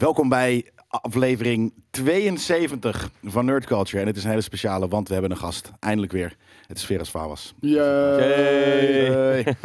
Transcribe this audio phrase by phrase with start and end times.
[0.00, 4.00] Welkom bij aflevering 72 van Nerd Culture.
[4.00, 5.72] En het is een hele speciale, want we hebben een gast.
[5.78, 6.36] Eindelijk weer.
[6.66, 7.54] Het is Veras Fawas.
[7.60, 9.56] Yay.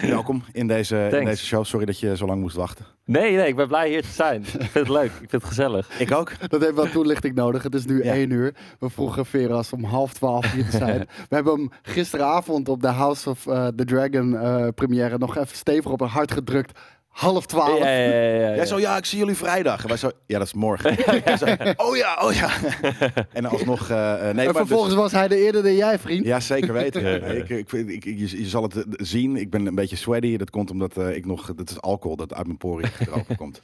[0.00, 1.64] Welkom in deze, in deze show.
[1.64, 2.86] Sorry dat je zo lang moest wachten.
[3.04, 4.42] Nee, nee, ik ben blij hier te zijn.
[4.42, 5.10] Ik vind het leuk.
[5.10, 6.00] Ik vind het gezellig.
[6.00, 6.32] Ik ook.
[6.48, 7.62] Dat heeft wel toelichting nodig.
[7.62, 8.12] Het is nu Ja.
[8.12, 8.54] 1 uur.
[8.78, 10.98] We vroegen Veras om half 12 hier te zijn.
[11.28, 15.56] We hebben hem gisteravond op de House of eh, the Dragon eh, première nog even
[15.56, 16.78] stevig op een hart gedrukt.
[17.10, 17.78] Half 12.
[17.78, 18.54] Ja, ja, ja, ja, ja.
[18.54, 19.82] Jij zo, ja, ik zie jullie vrijdag.
[19.82, 20.96] En wij zo, ja, dat is morgen.
[21.38, 21.44] Zo,
[21.76, 22.50] oh ja, oh ja.
[23.32, 25.98] en alsnog, eh, eh, nee, en maar dus- vervolgens was hij er eerder dan jij,
[25.98, 26.24] vriend.
[26.24, 27.02] Ja, zeker weten.
[27.02, 27.18] Ja, ja.
[27.18, 29.36] Nee, ik, ik, ik, ik- je, je zal het eh, zien.
[29.36, 30.36] Ik ben een beetje sweaty.
[30.36, 31.54] Dat komt omdat eh, ik nog...
[31.54, 33.62] Dat is alcohol dat uit mijn poriën gedropen komt.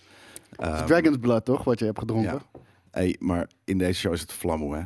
[0.57, 1.65] Het is Ehm, Dragon's Blood, toch?
[1.65, 2.33] Wat je hebt gedronken.
[2.53, 2.61] Ja.
[2.91, 4.83] Hey, maar in deze show is het Flammo, hè?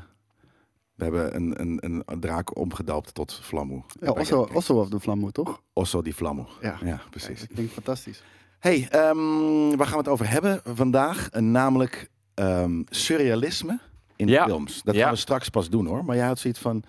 [0.94, 3.84] We hebben een, een, een draak omgedoopt tot Flammo.
[4.00, 5.60] Ja, Osso, Osso of de Flammo, toch?
[5.72, 6.48] Osso di Flammo.
[6.60, 6.78] Ja.
[6.84, 7.42] Ja, precies.
[7.42, 8.22] Ik denk fantastisch.
[8.60, 11.28] Hey, ehm, waar gaan we het over hebben vandaag?
[11.30, 13.78] Eh, namelijk ehm, surrealisme
[14.16, 14.44] in Ja.
[14.44, 14.82] films.
[14.82, 16.04] Dat gaan we straks pas doen, hoor.
[16.04, 16.82] Maar jij had zoiets van...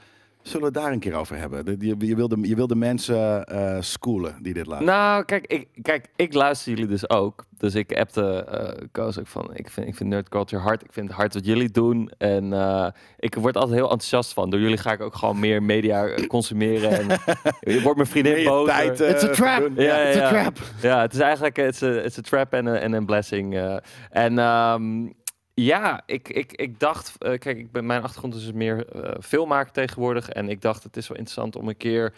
[0.44, 1.66] Zullen we het daar een keer over hebben?
[1.66, 4.86] De- Je, je, wilde, je wilde mensen eh schoolen die dit laten.
[4.86, 7.46] Nou, kijk ik, kijk, ik luister jullie dus ook.
[7.58, 10.84] Dus ik appte eh Koos ook van, ik vind, ik vind nerd culture hard.
[10.84, 12.12] Ik vind het hard wat jullie doen.
[12.18, 12.88] En eh,
[13.20, 14.50] ik word altijd heel enthousiast van.
[14.50, 16.92] Door jullie ga ik ook gewoon meer media consumeren.
[16.92, 17.08] en
[17.74, 18.68] je wordt mijn vriendin boos.
[18.68, 19.70] tijd, eh, It's a trap.
[19.76, 20.30] Ja, ja, ja.
[20.30, 20.58] trap.
[20.82, 23.56] Ja, het is eigenlijk it's a, it's a trap en een en een blessing.
[23.56, 23.76] eh.
[24.10, 25.08] en ehm,
[25.54, 29.72] ja, ik, ik, ik dacht, eh, kijk, ik ben, mijn achtergrond is meer eh filmmaker
[29.72, 30.30] tegenwoordig.
[30.30, 32.14] En ik dacht, het is wel interessant om een keer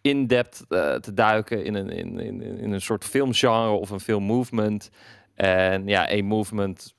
[0.00, 4.90] in-depth eh, te duiken in een, in, in, in een soort filmgenre of een filmmovement.
[5.34, 6.94] En ja, een movement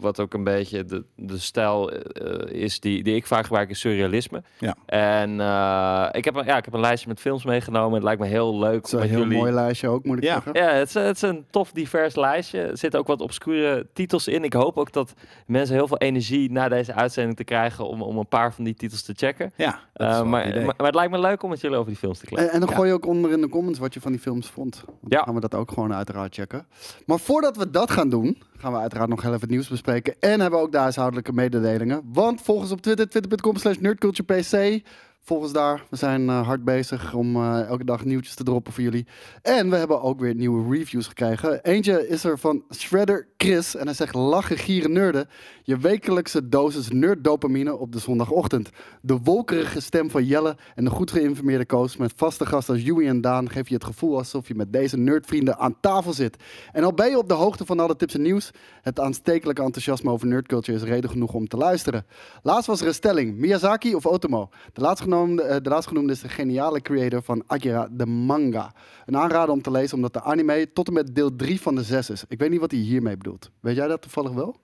[0.00, 3.80] wat ook een beetje de, de stijl eh, is die, die ik vaak gebruik, is
[3.80, 4.42] surrealisme.
[4.58, 4.76] Ja.
[4.86, 7.94] En eh, ik, heb, een- ja, ik heb een lijstje met films meegenomen.
[7.94, 9.38] Het lijkt me heel leuk Het is een heel jullie...
[9.38, 10.32] mooi lijstje ook, moet ik Ja.
[10.32, 10.52] zeggen.
[10.54, 12.60] Ja, het is, het is een tof divers lijstje.
[12.60, 14.44] Er zitten ook wat obscure titels in.
[14.44, 15.14] Ik hoop ook dat
[15.46, 18.74] mensen heel veel energie na deze uitzending te krijgen om, om een paar van die
[18.74, 19.52] titels te checken.
[19.56, 21.76] Ja, dat is Eh, wel maar, maar, maar het lijkt me leuk om met jullie
[21.76, 22.48] over die films te kletsen.
[22.48, 22.74] En, en dan Ja.
[22.76, 24.82] gooi je ook onder in de comments wat je van die films vond.
[24.86, 25.08] Want Ja.
[25.16, 26.66] Dan gaan we dat ook gewoon uiteraard checken.
[27.06, 30.14] Maar voordat we dat gaan doen, gaan we uiteraard nog heel even het nieuws bespreken.
[30.20, 32.02] En hebben we ook de huishoudelijke mededelingen.
[32.12, 34.82] Want volgens op Twitter, twitter.com slash nerdculturepc.
[35.26, 38.82] Volgens daar, we zijn eh, hard bezig om eh, elke dag nieuwtjes te droppen voor
[38.82, 39.06] jullie.
[39.42, 41.62] En we hebben ook weer nieuwe reviews gekregen.
[41.62, 43.76] Eentje is er van Shredder Chris.
[43.76, 45.28] En hij zegt, lachen, gieren, nerden.
[45.62, 48.70] Je wekelijkse dosis nerddopamine op de zondagochtend.
[49.00, 53.06] De wolkerige stem van Jelle en de goed geïnformeerde Koos met vaste gasten als Joey
[53.06, 56.36] en Daan geef je het gevoel alsof je met deze nerdvrienden aan tafel zit.
[56.72, 58.50] En al ben je op de hoogte van alle tips en nieuws,
[58.82, 62.06] het aanstekelijke enthousiasme over nerdculture is reden genoeg om te luisteren.
[62.42, 64.48] Laatst was er een stelling, Miyazaki of Otomo?
[64.72, 64.80] De
[65.14, 68.72] laatstgenoemde, eh, de laatstgenoemde is de geniale creator van Akira, de manga.
[69.06, 71.82] Een aanrader om te lezen omdat de anime tot en met deel 3 van de
[71.82, 72.24] 6 is.
[72.28, 73.50] Ik weet niet wat hij hiermee bedoelt.
[73.60, 74.56] Weet jij dat toevallig wel?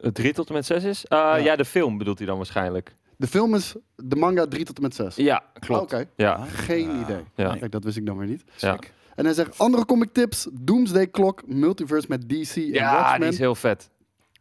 [0.00, 1.04] Uh, drie tot en met zes is?
[1.08, 1.56] Uh, ja.
[1.56, 2.94] de film bedoelt hij dan waarschijnlijk.
[3.16, 5.16] De film is de manga 3 tot en met 6.
[5.16, 5.82] Ja, klopt.
[5.82, 6.04] Oké.
[6.16, 7.24] Ja, Geen Ah, idee.
[7.34, 7.56] ja.
[7.56, 8.44] Kijk, dat wist ik dan weer niet.
[8.56, 8.78] ja.
[9.14, 13.20] En hij zegt andere comic tips, Doomsday Clock, Multiverse met DC en ja Watchmen.
[13.20, 13.90] die is heel vet.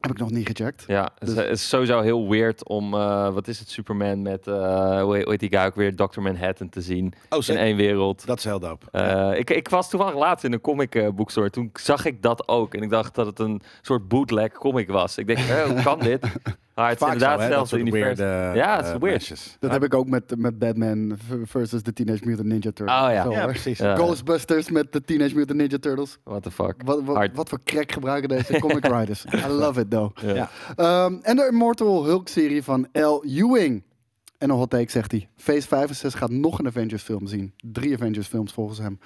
[0.02, 0.84] Heb ik nog niet gecheckt.
[0.88, 4.22] Ja, het, is, Dus- het is sowieso heel weird om, uh, wat is het, Superman
[4.22, 6.22] met, uh, hoe, heet, hoe heet die guy ook weer, Dr.
[6.22, 8.26] Manhattan te zien Oh, in één wereld.
[8.26, 8.86] Dat is heel dope.
[8.92, 11.50] Uh, ik, ik was toevallig laatst in een comic bookstore.
[11.50, 12.74] Toen zag ik dat ook.
[12.74, 15.18] En ik dacht dat het een soort bootleg comic was.
[15.18, 16.26] Ik denk, eh, hoe kan dit?
[16.82, 18.26] Maar het is Vaak inderdaad hetzelfde soort universum.
[18.26, 19.30] weird, eh, Ja, het is weird.
[19.60, 19.70] Dat Ja.
[19.70, 22.90] heb ik ook met, met Batman versus de Teenage Mutant Ninja Turtles.
[23.02, 23.24] Oh ja.
[23.24, 23.50] Zo, Ja, hoor.
[23.50, 23.78] precies.
[23.78, 23.96] Ja.
[23.96, 26.18] Ghostbusters met de Teenage Mutant Ninja Turtles.
[26.24, 26.76] What the fuck.
[26.86, 27.36] Wat, wat, Hard.
[27.36, 29.26] wat voor crack gebruiken deze comic writers.
[29.26, 30.18] I love it though.
[30.24, 30.34] Ja.
[30.34, 30.50] Ja.
[30.76, 33.24] Ehm, en de Immortal Hulk serie van L.
[33.26, 33.84] Ewing.
[34.38, 35.30] En een hot take zegt hij.
[35.36, 37.54] Phase 5 en 6 gaat nog een Avengers film zien.
[37.58, 39.00] Drie Avengers films volgens hem.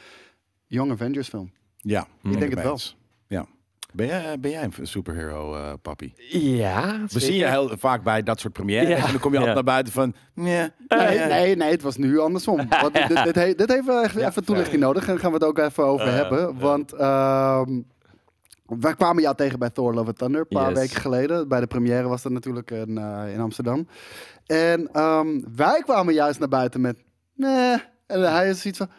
[0.67, 1.51] Young Avengers film.
[1.77, 2.79] Ja, Ik denk het wel.
[3.27, 3.45] Ja.
[3.95, 6.13] Ben jij, ben jij een superhero, eh papi?
[6.31, 8.87] Ja, We zien je heel vaak bij dat soort premières.
[8.87, 8.95] Ja.
[9.05, 10.13] En dan kom je altijd naar buiten van...
[10.33, 12.67] Nee, Nee, nee, nee, het was nu andersom.
[12.81, 15.07] Want dit, dit, dit, he- dit heeft wel echt even toelichting nodig.
[15.07, 16.59] En gaan we het ook even over Eh, hebben.
[16.59, 17.81] Want ehm,
[18.65, 20.79] wij kwamen jou tegen bij Thor Love and Thunder een paar Yes.
[20.79, 21.47] weken geleden.
[21.47, 23.87] Bij de première was dat natuurlijk in, eh, in Amsterdam.
[24.45, 27.03] En ehm, wij kwamen juist naar buiten met...
[27.35, 27.77] Nee.
[28.07, 28.89] En hij is iets van...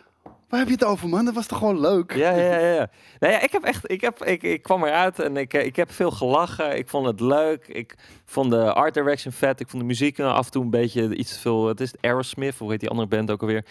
[0.48, 1.24] Waar heb je het over, man?
[1.24, 2.14] Dat was toch gewoon leuk?
[2.14, 2.74] Ja, ja, ja.
[2.74, 2.90] ja.
[3.18, 5.76] Nou ja, ik heb echt, ik, heb, ik, ik kwam eruit en ik, eh, ik
[5.76, 6.76] heb veel gelachen.
[6.76, 7.68] Ik vond het leuk.
[7.68, 7.94] Ik
[8.24, 9.60] vond de art direction vet.
[9.60, 11.66] Ik vond de muziek af en toe een beetje iets te veel.
[11.66, 13.64] Het is Aerosmith, hoe heet die andere band ook alweer?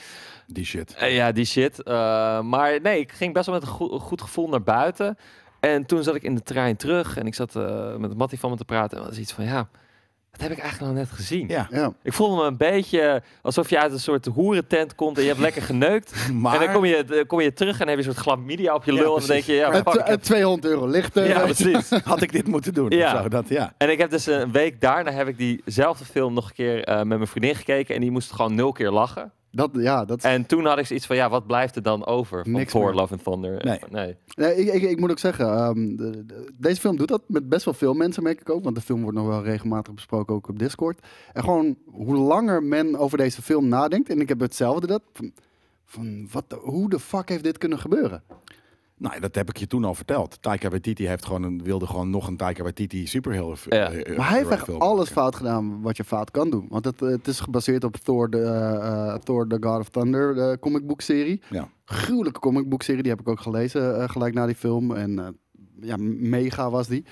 [0.48, 0.94] Die shit.
[0.96, 1.84] Eh, ja, die shit.
[1.84, 5.18] Eh, maar nee, ik ging best wel met een goed, goed gevoel naar buiten.
[5.60, 8.50] En toen zat ik in de trein terug en ik zat eh, met Mattie van
[8.50, 8.98] me te praten.
[8.98, 9.70] En was iets van ja.
[10.38, 11.48] Dat heb ik eigenlijk nog net gezien.
[11.48, 11.94] Ja, Ja.
[12.04, 15.42] Ik voelde me een beetje alsof je uit een soort hoerentent komt en je hebt
[15.42, 16.14] lekker geneukt.
[16.34, 16.54] maar...
[16.60, 18.84] En dan kom je, kom je terug en dan heb je een soort chlamydia op
[18.84, 19.14] je Ja, lul.
[19.14, 21.28] en dan denk je, ja, fuck, t- ik en heb- 200 euro lichter.
[21.28, 21.90] ja, precies.
[22.04, 22.90] Had ik dit moeten doen?
[22.90, 23.14] Ja.
[23.16, 23.74] Of zo, dat, ja.
[23.78, 26.96] En ik heb dus een week daarna heb ik diezelfde film nog een keer eh,
[26.98, 27.96] met mijn vriendin gekeken.
[27.96, 29.32] En die moest gewoon nul keer lachen.
[29.56, 32.44] Dat, ja, dat En toen had ik zoiets van, ja, wat blijft er dan over
[32.44, 32.94] van Niks meer.
[32.94, 33.66] Love and Thunder?
[33.66, 33.80] Nee.
[33.90, 34.16] nee.
[34.36, 37.50] Nee, ik, ik, ik moet ook zeggen, ehm, de- de- deze film doet dat met
[37.50, 38.64] best wel veel mensen, merk ik ook.
[38.64, 41.00] Want de film wordt nog wel regelmatig besproken, ook op Discord.
[41.34, 45.32] En gewoon hoe langer men over deze film nadenkt, en ik heb hetzelfde dat, van,
[45.86, 48.24] van wat, de- hoe de fuck heeft dit kunnen gebeuren?
[48.98, 50.42] Nou, dat heb ik je toen al verteld.
[50.42, 53.92] Taika Waititi heeft gewoon een, wilde gewoon nog een Taika Waititi superhero fi- Ja.
[53.92, 55.14] eh, Maar hij heeft echt alles maken.
[55.14, 56.66] fout gedaan wat je fout kan doen.
[56.70, 59.90] Want het, eh, het is gebaseerd op Thor, de, eh, eh, Thor The God of
[59.90, 61.42] Thunder, de comicboekserie.
[61.50, 61.70] Ja.
[61.86, 64.92] Gruwelijke comicboekserie, die heb ik ook gelezen eh, gelijk na die film.
[64.96, 65.28] En eh,
[65.82, 67.06] ja, mega was die.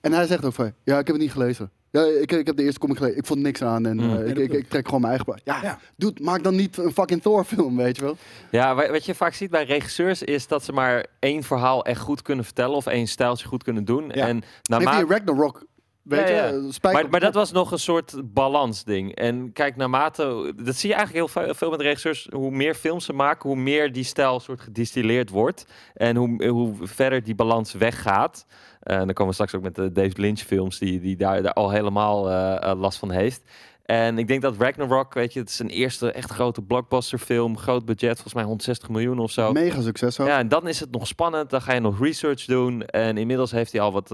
[0.00, 1.70] En hij zegt ook van, ja, ik heb het niet gelezen.
[1.92, 4.16] Ja, ik, ik heb de eerste comic gelezen, ik vond niks aan en Mm.
[4.16, 5.40] eh, ik, ik, ik trek gewoon mijn eigen...
[5.44, 5.78] Ja, Ja.
[5.96, 8.16] dude, maak dan niet een fucking Thor film, weet je wel.
[8.50, 12.00] Ja, wa- wat je vaak ziet bij regisseurs is dat ze maar één verhaal echt
[12.00, 14.10] goed kunnen vertellen of één stijltje goed kunnen doen.
[14.14, 14.26] Ja.
[14.28, 15.64] En Heeft naarmate die Ragnarok,
[16.02, 16.46] weet Ja, ja.
[16.46, 19.14] je, eh, Maar, maar dat was nog een soort balansding.
[19.14, 20.52] En kijk, naarmate...
[20.56, 22.28] Dat zie je eigenlijk heel ve- veel met regisseurs.
[22.32, 25.64] Hoe meer films ze maken, hoe meer die stijl soort gedistilleerd wordt.
[25.94, 28.46] En hoe, hoe verder die balans weggaat.
[28.80, 30.78] Eh, En dan komen we straks ook met de David Lynch films...
[30.78, 33.42] die, die daar, daar al helemaal eh, eh, last van heeft.
[33.82, 35.40] En ik denk dat Ragnarok, weet je...
[35.40, 37.58] Het is een eerste echt grote blockbuster film.
[37.58, 39.52] Groot budget, volgens mij 160 miljoen of zo.
[39.52, 40.26] Mega succes ook.
[40.26, 41.50] Ja, en dan is het nog spannend.
[41.50, 42.82] Dan ga je nog research doen.
[42.82, 44.08] En inmiddels heeft hij al wat,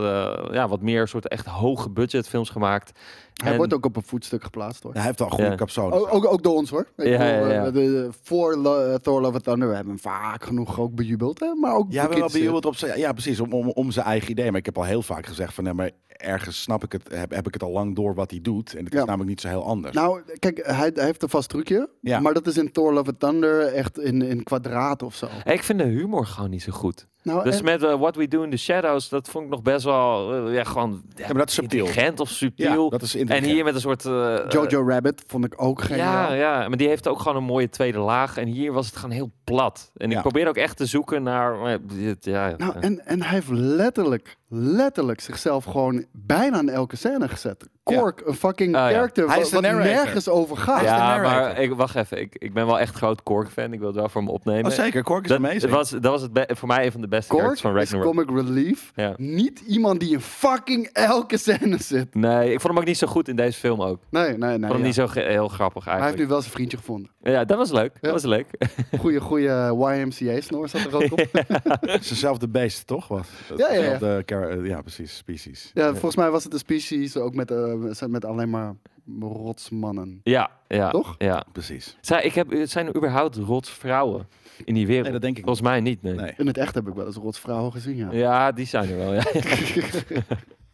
[0.53, 2.99] ja, wat meer soort echt hoge budget films gemaakt.
[3.43, 4.93] Hij En- wordt ook op een voetstuk geplaatst hoor.
[4.93, 5.55] Hij heeft al goede Ja.
[5.55, 5.99] capsones.
[5.99, 6.87] Ook, ook, ook door ons hoor.
[6.97, 7.65] Ik Ja, bedoel, ja, ja.
[7.67, 10.95] eh, de- voor Lo- eh, Thor Love and Thunder, we hebben hem vaak genoeg ook
[10.95, 11.41] bejubeld.
[11.41, 11.55] Hè?
[11.55, 12.33] Maar ook Ja, we hebben wel bekritiseerd.
[12.33, 14.51] bejubeld op zijn, ja, precies, om, om, om zijn eigen idee.
[14.51, 17.31] Maar ik heb al heel vaak gezegd van, nee, maar ergens snap ik het, heb,
[17.35, 18.75] heb ik het al lang door wat hij doet.
[18.75, 19.95] En het is namelijk niet zo heel anders.
[19.95, 21.89] Nou, kijk, hij, hij heeft een vast trucje.
[22.01, 22.21] Ja.
[22.21, 25.27] Maar dat is in Thor Love and Thunder echt in, in kwadraat of zo.
[25.45, 27.07] Ik vind de humor gewoon niet zo goed.
[27.27, 29.63] Nou, Dus en- met eh, What We Do in the Shadows, dat vond ik nog
[29.63, 31.87] best wel, eh, ja, gewoon ja, maar dat is subtiel.
[31.87, 32.91] intelligent of ja, subtiel.
[32.91, 34.05] dat is en hier met een soort...
[34.05, 36.33] eh, Jojo Rabbit vond ik ook Ja, geniaal.
[36.35, 38.37] ja, maar die heeft ook gewoon een mooie tweede laag.
[38.37, 39.91] En hier was het gewoon heel plat.
[39.97, 40.17] En Ja.
[40.17, 41.79] ik probeer ook echt te zoeken naar...
[41.83, 42.81] dit- Ja, Nou, ja.
[42.81, 47.69] en, en hij heeft letterlijk, letterlijk zichzelf gewoon bijna in elke scène gezet.
[47.83, 48.89] Kork, een fucking Oh, ja.
[48.91, 50.83] character Hij is wat, nergens over gaat.
[50.83, 52.21] ja, maar ik, wacht even.
[52.21, 53.73] Ik, ik ben wel echt groot Korg-fan.
[53.73, 54.65] Ik wil het wel voor me opnemen.
[54.71, 55.73] Oh, zeker, Kork is dat, amazing.
[55.73, 58.27] was, dat was het voor mij een van de beste Kork characters van is Ragnarok.
[58.27, 58.93] comic relief.
[58.95, 59.15] Ja.
[59.17, 62.15] Niet iemand die in fucking elke scène zit.
[62.15, 64.01] Nee, ik vond hem ook niet zo goed in deze film ook.
[64.11, 64.53] Nee, nee, nee.
[64.55, 64.85] Ik vond hem ja.
[64.87, 66.19] niet zo heel grappig Hij heeft eigenlijk.
[66.19, 67.11] nu wel zijn vriendje gevonden.
[67.23, 67.91] Ja, dat was leuk.
[67.93, 67.99] Ja.
[68.01, 68.47] Dat was leuk.
[69.01, 71.27] Goeie, goeie YMCA-snor zat er ook op.
[71.81, 73.09] Het is dezelfde beest, toch?
[73.09, 73.29] Was?
[73.57, 74.23] Ja, ja, ja.
[74.43, 75.71] Eh, ja, precies, species.
[75.75, 78.75] Ja, volgens mij was het een species ook met, eh, met alleen maar
[79.21, 80.21] rotsmannen.
[80.23, 80.91] ja, ja.
[80.91, 81.15] Toch?
[81.19, 81.45] Ja.
[81.53, 81.97] Precies.
[82.01, 84.29] Zij, ik heb, zijn er überhaupt rotsvrouwen
[84.65, 85.05] in die wereld?
[85.05, 86.15] Nee, dat denk ik Volgens mij niet, nee.
[86.15, 86.35] Nee.
[86.37, 88.13] In het echt heb ik wel eens rotsvrouwen gezien, ja.
[88.13, 89.25] Ja, die zijn er wel, ja.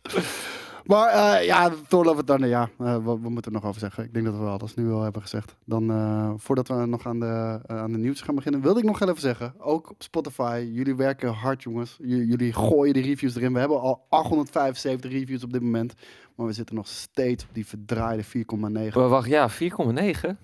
[0.87, 2.69] Maar eh, ja, Thor Love and Thunder, ja.
[2.79, 4.05] eh, wat, wat moeten we nog over zeggen?
[4.05, 5.55] Ik denk dat we alles nu wel hebben gezegd.
[5.64, 8.99] Dan, eh, voordat we nog aan de, aan de nieuws gaan beginnen, wilde ik nog
[8.99, 9.55] heel even zeggen.
[9.58, 11.96] Ook op Spotify, jullie werken hard, jongens.
[12.00, 13.52] J- jullie gooien de reviews erin.
[13.52, 15.94] We hebben al 875 reviews op dit moment.
[16.37, 18.31] Maar we zitten nog steeds op die verdraaide 4,9.
[18.94, 19.56] Maar wacht, ja, 4,9?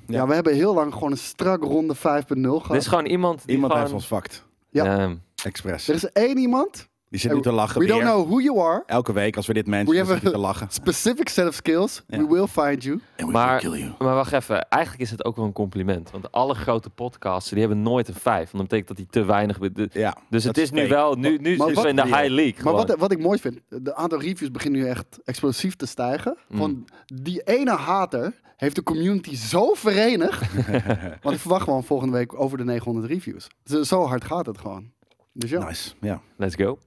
[0.07, 0.27] Ja.
[0.27, 2.69] we hebben heel lang gewoon een strak ronde 5,0 gehad.
[2.69, 4.01] Dit is gewoon iemand die Iemand heeft gewoon...
[4.01, 4.45] ons vakt.
[4.71, 4.99] Ja.
[4.99, 5.15] Ehm,
[5.45, 5.89] Expres.
[5.89, 6.89] Er is één iemand.
[7.11, 7.95] Die zit nu te lachen We weer.
[7.95, 8.83] don't know who you are.
[8.87, 10.67] Elke week als we dit mensen We zitten te lachen.
[10.71, 12.03] Specific set of skills.
[12.07, 12.19] Ja.
[12.19, 13.01] We will find you.
[13.17, 13.93] And we Maar- will kill you.
[13.99, 16.11] maar wacht even, eigenlijk is het ook wel een compliment.
[16.11, 18.51] Want alle grote podcasts, die hebben nooit een 5.
[18.51, 19.59] Want dat betekent dat die te weinig...
[19.59, 20.95] de- Ja, Dus het is nu fake.
[20.95, 21.15] wel...
[21.15, 23.95] Nu, nu Maar we in de high league Maar wat, wat ik mooi vind, de
[23.95, 26.37] aantal reviews beginnen nu echt explosief te stijgen.
[26.49, 26.57] Mm.
[26.57, 30.55] Gewoon die ene hater heeft de community zo verenigd.
[31.23, 33.47] want ik verwacht gewoon volgende week over de 900 reviews.
[33.65, 34.91] Zo, zo hard gaat het gewoon.
[35.33, 35.65] Dus ja.
[35.67, 36.21] Nice, ja.
[36.37, 36.79] Let's go.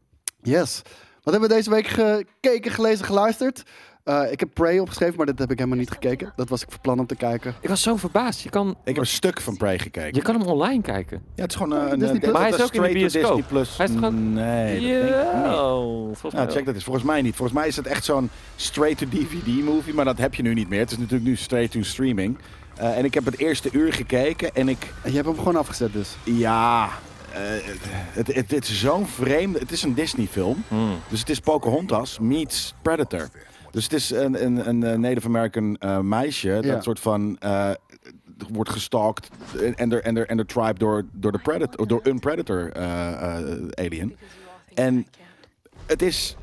[0.44, 0.82] Yes.
[1.24, 3.64] Wat hebben we deze week gekeken, gelezen, geluisterd?
[4.04, 6.34] Eh, ik heb Prey opgeschreven, maar dat heb ik helemaal niet gekeken.
[6.36, 7.56] Dat was ik van plan om te kijken.
[7.62, 8.42] Ik was zo verbaasd.
[8.42, 10.14] Je kan, Ik heb een stuk van Prey gekeken.
[10.16, 11.22] je kan hem online kijken.
[11.36, 12.00] Ja, het is gewoon Oh, een...
[12.00, 12.32] Disney een- Plus.
[12.32, 13.24] Maar hij is ook in de bioscoop.
[13.24, 13.78] Disney Plus.
[13.78, 16.14] Hij is toch ook- Nee, ik mij Nou,
[16.52, 16.84] check dat eens.
[16.84, 17.36] Volgens mij niet.
[17.36, 20.80] Volgens mij is het echt zo'n straight-to-DVD-movie, maar dat heb je nu niet meer.
[20.80, 22.38] Het is natuurlijk nu straight-to-streaming.
[22.76, 24.94] Eh, en ik heb het eerste uur gekeken en ik...
[25.04, 26.16] En je hebt hem gewoon afgezet dus.
[26.24, 26.90] Ja...
[27.34, 27.42] eh,
[28.14, 29.60] het, het, het is zo'n vreemde...
[29.60, 30.64] Het is een Disney-film.
[30.68, 30.98] Hmm.
[31.10, 33.30] Dus het is Pocahontas meets Predator.
[33.72, 36.62] Dus het is een, een, een eh, Native American eh, meisje Ja.
[36.62, 37.70] dat soort van eh,
[38.52, 39.28] wordt gestalkt
[39.76, 43.38] en de en de en de tribe door door de predator door een predator eh,
[43.38, 44.16] eh, alien.
[44.74, 45.08] En
[45.86, 46.36] het is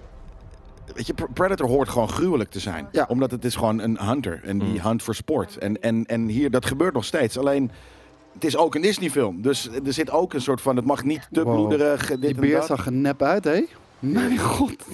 [0.94, 2.88] weet je, Pr- Predator hoort gewoon gruwelijk te zijn.
[2.92, 3.06] Ja.
[3.08, 4.40] Omdat het is gewoon een hunter.
[4.44, 4.78] En die Mm.
[4.80, 5.56] hunt voor sport.
[5.56, 7.38] En, en, en hier, dat gebeurt nog steeds.
[7.38, 7.70] Alleen,
[8.38, 9.42] het is ook een Disney film.
[9.42, 11.54] Dus er zit ook een soort van, het mag niet te Wow.
[11.54, 12.06] bloederig.
[12.08, 13.64] Dit Die beer zag er nep uit, hé?
[13.98, 14.84] Mijn god.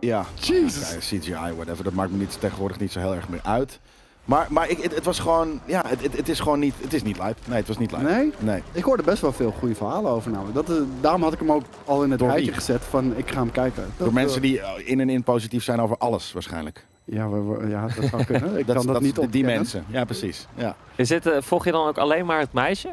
[0.00, 0.24] Ja.
[0.34, 0.90] Jesus.
[0.92, 1.84] Ja, CGI, whatever.
[1.84, 3.80] Dat maakt me niet, tegenwoordig niet zo heel erg meer uit.
[4.24, 6.92] Maar, maar ik, het, het was gewoon, ja, het, het, het is gewoon niet, het
[6.92, 7.34] is niet live.
[7.46, 8.04] Nee, het was niet live.
[8.04, 8.32] Nee?
[8.38, 8.62] Nee.
[8.72, 10.54] Ik hoorde best wel veel goede verhalen over namelijk.
[10.54, 13.30] Dat, is- daarom had ik hem ook al in het Door rijtje gezet van ik
[13.30, 13.82] ga hem kijken.
[13.82, 16.86] Dat, Door mensen eh, die eh, in en in positief zijn over alles waarschijnlijk.
[17.04, 18.56] Ja, we- we- ja, dat zou kunnen.
[18.58, 19.54] Ik Dat, kan dat, dat niet die ontkennen.
[19.54, 19.84] mensen.
[19.88, 20.46] Ja, precies.
[20.54, 20.76] Ja.
[20.94, 22.92] Is dit, eh, volg je dan ook alleen maar het meisje?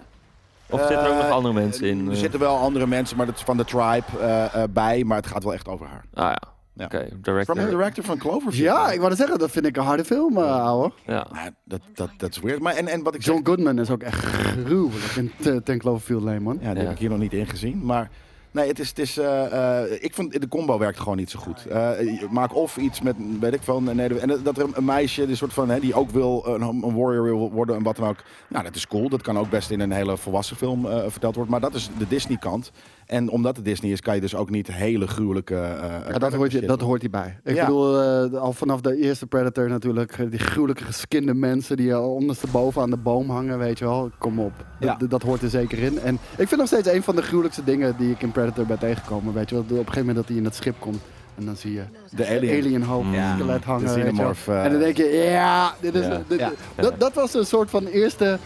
[0.69, 2.05] Of zitten er ook nog Eh, andere mensen in?
[2.05, 2.17] Er eh?
[2.17, 5.27] zitten wel andere mensen, maar dat is van de tribe eh, eh, bij, maar het
[5.27, 6.03] gaat wel echt over haar.
[6.13, 6.41] Ah ja,
[6.73, 6.85] Ja.
[6.85, 7.05] oké.
[7.07, 7.55] From director.
[7.55, 8.55] the director van Cloverfield.
[8.55, 10.91] Ja, ik wou zeggen, dat vind ik een harde film, uh, ouwe.
[11.05, 11.27] Ja.
[11.65, 12.59] Dat, dat, dat is weird.
[12.61, 16.23] Maar en, en wat ik zeg, John Goodman is ook echt gruwelijk in Ten Cloverfield
[16.23, 16.57] Lane, man.
[16.61, 16.83] ja, die Ja.
[16.83, 18.09] heb ik hier nog niet in gezien, maar
[18.51, 21.39] nee, het is, het is eh, eh, ik vond de combo werkt gewoon niet zo
[21.39, 21.65] goed.
[21.65, 21.89] Eh,
[22.29, 25.53] maak of iets met, weet ik veel, nee, en dat er een meisje, die soort
[25.53, 28.23] van, hè, die ook wil een, warrior wil worden en wat dan ook.
[28.47, 29.09] Nou, dat is cool.
[29.09, 32.07] Dat kan ook best in een hele volwassen film verteld worden, maar dat is de
[32.07, 32.71] Disney kant.
[33.11, 35.55] En omdat het Disney is, kan je dus ook niet hele gruwelijke.
[35.55, 37.39] eh, Ja, dat, hoort je, dat hoort hierbij.
[37.43, 37.65] Ik Ja.
[37.65, 42.81] bedoel, eh, al vanaf de eerste Predator natuurlijk, die gruwelijke geskinde mensen die al ondersteboven
[42.81, 44.09] aan de boom hangen, weet je wel.
[44.17, 44.95] Kom op, Ja.
[44.95, 45.99] dat, dat hoort er zeker in.
[45.99, 48.79] En ik vind nog steeds een van de gruwelijkste dingen die ik in Predator ben
[48.79, 49.63] tegengekomen, weet je wel.
[49.63, 50.99] Op een gegeven moment dat hij in dat schip komt
[51.37, 51.83] en dan zie je
[52.15, 52.59] De alien.
[52.63, 53.35] alien hoofd, Ja.
[53.35, 54.11] skelet De hangen, weet je wel.
[54.11, 56.21] xenomorph, En dan denk je, ja, dit is, Ja.
[56.27, 56.51] dit- Ja.
[56.75, 58.37] Dat, dat was een soort van eerste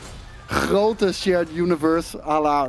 [0.47, 2.67] grote shared universe, à la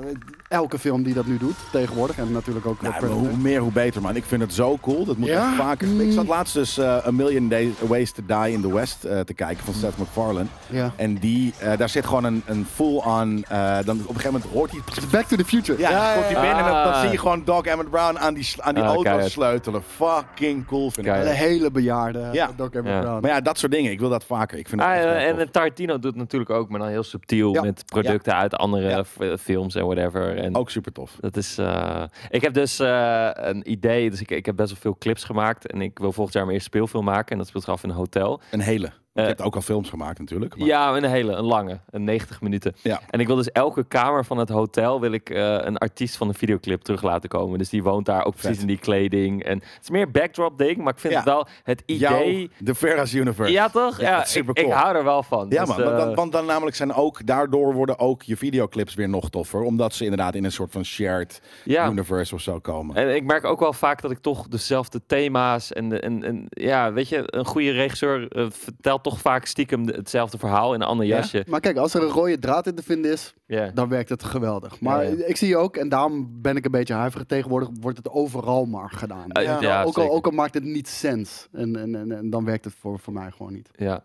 [0.48, 2.18] elke film die dat nu doet tegenwoordig.
[2.18, 4.16] En natuurlijk ook Nou, hoe meer, hoe beter, man.
[4.16, 5.04] Ik vind het zo cool.
[5.04, 5.46] Dat moet Ja?
[5.48, 5.88] echt vaker.
[5.88, 6.00] Mm.
[6.00, 9.20] Ik zat laatst dus eh, A Million Days, Ways to Die in the West eh,
[9.20, 10.46] te kijken van Seth MacFarlane.
[10.66, 10.92] Ja.
[10.96, 13.44] En die, eh, daar zit gewoon een, een full-on...
[13.48, 14.80] eh, dan op een gegeven moment hoort hij...
[15.10, 15.78] Back to the Future.
[15.78, 17.00] Ja, komt hij binnen en dan, dan Ah.
[17.00, 19.82] zie je gewoon Doc Emmett Brown aan die, aan die Ah, auto sleutelen.
[19.96, 21.12] Fucking cool vind ik.
[21.12, 22.50] Een hele bejaarde Ja.
[22.56, 23.00] Doc Emmett Ja.
[23.00, 23.20] Brown.
[23.20, 23.90] Maar ja, dat soort dingen.
[23.92, 24.58] Ik wil dat vaker.
[24.58, 25.38] Ik vind het Ah, en tof.
[25.40, 27.62] eh, Tarantino doet natuurlijk ook, maar dan heel subtiel Ja.
[27.62, 29.04] met producten uit andere
[29.40, 30.35] films en whatever.
[30.36, 31.16] En Ook super tof.
[31.20, 31.58] dat is.
[31.58, 35.24] eh, ik heb dus eh, een idee, dus ik, ik heb best wel veel clips
[35.24, 37.82] gemaakt en ik wil volgend jaar mijn eerste speelfilm maken en dat speelt zich af
[37.82, 38.40] in een hotel.
[38.50, 38.92] Een hele.
[39.16, 40.56] Eh, je hebt ook al films gemaakt natuurlijk.
[40.56, 42.74] Maar Ja, een hele, een lange, een 90 minuten.
[42.82, 43.00] Ja.
[43.10, 46.28] En ik wil dus elke kamer van het hotel wil ik eh, een artiest van
[46.28, 47.58] een videoclip terug laten komen.
[47.58, 48.60] Dus die woont daar ook precies Vet.
[48.60, 49.44] in die kleding.
[49.44, 51.18] En het is meer backdrop ding, maar ik vind Ja.
[51.18, 52.50] het wel het idee.
[52.64, 53.52] The Ferris Universe.
[53.52, 54.00] Ja, toch?
[54.00, 55.46] Ja, Ja, dat is ik, hou er wel van.
[55.48, 55.84] Ja, Dus, man.
[55.84, 59.30] want, dan, eh, want dan namelijk zijn ook, daardoor worden ook je videoclips weer nog
[59.30, 59.60] toffer.
[59.62, 62.96] Omdat ze inderdaad in een soort van shared universe of zo komen.
[62.96, 66.46] En ik merk ook wel vaak dat ik toch dezelfde thema's en, de- en, en
[66.48, 70.86] ja, weet je, een goede regisseur vertelt toch vaak stiekem de- hetzelfde verhaal in een
[70.86, 71.16] ander Ja?
[71.16, 71.44] jasje.
[71.48, 73.70] Maar kijk, als er een rode draad in te vinden is, Ja.
[73.74, 74.80] dan werkt het geweldig.
[74.80, 75.24] Maar Ja, ja.
[75.24, 78.90] ik zie ook, en daarom ben ik een beetje huiverig, tegenwoordig wordt het overal maar
[78.90, 79.30] gedaan.
[79.30, 81.48] Eh, ja, ook, al, ook al maakt het niet sens.
[81.52, 83.70] En, en, en, en dan werkt het voor, voor mij gewoon niet.
[83.76, 84.04] Ja.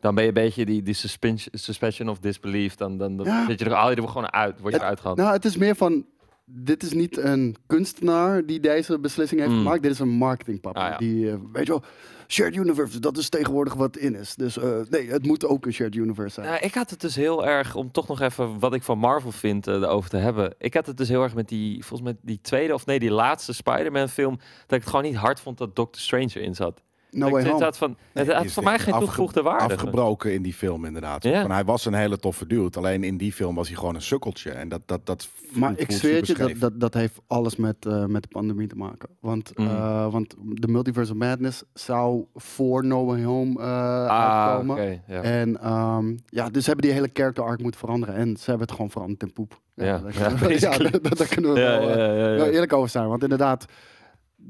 [0.00, 2.74] Dan ben je een beetje die, die suspension, suspension of disbelief.
[2.74, 3.46] Dan, dan, dan Ja.
[3.46, 4.60] zit je er, haal je er gewoon uit.
[4.60, 5.02] Word je eruit.
[5.02, 6.04] Nou, het is meer van,
[6.50, 9.58] dit is niet een kunstenaar die deze beslissing heeft Mm.
[9.58, 9.82] gemaakt.
[9.82, 10.84] Dit is een marketingpapa.
[10.84, 10.96] Ah, ja.
[10.98, 11.82] Die, eh, weet je wel,
[12.28, 14.34] shared universe, dat is tegenwoordig wat in is.
[14.34, 16.46] Dus eh, nee, het moet ook een shared universe zijn.
[16.46, 19.32] Nou, ik had het dus heel erg, om toch nog even wat ik van Marvel
[19.32, 20.54] vind eh, erover te hebben.
[20.58, 23.10] Ik had het dus heel erg met die, volgens mij die tweede of nee, die
[23.10, 24.36] laatste Spider-Man film.
[24.36, 26.82] Dat ik het gewoon niet hard vond dat Doctor Strange erin zat.
[27.10, 27.72] No Dat way ik home.
[27.72, 29.74] van, het Die had is voor mij geen toegevoegde waarde.
[29.74, 31.22] Afgebroken in die film inderdaad.
[31.22, 31.40] Ja.
[31.40, 32.78] Van, hij was een hele toffe dude.
[32.78, 34.50] Alleen in die film was hij gewoon een sukkeltje.
[34.50, 37.86] En dat, dat, dat Maar ik zweer het je, dat, dat, dat heeft alles met,
[37.86, 39.08] eh, met de pandemie te maken.
[39.20, 39.66] Want, Mm.
[39.66, 43.66] eh, want de Multiverse of Madness zou voor No Way Home eh
[44.06, 45.02] Ah, uitkomen.
[45.06, 45.22] ja.
[45.22, 48.14] En ehm, ja, dus hebben die hele character arc moeten veranderen.
[48.14, 49.60] En ze hebben het gewoon veranderd in poep.
[49.74, 49.84] Ja.
[49.98, 50.90] daar, Ja, kunnen we- ja, basically.
[51.00, 52.36] daar, daar kunnen we Ja, wel, ja, ja, ja.
[52.36, 53.08] wel eerlijk over zijn.
[53.08, 53.64] Want inderdaad,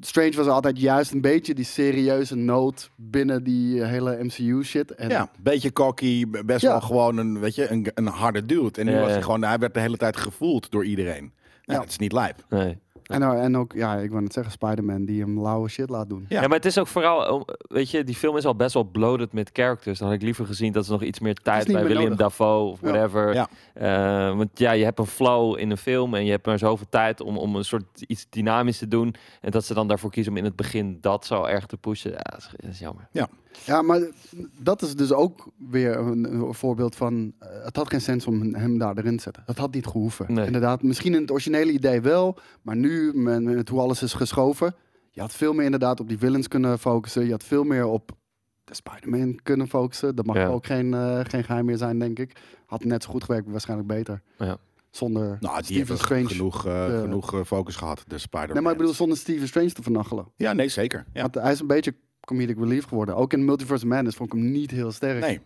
[0.00, 4.94] Strange was altijd juist een beetje die serieuze noot binnen die eh, hele MCU shit.
[4.94, 6.68] En Ja, beetje cocky, best Ja.
[6.70, 8.80] wel gewoon een, weet je, een, een harde dude.
[8.80, 9.12] En nu Ja, was ja.
[9.14, 11.32] hij gewoon, hij werd de hele tijd gevoeld door iedereen.
[11.62, 11.80] Ja.
[11.80, 12.44] het is niet lijp.
[12.48, 12.78] Nee.
[13.08, 16.08] En, nou, en ook, ja, ik wou net zeggen, Spider-Man die hem lauwe shit laat
[16.08, 16.24] doen.
[16.28, 16.40] Ja.
[16.40, 16.46] Ja.
[16.46, 19.32] maar het is ook vooral, om- weet je, die film is al best wel bloated
[19.32, 19.98] met characters.
[19.98, 22.18] Dan had ik liever gezien dat ze nog iets meer tijd bij William nodig.
[22.18, 23.34] Dafoe of whatever.
[23.34, 23.48] Ja.
[23.74, 26.86] Eh, want ja, je hebt een flow in een film en je hebt maar zoveel
[26.90, 29.14] tijd om, om een soort iets dynamisch te doen.
[29.40, 32.10] En dat ze dan daarvoor kiezen om in het begin dat zo erg te pushen.
[32.10, 33.08] Ja, dat is, dat is jammer.
[33.12, 33.28] Ja,
[33.66, 34.00] maar
[34.58, 37.32] dat is dus ook weer een, een voorbeeld van...
[37.38, 39.42] eh, het had geen sens om hem daar erin te zetten.
[39.46, 40.32] Dat had niet gehoeven.
[40.34, 40.46] Nee.
[40.46, 42.38] Inderdaad, misschien in het originele idee wel.
[42.62, 44.74] Maar nu, met, met hoe alles is geschoven...
[45.10, 47.24] Je had veel meer inderdaad op die villains kunnen focussen.
[47.24, 48.10] Je had veel meer op
[48.64, 50.14] de Spider-Man kunnen focussen.
[50.14, 50.46] Dat mag Ja.
[50.46, 52.40] ook geen, eh, geen geheim meer zijn, denk ik.
[52.66, 54.22] Had net zo goed gewerkt, waarschijnlijk beter.
[54.38, 54.56] Ja.
[54.90, 56.26] Zonder Nou, hebben Strange.
[56.28, 58.54] genoeg, eh, genoeg focus gehad, de Spider-Man.
[58.54, 60.26] Nee, maar ik bedoel zonder Stephen Strange te vernachelen.
[60.36, 61.04] Ja, nee, zeker.
[61.12, 61.20] Ja.
[61.22, 61.94] Want hij is een beetje
[62.28, 63.16] comedic relief geworden.
[63.16, 65.20] Ook in Multiverse Madness vond ik hem niet heel sterk.
[65.20, 65.40] Nee,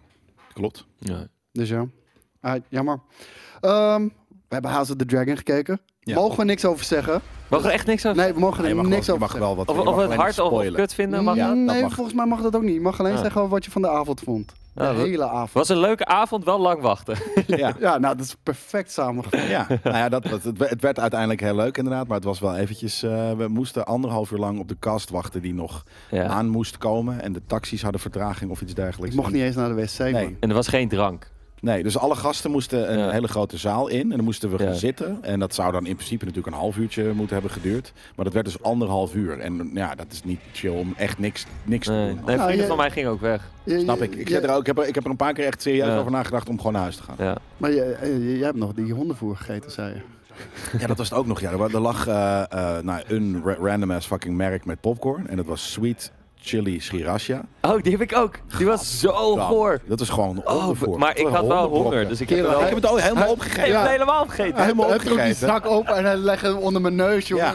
[0.55, 0.87] klopt.
[0.99, 1.27] Ja.
[1.53, 1.87] Dus ja,
[2.41, 3.01] Ah, jammer.
[3.61, 5.81] Ehm, we hebben House of the Dragon gekeken.
[6.01, 6.15] Ja.
[6.15, 7.21] Mogen we niks over zeggen?
[7.51, 8.23] Mag er echt niks over?
[8.23, 9.49] Nee, we mogen Nee, er je mag, niks wel, over mag zeggen.
[9.49, 11.25] wel wat Of, mag het hard of kut vinden?
[11.25, 11.95] Mag Ja, nee, mag.
[11.95, 12.75] volgens mij mag dat ook niet.
[12.75, 14.53] Je mag alleen zeggen wat je van de avond vond.
[14.75, 15.53] De dat- hele avond.
[15.53, 17.17] was een leuke avond, wel lang wachten.
[17.47, 17.75] Ja.
[17.81, 19.49] Ja, nou, dat is perfect samengevat.
[19.49, 22.41] Ja, nou ja, dat, dat, het, het werd uiteindelijk heel leuk inderdaad, maar het was
[22.41, 23.03] wel eventjes...
[23.03, 26.27] eh, we moesten anderhalf uur lang op de cast wachten die nog Ja.
[26.27, 27.21] aan moest komen.
[27.23, 29.15] En de taxis hadden vertraging of iets Ik dergelijks.
[29.17, 30.13] mocht niet eens naar de wc, Nee.
[30.13, 30.37] man.
[30.41, 31.31] En er was geen drank.
[31.63, 33.11] Nee, dus alle gasten moesten een Ja.
[33.11, 34.01] hele grote zaal in.
[34.11, 34.65] En dan moesten we Ja.
[34.65, 35.19] gaan zitten.
[35.21, 37.93] En dat zou dan in principe natuurlijk een half uurtje moeten hebben geduurd.
[38.17, 39.39] Maar dat werd dus anderhalf uur.
[39.39, 42.05] En ja, dat is niet chill om echt niks, niks te doen.
[42.05, 43.51] nee Nou, vrienden je- van mij gingen ook weg.
[43.65, 44.15] Je- Snap je- ik.
[44.15, 45.87] Ik, zit er ook, ik, heb er, ik heb er een paar keer echt serieus
[45.87, 45.99] Ja.
[45.99, 47.15] over nagedacht om gewoon naar huis te gaan.
[47.19, 47.37] Ja.
[47.57, 50.01] Maar je, eh, jij hebt nog die hondenvoer gegeten, zei je.
[50.79, 51.41] Ja, dat was het ook nog.
[51.41, 51.51] Ja.
[51.51, 55.29] Er, lag eh, eh, nou, een ra- random ass fucking merk met popcorn.
[55.29, 56.13] En dat was Sweet
[56.45, 57.41] Chili Sriracha.
[57.63, 58.39] Oh, die heb ik ook.
[58.59, 59.81] Die was zo goor.
[59.87, 60.99] Dat is gewoon Oh, ondervoor.
[60.99, 62.61] maar ik had wel honger, dus ik heb, wel...
[62.61, 63.81] Ik heb het al helemaal Hij- Ik heb Ja.
[63.81, 64.55] het helemaal vergeten.
[64.55, 65.49] Hij helemaal heeft ook die opgegeten.
[65.49, 67.45] zak open en hij legt hem onder mijn neus, jongen.
[67.45, 67.53] Ja.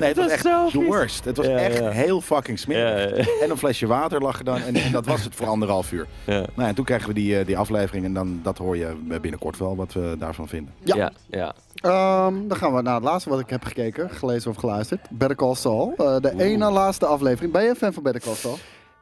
[0.00, 0.86] Nee, het was is echt zo the vies.
[0.86, 1.24] worst.
[1.24, 1.88] Het was Ja, echt ja.
[1.88, 3.10] heel fucking smerig.
[3.10, 3.24] Ja, ja.
[3.44, 4.56] En een flesje water lag er dan.
[4.62, 6.06] En, en dat was het voor anderhalf uur.
[6.24, 6.32] Ja.
[6.32, 8.04] Nou, ja, en toen kregen we die, eh, die aflevering.
[8.04, 10.72] En dan, dat hoor je binnenkort wel wat we daarvan vinden.
[10.82, 10.96] Ja.
[10.96, 11.54] Ja, ja.
[11.74, 15.00] Ehm, dan gaan we naar het laatste wat ik heb gekeken, gelezen of geluisterd.
[15.10, 15.94] Better Call Saul.
[15.96, 17.52] Eh, de één na laatste aflevering.
[17.52, 18.22] Ben je een fan van Better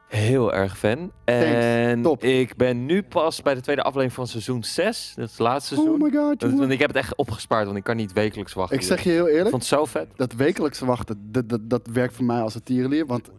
[0.07, 1.11] Heel erg fan.
[1.25, 2.23] En Top.
[2.23, 5.13] ik ben nu pas bij de tweede aflevering van seizoen 6.
[5.15, 6.01] Dat is het laatste Oh seizoen.
[6.01, 6.57] my god, Dat- jongen.
[6.57, 8.77] want ik heb het echt opgespaard, want ik kan niet wekelijks wachten.
[8.77, 10.07] Ik zeg je heel Ik eerlijk, vond het zo vet.
[10.15, 13.05] dat wekelijkse wachten, dat, dat, dat werkt voor mij als een tierenlier.
[13.05, 13.29] Want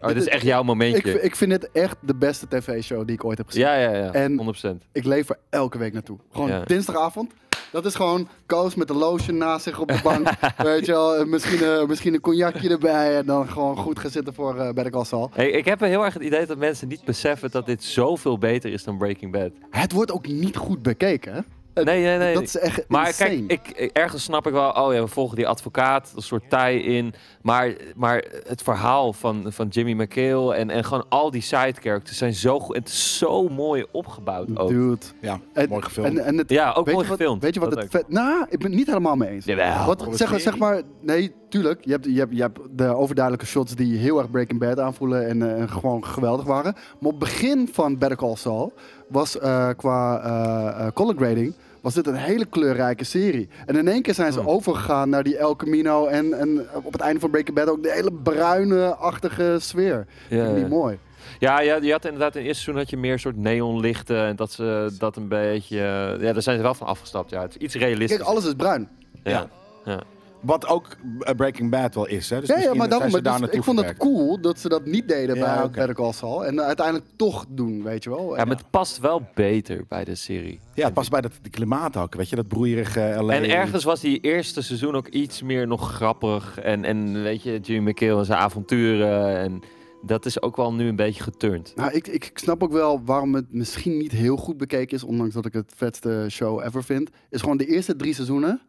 [0.00, 1.20] Oh, dit is echt jouw ik, momentje.
[1.22, 3.62] ik vind het echt de beste tv-show die ik ooit heb gezien.
[3.62, 4.12] ja, ja, ja.
[4.12, 4.86] En- 100%.
[4.92, 6.18] Ik leef er elke week naartoe.
[6.32, 6.64] Gewoon Ja.
[6.64, 7.32] dinsdagavond.
[7.74, 10.30] Dat is gewoon Koos met de lotion naast zich op de bank.
[10.56, 13.16] weet je wel, en misschien, eh, misschien een cognacje erbij.
[13.16, 15.30] En dan gewoon goed gaan zitten voor eh Better Call Saul.
[15.32, 18.72] Hey, ik heb heel erg het idee dat mensen niet beseffen dat dit zoveel beter
[18.72, 19.50] is dan Breaking Bad.
[19.70, 21.40] Het wordt ook niet goed bekeken, hè?
[21.74, 22.34] Nee, nee, nee.
[22.34, 23.46] Dat is echt Maar insane.
[23.46, 26.50] kijk, ik, ik- ergens snap ik wel, oh ja, we volgen die advocaat, een soort
[26.50, 27.14] tie-in.
[27.42, 32.18] Maar, maar het verhaal van, van Jimmy McHale en, en gewoon al die side characters
[32.18, 32.76] zijn zo goed.
[32.76, 34.68] Het is zo mooi opgebouwd ook.
[34.68, 34.98] Dude.
[35.20, 36.18] Ja, En- mooi gefilmd.
[36.18, 37.42] En, en het, Ja, ook mooi wat, gefilmd.
[37.42, 38.08] Weet je wat Dat het vet...
[38.08, 39.44] Nou, ik ben het niet helemaal mee eens.
[39.44, 39.86] Jawel.
[39.86, 41.84] Wat, zeg, zeg maar, nee, tuurlijk.
[41.84, 45.28] Je hebt, je, hebt, je hebt de overduidelijke shots die heel erg Breaking Bad aanvoelen
[45.28, 46.72] en, eh, en gewoon geweldig waren.
[46.72, 48.72] Maar op het begin van Better Call Saul
[49.08, 53.48] was eh, qua eh, eh, color grading was dit een hele kleurrijke serie.
[53.66, 54.48] En in één keer zijn ze Hmm.
[54.48, 57.92] overgegaan naar die El Camino en, en op het einde van Breaking Bad ook de
[57.92, 60.06] hele bruine-achtige sfeer.
[60.28, 60.98] Ja, Vind ik mooi.
[61.38, 64.36] Ja, ja, je had inderdaad in het eerste seizoen had je meer soort neonlichten en
[64.36, 65.76] dat ze dat een beetje.
[66.20, 67.30] Ja, daar zijn ze wel van afgestapt.
[67.30, 68.16] Ja, het is iets realistisch.
[68.16, 68.88] Kijk, alles is bruin.
[69.22, 69.48] ja.
[69.84, 70.02] ja.
[70.44, 72.30] Wat ook eh, Breaking Bad wel is.
[72.30, 72.40] Hè?
[72.40, 75.36] Dus ja, maar daarom, daar dus ik vond het cool dat ze dat niet deden
[75.36, 75.70] Ja, bij.
[75.70, 76.46] Better Call Saul.
[76.46, 78.36] En uiteindelijk toch doen, weet je wel.
[78.36, 80.60] ja, maar het past wel beter bij de serie.
[80.74, 82.14] Ja, het past bij dat die klimaat ook.
[82.14, 83.32] Weet je, dat broeierige LA.
[83.32, 86.58] En ergens was die eerste seizoen ook iets meer nog grappig.
[86.58, 89.36] En, en weet je, Jimmy McHale en zijn avonturen.
[89.38, 89.62] En
[90.02, 91.72] dat is ook wel nu een beetje geturnd.
[91.76, 95.04] Nou, ik, ik, ik snap ook wel waarom het misschien niet heel goed bekeken is,
[95.04, 97.10] ondanks dat ik het vetste show ever vind.
[97.30, 98.60] Is gewoon de eerste drie seizoenen.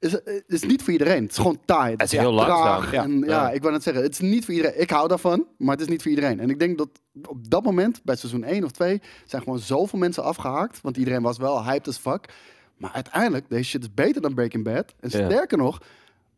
[0.00, 1.22] Is, is niet voor iedereen.
[1.22, 1.92] Het is gewoon taai.
[1.92, 2.92] Het is ja, heel langzaam.
[2.92, 3.02] Ja.
[3.02, 4.80] En, ja, ik wou net zeggen, het is niet voor iedereen.
[4.80, 6.40] Ik hou daarvan, maar het is niet voor iedereen.
[6.40, 6.88] En ik denk dat
[7.28, 10.80] op dat moment, bij seizoen 1 of 2, zijn gewoon zoveel mensen afgehaakt.
[10.80, 12.28] Want iedereen was wel hyped as fuck.
[12.76, 14.94] Maar uiteindelijk, deze shit is beter dan Breaking Bad.
[15.00, 15.78] En sterker nog,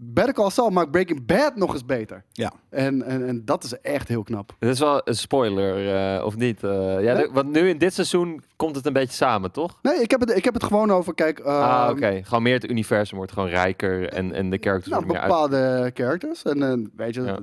[0.05, 2.25] Better Call Saul maakt Breaking Bad nog eens beter.
[2.33, 2.53] Ja.
[2.71, 4.55] En, en, en dat is echt heel knap.
[4.59, 6.65] Het is wel een spoiler, eh, of niet?
[6.65, 7.29] Eh, ja, Nee.
[7.33, 9.79] want nu in dit seizoen komt het een beetje samen, toch?
[9.83, 11.41] Nee, ik heb het, ik heb het gewoon over, kijk...
[11.41, 12.21] ah, ehm, oké.
[12.25, 15.51] Gewoon meer het universum wordt gewoon rijker en, en de characters Nou, worden meer uit...
[15.51, 16.43] bepaalde characters.
[16.43, 17.39] En eh, weet je, Ja.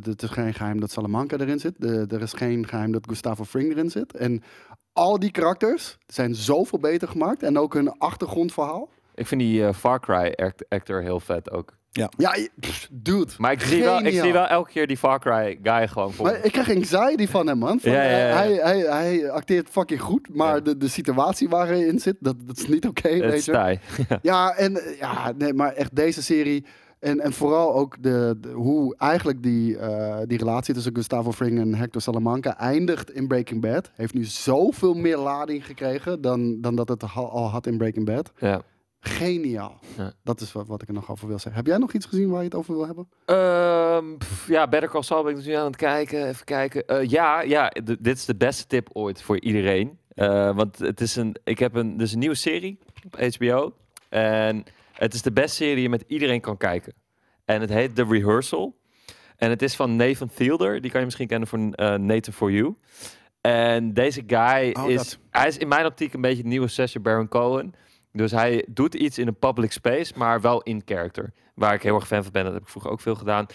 [0.00, 1.74] het is geen geheim dat Salamanca erin zit.
[1.78, 4.16] De- Er is geen geheim dat Gustavo Fring erin zit.
[4.16, 4.42] En
[4.92, 7.42] al die karakters zijn zoveel beter gemaakt.
[7.42, 8.88] En ook hun achtergrondverhaal.
[9.18, 11.76] Ik vind die eh, Far Cry act- actor heel vet ook.
[11.90, 12.10] Ja,
[12.60, 13.32] pff, dude.
[13.38, 16.24] Maar ik zie, wel, ik zie wel elke keer die Far Cry guy gewoon voor.
[16.26, 17.80] Maar ik krijg anxiety van hem, man.
[17.80, 18.28] Van, Ja, ja, ja.
[18.28, 20.60] eh, Hij, hij, hij acteert fucking goed, maar Ja.
[20.60, 23.44] de, de situatie waar hij in zit, dat, dat is niet oké, Het weet is
[23.44, 23.78] je.
[24.22, 26.64] Ja, en eh, ja, nee, maar echt deze serie.
[27.00, 31.58] En, en vooral ook de, de- hoe eigenlijk die, eh, die relatie tussen Gustavo Fring
[31.60, 33.90] en Hector Salamanca eindigt in Breaking Bad.
[33.94, 38.32] Heeft nu zoveel meer lading gekregen dan, dan dat het al had in Breaking Bad.
[38.38, 38.62] Ja.
[39.00, 39.78] Geniaal.
[39.96, 40.12] Ja.
[40.22, 41.54] Dat is wat, wat ik er nog over wil zeggen.
[41.54, 43.08] Heb jij nog iets gezien waar je het over wil hebben?
[43.24, 46.28] Ehm, pff, ja, Better Call Saul ben ik dus nu aan het kijken.
[46.28, 46.86] Even kijken.
[46.86, 47.68] Eh, ja, ja
[48.00, 49.98] dit is de beste tip ooit voor iedereen.
[50.08, 53.72] Eh, want het is een, ik heb een, dus een nieuwe serie op HBO.
[54.08, 56.92] En het is de beste serie die je met iedereen kan kijken.
[57.44, 58.76] En het heet The Rehearsal.
[59.36, 60.80] En het is van Nathan Fielder.
[60.80, 62.76] Die kan je misschien kennen van eh Nathan For You.
[63.40, 64.96] En deze guy Oh, is...
[64.96, 65.18] dat.
[65.30, 67.74] Hij is in mijn optiek een beetje het nieuwe Sacha Baron Cohen.
[68.18, 71.32] Dus hij doet iets in een public space, maar wel in character.
[71.54, 72.44] Waar ik heel erg fan van ben.
[72.44, 73.46] Dat heb ik vroeger ook veel gedaan.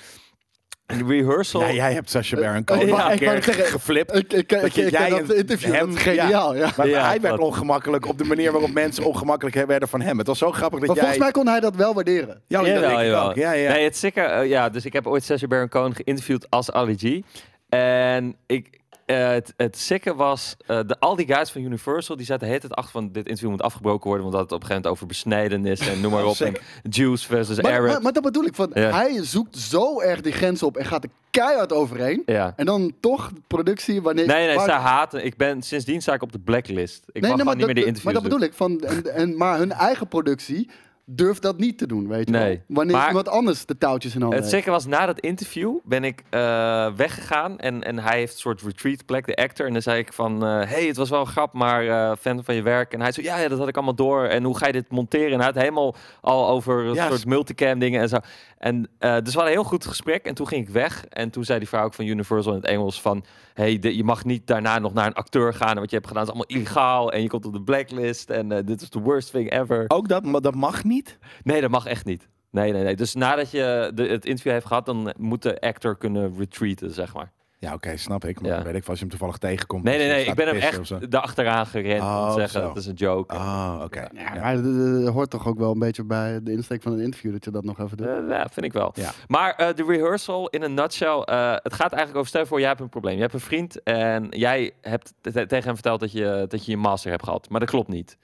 [0.86, 1.62] En de rehearsal...
[1.62, 4.16] Ja, jij hebt Sacha Baron Cohen Ja, een ik wou keer zeggen- geflipt.
[4.16, 6.56] Ik, ik, ik, Dat je- ik jij dat interview, hem- dat is geniaal.
[6.56, 6.70] Ja.
[6.78, 10.18] Maar Ja, hij werd dat- ongemakkelijk op de manier waarop mensen ongemakkelijk werden van hem.
[10.18, 11.06] Het was zo grappig dat Maar jij...
[11.06, 12.42] volgens mij kon hij dat wel waarderen.
[12.48, 13.36] Ja, dat denk ik ook.
[13.36, 13.72] Ja, ja.
[13.72, 14.26] Nee, het is zeker.
[14.26, 17.22] eh, ja, dus ik heb ooit Sacha Baron Cohen geïnterviewd als Ali G.
[17.70, 22.26] En ik, eh, het, het sikke was, eh, de, al die guys van Universal, die
[22.26, 24.62] zaten de hele tijd achter van dit interview moet afgebroken worden, want dat het op
[24.62, 26.36] een gegeven moment over besnijdenis en noem maar op.
[26.40, 26.56] en.
[26.90, 28.56] Jews versus Maar, maar, maar dat bedoel ik.
[28.56, 28.90] Van, Ja.
[28.92, 32.24] Hij zoekt zo erg die grens op en gaat er keihard overheen.
[32.26, 32.54] ja.
[32.56, 34.28] En dan toch productie wanneer...
[34.28, 35.26] Nee, nee, waar- ze haten.
[35.26, 37.04] Ik ben, sindsdien sta ik op de blacklist.
[37.06, 38.54] Ik Nee, mag nee, gewoon niet meer de interviews Maar dat bedoel ik.
[38.54, 40.70] Van, en, en, maar hun eigen productie
[41.06, 42.48] durft dat niet te doen, weet je Nee.
[42.48, 42.76] wel.
[42.76, 46.04] Wanneer Maar- iemand anders de touwtjes in handen Het zeker was na dat interview ben
[46.04, 49.66] ik eh, weggegaan en, en hij heeft een soort retreat plek, de actor.
[49.66, 52.44] En dan zei ik van, eh, hey, het was wel een grap, maar eh, fan
[52.44, 52.94] van je werk.
[52.94, 54.24] En hij zei, ja, ja, dat had ik allemaal door.
[54.26, 55.32] En hoe ga je dit monteren?
[55.32, 58.18] En hij had helemaal al over een Ja, soort multicam dingen en zo.
[58.64, 61.06] En eh, dus we hadden een heel goed gesprek en toen ging ik weg.
[61.06, 64.04] En toen zei die vrouw ook van Universal in het Engels van, hey, de- je
[64.04, 65.74] mag niet daarna nog naar een acteur gaan.
[65.74, 68.30] En wat je hebt gedaan is allemaal illegaal en je komt op de blacklist.
[68.30, 69.86] En eh, dit is the worst thing ever.
[69.88, 71.18] Ook dat, maar dat mag niet?
[71.44, 72.28] Nee, dat mag echt niet.
[72.52, 72.96] Nee, nee, nee.
[72.96, 77.14] Dus nadat je de, het interview heeft gehad, dan moet de actor kunnen retreaten, zeg
[77.14, 77.32] maar.
[77.64, 78.42] Ja, oké, snap ik.
[78.42, 78.64] Maar Ja.
[78.64, 79.84] weet ik, als je hem toevallig tegenkomt.
[79.84, 80.26] Nee, nee, nee.
[80.26, 81.00] Ik ben te hem echt of zo.
[81.10, 82.68] erachteraan gerend om Oh, te zeggen, zo.
[82.68, 83.34] het is een joke.
[83.34, 84.00] Ah, oké.
[84.14, 84.42] Ja, Ja.
[84.42, 87.44] maar dat hoort toch ook wel een beetje bij de insteek van een interview dat
[87.46, 88.08] je dat nog even doet.
[88.08, 88.92] Eh, ja, vind ik wel.
[88.96, 89.12] Ja.
[89.28, 91.20] Maar eh, de rehearsal in een nutshell.
[91.20, 93.16] eh, het gaat eigenlijk over, stel je voor, jij hebt een probleem.
[93.16, 96.72] Je hebt een vriend en jij hebt te- tegen hem verteld dat je, dat je
[96.72, 97.50] je master hebt gehad.
[97.50, 98.18] Maar dat klopt niet.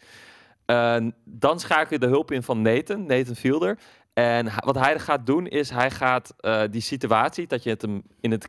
[1.26, 3.78] Dan schakel je de hulp in van Nathan, Nathan Fielder.
[4.14, 8.02] En wat hij gaat doen is, hij gaat eh, die situatie, dat je het hem
[8.20, 8.48] in het,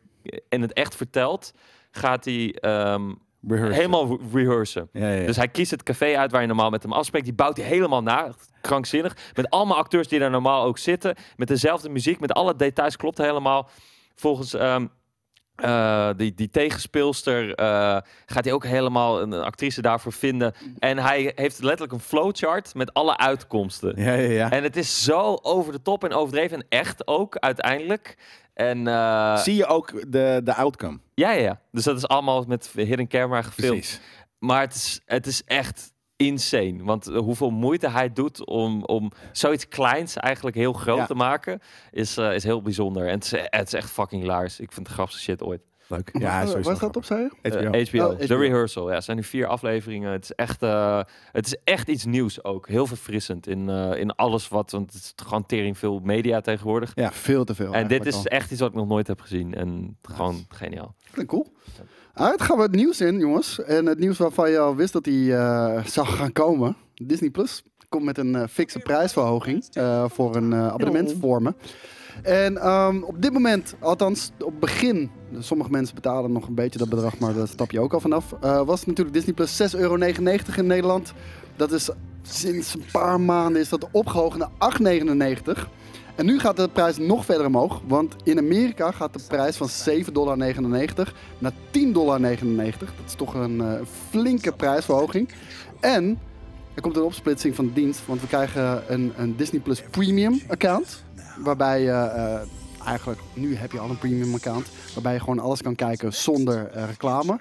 [0.48, 1.52] in het echt vertelt,
[1.90, 3.12] gaat hij ehm,
[3.48, 3.74] Rehearsen.
[3.76, 4.88] helemaal re- rehearsen.
[4.92, 5.26] Ja, ja, ja.
[5.26, 7.24] Dus hij kiest het café uit waar je normaal met hem afspreekt.
[7.24, 8.32] Die bouwt hij helemaal na.
[8.60, 9.16] Krankzinnig.
[9.34, 11.14] Met allemaal acteurs die daar normaal ook zitten.
[11.36, 12.20] Met dezelfde muziek.
[12.20, 13.68] Met alle details klopt helemaal.
[14.14, 14.86] Volgens ehm,
[15.54, 20.54] eh, die, die tegenspeelster eh, gaat hij ook helemaal een, een actrice daarvoor vinden.
[20.78, 23.92] En hij heeft letterlijk een flowchart met alle uitkomsten.
[23.96, 24.50] ja, ja, ja.
[24.50, 26.56] En het is zo over de top en overdreven.
[26.58, 28.16] En echt ook uiteindelijk.
[28.60, 30.98] En eh, Zie je ook de, de outcome?
[31.14, 31.60] ja, ja, ja.
[31.72, 33.78] Dus dat is allemaal met hidden camera gefilmd.
[33.80, 34.00] Precies.
[34.38, 36.84] Maar het is, het is echt insane.
[36.84, 41.06] Want eh, hoeveel moeite hij doet om, om zoiets kleins eigenlijk heel groot Ja.
[41.06, 43.06] te maken, is, eh, is heel bijzonder.
[43.06, 44.52] En het is, het is echt fucking laars.
[44.60, 45.60] Ik vind het de grappigste shit ooit.
[45.90, 46.10] Leuk.
[46.18, 47.50] Ja, sowieso staat het op, zei je?
[47.50, 47.68] Eh, HBO.
[47.68, 48.12] HBO.
[48.12, 48.36] Oh, The HBO.
[48.36, 48.88] Rehearsal.
[48.88, 50.12] Ja, het zijn nu vier afleveringen.
[50.12, 51.00] Het is echt, eh,
[51.32, 52.68] het is echt iets nieuws ook.
[52.68, 54.70] Heel verfrissend in, eh, in alles wat...
[54.70, 56.92] Want het is gewoon tering veel media tegenwoordig.
[56.94, 57.12] Ja.
[57.12, 57.74] Veel te veel.
[57.74, 58.24] en dit is al.
[58.24, 59.54] echt iets wat ik nog nooit heb gezien.
[59.54, 60.94] En gewoon geniaal.
[61.12, 61.52] Klinkt cool.
[62.12, 63.62] Uit gaan we het nieuws in, jongens.
[63.62, 66.76] En het nieuws waarvan je al wist dat die eh, zou gaan komen.
[66.94, 71.56] Disney Plus komt met een eh, fikse prijsverhoging eh, voor een eh, abonnementsvormen.
[72.22, 76.78] En ehm, op dit moment, althans op het begin, sommige mensen betalen nog een beetje
[76.78, 78.34] dat bedrag, maar daar stap je ook al vanaf.
[78.40, 79.96] eh, was natuurlijk Disney Plus 6,99 euro
[80.56, 81.12] in Nederland.
[81.56, 81.90] Dat is
[82.22, 85.68] sinds een paar maanden is dat opgehoogd naar 8,99
[86.16, 89.68] en nu gaat de prijs nog verder omhoog, want in Amerika gaat de prijs van
[89.68, 92.20] 7,99 dollar naar 10,99 dollar.
[92.20, 93.72] Dat is toch een eh,
[94.10, 95.28] flinke prijsverhoging.
[95.80, 96.18] En
[96.74, 100.40] er komt een opsplitsing van de dienst, want we krijgen een, een Disney Plus Premium
[100.48, 101.04] account.
[101.38, 102.40] Waarbij je eh,
[102.88, 106.70] eigenlijk, nu heb je al een premium account, waarbij je gewoon alles kan kijken zonder
[106.70, 107.40] eh, reclame.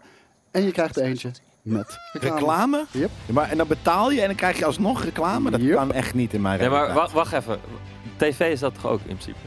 [0.51, 2.35] En je krijgt er eentje met reclame.
[2.39, 2.85] Reclame?
[2.91, 3.09] Yep.
[3.25, 5.51] Ja, maar, en dan betaal je en dan krijg je alsnog reclame?
[5.51, 5.75] Dat Yep.
[5.75, 7.59] kan echt niet in mijn Nee, maar wacht even.
[8.17, 9.37] TV is dat toch ook in principe?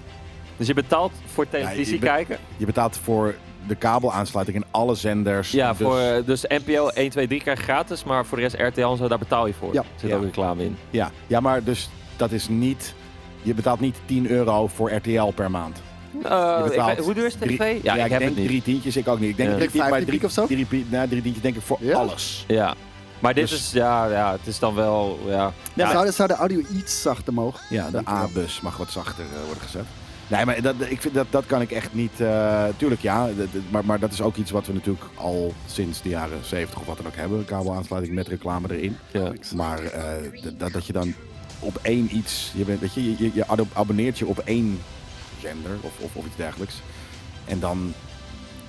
[0.56, 2.38] Dus je betaalt voor televisie je be- kijken?
[2.56, 3.34] Je betaalt voor
[3.66, 5.50] de kabelaansluiting in alle zenders.
[5.50, 8.42] Ja, dus- voor, eh, dus NPO 1, 2, 3 krijg je gratis, maar voor de
[8.42, 9.72] rest RTL en zo, daar betaal je voor.
[9.74, 9.80] Ja.
[9.80, 10.16] Er zit Ja.
[10.16, 10.76] ook reclame in.
[10.90, 11.10] ja.
[11.26, 12.94] ja, maar dus dat is niet...
[13.42, 15.80] Je betaalt niet 10 euro voor RTL per maand.
[16.22, 17.56] Eh, ik weet- hoe duur is TV?
[17.56, 18.46] Drie- ja, ik heb denk het niet.
[18.46, 19.30] drie tientjes, ik ook niet.
[19.30, 19.66] Ik denk Ja.
[19.66, 20.46] drie maar drie, of zo?
[20.46, 21.96] drie, pi- nou, drie tientjes denk ik voor Ja?
[21.96, 22.44] alles.
[22.48, 22.74] Ja.
[23.18, 25.52] Maar dit Dus- is, ja, ja, het is dan wel, ja.
[25.74, 27.60] Ja, Zou, de, zou de audio iets zachter mogen?
[27.70, 28.00] Ja, de.
[28.08, 29.84] A-bus mag wat zachter eh, worden gezet.
[30.28, 32.20] Nee, maar dat, ik vind dat, dat kan ik echt niet.
[32.20, 33.28] eh, tuurlijk ja,
[33.70, 36.86] maar, maar dat is ook iets wat we natuurlijk al sinds de jaren 70 of
[36.86, 37.44] wat dan ook hebben.
[37.44, 38.96] Kabelaansluiting met reclame erin.
[39.12, 39.32] ja.
[39.54, 40.02] Maar eh,
[40.58, 41.14] dat, dat je dan
[41.58, 42.52] op één iets.
[42.54, 44.78] Je, bent, weet je, je, je, abonneert je op één
[45.40, 46.74] zender of, of, of iets dergelijks.
[47.44, 47.92] En dan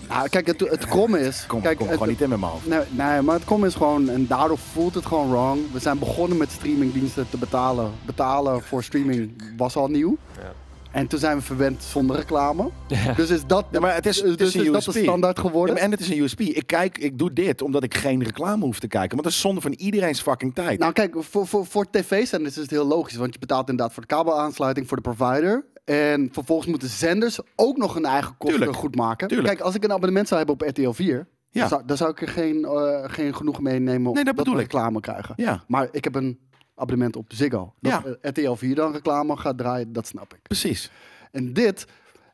[0.10, 1.46] Nou, kijk, het, het krom is...
[1.48, 2.42] Kom, kijk, kom het- gewoon niet in mijn.
[2.64, 5.72] Nee, nee, maar het kom is gewoon, en daardoor voelt het gewoon wrong.
[5.72, 7.92] We zijn begonnen met streamingdiensten te betalen.
[8.06, 10.18] Betalen voor streaming was al nieuw.
[10.42, 10.52] Ja.
[10.94, 12.70] En toen zijn we verwend zonder reclame.
[13.16, 15.38] Dus is dat, Ja, maar het is- dus het is een is dat de standaard
[15.38, 15.74] Ja, geworden?
[15.76, 16.40] maar en het is een USP.
[16.40, 19.10] Ik kijk, ik doe dit omdat ik geen reclame hoef te kijken.
[19.10, 20.80] Want dat is zonde van iedereen's fucking tijd.
[20.80, 23.16] Nou kijk, voor, voor, voor tv-zenders is het heel logisch.
[23.16, 25.66] Want je betaalt inderdaad voor de kabelaansluiting, voor de provider.
[25.86, 28.78] En vervolgens moeten zenders ook nog hun eigen kosten Tuurlijk.
[28.80, 29.28] goed maken.
[29.28, 29.50] Tuurlijk.
[29.50, 31.28] Kijk, als ik een abonnement zou hebben op RTL 4...
[31.50, 31.60] Ja.
[31.60, 34.44] Dan, zou, dan zou ik er geen, eh, geen genoeg mee nemen Nee, dat we
[34.44, 34.60] bedoel ik.
[34.60, 35.34] reclame krijgen.
[35.38, 36.40] ja, Maar ik heb een
[36.76, 37.74] abonnement op Ziggo.
[37.80, 38.04] Dat Ja.
[38.06, 40.42] eh, RTL 4 dan reclame gaat draaien, dat snap ik.
[40.42, 40.92] precies.
[41.32, 41.86] En dit,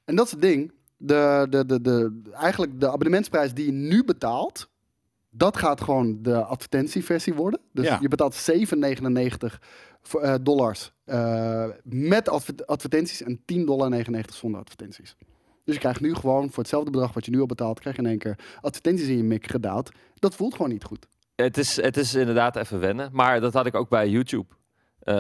[0.06, 0.72] en dat is het ding.
[0.98, 4.70] De, de, de, de, eigenlijk de abonnementsprijs die je nu betaalt,
[5.30, 7.60] dat gaat gewoon de advertentieversie worden.
[7.74, 7.98] Dus Ja.
[8.02, 9.60] je betaalt 7,99
[10.02, 15.16] voor, eh, dollars eh, met adver- advertenties en 10,99 dollar zonder advertenties.
[15.64, 18.02] Dus je krijgt nu gewoon voor hetzelfde bedrag wat je nu al betaalt, krijg je
[18.02, 19.92] in één keer advertenties in je mik gedouwd.
[20.16, 21.08] Dat voelt gewoon niet goed.
[21.44, 23.10] Het is, het is inderdaad even wennen.
[23.12, 24.46] Maar dat had ik ook bij YouTube.
[25.00, 25.16] Eh,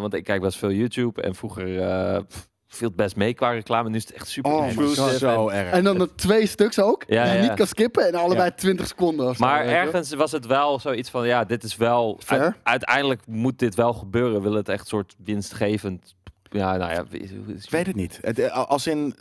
[0.00, 1.22] want ik kijk best veel YouTube.
[1.22, 2.20] En vroeger eh,
[2.66, 3.88] viel het best mee qua reclame.
[3.88, 5.70] Nu is het echt super Oh en- Zo erg.
[5.70, 7.44] En dan de twee stuks ook, Ja, die je ja.
[7.48, 11.10] niet kan skippen en allebei 20 seconden of zo, Maar ergens was het wel zoiets
[11.10, 12.20] van, ja, dit is wel...
[12.24, 12.40] Fair.
[12.42, 14.42] uit- uiteindelijk moet dit wel gebeuren.
[14.42, 16.14] Wil het echt soort winstgevend...
[16.50, 17.04] Ja, nou ja...
[17.10, 18.18] Ik weet het niet.
[18.22, 19.14] Het, eh, als in,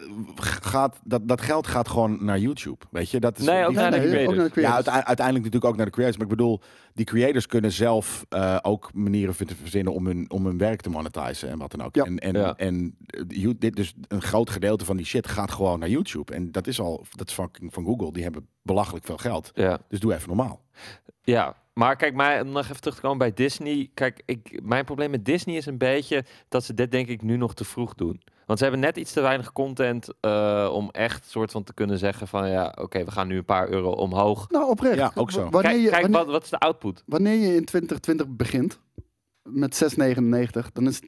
[0.61, 2.85] gaat, dat, dat geld gaat gewoon naar YouTube.
[2.91, 3.19] Weet je?
[3.19, 4.29] Dat is, Nee, ook die- naar de Nee, creators.
[4.31, 4.95] ook naar de Ja, creators.
[4.95, 6.17] uiteindelijk natuurlijk ook naar de creators.
[6.17, 6.61] Maar ik bedoel,
[6.93, 10.89] die creators kunnen zelf eh, ook manieren vinden- verzinnen om hun, om hun werk te
[10.89, 11.95] monetizen en wat dan ook.
[11.95, 12.03] Ja.
[12.03, 12.55] En, en, Ja.
[12.55, 16.33] en eh, dit, dus een groot gedeelte van die shit gaat gewoon naar YouTube.
[16.33, 18.11] En dat is al, dat is fucking van Google.
[18.13, 19.51] Die hebben belachelijk veel geld.
[19.53, 19.79] Ja.
[19.87, 20.61] Dus doe even normaal.
[21.23, 23.89] Ja, maar kijk, mij, om nog even terug te komen bij Disney.
[23.93, 27.37] Kijk, ik, mijn probleem met Disney is een beetje dat ze dit denk ik nu
[27.37, 28.21] nog te vroeg doen.
[28.45, 31.97] Want ze hebben net iets te weinig content eh, om echt soort van te kunnen
[31.97, 34.49] zeggen van ja, oké, we gaan nu een paar euro omhoog.
[34.49, 34.95] Nou, oprecht.
[34.97, 35.47] Ja, ook zo.
[35.47, 37.03] W- Wanneer Kijk, je, kijk wanneer, wat, wat is de output?
[37.05, 38.79] wanneer je in 2020 begint
[39.43, 39.95] met
[40.63, 41.07] 6,99, dan is 10,99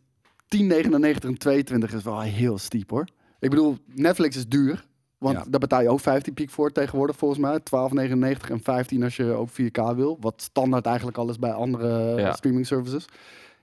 [1.26, 3.08] en 22 is wel heel steep hoor.
[3.40, 4.86] Ik bedoel, Netflix is duur.
[5.18, 5.44] Want Ja.
[5.50, 7.60] daar betaal je ook 15 piek voor tegenwoordig volgens mij.
[7.60, 10.18] 12,99 en 15 als je ook 4K wil.
[10.20, 12.34] Wat standaard eigenlijk alles bij andere Ja.
[12.34, 13.06] streaming services.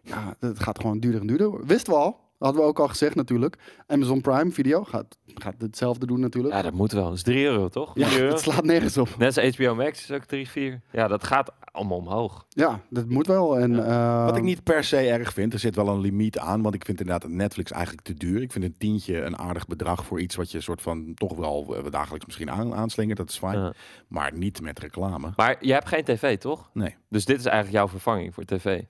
[0.02, 1.66] Ja, het gaat gewoon duurder en duurder.
[1.66, 2.16] Wisten we al.
[2.44, 3.56] Hadden we ook al gezegd natuurlijk.
[3.86, 6.54] Amazon Prime Video gaat, gaat hetzelfde doen natuurlijk.
[6.54, 7.04] Ja, dat moet wel.
[7.04, 7.90] Dat is 3 euro, toch?
[7.94, 8.32] Ja, 3 euro.
[8.32, 9.08] het slaat nergens op.
[9.18, 10.80] Net als HBO Max is ook 3, 4.
[10.92, 12.46] Ja, dat gaat allemaal omhoog.
[12.48, 13.58] Ja, dat moet wel.
[13.58, 16.62] En, eh, Wat ik niet per se erg vind, er zit wel een limiet aan.
[16.62, 18.42] Want ik vind inderdaad Netflix eigenlijk te duur.
[18.42, 21.76] Ik vind een tientje een aardig bedrag voor iets wat je soort van toch wel
[21.76, 23.18] eh, dagelijks misschien aan, aanslingert.
[23.18, 23.58] Dat is fijn.
[23.58, 23.72] Ja.
[24.08, 25.32] Maar niet met reclame.
[25.36, 26.70] Maar je hebt geen tv, toch?
[26.72, 26.96] Nee.
[27.08, 28.82] Dus dit is eigenlijk jouw vervanging voor tv.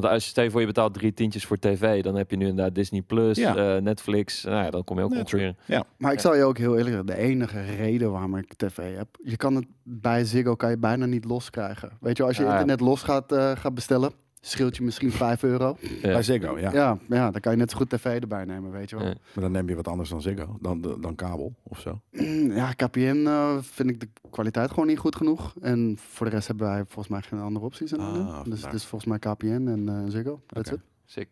[0.00, 2.74] Want als je voor je betaalt drie tientjes voor tv, dan heb je nu inderdaad
[2.74, 3.56] Disney Plus, Ja.
[3.76, 4.44] eh, Netflix.
[4.44, 5.54] Nou ja, dan kom je ook Nee, ongeveer.
[5.98, 9.08] Maar ik zal je ook heel eerlijk zeggen, de enige reden waarom ik tv heb,
[9.22, 11.90] je kan het bij Ziggo kan je bijna niet loskrijgen.
[12.00, 12.50] Weet je, als je Ja.
[12.50, 14.12] internet los gaat, eh, gaat bestellen,
[14.46, 15.76] scheelt je misschien 5 euro.
[15.80, 15.88] Ja.
[16.00, 16.72] Bij Ziggo, ja.
[16.72, 16.98] Ja.
[17.08, 19.06] Ja, dan kan je net zo goed tv erbij nemen, weet je wel.
[19.06, 19.14] Ja.
[19.32, 20.56] Maar dan neem je wat anders dan Ziggo.
[20.60, 22.00] Dan, dan, dan kabel of zo.
[22.48, 25.54] Ja, KPN eh, vind ik de kwaliteit gewoon niet goed genoeg.
[25.60, 27.96] En voor de rest hebben wij volgens mij geen andere opties.
[27.96, 30.40] Ah, dus het is volgens mij KPN en eh Ziggo.
[30.46, 30.80] That's Oké.
[30.80, 30.86] it.
[31.04, 31.28] Sick.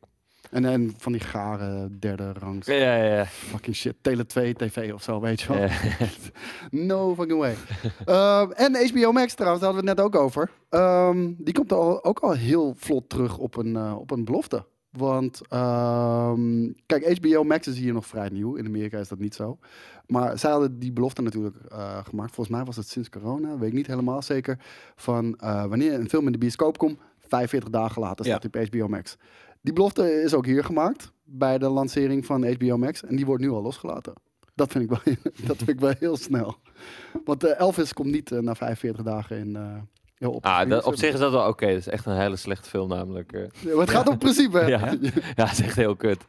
[0.54, 2.66] En, en van die gare derde rangs.
[2.66, 3.24] Ja, ja, ja.
[3.24, 3.94] Fucking shit.
[4.00, 5.62] Tele 2 TV of zo, weet je wel.
[5.62, 5.70] Ja.
[6.70, 7.54] No fucking way.
[8.04, 10.50] Ehm, en HBO Max trouwens, daar hadden we het net ook over.
[10.68, 14.64] Ehm, die komt al, ook al heel vlot terug op een, eh, op een belofte.
[14.90, 18.54] Want ehm, kijk, HBO Max is hier nog vrij nieuw.
[18.54, 19.58] In Amerika is dat niet zo.
[20.06, 22.34] Maar zij hadden die belofte natuurlijk eh, gemaakt.
[22.34, 24.58] Volgens mij was het sinds corona, weet ik niet helemaal zeker.
[24.96, 28.68] Van eh, wanneer een film in de bioscoop komt, 45 dagen later staat hij op
[28.68, 29.16] HBO Max.
[29.64, 33.04] Die belofte is ook hier gemaakt bij de lancering van HBO Max.
[33.04, 34.12] En die wordt nu al losgelaten.
[34.54, 35.14] Dat vind ik wel,
[35.46, 36.56] dat vind ik wel heel snel.
[37.24, 39.56] Want eh, Elvis komt niet eh, na 45 dagen in.
[39.56, 39.62] eh
[40.14, 41.66] heel op, Ah, dat, op zich is dat wel oké.
[41.66, 43.32] Dat is echt een hele slechte film namelijk.
[43.32, 43.40] eh.
[43.40, 43.68] service.
[43.68, 44.58] Ja, maar het gaat om principe.
[44.58, 44.66] hè?
[44.76, 44.78] Ja.
[45.34, 46.24] ja, het is echt heel kut.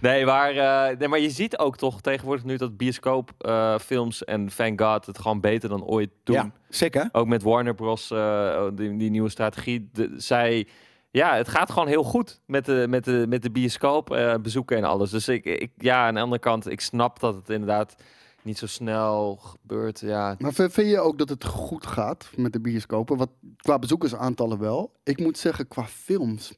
[0.00, 4.80] Nee, maar, eh, nee, maar je ziet ook toch tegenwoordig nu dat bioscoopfilms en thank
[4.80, 6.36] God het gewoon beter dan ooit doen.
[6.36, 7.08] Ja, zeker.
[7.12, 8.10] Ook met Warner Bros.
[8.10, 9.88] eh, die, die nieuwe strategie.
[9.92, 10.66] De, zij,
[11.16, 14.76] ja, het gaat gewoon heel goed met de, met de, met de bioscoop eh, bezoeken
[14.76, 15.10] en alles.
[15.10, 17.96] Dus ik, ik, ja, aan de andere kant, ik snap dat het inderdaad
[18.42, 20.00] niet zo snel gebeurt.
[20.00, 23.16] Ja, Maar vind je ook dat het goed gaat met de bioscopen?
[23.16, 24.92] Wat, qua bezoekersaantallen wel.
[25.02, 26.52] Ik moet zeggen, qua films.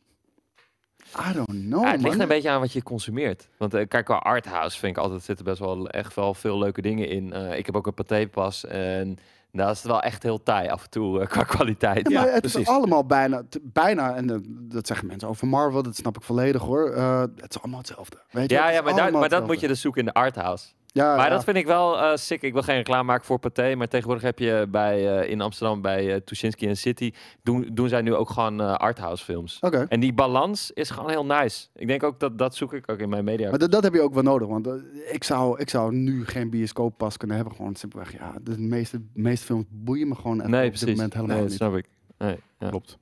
[1.30, 2.20] I don't know, ja, het ligt man.
[2.20, 3.48] een beetje aan wat je consumeert.
[3.56, 6.82] Want eh, kijk, qua arthouse vind ik altijd zitten best wel echt wel veel leuke
[6.82, 7.32] dingen in.
[7.32, 9.18] Eh, ik heb ook een patépas en
[9.52, 12.08] daar is het wel echt heel taai af en toe eh, qua kwaliteit.
[12.08, 15.96] Ja, maar het is allemaal bijna, t- bijna, en dat zeggen mensen over Marvel, dat
[15.96, 16.90] snap ik volledig hoor.
[16.90, 18.16] Eh, het is allemaal hetzelfde.
[18.30, 18.56] Weet je?
[18.56, 20.66] Ja, ja maar, daar, maar dat moet je dus zoeken in de arthouse.
[20.98, 21.34] Ja, Maar ja.
[21.34, 22.42] dat vind ik wel eh, sick.
[22.42, 25.80] Ik wil geen reclame maken voor Pathé, maar tegenwoordig heb je bij, eh, in Amsterdam
[25.80, 29.58] bij uh, Tuschinski en City, doen, doen zij nu ook gewoon eh, arthouse films.
[29.60, 29.86] Oké.
[29.88, 31.66] En die balans is gewoon heel nice.
[31.74, 33.50] Ik denk ook dat dat zoek ik ook in mijn media.
[33.50, 34.68] Maar dat, dat heb je ook wel nodig, want
[35.10, 37.54] ik, zou, ik zou nu geen bioscooppas kunnen hebben.
[37.54, 40.86] Gewoon simpelweg, ja, de meeste, meeste films boeien me gewoon echt nee, op precies.
[40.86, 41.60] dit moment helemaal nee, dat niet.
[41.60, 41.86] snap ik.
[42.18, 42.68] Nee, ja.
[42.68, 42.98] Klopt.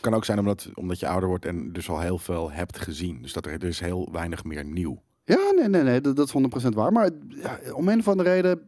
[0.00, 3.22] Kan ook zijn omdat, omdat je ouder wordt en dus al heel veel hebt gezien.
[3.22, 5.02] Dus dat er, er is heel weinig meer nieuw.
[5.30, 6.92] Ja, nee, nee, nee, dat, dat is 100% waar.
[6.92, 8.66] Maar ja, om een of andere reden,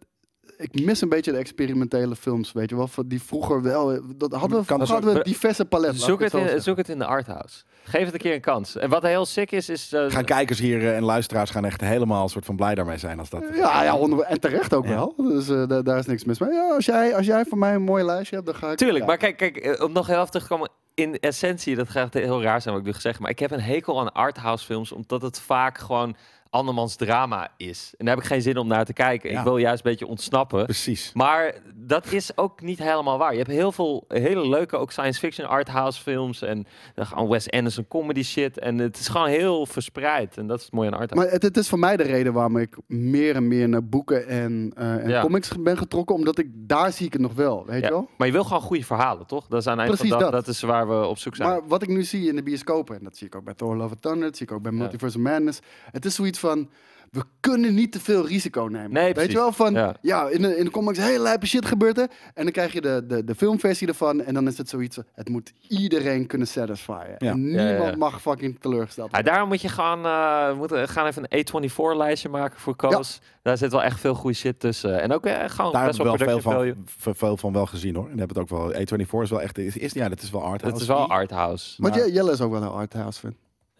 [0.56, 2.88] ik mis een beetje de experimentele films, weet je wel.
[2.88, 5.90] van Die vroeger wel, dat hadden we, Kan vroeger hadden we diverse palet.
[5.92, 7.62] laat Zoek het, in, zoek het in de arthouse.
[7.84, 8.76] Geef het een keer een kans.
[8.76, 9.92] En wat heel sick is, is...
[9.92, 13.18] eh, Gaan kijkers hier eh, en luisteraars gaan echt helemaal soort van blij daarmee zijn
[13.18, 13.44] als dat.
[13.54, 14.94] Ja, ja, onder- en terecht ook Ja.
[14.94, 15.14] wel.
[15.16, 16.52] Dus eh, daar, is niks mis mee.
[16.52, 18.76] Ja, als jij, als jij voor mij een mooi lijstje hebt, dan ga ik...
[18.76, 19.06] Tuurlijk, ja.
[19.06, 20.70] maar kijk, kijk, om nog heel even terug te komen.
[20.94, 23.60] In essentie, dat gaat heel raar zijn wat ik nu gezegd, maar ik heb een
[23.60, 26.16] hekel aan arthouse films, omdat het vaak gewoon
[26.52, 27.94] andermans drama is.
[27.98, 29.30] En daar heb ik geen zin om naar te kijken.
[29.30, 29.38] Ja.
[29.38, 30.64] Ik wil juist een beetje ontsnappen.
[30.64, 31.10] Precies.
[31.14, 33.32] Maar dat is ook niet helemaal waar.
[33.32, 37.88] Je hebt heel veel hele leuke ook science fiction arthouse films en gaan Wes Anderson
[37.88, 41.24] comedy shit en het is gewoon heel verspreid en dat is het mooie aan arthouse.
[41.24, 44.26] Maar het, het is voor mij de reden waarom ik meer en meer naar boeken
[44.28, 45.20] en, eh, en Ja.
[45.20, 46.14] comics ben getrokken.
[46.14, 48.08] Omdat ik, daar zie ik het nog wel, weet Ja, je wel?
[48.16, 49.46] Maar je wil gewoon goede verhalen, toch?
[49.46, 50.44] Dat is aan het eind van de Precies dag, dat.
[50.44, 51.48] dat is waar we op zoek zijn.
[51.48, 53.76] Maar wat ik nu zie in de bioscopen, en dat zie ik ook bij Thor
[53.76, 54.72] Love and Thunder, dat zie ik ook bij.
[54.72, 55.60] Multiverse Madness.
[55.90, 56.70] Het is zoiets van,
[57.10, 58.92] we kunnen niet te veel risico nemen.
[58.92, 59.32] Nee, Weet precies.
[59.32, 59.94] je wel, van, Ja.
[60.00, 62.08] ja, in, de, in de comics hele lijpe shit gebeurt er.
[62.34, 64.22] En dan krijg je de, de, de filmversie ervan.
[64.22, 67.14] En dan is het zoiets, het moet iedereen kunnen satisfyen.
[67.18, 67.30] Ja.
[67.30, 67.96] En Ja, ja, niemand ja.
[67.96, 69.32] mag fucking teleurgesteld Ja, worden.
[69.32, 73.20] daarom moet je gewoon, eh, we moeten gaan even een A24-lijstje maken voor Koos.
[73.42, 75.00] Daar zit wel echt veel goede shit tussen.
[75.00, 77.66] En ook eh, gewoon Daar best hebben we wel wel veel van, veel van wel
[77.66, 78.08] gezien hoor.
[78.10, 78.72] En hebben het ook wel.
[78.72, 79.58] A24 is wel echt.
[79.58, 80.62] Is, is, ja, dat is wel art.
[80.62, 81.80] Het is wel arthouse.
[81.82, 83.34] Maar- jij- Jelle is ook wel een arthouse fan.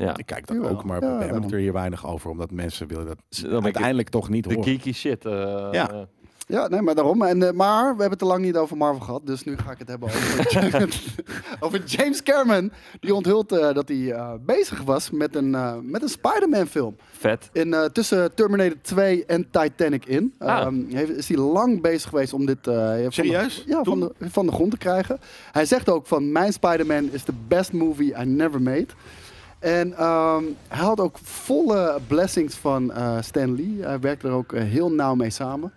[0.06, 0.16] Ja.
[0.16, 0.70] Ik kijk dat Jawel.
[0.72, 3.18] ook, maar Ja, we hebben het er hier weinig over, omdat mensen willen dat
[3.50, 4.68] Dan uiteindelijk toch niet de horen.
[4.70, 5.24] geeky shit.
[5.24, 5.32] eh,
[5.72, 5.90] Ja.
[5.90, 5.98] eh.
[6.46, 7.22] Ja, nee, maar daarom.
[7.22, 9.26] En, eh, maar we hebben het te lang niet over Marvel gehad.
[9.26, 10.88] Dus nu ga ik het hebben over,
[11.60, 12.72] over James Cameron.
[13.00, 16.96] Die onthult eh, dat hij eh, bezig was met een, eh, met een Spider-Man film.
[17.10, 17.48] vet.
[17.52, 20.34] In, eh, tussen Terminator 2 en Titanic in.
[20.38, 20.60] Ah.
[20.60, 23.64] Ehm, heeft, is hij lang bezig geweest om dit eh, van de- Serieus?
[23.66, 25.18] ja, van de, van de grond te krijgen.
[25.52, 28.86] Hij zegt ook van mijn Spider-Man is the best movie I never made.
[29.62, 33.78] En ehm, hij had ook volle blessings van eh Stan Lee.
[33.80, 35.72] Hij werkte er ook eh, heel nauw mee samen.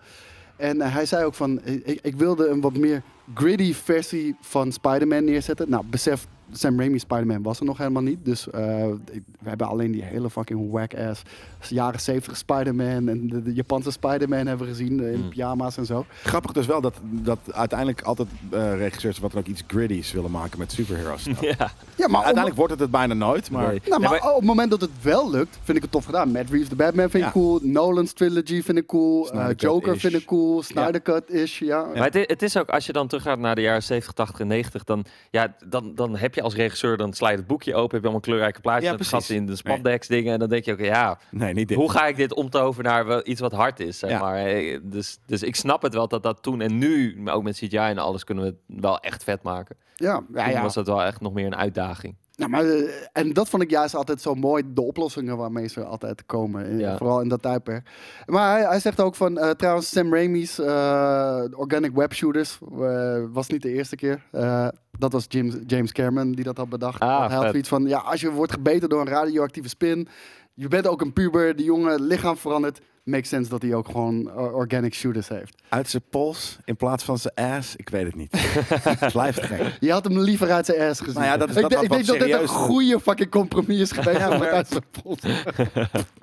[0.56, 3.02] En eh, hij zei ook van, ik, ik wilde een wat meer
[3.34, 5.70] gritty versie van Spider-Man neerzetten.
[5.70, 8.26] Nou, besef, Sam Raimi Spider-Man was er nog helemaal niet.
[8.26, 11.22] Dus eh, ik- we hebben alleen die hele fucking whack-ass
[11.70, 15.30] jaren 70 Spider-Man en de, de Japanse Spider-Man hebben we gezien eh, in Mm.
[15.30, 16.06] pyjama's en zo.
[16.24, 20.32] Grappig dus wel dat, dat uiteindelijk altijd eh, regisseurs wat dan ook iets gritty's willen
[20.32, 21.24] maken met superheroes.
[21.42, 21.72] Ja.
[21.96, 23.82] Ja, maar Uiteindelijk wordt het het bijna nooit, maar Nee.
[23.88, 26.32] nou, Ja, maar op het moment dat het wel lukt, vind ik het tof gedaan.
[26.32, 27.60] Matt Reeves, de Batman vind ik cool.
[27.64, 29.32] Nolan's trilogy vind ik cool.
[29.32, 30.62] Eh, Joker vind ik cool.
[30.64, 31.86] Snyder Cut is, ja.
[31.96, 34.84] Maar het is ook, als je dan teruggaat naar de jaren 70, 80 en 90,
[34.84, 37.92] dan, ja, dan, dan heb je als regisseur, dan sla je het boekje open, heb
[38.00, 39.30] je allemaal kleurrijke plaatjes Ja, precies.
[39.30, 40.34] in de spandex dingen.
[40.34, 41.78] En dan denk je ook, ja, nee, niet dit.
[41.78, 44.20] hoe ga ik dit omtoveren naar wel iets wat hard is, zeg Ja.
[44.20, 44.36] maar.
[44.46, 47.56] Eh, Dus, dus ik snap het wel dat dat toen en nu, maar ook met
[47.56, 49.76] CGI en alles, kunnen we het wel echt vet maken.
[49.96, 50.62] Ja, ja, Toen ja.
[50.62, 52.16] was dat wel echt nog meer een uitdaging.
[52.36, 55.84] Nou, maar, eh, en dat vond ik juist altijd zo mooi, de oplossingen waarmee ze
[55.84, 56.78] altijd komen.
[56.78, 56.98] Ja.
[56.98, 57.90] Vooral in dat tijdperk.
[58.26, 63.24] Maar hij, hij zegt ook van, eh, trouwens, Sam Raimi's eh, Organic Web Shooters eh,
[63.32, 64.24] was niet de eerste keer.
[64.32, 64.68] Eh,
[64.98, 67.00] dat was James, James Cameron die dat had bedacht.
[67.02, 70.08] Ah, hij had zoiets van, ja, als je wordt gebeten door een radioactieve spin,
[70.54, 74.30] je bent ook een puber, die jongen lichaam verandert, makes sense dat hij ook gewoon
[74.30, 75.62] eh, organic shooters heeft.
[75.70, 78.32] Uit zijn pols in plaats van zijn ass, ik weet het niet.
[78.70, 79.78] het blijft gek.
[79.80, 81.14] Je had hem liever uit zijn ass gezien.
[81.14, 83.30] Nou ja, dat is ik dat denk, wat ik denk dat dit een goede fucking
[83.30, 84.18] compromis is geweest.
[84.18, 85.20] Ja, uit zijn pols.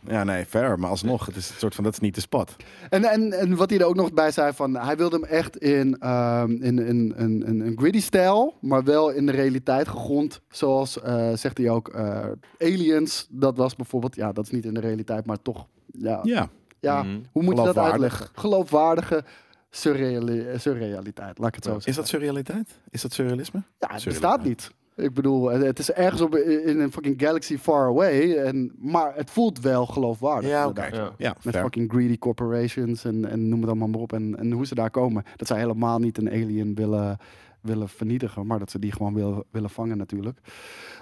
[0.06, 2.56] Ja, nee, fair, maar alsnog, het is een soort van, dat is niet de spot.
[2.90, 5.56] En, en, en wat hij er ook nog bij zei, van, hij wilde hem echt
[5.56, 10.40] in, ehm, in, in, in, in een gritty stijl, maar wel in de realiteit gegrond.
[10.48, 12.26] Zoals, eh, zegt hij ook, eh,
[12.58, 16.48] Aliens, dat was bijvoorbeeld, ja, dat is niet in de realiteit, maar toch, ja, ja.
[16.82, 17.18] Ja, Mhm.
[17.32, 18.26] hoe moet je dat uitleggen?
[18.32, 19.24] Geloofwaardige
[19.70, 21.90] surreali- surrealiteit, laat ik het zo zeggen.
[21.90, 22.78] is dat surrealiteit?
[22.90, 23.62] Is dat surrealisme?
[23.78, 24.70] Ja, het bestaat niet.
[24.96, 29.30] Ik bedoel, het- is ergens op in een fucking galaxy far away, en, maar het
[29.30, 30.50] voelt wel geloofwaardig.
[30.50, 30.84] Ja, oké.
[30.86, 31.12] Ja.
[31.18, 31.62] Ja, Met fair.
[31.64, 34.12] fucking greedy corporations en, en noem het allemaal maar op.
[34.12, 35.24] En, en hoe ze daar komen.
[35.36, 37.16] Dat zij helemaal niet een alien willen,
[37.60, 38.46] willen vernietigen.
[38.46, 40.38] Maar dat ze die gewoon willen, willen vangen natuurlijk.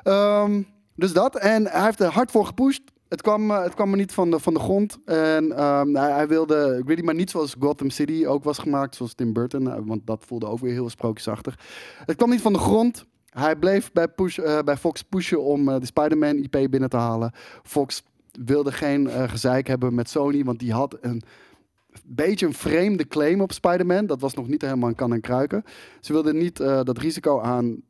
[0.03, 0.63] Ehm,
[0.95, 1.37] dus dat.
[1.37, 2.83] En hij heeft er hard voor gepusht.
[3.11, 4.99] Het kwam, eh, het kwam er niet van de, van de grond.
[5.05, 8.95] En ehm, hij, hij wilde greedy, maar niet zoals Gotham City ook was gemaakt.
[8.95, 9.71] Zoals Tim Burton.
[9.71, 11.59] eh, Want dat voelde ook weer heel sprookjesachtig.
[12.05, 13.07] Het kwam niet van de grond.
[13.31, 17.33] Hij bleef bij, push, eh, bij Fox pushen om de Spider-Man IP binnen te halen.
[17.63, 18.03] Fox
[18.45, 21.23] wilde geen eh, gezeik hebben met Sony, want die had een
[22.05, 24.07] beetje een vreemde claim op Spider-Man.
[24.07, 25.65] Dat was nog niet helemaal een kan en kruiken.
[26.01, 27.83] Ze wilden niet dat risico aan.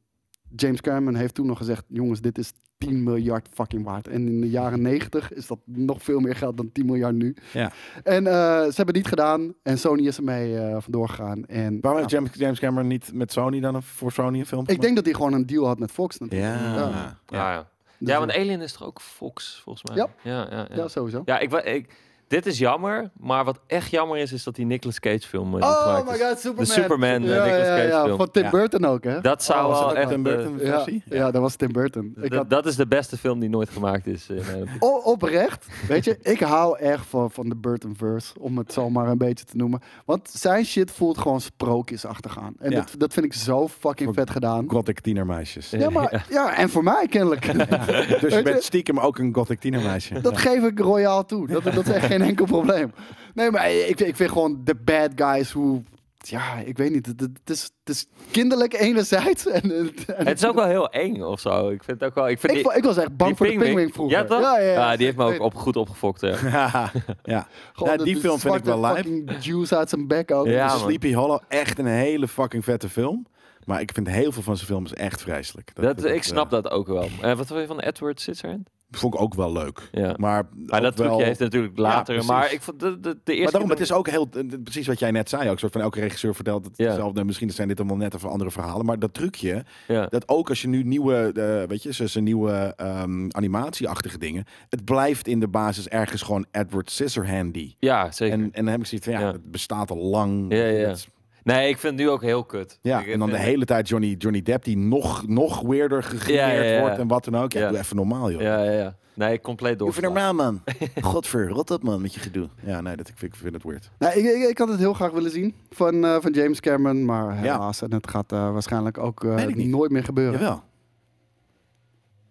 [0.56, 4.08] James Cameron heeft toen nog gezegd: jongens, dit is 10 miljard fucking waard.
[4.08, 7.36] En in de jaren 90 is dat nog veel meer geld dan 10 miljard nu.
[7.52, 7.72] Ja.
[8.02, 9.54] En eh, ze hebben het niet gedaan.
[9.62, 11.46] En Sony is ermee eh vandoor gegaan.
[11.46, 14.46] En Waarom ja, heeft James, James Cameron niet met Sony dan een, voor Sony een
[14.46, 16.60] film ik denk dat hij gewoon een deal had met Fox natuurlijk.
[16.60, 16.74] Ja.
[16.74, 17.18] Ja.
[17.26, 17.68] Ja, ja.
[17.98, 19.96] Dus, ja, eh, want Alien is toch ook Fox, volgens mij?
[19.96, 20.08] Ja.
[20.22, 20.76] Ja, ja, ja.
[20.76, 21.22] ja, sowieso.
[21.24, 21.94] Ja, ik, ik,
[22.30, 25.62] dit is jammer, maar wat echt jammer is, is dat die Nicolas Cage film eh,
[25.68, 26.64] Oh my god, Superman.
[26.64, 28.16] De Superman, eh, ja, Nicolas ja, Cage ja, film.
[28.16, 28.50] Van Tim Ja.
[28.50, 29.20] Burton ook, hè?
[29.20, 30.08] Dat zou Oh, was wel echt...
[30.08, 31.02] Tim eh, Burton ja, versie?
[31.08, 32.14] ja, dat was Tim Burton.
[32.20, 34.28] Ik had, Dat is de beste film die nooit gemaakt is.
[34.30, 34.36] eh,
[34.80, 39.08] in, oprecht, weet je, ik hou echt van, van de Burton-verse, om het zo maar
[39.08, 39.80] een beetje te noemen.
[40.04, 42.54] Want zijn shit voelt gewoon sprookjesachtig aan.
[42.58, 42.76] En Ja.
[42.76, 44.64] dat, dat vind ik zo fucking Voor- vet gedaan.
[44.70, 45.70] Gothic tienermeisjes.
[45.70, 47.38] Ja, maar, ja, en voor mij kennelijk.
[48.20, 50.20] Dus je bent stiekem ook een Gothic tienermeisje.
[50.20, 51.46] Dat geef ik royaal toe.
[51.46, 52.92] Dat, dat is echt geen enkel probleem.
[53.34, 55.82] Nee, maar ik, ik vind gewoon de bad guys hoe...
[56.18, 57.06] Ja, ik weet niet.
[57.06, 59.46] Het, het is, het is kinderlijk enerzijds.
[59.46, 59.90] En, en,
[60.26, 61.68] Het is ook wel heel eng of zo.
[61.68, 62.28] Ik vind het ook wel...
[62.28, 64.18] Ik, vind ik, die, ik was echt bang voor de pinguïn vroeger.
[64.18, 64.40] Ja, toch?
[64.40, 64.96] Ja, ja, ja.
[64.96, 66.20] die heeft me ook op, goed opgefokt.
[66.20, 66.36] Ja.
[66.50, 66.92] ja.
[67.22, 67.46] ja.
[67.72, 70.46] gewoon de- die de film vind ik wel fucking juice uit zijn bek ook.
[70.46, 70.68] Ja.
[70.68, 73.26] Sleepy Hollow, echt een hele fucking vette film.
[73.64, 75.70] Maar ik vind heel veel van zijn films echt vreselijk.
[75.74, 77.08] Dat, ik snap eh, dat ook wel.
[77.20, 78.70] Eh, wat wil je van Edward Scissorhands?
[78.90, 79.88] Vond ik ook wel leuk.
[79.92, 80.14] Ja.
[80.16, 82.24] Maar, dat trucje wel- heeft natuurlijk later.
[82.24, 83.42] maar ik vond de, de, de eerste...
[83.42, 84.28] Maar daarom, het is ook heel,
[84.62, 85.58] precies wat jij net zei ook.
[85.58, 86.86] Soort van elke regisseur vertelt het Ja.
[86.86, 87.24] hetzelfde.
[87.24, 88.86] Misschien zijn dit allemaal net even andere verhalen.
[88.86, 90.06] Maar dat trucje, Ja.
[90.06, 91.32] dat ook als je nu nieuwe,
[91.68, 94.44] weet je, zijn nieuwe ehm, animatieachtige dingen.
[94.68, 97.74] Het blijft in de basis ergens gewoon Edward Scissorhandy.
[97.78, 98.34] Ja, zeker.
[98.38, 100.52] En, en dan heb ik zoiets van, ja, het bestaat al lang.
[100.54, 100.88] Ja, ja.
[100.88, 101.08] Het
[101.52, 102.78] Nee, ik vind het nu ook heel kut.
[102.82, 106.48] ja, Ik en dan de vind- hele tijd Johnny, Johnny Depp die nog, nog Ja,
[106.48, 106.80] ja, ja.
[106.80, 107.52] wordt en wat dan ook.
[107.52, 107.68] Ja, Ja.
[107.68, 108.40] doe even normaal, joh.
[108.40, 108.96] Ja, ja, ja.
[109.14, 109.88] Nee, compleet door.
[109.92, 110.62] Doe even normaal, man.
[111.12, 112.48] Godver, rot op, man, met je gedoe.
[112.64, 113.90] Ja, nee, dat, ik, vind, ik vind het weird.
[113.98, 117.04] Nou, ik, ik, ik had het heel graag willen zien van, eh, van James Cameron,
[117.04, 117.82] maar helaas.
[117.82, 120.40] En het gaat eh, waarschijnlijk ook eh, nooit meer gebeuren.
[120.40, 120.62] Jawel.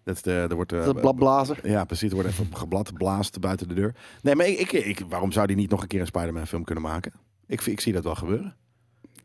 [0.04, 1.58] Dat is de, er wordt, eh, Dat is bladblazer.
[1.68, 2.08] Ja, precies.
[2.08, 3.94] Er wordt even geblad, blaast buiten de deur.
[4.22, 6.64] Nee, maar ik, ik, ik- waarom zou die niet nog een keer een Spider-Man film
[6.64, 7.12] kunnen maken?
[7.46, 8.54] Ik, ik zie dat wel gebeuren.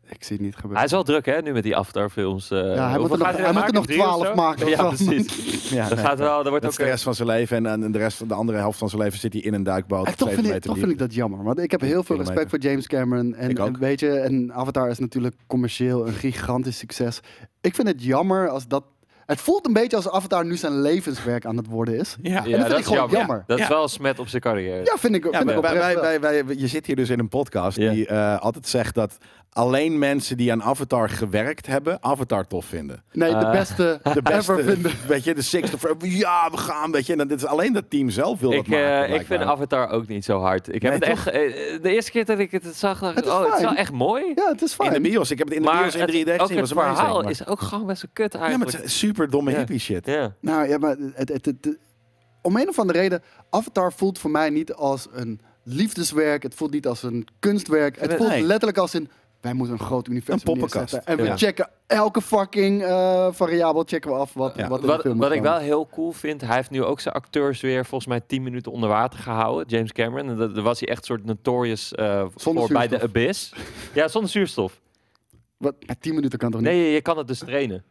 [0.08, 0.76] Ik zie het niet gebeuren.
[0.76, 2.50] Hij is wel druk, hè, nu met die Avatar films.
[2.50, 4.68] eh, ja, hij moet er nog, hij er nog twaalf maken.
[4.68, 5.24] Ja, precies.
[5.70, 6.78] Ja, Dat gaat wel, er wordt Dat ook...
[6.78, 9.02] de rest van zijn leven en, en de rest van de andere helft van zijn
[9.02, 10.06] leven zit hij in een duikboot.
[10.06, 11.42] En toch, vind ik, toch vind ik dat jammer.
[11.44, 12.32] Want ik heb heel veel Kilometer.
[12.34, 13.34] respect voor James Cameron.
[13.34, 13.66] En, Ik ook.
[13.66, 17.20] en weet je, en Avatar is natuurlijk commercieel een gigantisch succes.
[17.60, 18.84] Ik vind het jammer als dat...
[19.26, 22.16] Het voelt een beetje als Avatar nu zijn levenswerk aan het worden is.
[22.22, 23.18] Ja, Ja, vind ik dat is gewoon jammer.
[23.18, 23.44] jammer.
[23.46, 24.84] Dat is wel een smet op zijn carrière.
[24.84, 27.18] Ja, vind ik, Ja, vind ik wij, wij, wij, wij- je zit hier dus in
[27.18, 27.92] een podcast Ja.
[27.92, 29.18] die eh, altijd zegt dat
[29.56, 33.02] alleen mensen die aan Avatar gewerkt hebben, Avatar tof vinden.
[33.12, 34.92] Nee, de Eh, beste, De beste, ever vinden.
[35.08, 37.12] weet je, de Sixth of ja, we gaan, weet je.
[37.12, 39.38] En dan, dit is alleen dat team zelf wil dat Ik, maken, eh, ik blijkbaar.
[39.38, 40.68] vind Avatar ook niet zo hard.
[40.74, 41.26] Ik heb Nee, het echt...
[41.26, 43.60] eh, de eerste keer dat ik het zag, dacht ik, Het is oh, het is
[43.64, 44.32] wel echt mooi.
[44.34, 45.02] Ja, het is in fijn.
[45.02, 45.30] de bios.
[45.30, 46.56] Ik heb het in de maar bios in het, 3D ook gezien.
[46.58, 48.76] het was amazing, verhaal maar- is ook gewoon best wel kut Ja, maar eigenlijk.
[48.76, 49.56] het is super domme Ja.
[49.56, 50.06] hippie shit.
[50.06, 50.34] Ja.
[50.40, 51.78] Nou ja, maar het, het, het, het-
[52.42, 56.42] om een of andere reden, Avatar voelt voor mij niet als een liefdeswerk.
[56.42, 58.00] Het voelt niet als een kunstwerk.
[58.00, 58.42] Het voelt Nee.
[58.42, 59.10] letterlijk als een,
[59.46, 60.74] wij moeten een groot universum Een poppenkast.
[60.92, 61.12] neerzetten.
[61.12, 61.36] En we Ja.
[61.36, 64.68] checken elke fucking eh, variabel checken we af wat, Ja.
[64.68, 67.14] wat in de Wat, wat ik wel heel cool vind, hij heeft nu ook zijn
[67.14, 70.28] acteurs weer volgens mij 10 minuten onder water gehouden, James Cameron.
[70.28, 73.02] En dat, daar was hij echt soort notorious eh voor bij de.
[73.02, 73.52] Abyss.
[73.94, 74.80] Ja, zonder zuurstof.
[75.56, 76.70] Wat, bij 10 minuten kan toch niet?
[76.70, 77.84] Nee, je, je kan het dus trainen.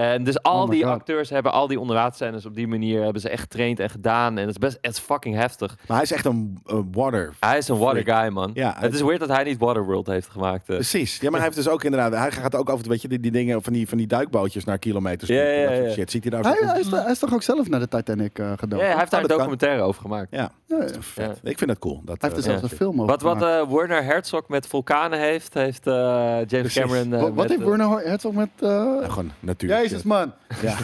[0.00, 0.92] En dus al Oh die God.
[0.92, 4.32] acteurs hebben al die onderwaterscènes op die manier hebben ze echt getraind en gedaan.
[4.38, 5.76] En het is best het is fucking heftig.
[5.86, 7.32] Maar hij is echt een eh, water.
[7.40, 8.20] Hij is een water Freak.
[8.22, 8.50] guy, man.
[8.54, 10.68] Ja, het is weird dat hij niet Waterworld heeft gemaakt.
[10.68, 10.74] eh.
[10.74, 11.18] Precies.
[11.20, 12.12] Ja, maar hij heeft dus ook inderdaad...
[12.12, 14.78] Hij gaat ook over, weet je, die, die dingen van die, van die duikbootjes naar
[14.78, 15.30] kilometers.
[15.30, 15.92] Ja, ja, dat soort ja.
[15.92, 16.10] Shit.
[16.10, 18.52] Ziet hij daar Hij, hij, is, hij is toch ook zelf naar de Titanic eh
[18.56, 18.78] gedaan?
[18.78, 19.36] Ja, hij heeft daar dat een kan.
[19.36, 20.26] documentaire over gemaakt.
[20.30, 20.76] Ja, Ja, ja.
[20.76, 21.40] dat is toch vet.
[21.42, 21.50] Ja.
[21.50, 22.00] Ik vind het cool.
[22.04, 22.68] Dat, Hij heeft er eh, zelfs ja.
[22.70, 26.80] een film over Wat, wat eh, Werner Herzog met vulkanen heeft, heeft eh, James Precies.
[26.80, 27.14] Cameron...
[27.14, 28.48] eh, wat, met, heeft eh, Werner Herzog met...
[28.60, 28.68] eh,
[29.00, 29.80] ja, gewoon natuurlijk.
[29.90, 30.32] Jezus, man.
[30.62, 30.74] Ja.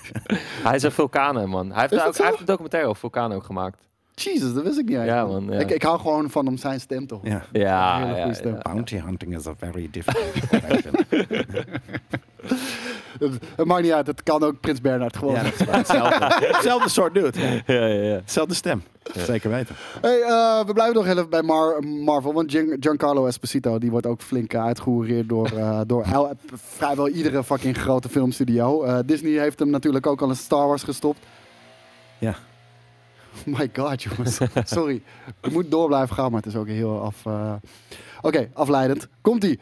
[0.66, 1.72] Hij is een vulkanen, man.
[1.72, 2.20] Hij heeft, ook, zo?
[2.22, 3.86] hij heeft een documentaire over vulkanen ook gemaakt.
[4.14, 5.46] Jezus, dat wist ik niet Ja, eigenlijk.
[5.46, 5.60] man, ja.
[5.60, 7.30] Ik, ik hou gewoon van om zijn stem te horen.
[7.30, 7.42] ja.
[7.52, 8.58] Ja, ja, ja.
[8.62, 10.94] Bounty hunting is a very difficult profession.
[13.18, 15.34] Het, maakt niet uit, het kan ook Prins Bernhard gewoon.
[15.34, 15.76] ja, dat is waar.
[15.76, 16.46] hetzelfde.
[16.52, 17.40] hetzelfde soort dude.
[17.40, 17.46] Ja.
[17.74, 18.14] Ja, ja, ja.
[18.14, 18.82] Hetzelfde stem.
[19.16, 19.74] Zeker weten.
[20.00, 22.32] Hey, eh, we blijven nog even bij Mar- Marvel.
[22.32, 27.08] Want Gian- Giancarlo Esposito die wordt ook flink uh, uitgehoereerd door, eh, door el- vrijwel
[27.08, 28.82] iedere fucking grote filmstudio.
[28.82, 31.18] Eh, Disney heeft hem natuurlijk ook al in Star Wars gestopt.
[32.18, 32.34] Ja.
[33.48, 34.38] Oh my god, jongens.
[34.64, 35.02] Sorry.
[35.42, 37.26] Ik moet door blijven gaan, maar het is ook heel af.
[37.26, 37.52] eh,
[38.20, 39.08] Oké, afleidend.
[39.20, 39.58] Komt-ie.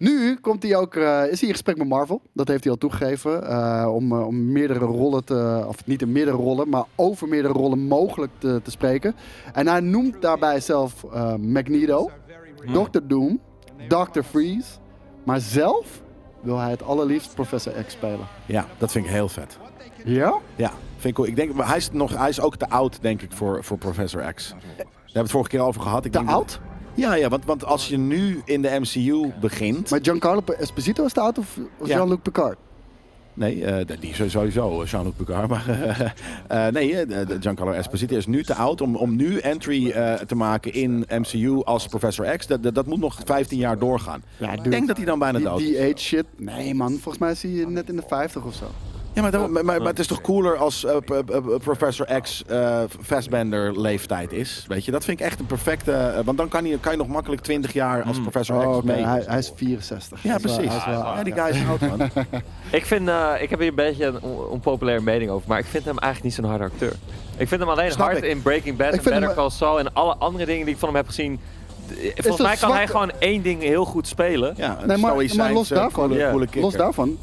[0.00, 2.20] Nu komt hij ook, eh, is hij in gesprek met Marvel.
[2.32, 3.46] Dat heeft hij al toegegeven.
[3.48, 7.54] eh, om, eh, om meerdere rollen te, of niet in meerdere rollen, maar over meerdere
[7.54, 9.14] rollen mogelijk te, te spreken.
[9.52, 11.04] En hij noemt daarbij zelf
[11.40, 12.10] Magneto,
[12.72, 12.98] Dr.
[13.06, 13.40] Doom,
[13.88, 14.20] Dr.
[14.22, 14.68] Freeze.
[15.24, 16.02] Maar zelf
[16.42, 18.26] wil hij het allerliefst Professor X spelen.
[18.46, 19.58] Ja, dat vind ik heel vet.
[20.04, 20.34] Ja?
[20.56, 21.26] Ja, vind ik cool.
[21.28, 23.78] Ik denk, maar hij is, nog, hij is ook te oud, denk ik, voor, voor
[23.78, 24.48] Professor X.
[24.48, 26.04] Daar hebben we het vorige keer over gehad.
[26.04, 26.60] Ik Te denk dat- oud?
[27.00, 29.90] Ja, ja want, want als je nu in de MCU begint...
[29.90, 31.86] Maar Giancarlo Esposito is te oud of, Ja.
[31.96, 32.56] Jean-Luc Picard?
[33.34, 35.48] Nee, eh, die is sowieso, eh, Jean-Luc Picard.
[35.48, 35.64] Maar
[36.48, 40.14] eh, nee, eh, de- Giancarlo Esposito is nu te oud om, om nu entry eh,
[40.14, 42.46] te maken in MCU als Professor X.
[42.46, 44.22] Dat, dat, dat moet nog 15 jaar doorgaan.
[44.36, 45.66] Ja, Ik denk dat hij dan bijna die, dood is.
[45.66, 46.24] die age shit.
[46.36, 48.64] Nee man, volgens mij is hij net in de 50 of zo.
[49.14, 52.20] Ja, maar, dan- maar, maar, maar het is toch cooler als eh, p- p- Professor
[52.20, 54.64] X eh Fassbender leeftijd is.
[54.68, 55.92] Weet je, dat vind ik echt een perfecte...
[55.92, 58.76] eh, want dan kan je, kan je nog makkelijk 20 jaar als Professor Oh, X
[58.76, 58.86] oké.
[58.86, 59.04] mee.
[59.04, 60.22] Hij, hij is 64.
[60.22, 60.70] Ja, Hij wel- precies.
[60.82, 62.10] hij is wel- Ja, die guy is oud, man.
[62.70, 65.66] Ik, vind, eh, ik heb hier een beetje een on- onpopulaire mening over, maar ik
[65.66, 66.92] vind hem eigenlijk niet zo'n harde acteur.
[67.36, 68.24] Ik vind hem alleen Snap hard ik.
[68.30, 70.80] in Breaking Bad Ik en Better hem- Call Saul en alle andere dingen die ik
[70.80, 71.40] van hem heb gezien.
[72.16, 74.54] Volgens mij kan hij gewoon één ding heel goed spelen.
[74.56, 76.60] Ja, Nee, maar, maar los daarvan, kikker.
[76.60, 77.18] los daarvan,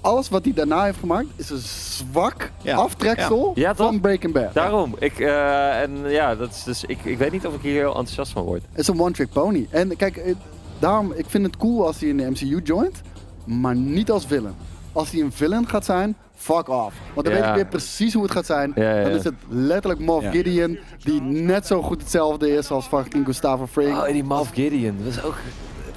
[0.00, 2.76] alles wat hij daarna heeft gemaakt is een zwak Ja.
[2.76, 3.62] aftreksel Ja.
[3.62, 3.86] Ja, toch?
[3.86, 4.54] van Breaking Bad.
[4.54, 4.94] Daarom.
[4.98, 7.88] Ik, eh, en ja, dat is dus, ik, ik weet niet of ik hier heel
[7.88, 8.62] enthousiast van word.
[8.70, 9.66] Het is een one-trick pony.
[9.70, 10.34] En kijk, eh,
[10.78, 13.00] daarom, ik vind het cool als hij in de MCU joint,
[13.44, 14.54] maar niet als villain.
[14.92, 16.94] Als hij een villain gaat zijn, fuck off.
[17.14, 17.40] Want dan Ja.
[17.40, 18.72] weet ik weer precies hoe het gaat zijn.
[18.74, 20.30] Ja, ja, Dan is het letterlijk Moff Ja.
[20.30, 23.96] Gideon, die net zo goed hetzelfde is als fucking Gustavo Fring.
[23.98, 24.96] Oh, die Moff Gideon.
[25.04, 25.36] Dat is ook...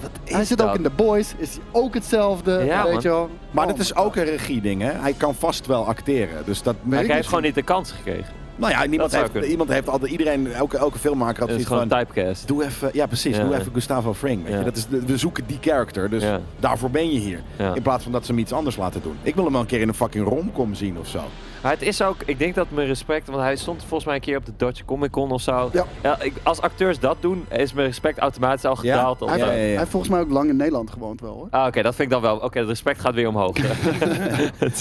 [0.01, 0.69] Wat is hij zit dat?
[0.69, 3.29] ook in The Boys, is hij ook hetzelfde, Ja, weet je wel.
[3.51, 4.91] Maar Oh dit is ook een regie-ding, hè?
[4.91, 6.45] Hij kan vast wel acteren.
[6.45, 8.33] Dus dat Maar ik hij heeft gewoon niet de kans gekregen.
[8.61, 9.51] Nou ja, niemand zou heeft, kunnen.
[9.51, 12.47] iemand heeft altijd, iedereen, elke, elke filmmaker had Het is zoiets gewoon van, typecast.
[12.47, 13.43] doe even, ja precies, Ja.
[13.43, 14.43] doe even Gustavo Fring.
[14.43, 14.57] Weet Ja.
[14.59, 14.63] je?
[14.65, 16.39] Dat is, de- we zoeken die character, dus Ja.
[16.59, 17.41] daarvoor ben je hier.
[17.57, 17.73] Ja.
[17.75, 19.15] In plaats van dat ze hem iets anders laten doen.
[19.23, 21.19] Ik wil hem wel een keer in een fucking romcom zien of zo.
[21.61, 24.21] Maar het is ook, ik denk dat mijn respect, want hij stond volgens mij een
[24.21, 25.69] keer op de Dutch Comic Con of zo.
[26.01, 26.17] Ja.
[26.21, 29.19] ik, als acteurs dat doen, is mijn respect automatisch al gedaald.
[29.19, 29.37] Hij.
[29.37, 29.51] Ja, ja.
[29.51, 31.47] hij heeft volgens mij ook lang in Nederland gewoond wel hoor.
[31.51, 32.37] Ah, oké, dat vind ik dan wel.
[32.37, 33.55] Oké, het respect gaat weer omhoog.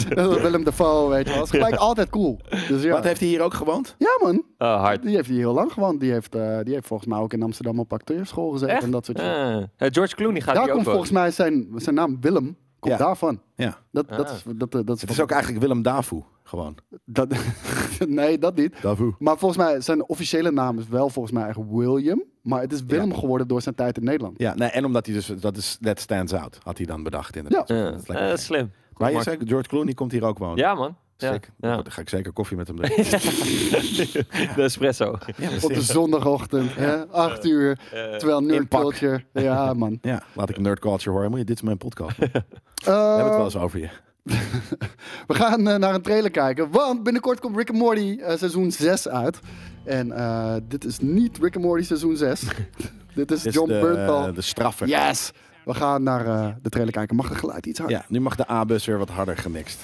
[0.43, 1.43] Willem Dafoe, weet je wel.
[1.43, 2.39] is gelijk altijd cool.
[2.69, 2.91] Dus ja.
[2.93, 3.70] Wat heeft hij hier ook gewoond?
[3.99, 5.03] Ja man, oh, hard.
[5.03, 6.01] die heeft hier heel lang gewoond.
[6.01, 8.85] Die heeft, eh, die heeft volgens mij ook in Amsterdam op acteurschool gezeten Echt?
[8.85, 9.19] en dat soort.
[9.21, 9.57] Ah.
[9.57, 12.93] Eh, George Clooney gaat Daar hier ook komt volgens mij zijn, zijn naam Willem, komt
[12.99, 12.99] Ja.
[13.05, 13.41] daarvan.
[13.55, 13.79] Ja.
[13.93, 14.35] Dat, dat, Ah.
[14.35, 16.75] is, dat, eh, dat is, Het is ook eigenlijk Willem Dafoe, gewoon.
[17.05, 17.35] Dat,
[18.07, 18.83] nee, dat niet.
[18.83, 19.15] Dafoe.
[19.19, 22.23] Maar volgens mij, zijn officiële naam is wel volgens mij echt William.
[22.43, 24.39] Maar het is Willem geworden door zijn tijd in Nederland.
[24.39, 27.37] Ja, nee, en omdat hij dus, dat is, that stands out, had hij dan bedacht
[27.37, 27.69] inderdaad.
[27.69, 27.77] Ja.
[27.77, 28.71] Ja, Dat is eh, slim.
[28.97, 30.57] maar je zei, George Clooney komt hier ook wonen.
[30.57, 30.97] Ja, man.
[31.21, 31.33] Ja.
[31.61, 31.75] Ja.
[31.83, 33.21] Dan ga ik zeker koffie met hem drinken.
[34.55, 35.19] De espresso.
[35.37, 37.79] ja, Op de zondagochtend, hè, acht uur.
[37.91, 38.69] Terwijl Nerd.
[38.69, 39.25] Culture.
[39.33, 39.99] Ja, man.
[40.03, 41.31] ja, laat ik een nerd culture horen.
[41.31, 42.17] Moet je, dit is mijn podcast.
[42.21, 42.27] We
[42.85, 43.89] Eh, hebben het wel eens over je.
[45.27, 48.73] We gaan eh, naar een trailer kijken, want binnenkort komt Rick and Morty eh, seizoen
[48.73, 49.39] 6 uit.
[49.85, 52.43] En eh, dit is niet Rick and Morty seizoen 6.
[53.15, 54.33] dit is John de, Bernthal.
[54.33, 54.89] de straffer.
[54.89, 55.33] Yes!
[55.65, 57.17] We gaan naar eh, de trailer kijken.
[57.17, 57.97] Mag het geluid iets harder?
[57.97, 59.79] Ja, nu mag de A-bus weer wat harder gemixt.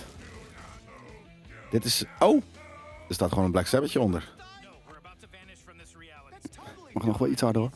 [1.70, 2.04] Dit is...
[2.18, 2.42] Oh!
[3.08, 4.34] Er staat gewoon een Black Sabbathje onder.
[6.92, 7.70] Mag nog wel iets harder hoor.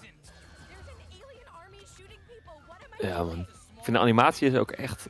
[2.98, 3.38] Ja, man.
[3.76, 5.08] Ik vind de animatie is ook echt,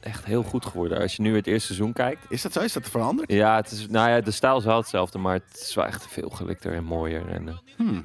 [0.00, 0.98] echt heel goed geworden.
[1.00, 2.24] Als je nu het eerste seizoen kijkt.
[2.28, 2.60] Is dat zo?
[2.60, 3.32] Is dat veranderd?
[3.32, 6.06] Ja, het is, nou ja, de stijl is wel hetzelfde, maar het is wel echt
[6.06, 7.28] veel gelikter en mooier.
[7.28, 8.04] En, eh, Hmm.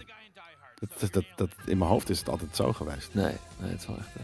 [0.99, 3.13] Dat, dat, dat, in mijn hoofd is het altijd zo geweest.
[3.13, 4.07] nee, nee, het is wel echt...
[4.15, 4.21] eh,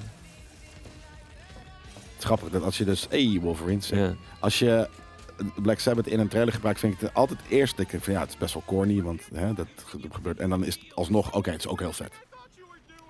[1.93, 3.07] Het is grappig dat als je dus...
[3.09, 4.01] Hey, Wolverine zegt.
[4.01, 4.15] ja.
[4.39, 4.89] Als je
[5.55, 7.79] Black Sabbath in een trailer gebruikt, vind ik het altijd eerst...
[7.79, 10.39] Ik van ja, het is best wel corny, want hè, dat ge- gebeurt.
[10.39, 11.33] En dan is het alsnog...
[11.33, 12.11] Oké, het is ook heel vet.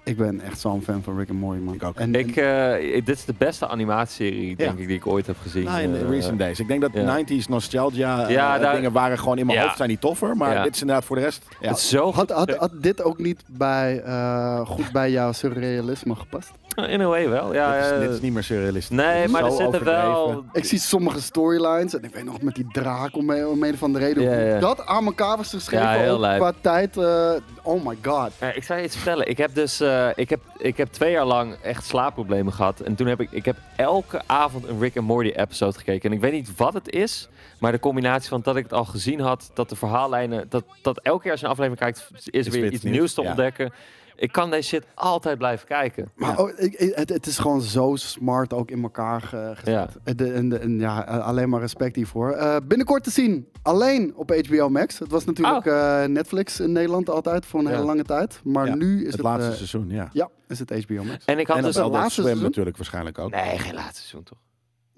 [0.03, 1.73] Ik ben echt zo'n fan van Rick and Morty, man.
[1.73, 1.95] Ik ook.
[1.95, 2.73] En, Ik, eh,
[3.05, 5.63] dit is de beste animatieserie, denk ik, die ik ooit heb gezien.
[5.63, 6.59] Nou, in de Eh, recent days.
[6.59, 7.03] Ik denk dat ja.
[7.19, 9.63] 90s nostalgia eh, Ja, daar- dingen waren gewoon in mijn Ja.
[9.63, 10.37] hoofd zijn die toffer.
[10.37, 10.63] Maar Ja.
[10.63, 11.45] dit is inderdaad voor de rest...
[11.59, 11.67] Ja.
[11.67, 12.29] Het is zo had, goed.
[12.31, 16.51] had, had dit ook niet bij, eh, goed bij jouw surrealisme gepast?
[16.87, 17.73] In a way wel, ja.
[17.75, 18.97] dit, is, eh, dit is niet meer surrealistisch.
[18.97, 20.43] nee, maar er zitten wel...
[20.53, 23.77] Ik zie sommige storylines, en ik weet nog met die draak om, een- om een
[23.77, 26.97] van de reden, dat aan elkaar was geschreven, Ja, heel qua tijd.
[26.97, 27.31] eh,
[27.61, 28.31] oh my god.
[28.39, 29.27] Ja, ik zou je iets vertellen.
[29.29, 32.79] Ik heb dus eh, ik heb, ik heb twee jaar lang echt slaapproblemen gehad.
[32.79, 36.09] En toen heb ik, ik heb elke avond een Rick and Morty episode gekeken.
[36.09, 37.29] En ik weet niet wat het is.
[37.59, 40.99] Maar de combinatie van dat ik het al gezien had, dat de verhaallijnen, dat, dat
[40.99, 43.71] elke keer als je een aflevering kijkt, is er weer iets nieuws, te ja.
[44.21, 46.11] Ik kan deze shit altijd blijven kijken.
[46.15, 49.73] Maar ik- het, het is gewoon zo smart ook in elkaar ge- gezet.
[49.73, 49.87] Ja.
[50.03, 52.31] En de- en de- en ja, eh, alleen maar respect hiervoor.
[52.31, 54.99] Eh, binnenkort te zien, alleen op HBO Max.
[54.99, 57.71] Het was natuurlijk eh, Netflix in Nederland altijd voor een Ja.
[57.71, 58.39] hele lange tijd.
[58.43, 60.09] Maar Ja, nu is het het, laatste seizoen, ja.
[60.13, 61.25] ja, is het HBO Max.
[61.25, 61.75] En ik had En dus...
[61.75, 62.43] het laatste seizoen?
[62.43, 63.31] natuurlijk waarschijnlijk ook.
[63.31, 64.37] Nee, geen laatste seizoen toch?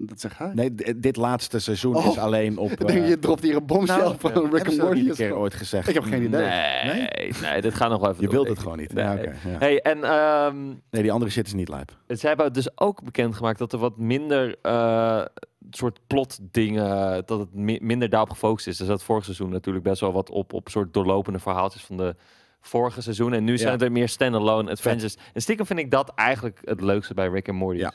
[0.06, 0.50] Dat hij.
[0.54, 2.06] Nee, d- dit laatste seizoen Oh.
[2.06, 2.70] is alleen op...
[2.80, 4.94] Ik denk, eh, je dropt hier een bombshell nou, van ja, Rick and Morty.
[4.94, 5.88] niet een is keer ooit gezegd?
[5.88, 6.40] Ik heb geen idee.
[6.84, 8.88] Nee, nee, dit gaat nog wel even Je door, wilt het gewoon ik.
[8.88, 8.98] niet.
[8.98, 9.26] Ja, Nee.
[9.26, 9.58] oké, ja.
[9.58, 11.96] Hey, en ehm, Nee, die andere shit is niet lijp.
[12.08, 15.22] ze hebben dus ook bekendgemaakt dat er wat minder eh,
[15.70, 18.76] soort plot dingen, dat het mi- minder daarop gefocust is.
[18.76, 22.14] Dus dat vorig seizoen natuurlijk best wel wat op, op soort doorlopende verhaaltjes van de
[22.60, 23.32] vorige seizoen.
[23.32, 23.74] En nu zijn Ja.
[23.74, 25.16] het er meer standalone adventures.
[25.32, 27.78] En stiekem vind ik dat eigenlijk het leukste bij Rick and Morty.
[27.78, 27.92] Ja.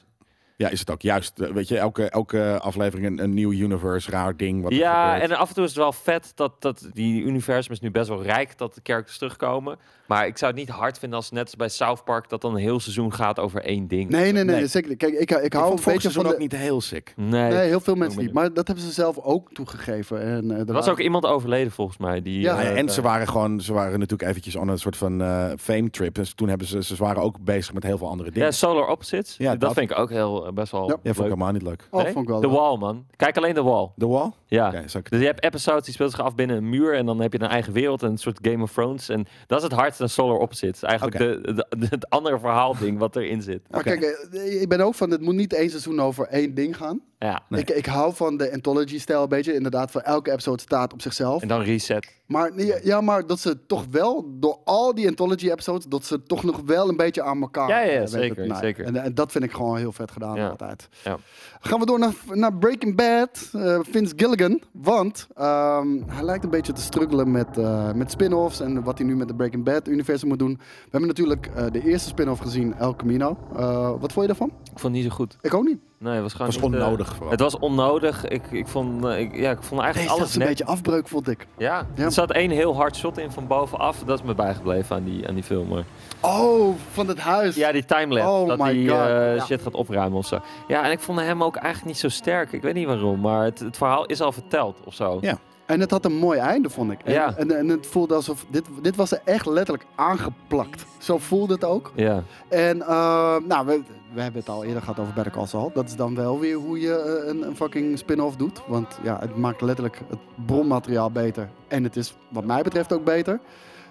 [0.59, 1.01] Ja, is het ook.
[1.01, 4.61] Juist, eh, weet je, elke, elke aflevering een, een nieuw universe, raar ding.
[4.63, 7.79] Wat Ja, en af en toe is het wel vet dat, dat die universum is
[7.79, 9.77] nu best wel rijk dat de characters terugkomen.
[10.09, 12.51] Maar ik zou het niet hard vinden als net als bij South Park dat dan
[12.53, 14.09] een heel seizoen gaat over één ding.
[14.09, 14.67] Nee, nee, nee, Nee.
[14.67, 14.95] zeker.
[14.97, 16.43] Kijk, ik, ik Ik hou vond een beetje seizoen van ook de...
[16.43, 17.13] niet heel sick.
[17.15, 17.51] Nee.
[17.51, 18.33] Nee, heel veel mensen Ook niet.
[18.33, 20.21] Maar dat hebben ze zelf ook toegegeven.
[20.21, 22.21] En, eh, er was waren- ook iemand overleden volgens mij.
[22.21, 24.79] Die, Ja, Ja, eh, en ze daar- waren gewoon, ze waren natuurlijk eventjes on een
[24.79, 26.15] soort van eh, fame trip.
[26.15, 28.47] Dus toen hebben ze, ze waren ook bezig met heel veel andere dingen.
[28.47, 29.35] Ja, Solar Opposites.
[29.37, 29.73] Ja, dat, dat.
[29.73, 30.87] vind ik ook heel eh, best wel Ja.
[30.87, 31.23] Ja, vond ik leuk.
[31.25, 31.87] helemaal niet leuk.
[31.91, 32.11] Oh, Nee?
[32.11, 32.57] vond ik wel The leuk.
[32.57, 33.05] Wall, man.
[33.15, 33.89] Kijk alleen The Wall.
[33.97, 34.31] The Wall?
[34.45, 34.73] Ja.
[34.73, 37.33] Ik- Dus je hebt episodes die speelt zich af binnen een muur en dan heb
[37.33, 39.09] je een eigen wereld en een soort Game of Thrones.
[39.09, 40.83] En dat is het hardste aan Solar Opposites.
[40.83, 43.61] Eigenlijk de, de, het andere verhaalding wat erin zit.
[43.69, 46.77] Maar kijk, eh, ik ben ook van, het moet niet één seizoen over één ding
[46.77, 47.01] gaan.
[47.19, 47.45] Ja.
[47.49, 47.61] Nee.
[47.61, 49.53] Ik, ik hou van de anthology-stijl een beetje.
[49.53, 51.41] Inderdaad, voor elke episode staat op zichzelf.
[51.41, 52.18] En dan reset.
[52.29, 56.43] Maar, nee, ja, maar dat ze toch wel, door al die anthology-episodes, dat ze toch
[56.43, 58.85] nog wel een beetje aan elkaar Ja, ja, zeker, zeker.
[58.85, 60.49] En, en dat vind ik gewoon heel vet gedaan Ja.
[60.49, 60.89] altijd.
[61.03, 61.17] Ja.
[61.59, 64.61] Gaan we door naar, naar Breaking Bad, eh, Vince Gilligan.
[64.71, 69.07] Want ehm, hij lijkt een beetje te struggelen met, eh, met spin-offs en wat hij
[69.07, 70.53] nu met de Breaking Bad-universum moet doen.
[70.57, 73.37] We hebben natuurlijk eh, de eerste spin-off gezien, El Camino.
[73.55, 74.47] Eh, wat vond je daarvan?
[74.47, 75.37] Ik vond het niet zo goed.
[75.41, 75.79] Ik ook niet.
[75.99, 78.27] Nee, het was gewoon Het was niet, eh, onnodig het was onnodig.
[78.27, 81.29] Ik, ik, vond, eh, ik, ja, ik vond eigenlijk Deze alles een beetje afbreuk, vond
[81.29, 81.47] ik.
[81.57, 82.03] Ja, Ja.
[82.05, 84.03] er zat één heel hard shot in van bovenaf.
[84.05, 85.67] Dat is me bijgebleven aan die, aan die film.
[85.69, 85.83] hoor.
[86.21, 87.55] Oh, van het huis.
[87.55, 88.29] Ja, die timelapse.
[88.31, 89.45] Oh dat my God, eh, ja.
[89.45, 90.39] shit gaat opruimen of zo.
[90.67, 92.51] Ja, en ik vond hem ook eigenlijk niet zo sterk.
[92.51, 95.17] Ik weet niet waarom, maar het, het verhaal is al verteld of zo.
[95.21, 95.37] Ja.
[95.65, 97.01] En het had een mooi einde, vond ik.
[97.03, 97.33] En, Ja.
[97.37, 98.45] en, en het voelde alsof...
[98.49, 100.85] Dit, dit was er echt letterlijk aangeplakt.
[100.97, 101.91] Zo voelde het ook.
[101.95, 102.23] Ja.
[102.49, 103.81] En eh, nou, we,
[104.13, 105.71] we hebben het al eerder gehad over Better Call Saul.
[105.73, 108.61] Dat is dan wel weer hoe je eh, een, een fucking spin-off doet.
[108.67, 111.49] Want ja, het maakt letterlijk het bronmateriaal beter.
[111.67, 113.39] En het is wat mij betreft ook beter.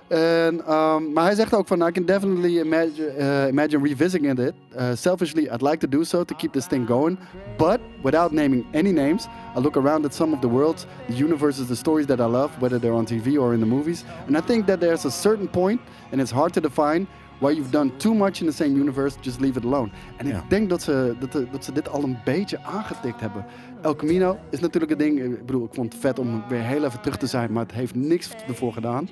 [0.08, 4.52] En, ehm, maar hij zegt ook van, I can definitely imagine, eh, revisiting it.
[4.76, 7.18] Uh, selfishly, I'd like to do so to keep this thing going.
[7.56, 11.66] But without naming any names, I look around at some of the worlds, the universes,
[11.66, 14.04] the stories that I love, whether they're on TV or in the movies.
[14.26, 17.06] And I think that there's a certain point, and it's hard to define,
[17.38, 19.88] where you've done too much in the same universe, just leave it alone.
[20.16, 20.36] En Ja.
[20.36, 23.44] ik denk dat ze, dat, de- dat ze dit al een beetje aangetikt hebben.
[23.82, 25.20] El Camino is natuurlijk een ding.
[25.20, 27.72] Ik bedoel, ik vond het vet om weer heel even terug te zijn, maar het
[27.72, 29.08] heeft niks ervoor gedaan.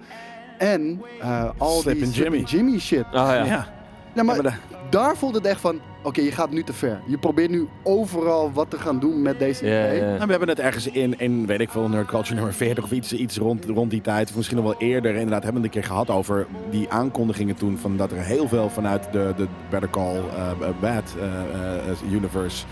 [0.59, 2.39] En eh, al Slip die Jimmy.
[2.43, 3.05] Jimmy shit.
[3.05, 3.45] Oh ja.
[3.45, 3.76] Ja.
[4.17, 4.59] Ja, maar Ja, maar
[4.91, 7.01] daar voelde het echt van, oké, je gaat nu te ver.
[7.07, 9.99] Je probeert nu overal wat te gaan doen met deze Ja, idee.
[10.01, 10.07] ja.
[10.07, 12.91] Nou, we hebben het ergens in, in, weet ik veel, Nerd Culture nummer 40 of
[12.91, 14.29] iets, iets rond, rond die tijd.
[14.31, 15.15] Of misschien nog wel eerder.
[15.15, 17.79] Inderdaad, hebben we het een keer gehad over die aankondigingen toen.
[17.79, 22.65] Van dat er heel veel vanuit de, de Better Call eh, Bad eh, eh, universe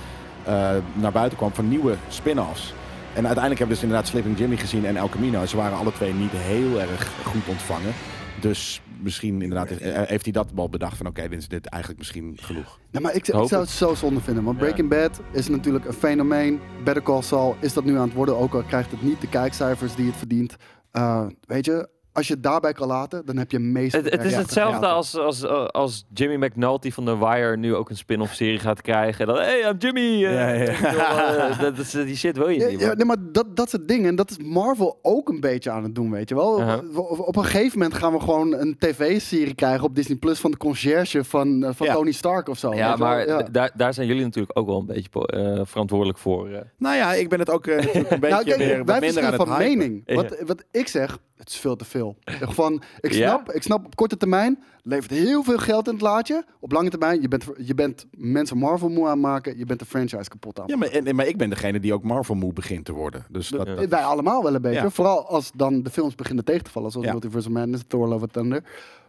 [0.44, 2.74] eh, naar buiten kwam van nieuwe spin-offs.
[3.14, 5.46] En uiteindelijk hebben we dus inderdaad Slipping Jimmy gezien en El Camino.
[5.46, 7.92] Ze waren alle twee niet heel erg goed ontvangen.
[8.40, 12.00] Dus misschien inderdaad eh, heeft hij dat wel bedacht van oké, dit is dit eigenlijk
[12.00, 12.78] misschien genoeg.
[12.90, 14.44] Ja, maar ik, zou het zo zonde vinden.
[14.44, 14.62] Want Ja.
[14.62, 16.60] Breaking Bad is natuurlijk een fenomeen.
[16.84, 18.36] Better Call Saul is dat nu aan het worden.
[18.38, 20.56] Ook al krijgt het niet de kijkcijfers die het verdient.
[20.92, 24.02] Uh, weet je, als je het daarbij kan laten, dan heb je meestal...
[24.02, 27.96] Het, het is hetzelfde als, als, als Jimmy McNulty van The Wire nu ook een
[27.96, 29.26] spin-off serie gaat krijgen.
[29.26, 30.24] En dan, hey, I'm Jimmy.
[30.24, 31.48] eh, Ja, ja.
[31.48, 32.80] eh, dat, dat, die shit wil je Ja, niet.
[32.80, 35.82] ja, nee, maar dat, dat soort dingen, en dat is Marvel ook een beetje aan
[35.82, 36.60] het doen, weet je wel.
[36.60, 36.98] Uh-huh.
[36.98, 40.50] op, op een gegeven moment gaan we gewoon een tv-serie krijgen op Disney Plus van
[40.50, 41.92] de conciërge van, eh, van Ja.
[41.94, 42.74] Tony Stark of zo.
[42.74, 46.48] Ja, maar daar, daar zijn jullie natuurlijk ook wel een beetje verantwoordelijk voor.
[46.78, 49.30] Nou ja, ik ben het ook natuurlijk een beetje Nou, kijk, wat wij minder aan
[49.30, 49.78] verschillen het van hypen.
[49.78, 50.14] mening.
[50.14, 52.16] Wat, wat ik zeg, het is veel te veel.
[52.40, 53.28] Van, ik, Ja?
[53.28, 56.44] snap, ik snap op korte termijn, levert heel veel geld in het laadje.
[56.60, 59.58] Op lange termijn, je bent, je bent mensen Marvel moe aan het maken.
[59.58, 60.66] Je bent de franchise kapot aan.
[60.66, 63.24] Ja, maar, en, maar ik ben degene die ook Marvel moe begint te worden.
[63.28, 63.74] Dus dat, Ja.
[63.74, 64.82] dat- Wij allemaal wel een beetje.
[64.82, 64.90] Ja.
[64.90, 66.90] Vooral als dan de films beginnen tegen te vallen.
[66.90, 67.12] Zoals Ja.
[67.12, 68.64] Multiverse of Madness, Thor, Love and Thunder.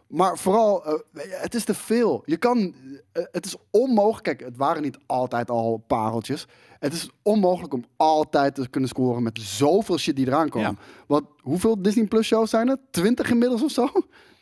[0.06, 0.92] Maar vooral, eh,
[1.30, 2.22] het is te veel.
[2.26, 2.74] Je kan,
[3.12, 4.22] eh, het is onmogelijk.
[4.24, 6.46] Kijk, het waren niet altijd al pareltjes.
[6.86, 10.70] Het is onmogelijk om altijd te kunnen scoren met zoveel shit die eraan komen.
[10.70, 11.04] Ja.
[11.06, 12.78] Want hoeveel Disney Plus shows zijn er?
[12.90, 13.88] 20 inmiddels of zo?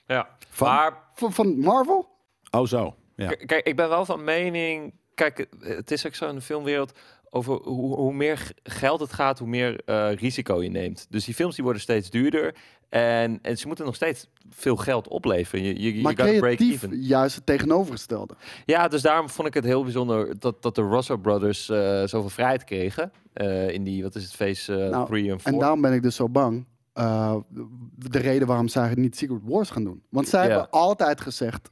[0.06, 0.28] Ja.
[0.48, 0.68] Van?
[0.68, 2.08] Maar Van, van Marvel?
[2.50, 2.94] Oh, zo.
[3.16, 3.28] Ja.
[3.28, 4.94] Kijk, ik ben wel van mening.
[5.14, 6.92] Kijk, het is ook zo in de filmwereld.
[7.30, 11.06] Over hoe, hoe meer geld het gaat, hoe meer eh, risico je neemt.
[11.10, 12.54] Dus die films die worden steeds duurder.
[12.94, 15.64] En, en ze moeten nog steeds veel geld opleveren.
[15.64, 17.00] Je, je, je Maar break even.
[17.02, 18.34] juist het tegenovergestelde.
[18.64, 22.28] Ja, dus daarom vond ik het heel bijzonder dat, dat de Russo Brothers eh, zoveel
[22.28, 23.12] vrijheid kregen.
[23.32, 25.52] eh, in die, wat is het, phase eh, Nou, 3 en 4.
[25.52, 26.66] En daarom ben ik dus zo bang.
[27.96, 30.02] de reden waarom zij niet Secret Wars gaan doen.
[30.08, 31.70] Want zij hebben altijd gezegd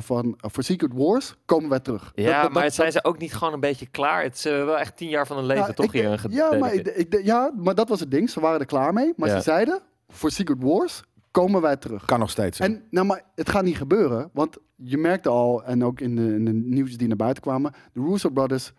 [0.00, 2.12] van voor Secret Wars komen wij terug.
[2.14, 4.22] ja, Dat- dat- maar dat- zijn ze ook niet gewoon een beetje klaar?
[4.22, 5.86] Het is wel echt tien jaar van hun leven, Nou, toch?
[5.86, 8.30] ik- hier ja, maar ik, ik, ja, maar dat was het ding.
[8.30, 9.12] Ze waren er klaar mee.
[9.16, 9.36] Maar Ja.
[9.36, 9.80] ze zeiden
[10.10, 12.04] voor Secret Wars komen wij terug.
[12.04, 12.58] Kan nog steeds.
[12.60, 16.22] En nou, maar het gaat niet gebeuren, want je merkte al, en ook in de,
[16.34, 18.72] in de nieuws die naar buiten kwamen, de Russo Brothers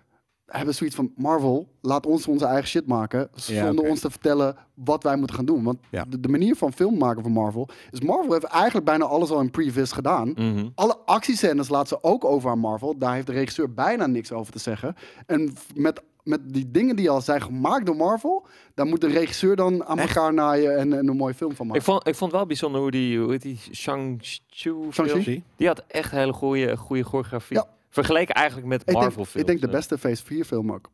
[0.45, 4.55] hebben zoiets van Marvel, laat ons onze eigen shit maken, Ja, zonder ons te vertellen
[4.73, 5.63] wat wij moeten gaan doen.
[5.63, 6.05] Want Ja.
[6.09, 9.39] de, de manier van film maken van Marvel is Marvel heeft eigenlijk bijna alles al
[9.41, 10.29] in previs gedaan.
[10.35, 10.67] Mhm.
[10.75, 12.97] Alle actiescènes laat ze ook over aan Marvel.
[12.97, 14.95] Daar heeft de regisseur bijna niks over te zeggen.
[15.25, 19.55] En met, met die dingen die al zijn gemaakt door Marvel, daar moet de regisseur
[19.55, 21.81] dan aan elkaar naaien en, en een mooie film van maken.
[21.81, 25.43] Ik vond, ik vond wel bijzonder hoe die, hoe heet die Shang-Chi?
[25.55, 27.57] Die had echt hele goede, goede choreografie.
[27.57, 27.65] Ja.
[27.89, 29.39] Vergeleken eigenlijk met ik, denk, Marvel films.
[29.39, 30.89] ik denk de beste Phase 4 film ook.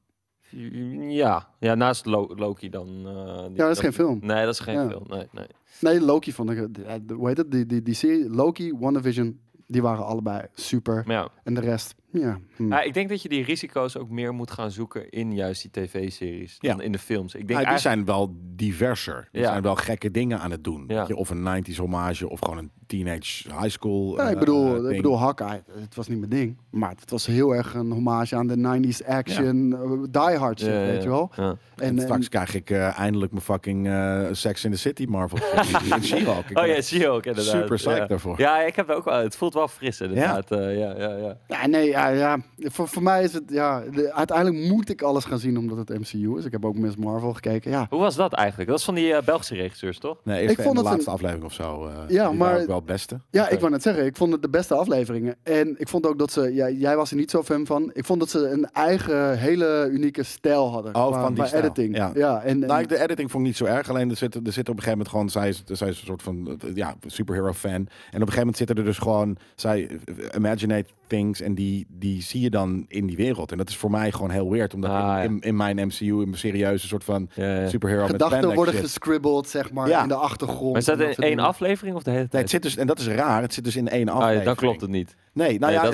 [1.10, 2.88] Ja, ja naast Lo- Loki dan.
[2.88, 4.20] eh, die- Ja, dat is geen film.
[4.22, 4.90] Nee, dat is geen Ja.
[4.90, 5.04] film.
[5.08, 5.48] Nee, nee.
[5.80, 6.58] Nee, Loki vond ik.
[6.58, 7.52] eh, de- Hoe heet het?
[7.52, 11.04] Die, die, die serie, Loki, WandaVision, die waren allebei super.
[11.08, 11.30] Ja.
[11.44, 12.38] En de rest, ja.
[12.56, 12.68] hm.
[12.68, 15.72] Ja, ik denk dat je die risico's ook meer moet gaan zoeken in juist die
[15.72, 16.72] tv-series Ja.
[16.72, 17.34] dan in de films.
[17.36, 19.28] Ik denk Ja, die eigenlijk- zijn wel diverser.
[19.32, 19.48] Die Ja.
[19.48, 20.84] zijn wel gekke dingen aan het doen.
[20.88, 21.06] Ja.
[21.14, 24.16] Of een 90s hommage of gewoon een teenage high school.
[24.18, 26.58] Ja, ik eh, bedoel, ik bedoel Hawkeye, het was niet mijn ding.
[26.70, 30.68] Maar het was heel erg een hommage aan de 90s action, eh, die hard shit,
[30.70, 31.32] Ja, ja, weet je wel.
[31.36, 31.56] ja.
[31.76, 33.86] En, En, straks en- krijg ik eh, eindelijk mijn fucking
[34.32, 35.38] Sex in the City Marvel.
[35.96, 36.44] in She-Hulk.
[36.54, 37.54] Oh ja, echt zie je ook inderdaad.
[37.54, 38.06] Super psyched ja.
[38.06, 38.40] daarvoor.
[38.40, 39.20] Ja, ik heb ook wel.
[39.20, 40.50] Het voelt wel fris inderdaad.
[40.50, 41.38] Ja, ja, ja, ja.
[41.48, 42.38] ja, nee, ja, ja.
[42.58, 45.90] Voor, voor mij is het, ja, de- uiteindelijk moet ik alles gaan zien omdat het
[46.00, 46.46] MCU is.
[46.46, 47.86] Ik heb ook Miss Marvel gekeken, ja.
[47.90, 48.70] Hoe was dat eigenlijk?
[48.70, 50.18] Dat is van die eh, Belgische regisseurs, toch?
[50.24, 51.86] Nee, Ik vond de het laatste een- aflevering of zo.
[51.86, 53.20] eh, Ja, die maar- waren ook wel het beste.
[53.30, 55.36] Ja, ik wou net zeggen, ik vond het de beste afleveringen.
[55.44, 57.90] En ik vond ook dat ze, ja, jij was er niet zo fan van.
[57.94, 60.96] Ik vond dat ze een eigen, hele unieke stijl hadden.
[60.96, 61.96] Oh, qua, van die qua stijl, editing.
[61.96, 62.12] ja.
[62.16, 63.90] ja en, en- Nou, ik- de editing vond ik niet zo erg.
[63.90, 65.30] Alleen er zit, er zit op een gegeven moment gewoon...
[65.30, 67.72] Zij is, zij is een soort van ja, superhero fan.
[67.72, 69.38] En op een gegeven moment zitten er dus gewoon...
[69.56, 73.52] Zij eh, imaginate things en die, die zie je dan in die wereld.
[73.52, 74.74] En dat is voor mij gewoon heel weird.
[74.74, 75.22] Omdat Ah, in, ja.
[75.22, 77.68] in, in mijn MCU, in mijn serieuze soort van Ja, ja.
[77.70, 78.84] superhero gedachten worden shit.
[78.84, 80.02] gescribbeld, zeg maar, Ja.
[80.02, 80.72] in de achtergrond.
[80.72, 82.42] Maar is dat in één aflevering of de hele Nee, tijd?
[82.42, 83.42] het zit dus, en dat is raar.
[83.42, 84.40] Het zit dus in één Ah, aflevering.
[84.44, 85.16] ja, dan klopt het niet.
[85.34, 85.90] Nee, nou Nee, ja,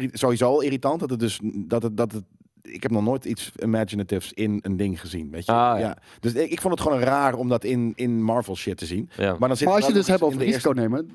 [0.00, 2.24] is sowieso al irritant dat het dus dat het dat het.
[2.68, 5.52] Ik heb nog nooit iets imaginatives in een ding gezien, weet je.
[5.52, 5.96] Ah, ja.
[6.20, 9.10] Dus ik, ik vond het gewoon raar om dat in, in Marvel shit te zien.
[9.16, 9.36] Ja.
[9.38, 11.10] Maar, dan zit Maar als je dus hebt over risico nemen,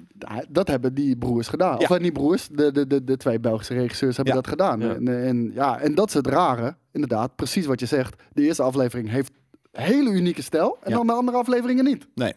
[0.49, 1.79] dat hebben die broers gedaan.
[1.79, 1.85] Ja.
[1.85, 4.41] Of eh, niet broers, de, de, de, de twee Belgische regisseurs hebben Ja.
[4.41, 4.79] dat gedaan.
[4.79, 4.93] Ja.
[4.95, 8.23] En, en, ja, en dat is het rare, inderdaad, precies wat je zegt.
[8.33, 9.31] De eerste aflevering heeft
[9.71, 10.95] hele unieke stijl en Ja.
[10.97, 12.07] dan de andere afleveringen niet.
[12.15, 12.33] Nee,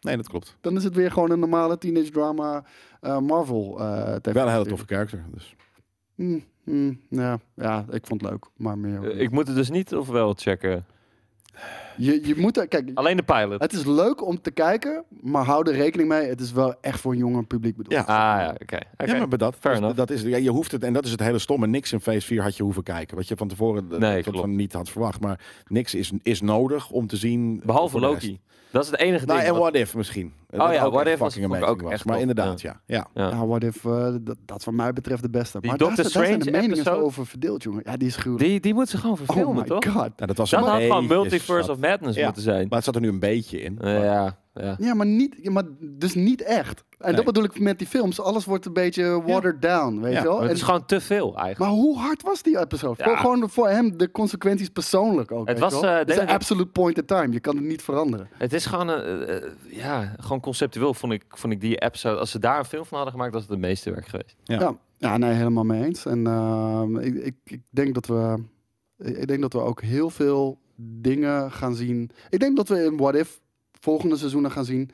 [0.00, 0.56] nee, dat klopt.
[0.60, 2.64] Dan is het weer gewoon een normale teenage drama
[3.00, 4.32] eh, Marvel eh TV.
[4.32, 5.24] Wel een hele toffe karakter.
[5.32, 5.54] Dus.
[6.14, 9.10] Mm, mm, ja, ja, ik vond het leuk, maar meer.
[9.10, 10.84] Eh, ik moet het dus niet of wel checken.
[11.96, 13.60] je, je moet er, kijk, Alleen de pilot.
[13.62, 17.00] het is leuk om te kijken, maar hou er rekening mee, het is wel echt
[17.00, 17.94] voor een jonger publiek bedoeld.
[17.94, 18.00] Ja.
[18.00, 18.78] Ah ja, oké.
[18.98, 19.12] Oké.
[19.16, 21.38] Ja, maar dat, dus dat is, ja, je hoeft het, en dat is het hele
[21.38, 21.66] stomme.
[21.66, 23.16] Niks in Phase 4 had je hoeven kijken.
[23.16, 24.38] Wat je van tevoren Nee, klopt.
[24.38, 25.20] van niet had verwacht.
[25.20, 27.62] Maar niks is, is nodig om te zien.
[27.64, 27.98] Behalve.
[28.00, 28.40] Loki.
[28.70, 29.50] Dat is het enige Nou, ding.
[29.50, 30.32] en wat- What If misschien.
[30.60, 31.92] Oh Dat ja, ook What If was- amazing ook was.
[31.92, 32.80] echt Maar inderdaad, ja.
[32.86, 33.06] ja.
[33.14, 33.28] Ja.
[33.28, 35.60] Ja, what if, eh, dat, dat wat mij betreft de beste.
[35.60, 37.04] Die maar Doctor daar, zijn- daar zijn de meningen zo episode?
[37.06, 37.82] over verdeeld, jongen.
[37.84, 38.48] Ja, die is gruwelijk.
[38.50, 39.84] Die, die moet ze gewoon oh verfilmen, my toch?
[39.84, 39.94] god.
[39.94, 42.24] Nou, dat was Dat een had gewoon Multiverse of Madness Ja.
[42.24, 42.66] moeten zijn.
[42.68, 43.78] Maar het zat er nu een beetje in.
[43.80, 44.76] Ja, ja.
[44.78, 46.84] Ja, maar, niet, maar dus niet echt.
[46.98, 47.14] En Nee.
[47.16, 48.20] dat bedoel ik met die films.
[48.20, 50.40] Alles wordt een beetje watered down, weet Ja, je wel.
[50.40, 51.58] Het En- is gewoon te veel eigenlijk.
[51.58, 52.94] maar hoe hard was die episode?
[52.98, 53.04] Ja.
[53.04, 55.48] Voor, gewoon voor hem de consequenties persoonlijk ook.
[55.48, 57.32] Het weet was, eh, een absolute point in time.
[57.32, 58.28] Je kan het niet veranderen.
[58.38, 62.18] Het is gewoon, eh, ja, gewoon conceptueel vond ik, vond ik die episode...
[62.18, 64.36] Als ze daar een film van hadden gemaakt, was het het meeste werk geweest.
[64.44, 64.60] Ja.
[64.60, 66.06] Ja, ja, nee, helemaal mee eens.
[66.06, 68.42] En ehm, ik, ik, ik denk dat we,
[68.98, 72.10] ik denk dat we ook heel veel dingen gaan zien.
[72.30, 73.40] Ik denk dat we in What If
[73.80, 74.90] volgende seizoenen gaan zien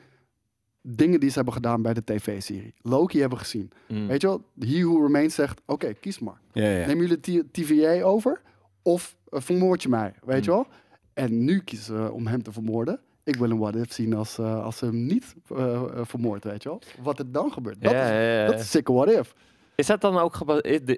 [0.81, 2.73] dingen die ze hebben gedaan bij de tv-serie.
[2.81, 3.71] Loki hebben we gezien.
[3.87, 4.07] Mm.
[4.07, 4.43] Weet je wel?
[4.59, 6.39] He Who Remains zegt, oké, kies maar.
[6.51, 6.85] Ja, ja.
[6.85, 8.41] Neem jullie TVA over
[8.81, 10.59] of eh, vermoord je mij, weet je Hmm.
[10.63, 10.73] wel?
[11.13, 12.99] En nu kiezen ze om hem te vermoorden.
[13.23, 16.63] Ik wil een What If zien als, eh, als ze hem niet eh, vermoord, weet
[16.63, 16.81] je wel?
[17.03, 17.81] Wat er dan gebeurt.
[17.81, 18.45] Dat, Ja, is, ja, ja.
[18.45, 19.33] dat is sick What If.
[19.75, 20.35] Is dat dan ook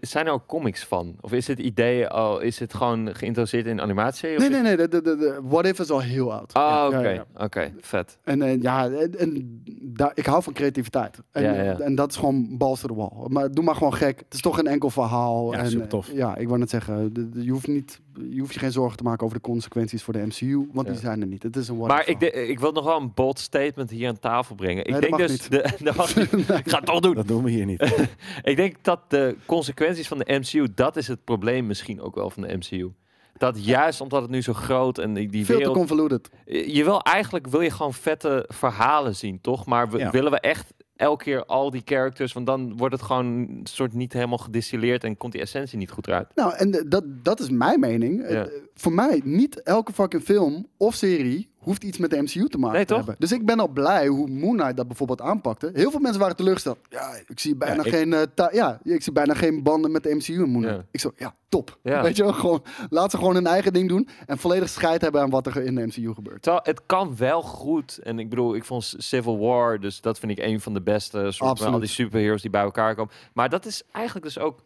[0.02, 1.16] zijn er ook comics van?
[1.22, 4.38] Of is het idee al is het gewoon geïntroduceerd in een animatieserie?
[4.38, 4.76] of Nee, nee, nee.
[4.78, 6.54] De, de, de, de What If is al heel oud.
[6.56, 6.98] Oh, Ja, oké.
[7.00, 7.26] ja, ja.
[7.38, 8.18] Oké, vet.
[8.24, 11.18] En, en ja, en, en daar, ik hou van creativiteit.
[11.32, 11.80] En, Ja, ja.
[11.80, 13.10] en dat is gewoon balls to the wall.
[13.28, 14.20] Maar doe maar gewoon gek.
[14.20, 15.52] Het is toch een enkel verhaal.
[15.54, 16.10] Ja, en, supertof.
[16.10, 18.72] eh, Ja, ik wou net zeggen, de- de- je, hoeft niet, je hoeft je geen
[18.72, 21.44] zorgen te maken over de consequenties voor de MCU, want die zijn er niet.
[21.44, 24.20] Het is een Maar ik, de- ik wil nog wel een bold statement hier aan
[24.20, 24.86] tafel brengen.
[24.86, 25.50] Ik Nee, dat denk mag dus...
[25.50, 25.52] niet.
[25.52, 26.50] De, dat mag niet.
[26.60, 27.16] Ik ga het toch doen.
[27.16, 27.82] Dat doen we hier niet.
[28.44, 32.30] Ik denk dat de consequenties van de MCU, dat is het probleem misschien ook wel
[32.30, 32.92] van de MCU.
[33.38, 36.30] Dat juist omdat het nu zo groot en die, die Veel te convoluted.
[36.46, 39.66] Je wil eigenlijk, wil je gewoon vette verhalen zien, toch?
[39.66, 40.10] Maar we, Ja.
[40.12, 43.94] willen we echt elke keer al die characters, want dan wordt het gewoon een soort
[43.94, 46.28] niet helemaal gedistilleerd en komt die essentie niet goed eruit.
[46.36, 48.22] Nou, en de- dat, dat is mijn mening.
[48.30, 48.46] Ja.
[48.46, 52.58] Eh, Voor mij, niet elke fucking film of serie hoeft iets met de MCU te
[52.58, 53.16] maken Nee, te hebben.
[53.20, 55.72] Dus ik ben al blij hoe Moon Knight dat bijvoorbeeld aanpakte.
[55.74, 56.78] Heel veel mensen waren teleurgesteld.
[56.90, 60.04] Ja, ik zie bijna, Ja, ik- geen, eh, ja, ik zie bijna geen banden met
[60.04, 60.78] de MCU in Moon Knight.
[60.80, 60.86] Ja.
[60.92, 61.78] Ik zo, ja, top.
[61.84, 62.02] Ja.
[62.02, 64.08] Weet je wel, gewoon, laat ze gewoon hun eigen ding doen.
[64.26, 66.42] En volledig scheid hebben aan wat er in de MCU gebeurt.
[66.42, 67.98] Terwijl het kan wel goed.
[67.98, 71.32] En ik bedoel, ik vond Civil War, dus dat vind ik een van de beste
[71.32, 73.14] soort van al die superheroes die bij elkaar komen.
[73.34, 74.60] Maar dat is eigenlijk dus ook.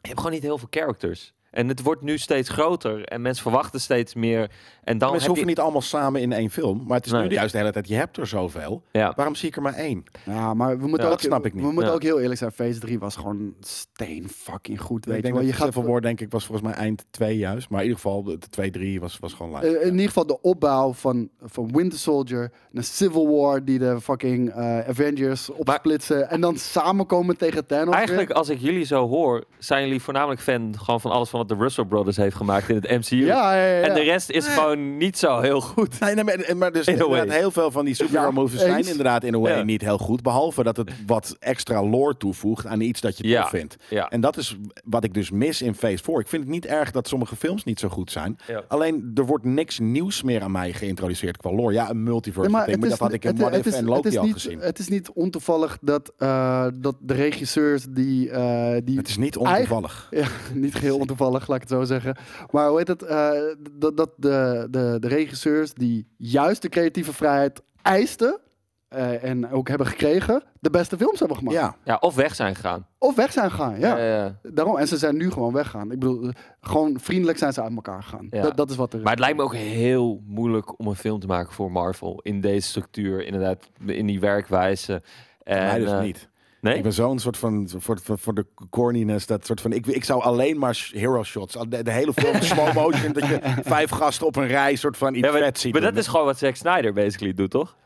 [0.00, 1.34] Je hebt gewoon niet heel veel characters.
[1.54, 4.50] En het wordt nu steeds groter en mensen verwachten steeds meer.
[4.84, 6.84] En dan Mensen heb hoeven je, niet allemaal samen in één film.
[6.86, 7.22] Maar het is Nee.
[7.22, 8.82] nu juist de hele tijd, je hebt er zoveel.
[8.92, 9.12] ja.
[9.16, 10.02] Waarom zie ik er maar één?
[10.24, 11.62] Ja, maar we moeten, Ja, ook, dat snap ik niet.
[11.64, 11.92] We moeten Ja.
[11.96, 12.52] ook heel eerlijk zijn.
[12.52, 15.04] Phase 3 was gewoon steen fucking goed.
[15.04, 15.42] Weet ik je denk wel.
[15.44, 17.68] dat Je gaat Civil War denk ik was volgens mij eind 2 juist.
[17.68, 19.76] Maar in ieder geval, de 2, 3 was, was gewoon live.
[19.78, 24.00] Eh, in ieder geval de opbouw van, van Winter Soldier naar Civil War, die de
[24.00, 27.94] fucking eh, Avengers opsplitsen en dan samenkomen tegen Thanos.
[27.94, 28.36] Eigenlijk, weer.
[28.36, 31.64] als ik jullie zo hoor, zijn jullie voornamelijk fan gewoon van alles van wat de
[31.64, 33.16] Russell Brothers heeft gemaakt in het MCU.
[33.24, 33.80] Ja, ja, ja.
[33.82, 36.00] En de rest is gewoon niet zo heel goed.
[36.00, 39.24] Nee, nee, maar, maar dus inderdaad, heel veel van die superhero Ja, movies zijn inderdaad
[39.24, 39.62] in a way Ja.
[39.62, 40.22] niet heel goed.
[40.22, 43.40] Behalve dat het wat extra lore toevoegt aan iets dat je Ja.
[43.40, 43.76] tof vindt.
[43.88, 44.08] Ja.
[44.08, 46.18] En dat is wat ik dus mis in Phase 4.
[46.20, 48.38] Ik vind het niet erg dat sommige films niet zo goed zijn.
[48.46, 48.62] Ja.
[48.68, 51.72] Alleen, er wordt niks nieuws meer aan mij geïntroduceerd qua lore.
[51.72, 53.78] Ja, een multiverse Nee, ding, maar dat had ik in What het If is- en
[53.78, 54.58] het Loki is al niet, gezien.
[54.58, 59.36] Het is niet ontoevallig dat, eh, dat de regisseurs die, eh, die Het is niet
[59.36, 60.06] ontoevallig.
[60.10, 62.16] Ja, niet geheel ontoevallig, laat ik het zo zeggen.
[62.50, 63.02] Maar hoe heet het?
[63.02, 63.30] eh,
[63.72, 68.40] dat dat de, de, de regisseurs die juist de creatieve vrijheid eisten
[68.88, 71.56] eh, en ook hebben gekregen, de beste films hebben gemaakt.
[71.56, 72.86] Ja, Ja, of weg zijn gegaan.
[72.98, 73.98] Of weg zijn gegaan, ja.
[73.98, 74.38] Ja, ja.
[74.42, 75.92] Daarom, en ze zijn nu gewoon weggegaan.
[75.92, 76.30] Ik bedoel,
[76.60, 78.26] gewoon vriendelijk zijn ze uit elkaar gegaan.
[78.30, 78.42] Ja.
[78.42, 81.20] Dat, dat is wat er Maar het lijkt me ook heel moeilijk om een film
[81.20, 82.20] te maken voor Marvel.
[82.22, 85.02] In deze structuur, inderdaad, in die werkwijze.
[85.42, 86.28] En, mij dus eh, niet.
[86.64, 86.76] Nee?
[86.76, 90.04] Ik ben zo'n soort van, voor, voor, voor de corniness, dat soort van, ik, ik
[90.04, 93.40] zou alleen maar hero shots, de, de hele film slow motion, dat je
[93.74, 96.06] vijf gasten op een rij, soort van iets Ja, maar, vet ziet maar dat is
[96.06, 97.76] gewoon wat Zack Snyder basically doet, toch?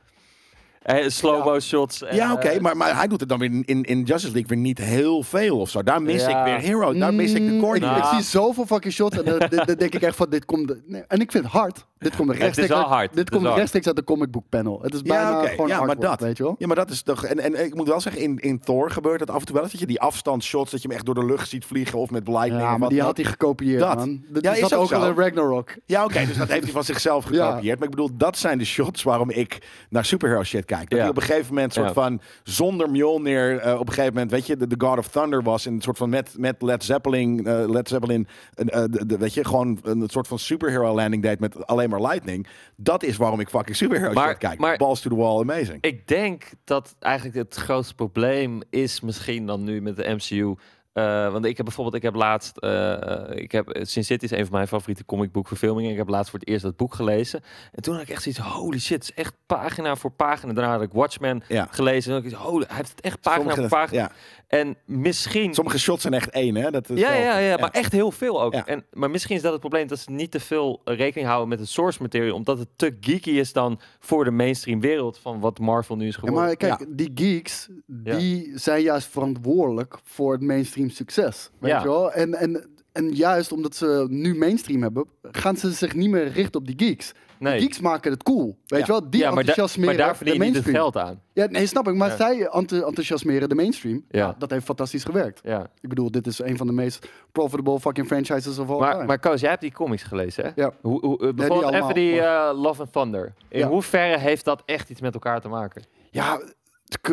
[0.82, 2.02] Eh, Slow-mo shots.
[2.02, 4.48] en, Ja, oké, eh, maar, maar hij doet het dan weer in, in, Justice League
[4.48, 5.82] weer niet heel veel of zo.
[5.82, 6.38] Daar mis Ja.
[6.38, 7.86] ik weer hero, daar mis ik de Mm, corny.
[7.86, 10.74] ik, ik zie zoveel fucking shots en dan denk ik echt van, dit komt...
[10.86, 11.86] Nee, en ik vind het hard.
[11.98, 14.78] Dit komt rechtstreeks, hard, dit komt rechtstreeks uit de comic book panel.
[14.82, 15.48] Het is Ja, bijna oké.
[15.48, 16.20] gewoon Ja, maar artwork, dat.
[16.20, 16.54] weet je wel?
[16.58, 17.24] Ja, maar dat is toch.
[17.24, 19.62] En, en ik moet wel zeggen, in, in Thor gebeurt het af en toe wel
[19.62, 22.10] eens dat je die afstandsshots, dat je hem echt door de lucht ziet vliegen of
[22.10, 22.60] met lightning.
[22.60, 23.96] Ja, of maar wat die had hij gekopieerd, Dat.
[23.96, 24.22] man.
[24.28, 25.74] Dat Ja, is dat ook al in Ragnarok.
[25.86, 27.46] Ja, oké, dus dat heeft hij van zichzelf Ja.
[27.48, 27.78] gekopieerd.
[27.78, 29.58] Maar ik bedoel, dat zijn de shots waarom ik
[29.90, 30.80] naar superhero shit kijk.
[30.90, 30.98] Dat Ja.
[30.98, 31.92] hij op een gegeven moment soort Ja.
[31.92, 35.42] van zonder Mjolnir uh, op een gegeven moment, weet je, de, de God of Thunder
[35.42, 39.18] was in een soort van met, met Led Zeppelin, eh, Led Zeppelin, eh, de, de-
[39.18, 42.46] weet je, gewoon een soort van superhero landing deed met alleen maar lightning.
[42.76, 44.58] Dat is waarom ik fucking superhero Maar- kijk.
[44.58, 45.78] maar- Balls to the wall, amazing.
[45.82, 50.54] Ik denk dat eigenlijk het grootste probleem is misschien dan nu met de MCU.
[50.92, 54.44] Eh, want ik heb bijvoorbeeld, ik heb laatst, eh, ik heb Sin City is een
[54.46, 55.90] van mijn favoriete comicboekverfilmingen.
[55.90, 57.40] Ik heb laatst voor het eerst dat boek gelezen.
[57.72, 60.52] En toen had ik echt zoiets, holy shit, het is echt pagina voor pagina.
[60.52, 61.68] Daarna had ik Watchmen Ja.
[61.70, 62.14] gelezen.
[62.16, 64.00] En ik, holy, hij heeft het echt pagina Sommige, voor pagina.
[64.00, 64.10] ja.
[64.48, 65.54] En misschien...
[65.54, 66.70] Sommige shots zijn echt één, hè?
[66.70, 68.52] Dat is Ja, wel- ja, ja, maar echt heel veel ook.
[68.54, 68.66] Ja.
[68.66, 71.48] En, maar misschien is dat het probleem dat ze niet te veel eh, rekening houden
[71.48, 75.40] met het source material, omdat het te geeky is dan voor de mainstream wereld van
[75.40, 76.44] wat Marvel nu is Ja, geworden.
[76.44, 77.68] maar kijk, die geeks,
[78.04, 78.16] Ja.
[78.18, 81.50] die zijn juist verantwoordelijk voor het mainstream succes.
[81.58, 81.80] Weet Ja.
[81.80, 82.12] je wel?
[82.12, 82.68] En, en,
[82.98, 86.88] en juist omdat ze nu mainstream hebben, gaan ze zich niet meer richten op die
[86.88, 87.12] geeks.
[87.38, 87.60] nee.
[87.60, 88.46] Geeks maken het cool.
[88.66, 88.86] Weet Ja.
[88.86, 89.10] je wel?
[89.10, 91.20] Die ja, maar, da- enthousiasmeren maar daar verdien de je niet het geld aan.
[91.32, 91.94] Ja, nee, snap ik.
[91.94, 92.16] Maar Ja.
[92.16, 94.04] zij enth- enthousiasmeren de mainstream.
[94.10, 94.34] Ja.
[94.38, 95.40] Dat heeft fantastisch gewerkt.
[95.42, 95.70] Ja.
[95.80, 99.06] Ik bedoel, dit is een van de meest profitable fucking franchises of all Maar, time.
[99.06, 100.50] maar Koos, jij hebt die comics gelezen, hè?
[100.54, 100.72] Ja.
[100.80, 103.34] Hoe, hoe, eh, bijvoorbeeld allemaal, even die eh, Love and Thunder.
[103.48, 105.82] In hoeverre heeft dat echt iets met elkaar te maken?
[106.10, 106.40] Ja,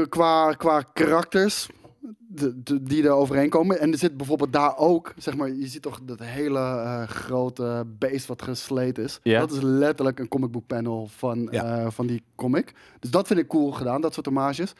[0.10, 1.68] qua, qua karakters
[2.18, 3.80] de, de- die er overheen komen.
[3.80, 7.84] En er zit bijvoorbeeld daar ook, zeg maar, je ziet toch dat hele eh, grote
[8.00, 9.20] beest wat gesleten is.
[9.40, 11.80] Dat is letterlijk een comic book panel van, Ja.
[11.80, 12.74] eh, van die comic.
[13.00, 14.74] Dus dat vind ik cool gedaan, dat soort hommages.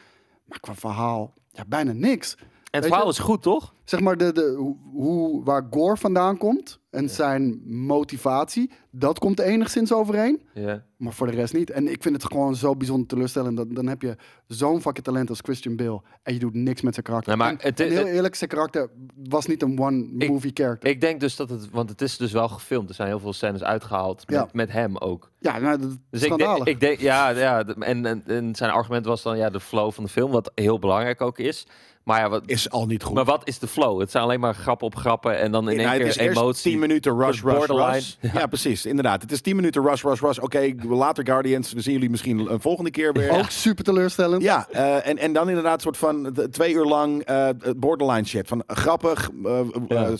[0.44, 2.36] Maar qua verhaal, ja, bijna niks.
[2.76, 3.74] En het Weet verhaal je- is goed, toch?
[3.84, 7.60] Zeg maar de, de, hoe- waar Gore vandaan komt en zijn
[8.00, 10.42] motivatie, dat komt enigszins overeen.
[10.54, 10.84] Ja.
[10.96, 11.70] Maar voor de rest niet.
[11.70, 13.56] En ik vind het gewoon zo bijzonder teleurstellend.
[13.56, 14.16] Dat, dan heb je
[14.46, 16.02] zo'n fucking talent als Christian Bale.
[16.22, 17.36] En je doet niks met zijn karakter.
[17.36, 18.90] Nee, maar en, het- en heel het- eerlijk, zijn karakter
[19.28, 20.90] was niet een one-movie character.
[20.90, 22.88] Ik denk dus dat het, want het is dus wel gefilmd.
[22.88, 24.48] Er zijn heel veel scènes uitgehaald met, Ja.
[24.52, 25.30] met hem ook.
[25.38, 26.66] ja, nou, dat Dus is ik denk, schandalig.
[26.74, 30.04] ik denk, ja, ja en, en, en zijn argument was dan ja, de flow van
[30.04, 31.66] de film, wat heel belangrijk ook is.
[32.06, 33.14] Maar ja, wat, Is al niet goed.
[33.14, 34.00] maar wat is de flow?
[34.00, 36.16] Het zijn alleen maar grappen op grappen en dan in Ja, één het keer is
[36.16, 36.70] eerst emotie.
[36.70, 37.92] 10 minuten rush, rush, borderline.
[37.92, 38.14] rush.
[38.34, 38.86] Ja, precies.
[38.86, 39.22] Inderdaad.
[39.22, 40.38] Het is 10 minuten rush, rush, rush.
[40.38, 41.72] Oké, later Guardians.
[41.72, 43.30] We zien jullie misschien een volgende keer weer.
[43.30, 44.42] Ook super teleurstellend.
[44.42, 48.48] Ja, eh, en, en dan inderdaad een soort van twee uur lang eh, borderline shit.
[48.48, 50.10] Van grappig, eh, Ja.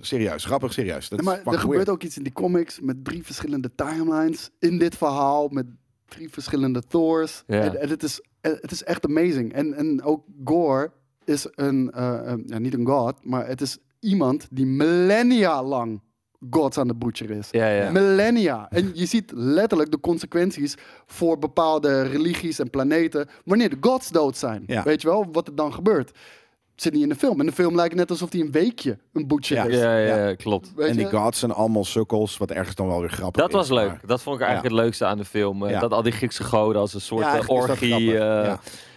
[0.00, 0.44] serieus.
[0.44, 1.08] Grappig, serieus.
[1.08, 1.88] Dat is maar er gebeurt weird.
[1.88, 5.48] ook iets in die comics met drie verschillende timelines in dit verhaal.
[5.48, 5.66] Met
[6.08, 7.42] drie verschillende Thors.
[7.46, 7.60] Ja.
[7.60, 9.52] En, en het, is, het is echt amazing.
[9.52, 10.90] En, en ook Gore
[11.28, 16.00] is een, eh, een- ja, niet een god, maar het is iemand die millennia lang
[16.50, 17.48] gods aan de butcher is.
[17.50, 17.90] Ja, ja.
[17.90, 18.66] Millennia.
[18.70, 20.74] En je ziet letterlijk de consequenties
[21.06, 24.62] voor bepaalde religies en planeten wanneer de gods dood zijn.
[24.66, 24.82] Ja.
[24.82, 26.10] Weet je wel, wat er dan gebeurt.
[26.74, 27.40] Zit niet in de film.
[27.40, 29.64] En de film lijkt net alsof hij een weekje een butcher Ja.
[29.64, 29.78] is.
[29.78, 30.72] Ja, ja, klopt.
[30.76, 33.56] Weet En die gods zijn allemaal sukkels, wat ergens dan wel weer grappig Dat is.
[33.56, 33.88] was leuk.
[33.88, 35.64] maar- Dat vond ik eigenlijk het leukste aan de film.
[35.64, 35.80] eh, Ja.
[35.80, 38.18] Dat al die Griekse goden als een soort Ja, eh, eigenlijk is dat orgie.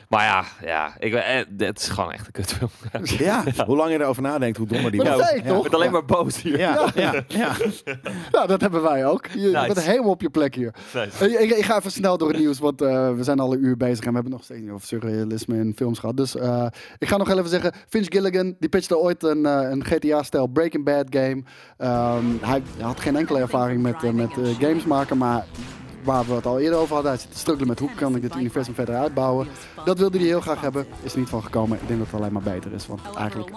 [0.09, 2.69] Maar ja, ja ik, ben- eh, het is gewoon echt een kutfilm.
[3.03, 5.29] Ja, hoe lang je erover nadenkt, hoe dommer die Maar dat wordt.
[5.29, 5.53] zei ik Ja.
[5.55, 5.65] toch?
[5.65, 6.57] Ik ben alleen maar boos hier.
[6.59, 7.51] Ja, ja, ja.
[8.31, 9.25] Ja, dat hebben wij ook.
[9.27, 9.65] Je Nice.
[9.73, 10.73] bent helemaal op je plek hier.
[10.93, 11.29] Nice.
[11.29, 13.63] Ik, ik, ik ga even snel door het nieuws, want eh, we zijn al een
[13.65, 16.17] uur bezig en we hebben nog steeds niet over surrealisme in films gehad.
[16.17, 16.65] Dus eh,
[16.97, 20.47] ik ga nog heel even zeggen, Finch Gilligan, die pitchte ooit een, eh, een GTA-stijl
[20.47, 21.43] Breaking Bad game.
[21.77, 25.45] Ehm, hij, hij had geen enkele ervaring met, eh, met eh, games maken, maar
[26.03, 28.21] waar we het al eerder over hadden, hij zit te struggelen met hoe kan ik
[28.21, 29.47] dit universum verder uitbouwen.
[29.85, 31.77] Dat wilde hij heel graag hebben, is er niet van gekomen.
[31.81, 33.51] Ik denk dat het alleen maar beter is, want eigenlijk...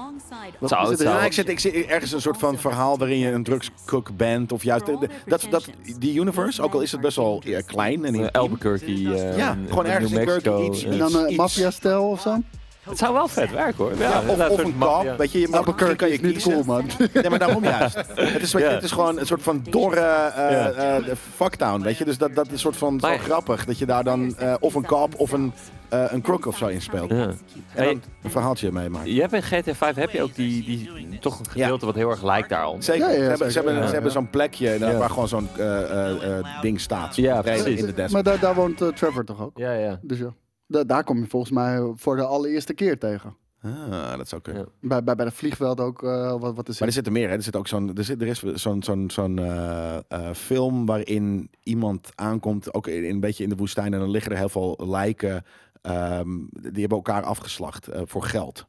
[0.58, 3.30] Wat Zou het Ja, ik zit, ik zit ergens een soort van verhaal waarin je
[3.30, 4.52] een drugscook bent.
[4.52, 5.68] Of juist, de- de- dat, dat,
[5.98, 8.04] die universe, ook al is het best wel ja, klein.
[8.04, 8.40] En Eh, intiem.
[8.40, 8.84] Albuquerque.
[8.86, 10.50] eh, Ja, in- gewoon in ergens New in Mexico.
[10.54, 12.36] Albuquerque iets- En dan een maffia-stijl of zo?
[12.82, 13.96] Het zou wel vet werken hoor.
[13.98, 16.52] Ja, Ja, of, of een kap, weet je, je mag, kan je niet kiezen.
[16.52, 16.84] cool, man.
[17.12, 17.94] Ja, maar daarom juist.
[18.14, 18.70] Het is, je, Ja.
[18.70, 21.04] het is gewoon een soort van dorre eh eh,
[21.34, 22.04] fucktown, weet je.
[22.04, 24.74] Dus dat, dat is een soort van zo grappig, dat je daar dan eh, of
[24.74, 25.52] een kap of een,
[25.88, 27.10] eh een crook of zo in speelt.
[27.10, 27.16] Ja.
[27.16, 29.06] En Hey, dan een verhaaltje meemaakt.
[29.08, 32.10] je hebt in GTA 5 heb je ook die, die toch een gedeelte wat heel
[32.10, 32.80] erg lijkt daarom.
[32.82, 33.06] Zeker.
[33.08, 33.50] Ja, ja, ze hebben, zeker.
[33.52, 33.92] ze hebben, Ja, ze ja.
[33.92, 34.96] hebben zo'n plekje Ja.
[34.96, 37.16] waar gewoon zo'n eh, eh, eh, ding staat.
[37.16, 37.80] Ja, Zo'n trailer precies.
[37.80, 38.12] in de desk.
[38.12, 39.58] Maar daar, daar woont Trevor toch ook?
[39.58, 39.98] Ja, ja.
[40.02, 40.32] Dus ja,
[40.66, 43.36] da- daar kom je volgens mij voor de allereerste keer tegen.
[43.62, 44.62] Ah, dat zou kunnen.
[44.80, 44.88] Ja.
[44.88, 47.28] Bij, bij, bij de vliegveld ook, eh, wat, wat is Maar er zit er meer,
[47.28, 47.34] hè?
[47.34, 51.50] Er, zit ook zo'n, er, zit, er is zo'n zo'n zo'n eh, eh, film waarin
[51.62, 54.78] iemand aankomt, ook in, een beetje in de woestijn, en dan liggen er heel veel
[54.86, 55.44] lijken.
[55.82, 58.66] ehm, die hebben elkaar afgeslacht eh, voor geld.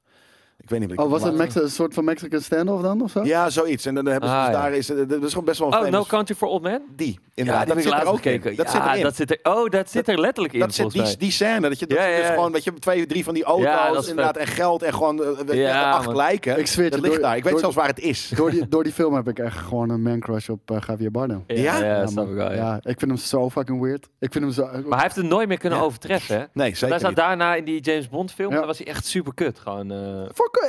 [0.57, 3.01] Ik weet niet wat ik Oh, was het Mex- een soort van Mexican standoff dan
[3.01, 3.23] of zo?
[3.23, 3.85] Ja, zoiets.
[3.85, 4.61] En dan hebben ze Ah, dus ja.
[4.61, 6.81] daar is, dat is gewoon best wel een Oh, No famous- Country for Old Men?
[6.95, 7.59] Die, Ja, inderdaad.
[7.67, 8.31] dat heb ik zit er laatst ook in.
[8.41, 8.57] gekeken.
[8.63, 9.03] Dat ja, erin.
[9.03, 9.39] dat zit er.
[9.43, 11.27] Oh, dat zit er letterlijk in Dat zit volgens die, mij.
[11.27, 12.33] die scène, dat je dat Ja, je ja, dus ja.
[12.33, 14.47] gewoon, weet je, twee, drie van die auto's, Ja, dat is inderdaad, vet.
[14.47, 16.15] en geld en gewoon eh, weet je, Ja, acht man.
[16.15, 16.59] lijken.
[16.59, 17.37] Ik zweer het dat je, ligt door- daar.
[17.37, 18.31] Ik weet door- zelfs waar het is.
[18.35, 21.11] Door, die, door die film heb ik echt gewoon een man crush op eh, Javier
[21.11, 21.43] Bardem.
[21.47, 21.77] Ja, Ja?
[21.77, 22.33] ja, Ja, snap man.
[22.33, 22.51] ik wel.
[22.51, 22.55] ja.
[22.55, 24.07] Ja, ik vind hem zo fucking weird.
[24.19, 24.63] Ik vind hem zo...
[24.65, 25.85] Maar hij heeft het nooit meer kunnen Ja.
[25.85, 26.43] overtreffen, hè?
[26.53, 27.17] Nee, Hij zeker zat niet.
[27.17, 28.57] daarna in die James Bond film, Ja.
[28.57, 29.59] daar was hij echt super kut.
[29.59, 29.97] Gewoon, eh,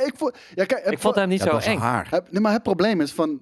[0.05, 0.37] Ik vond...
[0.55, 1.77] Ja, kijk, ik vond hem niet zo was eng.
[1.77, 2.07] haar.
[2.09, 3.41] Het, nee, maar het probleem is van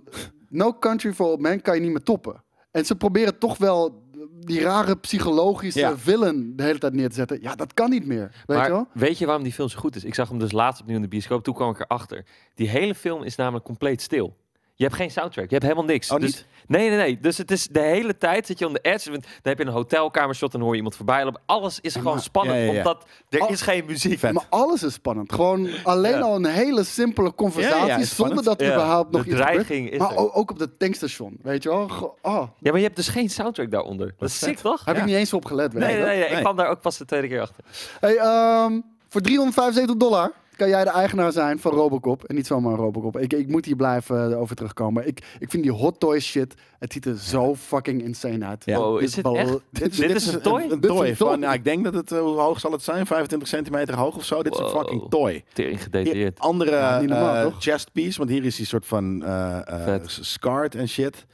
[0.49, 2.43] No Country for Old Men kan je niet meer toppen.
[2.71, 4.01] En ze proberen toch wel
[4.39, 5.97] die rare psychologische Ja.
[5.97, 7.41] villain de hele tijd neer te zetten.
[7.41, 8.31] Ja, dat kan niet meer.
[8.45, 8.87] Weet maar je wel?
[8.93, 10.03] weet je waarom die film zo goed is?
[10.03, 11.43] Ik zag hem dus laatst opnieuw in de bioscoop.
[11.43, 12.25] Toen kwam ik erachter.
[12.55, 14.35] Die hele film is namelijk compleet stil.
[14.75, 15.45] Je hebt geen soundtrack.
[15.45, 16.11] Je hebt helemaal niks.
[16.11, 16.45] Oh, dus, niet?
[16.67, 17.19] Nee, nee, nee.
[17.19, 19.11] Dus het is de hele tijd zit je on the edge.
[19.11, 21.41] Want Dan heb je een hotelkamershot en dan hoor je iemand voorbij lopen.
[21.45, 22.77] Alles is gewoon spannend, Ja, ja, ja.
[22.77, 24.21] omdat er Al- is geen muziek.
[24.21, 25.33] Maar alles is spannend.
[25.33, 29.89] Gewoon alleen al een hele simpele conversatie zonder dat er überhaupt nog de iets dreiging
[29.89, 30.33] is Maar er.
[30.33, 31.89] ook op het tankstation, weet je wel?
[32.21, 34.13] Oh, Ja, maar je hebt dus geen soundtrack daaronder.
[34.17, 34.85] Dat is sick, toch?
[34.85, 35.73] heb ik niet eens op gelet.
[35.73, 36.05] Nee, nee, wel?
[36.05, 36.41] nee, Ik Nee.
[36.41, 37.63] kwam daar ook pas de tweede keer achter.
[37.99, 42.23] Hey, ehm, voor 375 dollar kan jij de eigenaar zijn van Robocop.
[42.23, 43.17] En niet zomaar een Robocop.
[43.19, 45.07] Ik, ik moet hier blijven eh, over terugkomen.
[45.07, 48.65] Ik, ik vind die hot toy shit, het ziet er zo fucking insane uit.
[48.65, 48.77] Ja.
[48.77, 49.47] Wow, Dit is het echt?
[49.69, 50.61] dit- Dit is een toy?
[50.61, 51.07] Een, Dit is toy.
[51.07, 51.37] een Van, toy.
[51.37, 53.05] nou, ik denk dat het, eh, hoe hoog zal het zijn?
[53.05, 54.43] 25 centimeter hoog of zo?
[54.43, 55.43] Dit is een fucking toy.
[55.53, 56.39] Tering gedetailleerd.
[56.39, 60.75] andere Ja, normaal, eh, chest piece, want hier is die soort van eh eh scarred
[60.75, 61.25] en shit.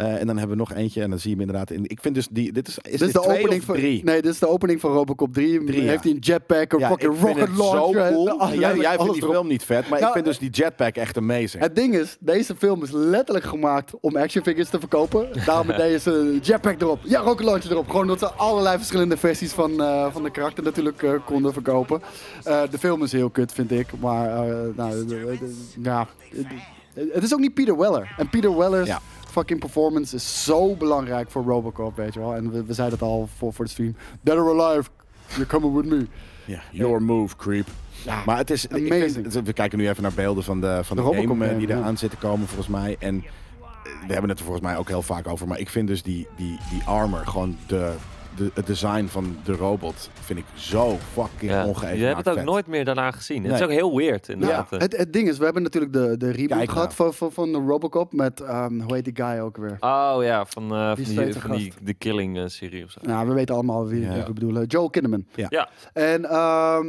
[0.00, 1.84] Eh, en dan hebben we nog eentje en dan zie je hem inderdaad in.
[1.86, 2.52] Ik vind dus die.
[2.52, 4.04] Dit is, is Dit de opening van drie?
[4.04, 5.64] Nee, dit is de opening van Robocop 3.
[5.64, 6.00] Drie, Heeft ja.
[6.02, 8.12] hij een jetpack, een Ja, fucking rocket het zo launcher.
[8.12, 8.28] cool.
[8.40, 9.34] alles- jij jij vindt die erop.
[9.34, 11.62] film niet vet, maar Nou, ik vind dus die jetpack echt amazing.
[11.62, 15.28] Het ding is, deze film is letterlijk gemaakt om action figures te verkopen.
[15.46, 16.98] Daarom deden ze een jetpack erop.
[17.04, 17.88] Ja, rocket launcher erop.
[17.90, 22.00] Gewoon dat ze allerlei verschillende versies van, eh, van de karakter natuurlijk eh, konden verkopen.
[22.44, 23.86] De film is heel kut, vind ik.
[24.00, 24.46] Maar,
[24.76, 25.06] nou,
[25.82, 26.06] ja.
[26.94, 28.14] Het is ook niet Peter Weller.
[28.18, 29.00] En Peter Weller's Ja.
[29.30, 32.34] Fucking performance is zo belangrijk voor Robocop, weet je wel.
[32.34, 33.96] En we, we zeiden het al voor, voor de stream.
[34.20, 34.88] Dead or alive,
[35.28, 36.06] you're coming with me.
[36.44, 37.66] Ja, your move, creep.
[38.04, 38.66] Ja, Maar het is.
[38.66, 39.32] ik Amazing.
[39.32, 41.50] vind- we kijken nu even naar beelden van de, van De de, Robocop game eh,
[41.50, 41.76] game, die ja.
[41.78, 42.96] eraan zitten komen, volgens mij.
[42.98, 43.62] En eh,
[44.06, 45.48] we hebben het er volgens mij ook heel vaak over.
[45.48, 47.92] Maar ik vind dus die, die, die armor, gewoon de,
[48.40, 51.66] de, het design van de robot, vind ik zo fucking Ja.
[51.66, 52.44] ongeëvenaard Je hebt het ook vet.
[52.44, 53.44] nooit meer daarna gezien.
[53.44, 54.70] Het is ook heel weird Nou, inderdaad.
[54.70, 57.12] het, het ding is, we hebben natuurlijk de, de reboot Kijk gehad nou.
[57.12, 59.76] van, van, van de Robocop met, ehm, hoe heet die guy ook weer?
[59.80, 63.00] Oh ja, van, eh, Die van, die, van die, de Killing eh, serie of zo.
[63.02, 64.24] Nou, we weten allemaal wie Ja.
[64.26, 64.66] we bedoelen.
[64.66, 65.26] Joel Kinnaman.
[65.34, 65.68] Ja.
[65.92, 66.86] En ehm,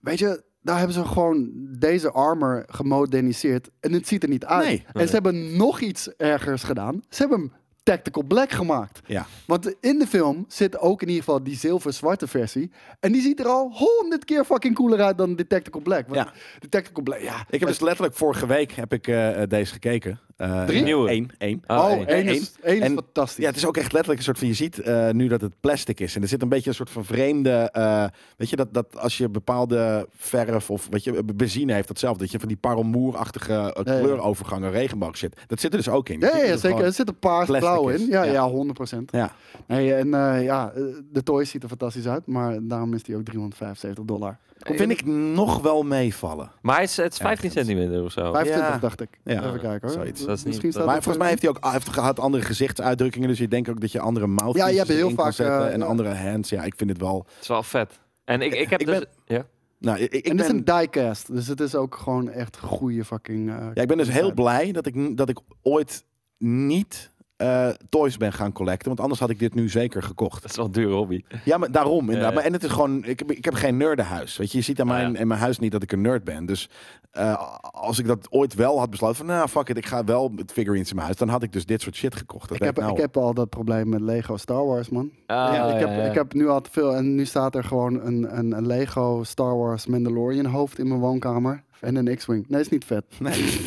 [0.00, 3.70] weet je, daar hebben ze gewoon deze armor gemoderniseerd.
[3.80, 4.66] En het ziet er niet uit.
[4.66, 4.84] Nee.
[4.92, 7.02] En ze hebben nog iets ergers gedaan.
[7.08, 7.52] Ze hebben hem
[7.82, 9.00] Tactical Black gemaakt.
[9.06, 9.26] Ja.
[9.46, 12.70] Want in de film zit ook in ieder geval die zilver-zwarte versie.
[13.00, 16.08] En die ziet er al honderd keer fucking cooler uit dan de Tactical Black.
[16.08, 16.32] Want Ja.
[16.58, 17.44] de Tactical Black, ja.
[17.50, 20.20] Ik heb dus letterlijk vorige week heb ik eh, eh, deze gekeken.
[20.40, 20.82] Eh, Drie?
[20.82, 21.10] Nieuwe?
[21.10, 21.30] Eén.
[21.38, 21.62] één.
[21.66, 22.06] Oh, Oh, één.
[22.06, 23.36] één is, één is En- fantastisch.
[23.42, 25.52] Ja, het is ook echt letterlijk een soort van, je ziet eh, nu dat het
[25.60, 26.16] plastic is.
[26.16, 28.04] En er zit een beetje een soort van vreemde, eh,
[28.36, 32.22] weet je, dat, dat als je bepaalde verf of, weet je, benzine heeft datzelfde.
[32.22, 34.00] Dat je van die parelmoerachtige uh, ja.
[34.00, 35.40] kleurovergangen regenboog zit.
[35.46, 36.20] Dat zit er dus ook in.
[36.20, 36.84] Ja, ja, dat het zeker.
[36.84, 38.06] Er zit een paars plastic blauw in.
[38.06, 38.32] Ja, Ja.
[38.32, 38.50] ja.
[38.50, 39.10] 100%.
[39.10, 39.32] Ja,
[39.66, 40.72] Nee, en eh, ja,
[41.12, 44.38] de toy ziet er fantastisch uit, maar daarom is die ook 375 dollar.
[44.58, 46.50] vind ik nog wel meevallen.
[46.62, 47.66] Maar hij is, het is 15 Ergens.
[47.66, 48.32] centimeter of zo.
[48.32, 48.78] 25 Ja.
[48.78, 49.08] dacht ik.
[49.24, 49.96] Ja, Even kijken hoor.
[49.96, 50.24] zoiets.
[50.36, 53.28] Dat is niet- Maar volgens mij heeft hij ook hij heeft gehad andere gezichtsuitdrukkingen.
[53.28, 55.72] Dus je denkt ook dat je andere mouthpieces Ja, je hebt heel vaak, zetten eh,
[55.74, 56.48] en andere hands.
[56.50, 57.26] Ja, ik vind het wel...
[57.32, 58.00] Het is wel vet.
[58.24, 58.98] En ik, ik heb Ik dus...
[58.98, 59.46] ben- ja?
[59.78, 60.56] Nou, ik, ik en is ben...
[60.56, 63.50] een diecast, dus het is ook gewoon echt goede fucking...
[63.50, 66.04] eh, Ja, ik ben dus heel blij dat ik, dat ik ooit
[66.38, 67.10] niet
[67.40, 68.88] eh, toys ben gaan collecten.
[68.88, 70.42] Want anders had ik dit nu zeker gekocht.
[70.42, 71.22] Dat is wel een dure hobby.
[71.44, 72.34] Ja, maar daarom inderdaad.
[72.34, 74.36] Maar, en het is gewoon, ik heb, ik heb geen nerdenhuis.
[74.36, 75.18] Weet je, je ziet aan mijn, ja.
[75.18, 76.46] in mijn huis niet dat ik een nerd ben.
[76.46, 76.68] Dus
[77.10, 80.28] eh, als ik dat ooit wel had besloten van, nou fuck it, ik ga wel
[80.28, 81.18] met figurines in mijn huis.
[81.18, 82.48] Dan had ik dus dit soort shit gekocht.
[82.48, 85.10] Dat Ik heb, nou ik heb al dat probleem met Lego Star Wars, man.
[85.26, 86.02] Ah, Ja, ik, heb, ja, ja.
[86.02, 89.22] ik heb nu al te veel en nu staat er gewoon een, een, een Lego
[89.24, 91.62] Star Wars Mandalorian hoofd in mijn woonkamer.
[91.80, 92.44] En een X-Wing.
[92.48, 93.04] Nee, is niet vet.
[93.18, 93.60] Nee.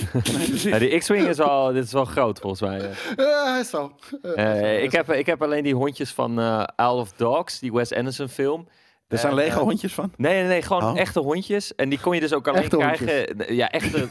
[0.64, 2.80] nee, die X-Wing is al, dit is wel groot volgens mij.
[2.80, 2.90] ja.
[3.24, 3.92] Ja, is zo.
[4.36, 7.94] Eh, ik, heb, ik heb alleen die hondjes van eh Isle of Dogs, die Wes
[7.94, 8.68] Anderson film.
[9.08, 10.12] Er zijn Eh, Lego eh, hondjes van.
[10.18, 10.98] Nee, nee, nee, gewoon Oh.
[11.00, 11.76] echte hondjes.
[11.76, 13.56] En die kon je dus ook alleen Echte krijgen.
[13.56, 13.98] Ja, echte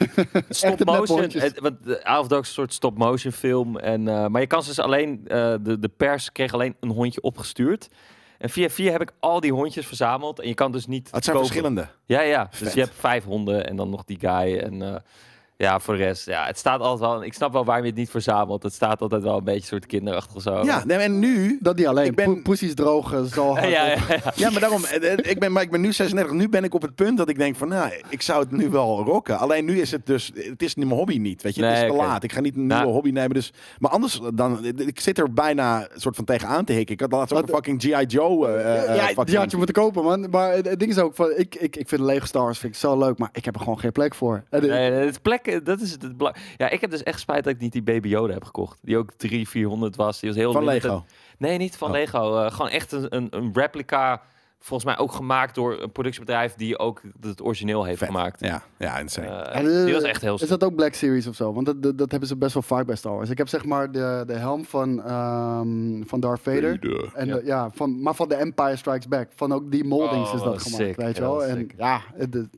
[0.49, 1.01] stop Echte motion.
[1.01, 1.43] nephondjes.
[1.43, 1.77] Het- Want
[2.21, 3.79] of Dogs is een soort stop motion film.
[3.79, 6.89] En, eh, maar je kan ze dus alleen, eh, de, de pers kreeg alleen een
[6.91, 7.89] hondje opgestuurd.
[8.43, 10.41] En via via heb ik al die hondjes verzameld.
[10.41, 11.09] En je kan dus niet.
[11.11, 11.51] Het zijn kopen.
[11.51, 11.89] verschillende.
[12.07, 12.47] Ja, ja.
[12.51, 12.75] Dus Vet.
[12.75, 14.59] je hebt vijf honden en dan nog die guy.
[14.59, 15.01] En eh,
[15.63, 17.25] ja, voor de rest, ja, het staat altijd wel.
[17.25, 18.63] Ik snap wel waarom je het niet verzamelt.
[18.63, 20.63] Het staat altijd wel een beetje soort kinderachtig zo.
[20.65, 21.59] Ja, nee, en nu...
[21.61, 22.07] Dat niet alleen.
[22.07, 24.33] Ik ben- Poesies drogen zo hard ja, ja, ja.
[24.35, 26.33] Ja, maar daarom, eh, eh, ik ben, maar ik ben nu 36.
[26.37, 28.69] Nu ben ik op het punt dat ik denk van, nou, ik zou het nu
[28.69, 29.39] wel rocken.
[29.39, 31.65] Alleen nu is het dus, het is mijn hobby niet, weet je.
[31.65, 32.23] het Nee, is te laat.
[32.23, 32.93] Ik ga niet een nieuwe Nou.
[32.93, 33.35] hobby nemen.
[33.35, 36.95] Dus, maar anders dan, ik zit er bijna een soort van tegenaan te hikken.
[36.95, 38.05] Ik had laatst ook een Wat- fucking G.I.
[38.07, 38.49] Joe.
[38.49, 40.31] eh, eh, Ja, fucking- die had je moeten kopen, man.
[40.31, 42.79] Maar het, ding is ook, van, ik, ik, ik vind Lego Star Wars vind ik
[42.81, 44.43] zo leuk, maar ik heb er gewoon geen plek voor.
[44.51, 46.07] Nee, het plek, dat is het.
[46.57, 48.79] ja, ik heb dus echt spijt dat ik niet die Baby Yoda heb gekocht.
[48.83, 50.21] Die ook 300, 400 was.
[50.21, 50.91] Die was heel Van limited.
[50.91, 51.05] Lego.
[51.39, 51.95] Nee, niet van Oh.
[51.95, 52.37] Lego.
[52.45, 54.23] eh, gewoon echt een, een, een replica.
[54.65, 58.09] Volgens mij ook gemaakt door een productiebedrijf die ook het origineel heeft Vet.
[58.09, 58.41] gemaakt.
[58.41, 59.27] Ja, ja, insane.
[59.27, 61.53] Eh, En, eh, die was echt heel Is dat ook Black Series of zo?
[61.53, 63.31] Want dat, dat, dat hebben ze best wel vaak bij Star Wars.
[63.31, 66.79] Ik heb zeg maar de, de helm van, ehm, van Darth Vader.
[67.15, 67.71] En Ja.
[67.75, 69.29] van, maar van de Empire Strikes Back.
[69.35, 71.45] Van ook die moldings Oh, is dat gemaakt, weet je Ja, wel.
[71.45, 71.75] En sick.
[71.77, 72.49] ja, het-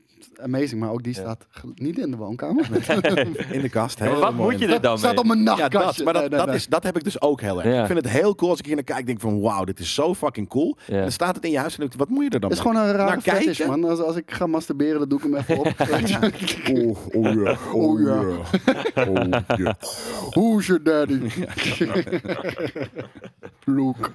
[0.41, 0.81] amazing.
[0.81, 1.19] Maar ook die Ja.
[1.21, 1.45] staat
[1.75, 2.67] niet in de woonkamer.
[3.51, 3.99] In de kast.
[3.99, 5.19] heel wat moet je er dan staat mee?
[5.19, 6.03] op mijn Ja, nachtkastje.
[6.03, 6.55] dat, maar dat, Nee, nee, dat, nee.
[6.55, 7.73] Is, dat heb ik dus ook heel erg.
[7.73, 7.79] Ja.
[7.81, 9.05] Ik vind het heel cool als ik hier naar kijk.
[9.05, 10.77] denk van, wauw, dit is zo fucking cool.
[10.87, 10.95] Ja.
[10.95, 12.49] En dan staat het in je huis en denk ik, wat moet je er dan
[12.49, 12.73] Het is mee?
[12.73, 13.83] gewoon een rare Naar fetish, man.
[13.83, 15.73] Als, als ik ga masturberen, dan doe ik hem even op.
[16.75, 18.17] Oh, oh ja, Oh ja.
[19.07, 19.77] Oh ja.
[20.29, 21.19] Who's your daddy?
[23.65, 24.09] Luke.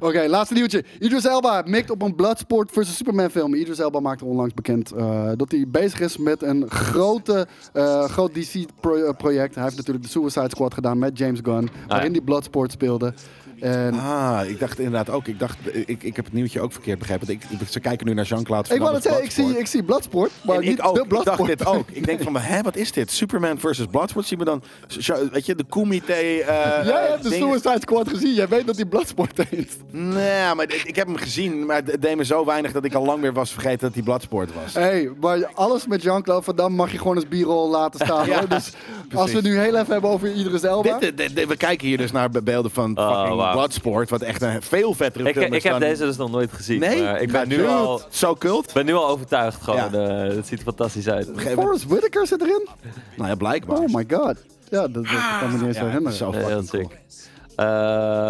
[0.00, 0.84] Oké, laatste nieuwtje.
[1.00, 2.96] Idris Elba mikt op een Bloodsport vs.
[2.96, 3.54] Superman film.
[3.54, 8.34] Idris Elba maakte onlangs bekend eh, dat hij bezig is met een grote, eh, groot
[8.34, 9.54] DC-project.
[9.54, 12.16] hij heeft natuurlijk de Suicide Squad gedaan met James Gunn, waarin ja.
[12.16, 13.12] hij Bloodsport speelde.
[13.60, 15.26] En Ah, ik dacht inderdaad ook.
[15.26, 17.28] Ik dacht, ik, ik heb het nieuwtje ook verkeerd begrepen.
[17.28, 19.66] Ik, ik- ze kijken nu naar Jean-Claude ik wou Van het zeggen, ik zie, ik
[19.66, 20.94] zie Bloodsport, maar en niet ik ook.
[20.94, 21.58] de Ik dacht Bloodsport.
[21.58, 21.84] dit ook.
[21.90, 23.10] Ik denk van, hè, wat is dit?
[23.10, 24.26] Superman versus Bloodsport?
[24.26, 24.62] Zien we dan,
[25.32, 26.12] weet je, de Kumite...
[26.12, 26.44] eh
[26.86, 27.48] Jij hebt de dingen.
[27.48, 29.76] Suicide Squad gezien, jij weet dat hij Bloodsport heeft.
[29.90, 32.94] Nee, maar ik, ik heb hem gezien, maar het deed me zo weinig dat ik
[32.94, 34.74] al lang weer was vergeten dat hij Bloodsport was.
[34.74, 38.14] Hé, hey, maar alles met Jean-Claude Van Damme mag je gewoon als b-roll laten staan.
[38.26, 38.48] Ja, hoor.
[38.48, 38.72] Dus
[39.14, 40.98] als we het nu heel even hebben over Idris Elba.
[40.98, 44.22] Dit, dit- dit- we kijken hier dus naar be- beelden van Oh, fucking Bloodsport, wat
[44.22, 46.80] echt een veel vettere Ik, film is ik heb dan- deze dus nog nooit gezien.
[46.80, 47.02] Nee?
[47.02, 48.72] maar ik ben Ja, nu al, Zo cult?
[48.72, 49.90] ben nu al overtuigd gewoon.
[49.92, 50.24] Ja.
[50.26, 51.30] eh, het ziet er fantastisch uit.
[51.36, 52.68] Forrest Whitaker zit erin?
[53.16, 53.78] Nou ja, blijkbaar.
[53.78, 54.36] Oh my god.
[54.70, 55.06] Ja, dat, dat
[55.40, 56.16] kan me niet eens Ja, herinneren.
[56.18, 56.82] zo heel fucking cool.
[56.82, 56.98] sick.
[57.56, 57.66] Eh,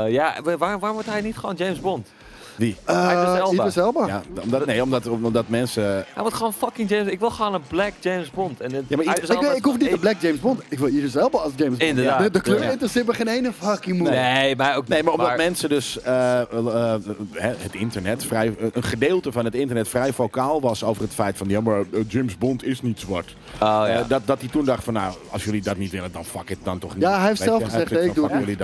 [0.08, 2.08] ja, waar, waar wordt hij niet gewoon James Bond?
[2.56, 2.76] Wie?
[2.84, 3.52] Eh, Idris Elba.
[3.52, 4.06] Idris Elba.
[4.06, 5.84] Ja, omdat, nee, omdat, omdat mensen...
[5.84, 8.60] Hij wordt gewoon fucking James Ik wil gewoon een black James Bond.
[8.60, 10.62] En het, Ja, maar Idris Ik, ik, hoef niet de gewoon Black James Bond.
[10.68, 11.90] Ik wil Idris Elba als James Bond.
[11.90, 12.22] Inderdaad.
[12.22, 12.70] De, de kleur Ja.
[12.70, 14.10] interesseert me geen ene fucking moe.
[14.10, 17.00] Nee, maar ook Nee, maar omdat maar- mensen dus eh, eh,
[17.38, 21.48] het internet vrij, een gedeelte van het internet vrij vocaal was over het feit van
[21.48, 23.36] ja, maar James Bond is niet zwart.
[23.54, 23.86] Oh, ja.
[23.88, 26.50] Eh, dat, dat hij toen dacht van nou, als jullie dat niet willen, dan fuck
[26.50, 27.02] it dan toch niet.
[27.02, 28.58] Ja, hij heeft zelf gezegd, ik doe van, het.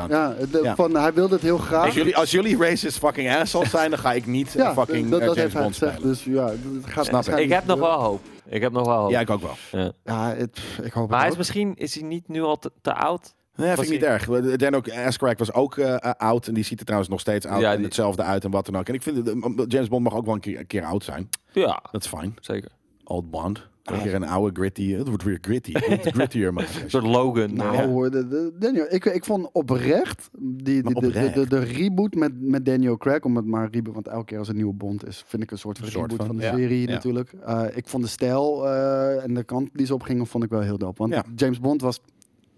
[0.62, 0.74] Ja.
[0.74, 1.84] Van, hij wilde het heel graag.
[1.84, 5.10] Als jullie, als jullie racist fucking assholes zijn, dan ga ik niet ja, eh, fucking
[5.10, 6.02] dat, dat James Bond spelen.
[6.02, 7.48] Dus ja, het gaat ik.
[7.50, 8.20] heb nog wel hoop.
[8.46, 9.10] Ik heb nog wel hoop.
[9.10, 9.56] Ja, ik ook wel.
[9.70, 9.92] Ja.
[10.04, 12.72] Ja, het, ik hoop het Maar hij is misschien is hij niet nu al te,
[12.82, 13.34] te oud?
[13.56, 14.56] Nee, vind ik niet erg.
[14.56, 17.46] Dan ook, Ascrack was ook eh, eh, oud en die ziet er trouwens nog steeds
[17.46, 18.88] oud Ja, en hetzelfde uit en wat dan ook.
[18.88, 19.26] En ik vind,
[19.72, 21.28] James Bond mag ook wel een keer, een keer oud zijn.
[21.52, 22.34] Ja, Dat is fijn.
[22.40, 22.70] zeker.
[23.04, 23.70] Old Bond.
[23.82, 24.92] Een keer een oude gritty.
[24.92, 25.72] Het wordt weer gritty.
[25.72, 26.64] Het wordt grittier, man.
[26.82, 27.54] Een soort Logan.
[27.54, 27.86] Nou, Ja.
[27.88, 31.34] hoor, de, de- Daniel, ik, ik vond oprecht die, Maar die, de, de, oprecht?
[31.34, 34.48] de, de reboot met, met Daniel Craig, om het maar reboot, want elke keer als
[34.48, 36.54] een nieuwe Bond is, vind ik een soort van soort reboot van, van, de ja.
[36.56, 36.92] serie Ja.
[36.92, 37.32] natuurlijk.
[37.46, 40.50] Eh, ik vond de stijl eh, en de kant die ze op gingen, vond ik
[40.50, 40.98] wel heel dope.
[40.98, 41.24] Want Ja.
[41.36, 42.00] James Bond was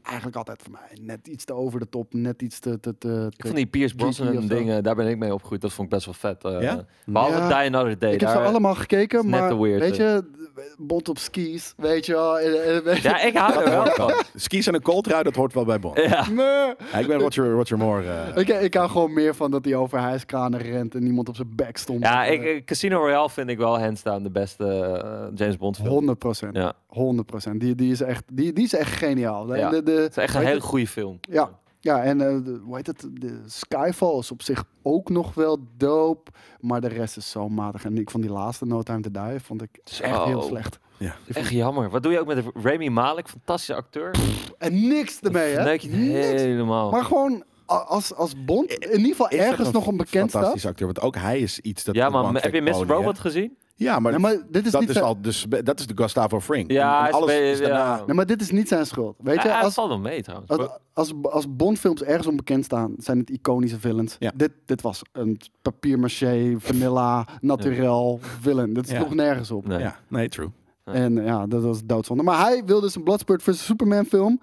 [0.05, 2.81] eigenlijk altijd voor mij net iets te over de top, net iets te...
[2.81, 5.61] te, te, Ik vond die Pierce Brosnan dingen, daar ben ik mee opgegroeid.
[5.61, 6.45] Dat vond ik best wel vet.
[6.45, 6.61] eh.
[6.63, 6.85] Ja?
[7.07, 7.47] Behalve Ja.
[7.49, 8.13] Die Another Day.
[8.13, 10.05] ik heb ze allemaal gekeken, is net maar weird, weet hè.
[10.13, 10.23] je,
[10.79, 12.39] Bond op skis, weet je wel.
[13.03, 14.13] Ja, ik hou er wel van.
[14.35, 15.97] Skis en een coldtrui, dat hoort wel bij Bond.
[15.99, 16.29] Ja.
[16.31, 16.47] Nee.
[16.93, 18.11] Ja, ik ben Roger, Roger Moore.
[18.11, 18.37] eh.
[18.41, 21.53] Ik, ik hou gewoon meer van dat hij over hijskranen rent en niemand op zijn
[21.57, 22.03] bek stond.
[22.03, 25.77] Ja, ik, eh, Casino Royale vind ik wel hands down de beste eh, James Bond
[25.77, 25.89] film.
[25.89, 26.57] 100 procent.
[26.57, 27.61] Ja, 100 procent.
[27.61, 29.47] Die, die, is echt, die, die is echt geniaal.
[29.47, 29.71] De, Ja.
[29.71, 31.19] de, de- het is echt een hele goede film.
[31.21, 31.51] Ja,
[31.81, 33.07] ja en eh, de, hoe heet het?
[33.13, 36.31] De Skyfall is op zich ook nog wel dope.
[36.61, 37.85] Maar de rest is zo matig.
[37.85, 40.25] En ik vond die laatste No Time to Die vond ik echt Zo.
[40.25, 40.79] heel slecht.
[41.33, 41.91] Echt jammer.
[41.91, 43.29] Wat doe je ook met Rami Malek?
[43.29, 44.15] Fantastische acteur.
[44.59, 45.65] En niks ermee, hè?
[45.65, 45.85] Niks.
[45.85, 46.91] helemaal.
[46.91, 50.31] Maar gewoon als, als Bond in ieder geval echt ergens een nog een bekend.
[50.31, 51.95] Fantastische acteur, want ook hij is iets dat...
[51.95, 52.87] ja, maar heb je Mr.
[52.87, 53.57] Robot gezien?
[53.77, 55.93] Ja, maar, Nee, maar dit is dat, niet is zijn- al, dus, dat is de
[55.97, 56.73] Gustavo Fring.
[56.73, 57.97] Ja, En alles is daarna...
[57.97, 58.03] ja.
[58.07, 59.17] Nee, maar dit is niet zijn schuld.
[59.19, 60.51] Weet je, als, valt wel mee trouwens.
[60.51, 64.17] Als, als, als Bondfilms ergens onbekend staan, zijn het iconische villains.
[64.19, 64.33] Ja.
[64.37, 68.73] Dit, dit was een papier-maché, vanilla, naturel villain.
[68.75, 68.99] Dat is Ja.
[68.99, 69.67] nog nergens op.
[69.67, 69.79] Nee.
[69.79, 70.49] Ja, nee, true.
[70.85, 72.23] En ja, dat was doodzonde.
[72.23, 73.65] Maar hij wilde dus een Bloodsport vs.
[73.65, 74.41] Superman film.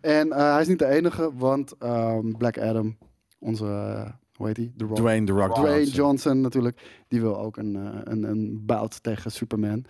[0.00, 2.96] En eh, hij is niet de enige, want ehm, Black Adam,
[3.38, 4.72] onze, eh, hoe heet hij?
[4.94, 5.94] Dwayne The Rock Dwayne Johnson.
[5.94, 7.04] Johnson natuurlijk.
[7.08, 9.84] Die wil ook een, eh, een, een bout tegen Superman.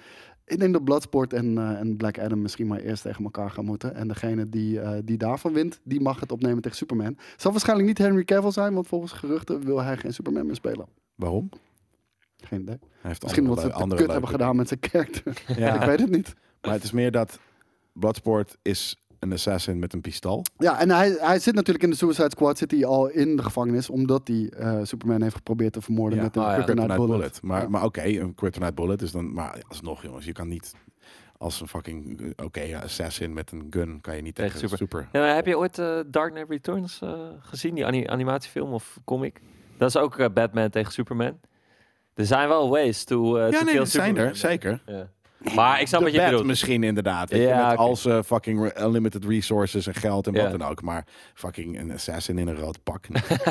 [0.45, 3.65] Ik denk dat Bloodsport en, eh, en Black Adam misschien maar eerst tegen elkaar gaan
[3.65, 3.95] moeten.
[3.95, 7.17] En degene die, eh, die daarvan wint, die mag het opnemen tegen Superman.
[7.37, 10.87] Zal waarschijnlijk niet Henry Cavill zijn, want volgens geruchten wil hij geen Superman meer spelen.
[11.15, 11.49] Waarom?
[12.45, 12.79] Geen idee.
[12.81, 15.23] Hij heeft Misschien omdat ze het andere kut hebben gedaan met zijn karakter.
[15.25, 15.43] dingen.
[15.73, 16.35] Ik Ja, weet het niet.
[16.61, 17.39] maar het is meer dat
[17.93, 20.45] Bloodsport is een assassin met een pistool.
[20.59, 23.43] Ja, en hij, hij zit natuurlijk in de Suicide Squad, zit hij al in de
[23.43, 26.25] gevangenis, omdat hij eh, Superman heeft geprobeerd te vermoorden Ja.
[26.25, 27.11] met een Oh ja, kryptonite bullet.
[27.11, 27.43] bullet.
[27.43, 27.69] Maar, Ja.
[27.69, 29.33] maar oké, een Kryptonite bullet is dan...
[29.33, 30.75] Maar alsnog, jongens, je kan niet...
[31.39, 32.21] Als een fucking...
[32.21, 34.77] eh, Oké, ja, assassin met een gun kan je niet Tegen super.
[34.79, 35.09] super.
[35.13, 37.75] Ja, maar heb je ooit eh, Dark Knight Returns eh, gezien?
[37.75, 39.41] Die ani- animatiefilm of comic?
[39.77, 41.41] Dat is ook eh, Batman tegen Superman.
[42.15, 44.31] Er zijn wel ways to, Ja, to nee, kill dat zijn Superman.
[44.31, 44.83] er, zeker.
[44.87, 45.09] Ja.
[45.55, 46.45] Maar ik snap wat je bedoelt.
[46.47, 47.31] misschien inderdaad.
[47.31, 50.43] weet je, met als fucking re- unlimited resources en geld en Ja.
[50.51, 50.83] wat dan ook.
[50.83, 51.05] Maar
[51.35, 53.05] fucking een assassin in een rood pak.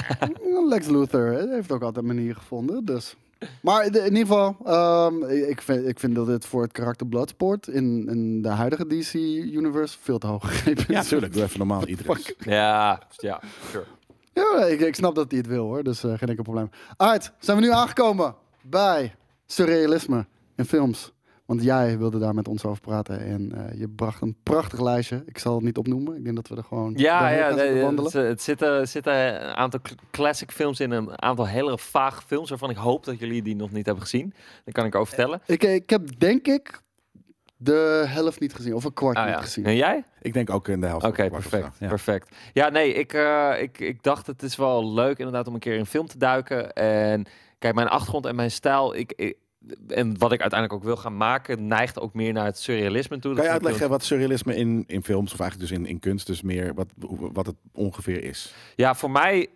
[0.70, 2.86] Lex Luthor heeft ook altijd een manier gevonden.
[2.86, 3.16] Dus.
[3.62, 7.68] Maar in ieder geval, ehm, ik, vind, ik vind dat het voor het karakter Bloodsport
[7.68, 10.96] in, in de huidige DC-universe veel te hoog gegrepen is.
[10.96, 11.34] ja, tuurlijk.
[11.34, 12.18] Doe even normaal iedereen.
[12.40, 13.40] Ja, ja,
[13.70, 13.86] sure.
[14.34, 16.70] Ja, ik, ik snap dat hij het wil hoor, dus eh, geen enkel probleem.
[16.98, 19.16] Alright, zijn we nu aangekomen bij
[19.46, 21.12] surrealisme in films.
[21.52, 25.24] Want jij wilde daar met ons over praten en eh, je bracht een prachtig lijstje.
[25.26, 27.56] Ik zal het niet opnoemen, ik denk dat we er gewoon Ja, doorheen ja gaan
[27.56, 28.28] nee, zitten het, wandelen.
[28.28, 29.14] het zitten, zitten
[29.50, 33.20] een aantal cl- classic films in, een aantal hele vage films waarvan ik hoop dat
[33.20, 34.34] jullie die nog niet hebben gezien.
[34.66, 35.42] Dat kan ik over vertellen.
[35.46, 36.82] Ik, ik heb denk ik
[37.58, 38.74] de helft niet gezien.
[38.74, 39.42] Of een kwart Ah, niet ja.
[39.42, 39.66] gezien.
[39.66, 40.04] En jij?
[40.22, 41.06] Ik denk ook in de helft.
[41.06, 41.78] Oké, perfect.
[41.80, 41.88] Ja.
[41.88, 42.36] perfect.
[42.54, 45.74] Ja, nee, ik, eh, ik, ik dacht het is wel leuk inderdaad om een keer
[45.74, 46.74] in een film te duiken.
[46.74, 47.26] En
[47.60, 49.38] kijk, mijn achtergrond en mijn stijl, ik, ik-
[49.88, 53.36] en wat ik uiteindelijk ook wil gaan maken, neigt ook meer naar het surrealisme toe.
[53.36, 56.42] Kan je uitleggen wat surrealisme in, in films, of eigenlijk dus in, in kunst, dus
[56.42, 56.88] meer wat,
[57.34, 58.54] wat het ongeveer is?
[58.76, 59.48] Ja, voor mij,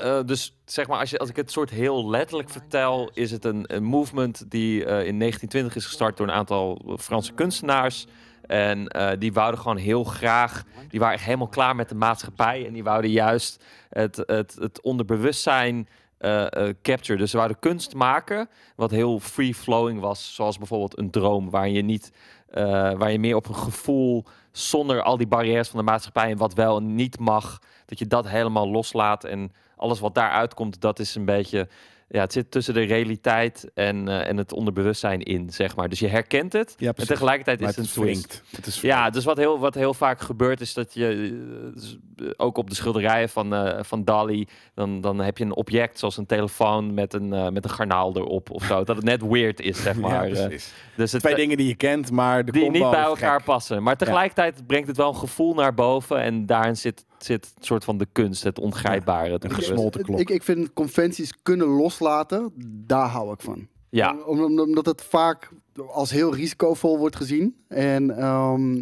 [0.00, 3.44] eh, dus zeg maar, als, je, als ik het soort heel letterlijk vertel, is het
[3.44, 8.06] een, een movement die eh, in 1920 is gestart door een aantal Franse kunstenaars.
[8.46, 12.66] En eh, die wouden gewoon heel graag, die waren echt helemaal klaar met de maatschappij.
[12.66, 15.88] En die wouden juist het, het, het onderbewustzijn
[16.18, 17.18] eh eh, capture.
[17.18, 20.34] Dus ze wouden kunst maken wat heel free-flowing was.
[20.34, 22.12] Zoals bijvoorbeeld een droom, waar je, niet,
[22.48, 26.36] eh, waar je meer op een gevoel, zonder al die barrières van de maatschappij en
[26.36, 29.24] wat wel en niet mag, dat je dat helemaal loslaat.
[29.24, 31.68] En alles wat daaruit komt, dat is een beetje.
[32.08, 35.88] Ja, het zit tussen de realiteit en, eh, en het onderbewustzijn in, zeg maar.
[35.88, 36.74] Dus je herkent het.
[36.78, 38.26] Ja, en tegelijkertijd Maar is het het een twist.
[38.26, 38.42] wringt.
[38.56, 41.98] Het is Ja, dus wat heel, wat heel vaak gebeurt is dat je, eh, dus,
[42.16, 46.16] eh, ook op de schilderijen van, van Dali, dan, dan heb je een object zoals
[46.16, 48.84] een telefoon met een, met een garnaal erop of zo.
[48.84, 50.28] Dat het net weird is, zeg maar.
[50.28, 50.72] ja, precies.
[50.96, 53.44] dus het, Twee dingen die je kent, maar de die niet bij elkaar gek.
[53.44, 53.82] passen.
[53.82, 57.84] Maar tegelijkertijd brengt het wel een gevoel naar boven en daarin zit, zit een soort
[57.84, 59.32] van de kunst, het ongrijpbare.
[59.32, 60.18] het gesmolten klok.
[60.20, 62.52] Ik, ik vind conventies kunnen loslaten,
[62.86, 63.66] daar hou ik van.
[63.90, 65.50] Ja, Om- om- omdat het vaak
[65.86, 67.56] als heel risicovol wordt gezien.
[67.68, 68.72] En ehm,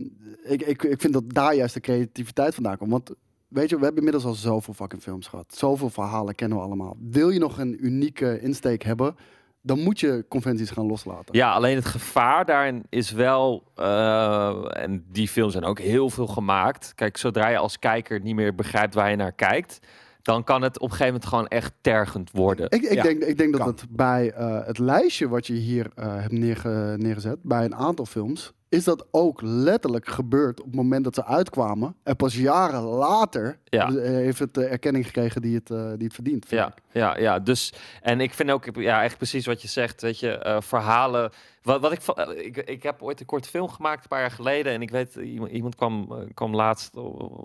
[0.44, 2.90] ik, ik, ik vind dat daar juist de creativiteit vandaan komt.
[2.90, 3.10] Want
[3.48, 5.54] weet je, we hebben inmiddels al zoveel fucking films gehad.
[5.56, 6.96] Zoveel verhalen kennen we allemaal.
[7.10, 9.14] Wil je nog een unieke insteek hebben,
[9.62, 11.24] dan moet je conventies gaan loslaten.
[11.36, 16.26] Ja, alleen het gevaar daarin is wel, eh, en die films zijn ook heel veel
[16.26, 16.92] gemaakt.
[16.94, 19.78] Kijk, zodra je als kijker niet meer begrijpt waar je naar kijkt,
[20.22, 22.66] dan kan het op een gegeven moment gewoon echt tergend worden.
[22.70, 23.70] Ik, ik, Ja, denk, ik denk dat kan.
[23.70, 28.06] het bij eh, het lijstje wat je hier eh, hebt neerge- neergezet, bij een aantal
[28.06, 31.94] films, is dat ook letterlijk gebeurd op het moment dat ze uitkwamen.
[32.02, 33.88] En pas jaren later Ja.
[33.88, 36.46] eh, heeft het de erkenning gekregen die het, eh, die het verdient.
[36.50, 36.74] Ja, ik.
[36.92, 37.38] ja, ja.
[37.38, 37.72] Dus,
[38.02, 41.30] en ik vind ook, ja, echt precies wat je zegt, weet je, eh, verhalen.
[41.62, 44.30] Wat, wat ik, eh, ik, ik heb ooit een korte film gemaakt, een paar jaar
[44.30, 44.72] geleden.
[44.72, 46.94] En ik weet, iemand, iemand kwam, eh, kwam laatst,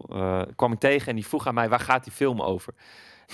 [0.09, 2.73] eh, kwam ik tegen en die vroeg aan mij, waar gaat die film over?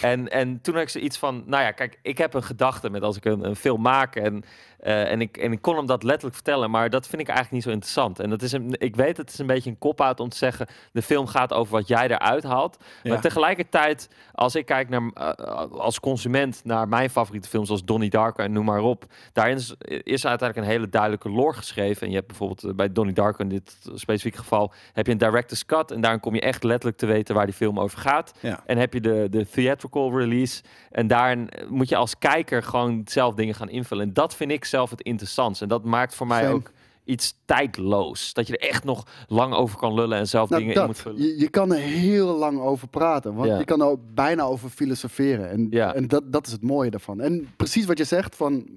[0.02, 3.02] En, en toen had ik zoiets van, nou ja, kijk, ik heb een gedachte met
[3.02, 4.44] als ik een, een film maak en,
[4.80, 7.56] eh, en, ik, en ik kon hem dat letterlijk vertellen, maar dat vind ik eigenlijk
[7.56, 8.20] niet zo interessant.
[8.20, 10.68] En dat is een, ik weet, het is een beetje een kop-out om te zeggen,
[10.92, 12.78] de film gaat over wat jij eruit haalt.
[13.04, 13.12] Ja.
[13.12, 18.10] Maar tegelijkertijd, als ik kijk naar, eh, als consument naar mijn favoriete films, zoals Donnie
[18.10, 22.02] Darko en noem maar op, daarin is, is uiteindelijk een hele duidelijke lore geschreven.
[22.02, 25.18] En je hebt bijvoorbeeld eh, bij Donnie Darko in dit specifieke geval, heb je een
[25.18, 28.34] director's cut en daarin kom je echt letterlijk te weten waar die film over gaat.
[28.40, 28.64] Ja.
[28.66, 29.46] En heb je de, de
[29.90, 30.64] theatrical release.
[30.92, 34.08] En daarin moet je als kijker gewoon zelf dingen gaan invullen.
[34.08, 35.62] En dat vind ik zelf het interessantst.
[35.62, 36.72] En dat maakt voor mij ook
[37.06, 38.34] iets tijdloos.
[38.34, 40.98] Dat je er echt nog lang over kan lullen en zelf Nou, dingen in moet
[40.98, 41.22] vullen.
[41.22, 43.34] Je, je kan er heel lang over praten.
[43.36, 43.58] Want Ja.
[43.58, 45.50] je kan er ook bijna over filosoferen.
[45.50, 45.94] En, Ja.
[45.96, 47.22] en dat, dat is het mooie daarvan.
[47.22, 48.68] En precies wat je zegt van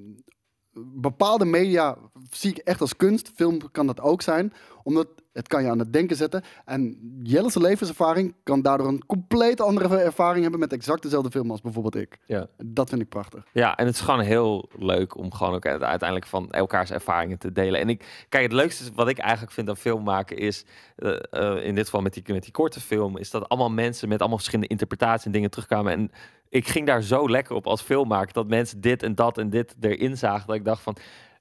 [0.94, 1.96] bepaalde media
[2.30, 3.30] zie ik echt als kunst.
[3.34, 4.52] Film kan dat ook zijn.
[4.82, 6.42] Omdat het kan je aan het denken zetten.
[6.64, 11.60] En Jelle's levenservaring kan daardoor een compleet andere ervaring hebben met exact dezelfde film als
[11.60, 12.18] bijvoorbeeld ik.
[12.26, 12.46] Ja.
[12.64, 13.44] Dat vind ik prachtig.
[13.52, 17.52] Ja, en het is gewoon heel leuk om gewoon ook uiteindelijk van elkaars ervaringen te
[17.52, 17.80] delen.
[17.80, 20.64] En ik, kijk, het leukste wat ik eigenlijk vind aan film maken is,
[20.96, 24.08] eh, eh, in dit geval met die, met die korte film, is dat allemaal mensen
[24.08, 25.92] met allemaal verschillende interpretaties en dingen terugkwamen.
[25.92, 26.10] En
[26.48, 29.74] ik ging daar zo lekker op als filmmaker, dat mensen dit en dat en dit
[29.80, 30.96] erin zagen, dat ik dacht van,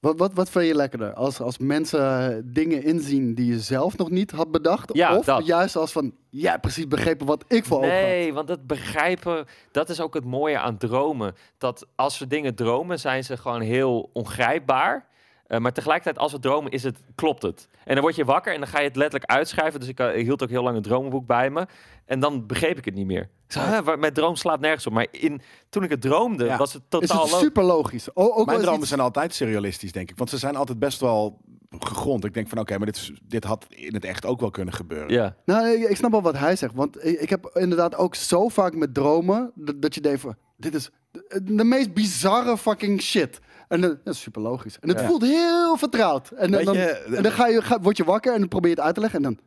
[0.06, 1.14] Wat, wat, wat vind je lekkerder?
[1.14, 4.90] Als, als mensen dingen inzien die je zelf nog niet had bedacht?
[4.92, 5.46] Ja, of dat.
[5.46, 8.00] juist als van, ja, precies begrepen wat ik voor ogen had?
[8.00, 11.34] Nee, want dat begrijpen, dat is ook het mooie aan dromen.
[11.58, 15.06] Dat als we dingen dromen, zijn ze gewoon heel ongrijpbaar.
[15.46, 17.68] Eh, maar tegelijkertijd, als we dromen, is het, klopt het.
[17.84, 19.80] En dan word je wakker en dan ga je het letterlijk uitschrijven.
[19.80, 21.66] Dus ik, eh, ik hield ook heel lang een dromenboek bij me.
[22.04, 23.22] En dan begreep ik het niet meer.
[23.22, 24.92] Ik zei, "Hè, waar- mijn droom slaat nergens op.
[24.92, 26.56] Maar in, toen ik het droomde, Ja.
[26.56, 27.44] was het Is totaal het logisch.
[27.46, 28.08] super logisch.
[28.14, 30.16] O- ook Mijn is dromen iets- zijn altijd surrealistisch, denk ik.
[30.18, 31.40] Want ze zijn altijd best wel
[31.78, 32.24] gegrond.
[32.24, 34.74] Ik denk van, oké, maar dit, is, dit had in het echt ook wel kunnen
[34.74, 35.08] gebeuren.
[35.12, 36.74] Ja, Nou, ik, ik snap wel wat hij zegt.
[36.74, 39.52] Want ik, heb inderdaad ook zo vaak met dromen...
[39.54, 43.38] dat, dat je denkt van, dit is de, de meest bizarre fucking shit.
[43.68, 44.78] En dan- dat is super logisch.
[44.80, 45.06] En het Ja.
[45.06, 46.30] voelt heel vertrouwd.
[46.30, 48.48] En dan, Weet dan, je, en dan ga je, ga, word je wakker en dan
[48.48, 49.18] probeer je het uit te leggen.
[49.18, 49.38] En dan,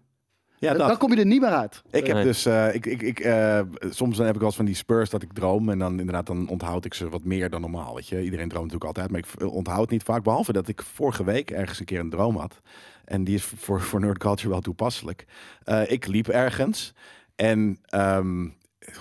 [0.58, 0.98] Ja, dan dat.
[0.98, 1.82] kom je er niet meer uit.
[1.92, 2.24] Ik heb Nee.
[2.26, 3.60] dus, eh, ik, ik, ik, eh,
[3.90, 6.26] soms dan heb ik wel eens van die spurs dat ik droom en dan inderdaad
[6.26, 7.96] dan onthoud ik ze wat meer dan normaal.
[7.96, 10.24] Weet je, iedereen droomt natuurlijk altijd, maar ik onthoud niet vaak.
[10.24, 12.62] Behalve dat ik vorige week ergens een keer een droom had
[13.06, 15.26] en die is voor voor nerd culture wel toepasselijk.
[15.64, 16.94] Eh, ik liep ergens
[17.36, 18.48] en ehm,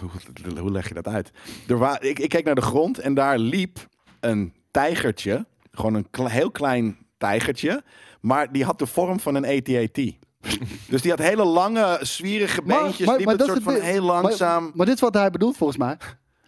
[0.00, 1.30] hoe, hoe leg je dat uit?
[1.68, 3.86] Er wa ik, ik keek naar de grond en daar liep
[4.20, 7.82] een tijgertje, gewoon een kle- heel klein tijgertje,
[8.20, 9.94] Maar die had de vorm van een AT-AT.
[10.90, 13.06] dus die had hele lange, zwierige Maar- beentjes.
[13.06, 14.62] maar- liep maar het dat soort van het- heel langzaam.
[14.62, 15.96] Maar, maar dit is wat hij bedoelt volgens mij.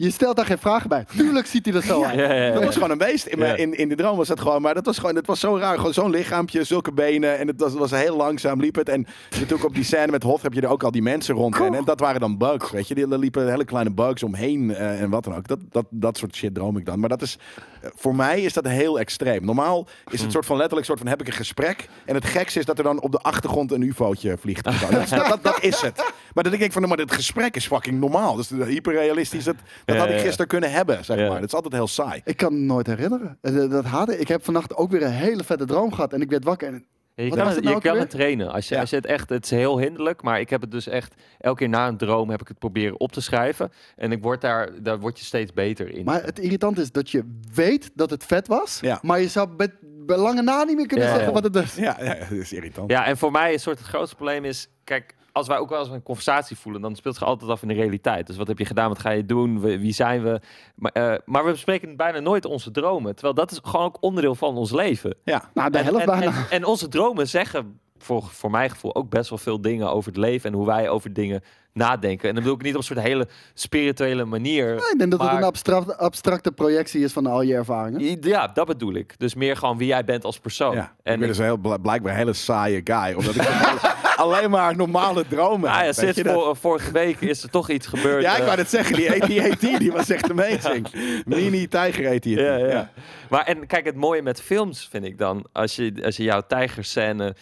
[0.03, 1.05] Je stelt daar geen vragen bij.
[1.17, 2.15] Tuurlijk ziet hij er zo uit.
[2.15, 2.53] Ja, ja, ja.
[2.53, 3.27] Dat was gewoon een beest.
[3.27, 4.63] In, mijn- in, in de droom was dat gewoon.
[4.63, 5.77] Maar dat was gewoon, het was zo raar.
[5.77, 7.39] Gewoon zo'n lichaampje, zulke benen.
[7.39, 8.89] En het was, was heel langzaam liep het.
[8.89, 11.79] En natuurlijk op die scène met Hoth heb je er ook al die mensen rondrennen.
[11.79, 12.95] En dat waren dan bugs, weet je.
[12.95, 15.49] Die- liepen hele kleine bugs omheen eh, en wat dan ook.
[15.49, 17.01] Dat, dat, dat soort shit droom ik dan.
[17.01, 17.39] Maar dat is,
[17.83, 19.45] voor mij is dat heel extreem.
[19.45, 21.89] Normaal is het soort van letterlijk soort van heb ik een gesprek.
[22.05, 24.65] En het gekste is dat er dan op de achtergrond een ufootje vliegt.
[24.65, 26.13] dat, is- dat, dat, dat is het.
[26.35, 28.35] Maar dat ik denk van, nou, maar dit gesprek is fucking normaal.
[28.37, 29.45] Dus hyperrealistisch.
[29.45, 29.55] Dat,
[29.99, 31.29] dat had ik gisteren kunnen hebben, zeg Ja.
[31.29, 31.41] maar.
[31.41, 32.21] Dat is altijd heel saai.
[32.25, 33.39] Ik kan me nooit herinneren.
[33.41, 34.19] Eh, Dat, haatte.
[34.19, 36.13] Ik heb vannacht ook weer een hele vette droom gehad.
[36.13, 36.69] En ik werd wakker.
[36.69, 36.85] En,
[37.15, 38.53] Ja, je Wat kan, was het, je nou kan het trainen.
[38.53, 38.81] Als je, Ja.
[38.81, 41.59] als je het echt, het is heel hinderlijk, maar ik heb het dus echt elke
[41.59, 43.73] keer na een droom heb ik het proberen op te schrijven.
[43.97, 46.05] En ik word daar, daar word je steeds beter in.
[46.05, 48.79] maar het irritant is dat je weet dat het vet was.
[48.81, 48.99] Ja.
[49.03, 49.69] Maar je zou bij,
[50.07, 51.41] lange na niet meer kunnen Ja, zeggen ja.
[51.41, 51.75] wat het is.
[51.75, 52.91] Ja, ja, dat is irritant.
[52.91, 55.79] Ja, en voor mij is soort het grootste probleem is, kijk, als wij ook wel
[55.81, 58.27] eens een conversatie voelen, dan speelt zich altijd af in de realiteit.
[58.27, 60.41] Dus wat heb je gedaan, wat ga je doen, wie zijn we?
[60.75, 64.35] Maar, eh, maar we bespreken bijna nooit onze dromen, terwijl dat is gewoon ook onderdeel
[64.35, 65.15] van ons leven.
[65.25, 65.51] Ja.
[65.55, 66.25] Nou, de En, helft en, bijna.
[66.27, 70.11] en, en onze dromen zeggen voor, voor mijn gevoel ook best wel veel dingen over
[70.11, 71.43] het leven en hoe wij over dingen
[71.73, 72.29] nadenken.
[72.29, 74.75] En dan bedoel ik niet op een soort hele spirituele manier.
[74.75, 78.17] ik denk dat het een abstract, abstracte projectie is van al je ervaringen.
[78.21, 79.15] Ja, dat bedoel ik.
[79.19, 80.75] Dus meer gewoon wie jij bent als persoon.
[80.75, 83.15] Ja, en ik ben dus een heel, bl- blijkbaar een hele saaie guy.
[83.15, 83.43] Omdat ik
[84.21, 88.23] alleen maar normale dromen ja, sinds vor- vorige week is er toch iets gebeurd.
[88.23, 89.11] Ja, ik eh, wou net zeggen, die
[89.43, 90.87] AT-AT die was echt amazing.
[91.25, 92.25] Mini tijger AT-AT.
[92.25, 92.91] ja, ja.
[93.31, 96.41] Maar en kijk, het mooie met films vind ik dan, als je, als je jouw
[96.49, 97.35] tijgerscène,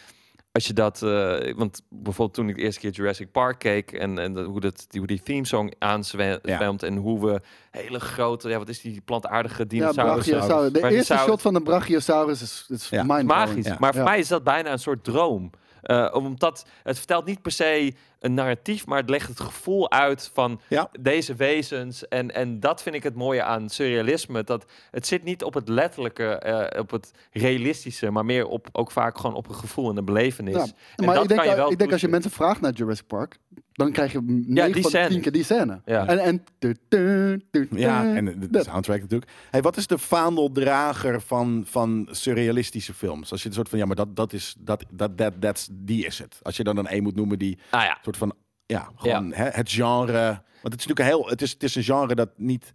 [0.52, 4.18] als je dat, eh, want bijvoorbeeld toen ik de eerste keer Jurassic Park keek en,
[4.18, 7.40] en hoe, dat, die, hoe die theme song aanzwemt en hoe we
[7.70, 10.26] hele grote, ja, wat is die plantaardige Ja, dinosaurus?
[10.28, 10.72] Brachiosaurus.
[10.72, 13.02] De eerste shot van de Brachiosaurus is, is Ja.
[13.02, 13.66] magisch.
[13.66, 13.76] Ja.
[13.78, 14.09] Maar voor Ja.
[14.09, 15.50] mij is dat bijna een soort droom.
[15.82, 20.30] Eh, omdat het vertelt niet per se een narratief, maar het legt het gevoel uit
[20.34, 20.90] van Ja.
[21.00, 22.09] deze wezens.
[22.09, 24.44] En, en dat vind ik het mooie aan surrealisme.
[24.44, 28.90] Dat het zit niet op het letterlijke, eh, op het realistische, maar meer op ook
[28.90, 30.55] vaak gewoon op een gevoel en een belevenis.
[30.55, 32.72] Ja, En maar ik denk, kan je wel ik denk als je mensen vraagt naar
[32.72, 33.38] Jurassic Park,
[33.78, 35.09] dan krijg je 9 die van de scène.
[35.09, 35.80] 10 keer die scène.
[35.84, 36.06] Ja.
[36.06, 39.30] En, en tu- tu- tu- Ja, en de, soundtrack natuurlijk.
[39.50, 43.30] Hey, wat is de vaandeldrager van, van surrealistische films?
[43.32, 46.06] Als je een soort van, ja, maar dat, dat is, dat, dat, dat, that's, die
[46.06, 46.38] is het.
[46.42, 48.34] Als je dan één moet noemen die Ah ja, soort van,
[48.66, 50.42] ja, gewoon Hè, het genre.
[50.62, 52.70] Want het is natuurlijk een heel, het is, het is een genre dat niet,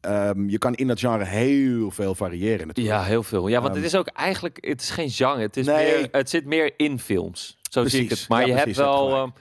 [0.00, 2.96] ehm, je kan in dat genre heel veel variëren natuurlijk.
[2.96, 3.48] ja, heel veel.
[3.48, 5.40] Ja, want Ehm, het is ook eigenlijk, het is geen genre.
[5.40, 5.96] Het, is Nee.
[5.96, 7.58] meer, het zit meer in films.
[7.70, 8.24] Zo zie ik het.
[8.28, 9.32] Maar Ja, je precies, hebt wel...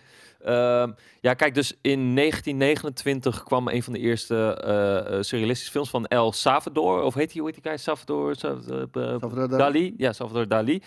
[0.43, 0.91] ehm,
[1.21, 6.31] ja, kijk, dus in 1929 kwam een van de eerste eh, surrealistische films van El
[6.31, 7.01] Salvador.
[7.01, 7.81] Of heet die, hoe heet die guy?
[7.81, 9.57] Salvador, Salvador, eh, Salvador Dali.
[9.57, 9.93] Dali.
[9.97, 10.81] Ja, Salvador Dali.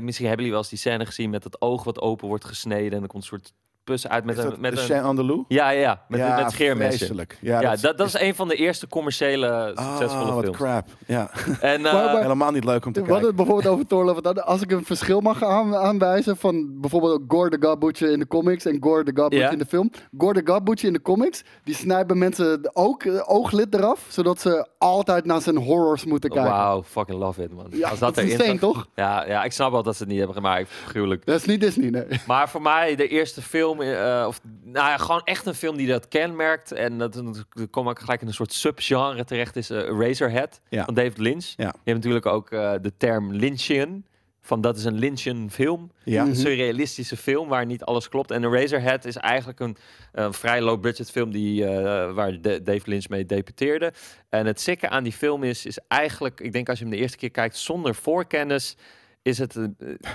[0.00, 2.92] Misschien hebben jullie wel eens die scène gezien met het oog wat open wordt gesneden.
[2.92, 3.52] En er komt een soort
[3.84, 4.50] pus uit met Is een...
[4.50, 5.44] dat Met de een Andalou?
[5.48, 7.26] ja, ja, ja, met, ja, met scheermessen.
[7.40, 10.56] Ja, Ja, dat, dat is een van de eerste commerciële succesvolle Ah, wat films.
[10.56, 10.86] crap.
[11.06, 11.30] Ja,
[11.60, 13.26] En, eh, Maar- maar- helemaal niet leuk om te We hadden kijken.
[13.26, 14.42] het bijvoorbeeld over Thor Love and Thunder.
[14.44, 18.26] Als ik een verschil mag aan, aanwijzen van bijvoorbeeld Gore the God Butcher in de
[18.26, 19.50] comics en Gore the God Butcher Ja.
[19.52, 19.90] in de film.
[20.18, 24.40] Gore the God Butcher in de comics, die snijden mensen ook, eh, ooglid eraf, zodat
[24.40, 26.50] ze altijd naar zijn horrors moeten kijken.
[26.50, 27.66] Wauw, fucking love it, man.
[27.70, 28.86] Ja, Als dat is insane, toch?
[28.94, 30.70] Ja, ja, ik snap wel dat ze het niet hebben gemaakt.
[30.86, 31.26] Gruwelijk.
[31.26, 32.20] Dat is niet Disney, nee.
[32.26, 35.86] Maar voor mij de eerste film, eh, of nou ja, gewoon echt een film die
[35.88, 36.72] dat kenmerkt.
[36.72, 40.84] En dat, dat kom ik gelijk in een soort subgenre terecht, is eh, Razorhead Ja.
[40.84, 41.44] van David Lynch.
[41.56, 41.64] Ja.
[41.64, 44.04] Je hebt natuurlijk ook eh, de term Lynchian.
[44.40, 45.92] Van dat is een Lynchian film.
[46.04, 46.20] Ja.
[46.22, 46.30] Mhm.
[46.30, 48.30] Een surrealistische film waar niet alles klopt.
[48.30, 49.76] En Razorhead is eigenlijk een
[50.12, 53.92] eh, vrij low-budget film die, eh, waar de- Dave Lynch mee debuteerde.
[54.28, 57.00] En het sikke aan die film is, is eigenlijk, ik denk als je hem de
[57.00, 58.76] eerste keer kijkt zonder voorkennis,
[59.24, 59.62] is het, eh,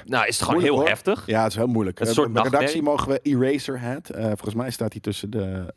[0.05, 0.87] nou, is het gewoon Moeilijk, heel hoor.
[0.87, 1.25] heftig.
[1.25, 1.99] Ja, het is heel moeilijk.
[1.99, 4.09] Een Eh, soort bij redactie mogen we Eraserhead.
[4.09, 5.73] Eh volgens mij staat hij tussen de,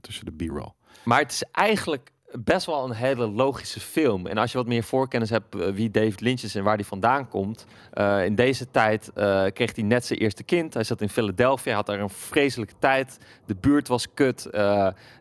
[0.00, 0.72] tussen de B-roll.
[1.04, 4.26] Maar het is eigenlijk best wel een hele logische film.
[4.26, 6.84] En als je wat meer voorkennis hebt eh, wie David Lynch is en waar hij
[6.84, 7.66] vandaan komt.
[7.92, 10.74] eh, in deze tijd eh, kreeg hij net zijn eerste kind.
[10.74, 13.18] Hij zat in Philadelphia, had daar een vreselijke tijd.
[13.46, 14.48] De buurt was kut,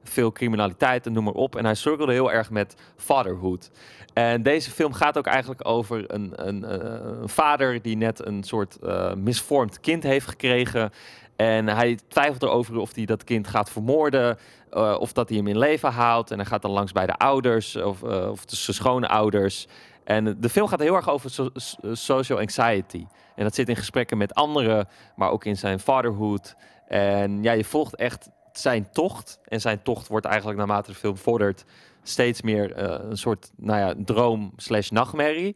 [0.04, 1.56] veel criminaliteit en noem maar op.
[1.56, 3.72] En hij struggelde heel erg met fatherhood.
[4.14, 6.74] En deze film gaat ook eigenlijk over een, een,
[7.22, 8.78] een vader die net een soort
[9.16, 10.92] misvormd kind heeft gekregen.
[11.36, 14.38] En hij twijfelt erover of hij dat kind gaat vermoorden.
[14.70, 16.32] eh, of dat hij hem in leven haalt.
[16.32, 19.68] En hij gaat dan langs bij de ouders of, eh, of de zijn schone ouders.
[20.04, 23.06] En de film gaat heel erg over so- so- social anxiety.
[23.36, 26.56] En dat zit in gesprekken met anderen, maar ook in zijn fatherhood.
[26.88, 29.40] En ja, je volgt echt zijn tocht.
[29.48, 31.66] En zijn tocht wordt eigenlijk naarmate de film vordert
[32.04, 35.56] steeds meer eh, een soort nou ja, droom slash nachtmerrie.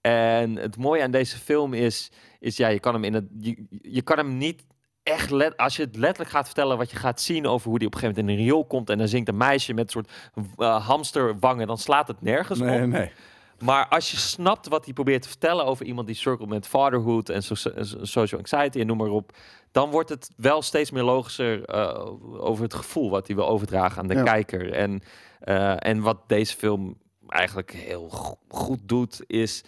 [0.00, 3.64] En het mooie aan deze film is, is ja, je kan hem in het, je,
[3.82, 4.64] je kan hem niet
[5.06, 7.86] echt let, als je het letterlijk gaat vertellen wat je gaat zien over hoe die
[7.86, 9.90] op een gegeven moment in een riool komt en dan zingt een meisje met een
[9.90, 10.10] soort
[10.56, 12.66] eh, hamsterwangen, dan slaat het nergens op.
[12.66, 13.10] Nee, nee.
[13.58, 17.28] Maar als je snapt wat hij probeert te vertellen over iemand die cirkelt met fatherhood
[17.28, 17.72] en so- so-
[18.02, 19.32] social anxiety en noem maar op,
[19.72, 23.98] dan wordt het wel steeds meer logischer eh, over het gevoel wat hij wil overdragen
[24.02, 24.22] aan de Ja.
[24.22, 24.72] kijker.
[24.72, 25.02] En,
[25.40, 29.64] eh, en wat deze film eigenlijk heel go- goed doet, is.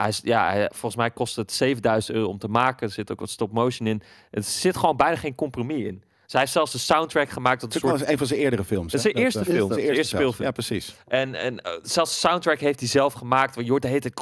[0.00, 2.86] Hij is, ja, hij- volgens mij kost het 7000 euro om te maken.
[2.86, 4.02] Er zit ook wat stop motion in.
[4.30, 6.02] Er zit gewoon bijna geen compromis in.
[6.26, 8.92] Zij heeft zelfs de soundtrack gemaakt Het is soort wel een van zijn eerdere films.
[8.92, 10.46] Dat is zijn eerste eh, film, zijn eerste speelfilm.
[10.46, 10.94] Ja, precies.
[11.08, 13.54] En, en eh, zelfs de soundtrack heeft hij zelf gemaakt.
[13.54, 14.20] Je hoort de heet het...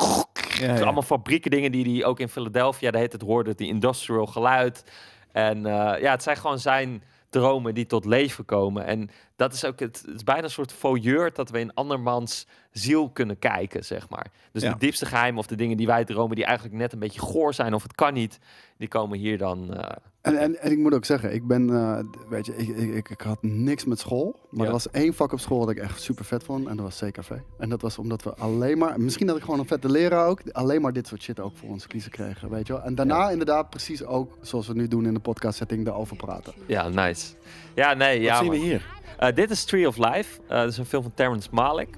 [0.60, 0.80] Ja, ja.
[0.84, 4.84] Allemaal fabrieken dingen die hij ook in Philadelphia, de heet het hoorde, die industrial geluid.
[5.32, 8.84] En eh, ja, het zijn gewoon zijn dromen die tot leven komen.
[8.86, 12.46] En dat is ook, het, het is bijna een soort voyeur dat we in andermans
[12.70, 14.26] ziel kunnen kijken, zeg maar.
[14.52, 14.72] Dus Ja.
[14.72, 17.55] de diepste geheimen of de dingen die wij dromen, die eigenlijk net een beetje goor
[17.55, 18.38] zijn of het kan niet,
[18.78, 19.74] die komen hier dan...
[19.74, 19.96] eh,
[20.28, 21.98] En, en, en ik moet ook zeggen, ik ben, eh,
[22.28, 24.36] weet je, ik, ik, ik, had niks met school.
[24.50, 24.66] Maar Ja.
[24.66, 26.66] er was één vak op school dat ik echt super vet vond.
[26.68, 27.30] En dat was CKV.
[27.59, 30.40] En dat was omdat we alleen maar, misschien dat ik gewoon een vette leraar ook,
[30.52, 32.82] alleen maar dit soort shit ook voor ons kiezen kregen, weet je wel.
[32.82, 36.52] En daarna inderdaad precies ook, zoals we nu doen in de podcast setting, daarover praten.
[36.66, 37.26] ja, nice.
[37.74, 38.32] Ja, nee, ja.
[38.32, 38.86] Wat zien we hier?
[39.18, 40.40] Eh, dit is Tree of Life.
[40.48, 41.88] Eh dat is een film van Terrence Malick.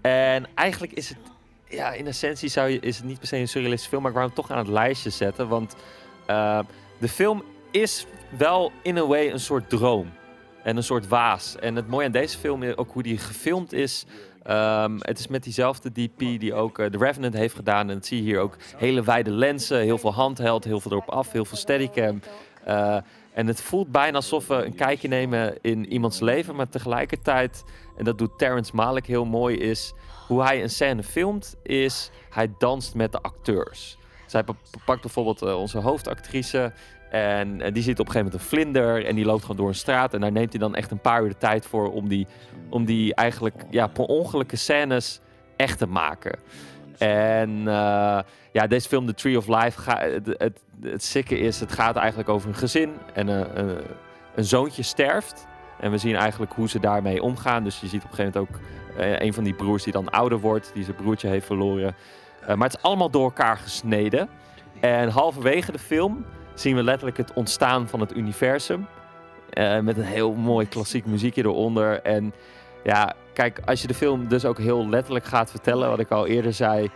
[0.00, 1.18] En eigenlijk is het,
[1.68, 4.16] ja, in essentie zou je, is het niet per se een surrealistische film, maar ik
[4.16, 5.48] wou hem toch aan het lijstje zetten.
[5.48, 5.74] Want
[6.98, 7.42] de film
[7.72, 8.06] is
[8.38, 10.12] wel in een way een soort droom.
[10.62, 11.56] En een soort waas.
[11.56, 14.04] En het mooie aan deze film is ook hoe die gefilmd is.
[14.42, 17.88] Ehm, het is met diezelfde DP die ook eh, The Revenant heeft gedaan.
[17.88, 18.56] En dat zie je hier ook.
[18.76, 22.20] Hele wijde lenzen, heel veel handheld, heel veel erop af, heel veel steadicam.
[22.64, 22.96] Eh
[23.32, 26.54] en het voelt bijna alsof we een kijkje nemen in iemands leven.
[26.54, 27.64] Maar tegelijkertijd,
[27.96, 29.92] en dat doet Terrence Malick heel mooi, is
[30.26, 33.98] hoe hij een scène filmt, is hij danst met de acteurs.
[34.26, 34.54] Zij pa-
[34.84, 36.72] pakt bijvoorbeeld eh, onze hoofdactrice.
[37.12, 39.06] En eh, die ziet op een gegeven moment een vlinder.
[39.06, 40.14] En die loopt gewoon door een straat.
[40.14, 42.26] En daar neemt hij dan echt een paar uur de tijd voor om die,
[42.68, 45.20] om die eigenlijk ja, per ongelukke scènes
[45.56, 46.38] echt te maken.
[46.98, 48.18] En eh,
[48.52, 51.96] ja, deze film, The Tree of Life, ga, het, het, het sikke is, het gaat
[51.96, 52.92] eigenlijk over een gezin.
[53.12, 53.78] En een, een,
[54.34, 55.46] een zoontje sterft.
[55.80, 57.64] En we zien eigenlijk hoe ze daarmee omgaan.
[57.64, 58.60] Dus je ziet op een gegeven moment ook
[58.98, 61.94] eh, een van die broers die dan ouder wordt, die zijn broertje heeft verloren.
[62.40, 64.28] Eh, maar het is allemaal door elkaar gesneden.
[64.80, 66.24] En halverwege de film
[66.62, 68.86] zien we letterlijk het ontstaan van het universum.
[69.50, 72.02] Eh, met een heel mooi klassiek muziekje eronder.
[72.02, 72.34] En
[72.84, 76.26] ja, kijk, als je de film dus ook heel letterlijk gaat vertellen, wat ik al
[76.26, 76.90] eerder zei,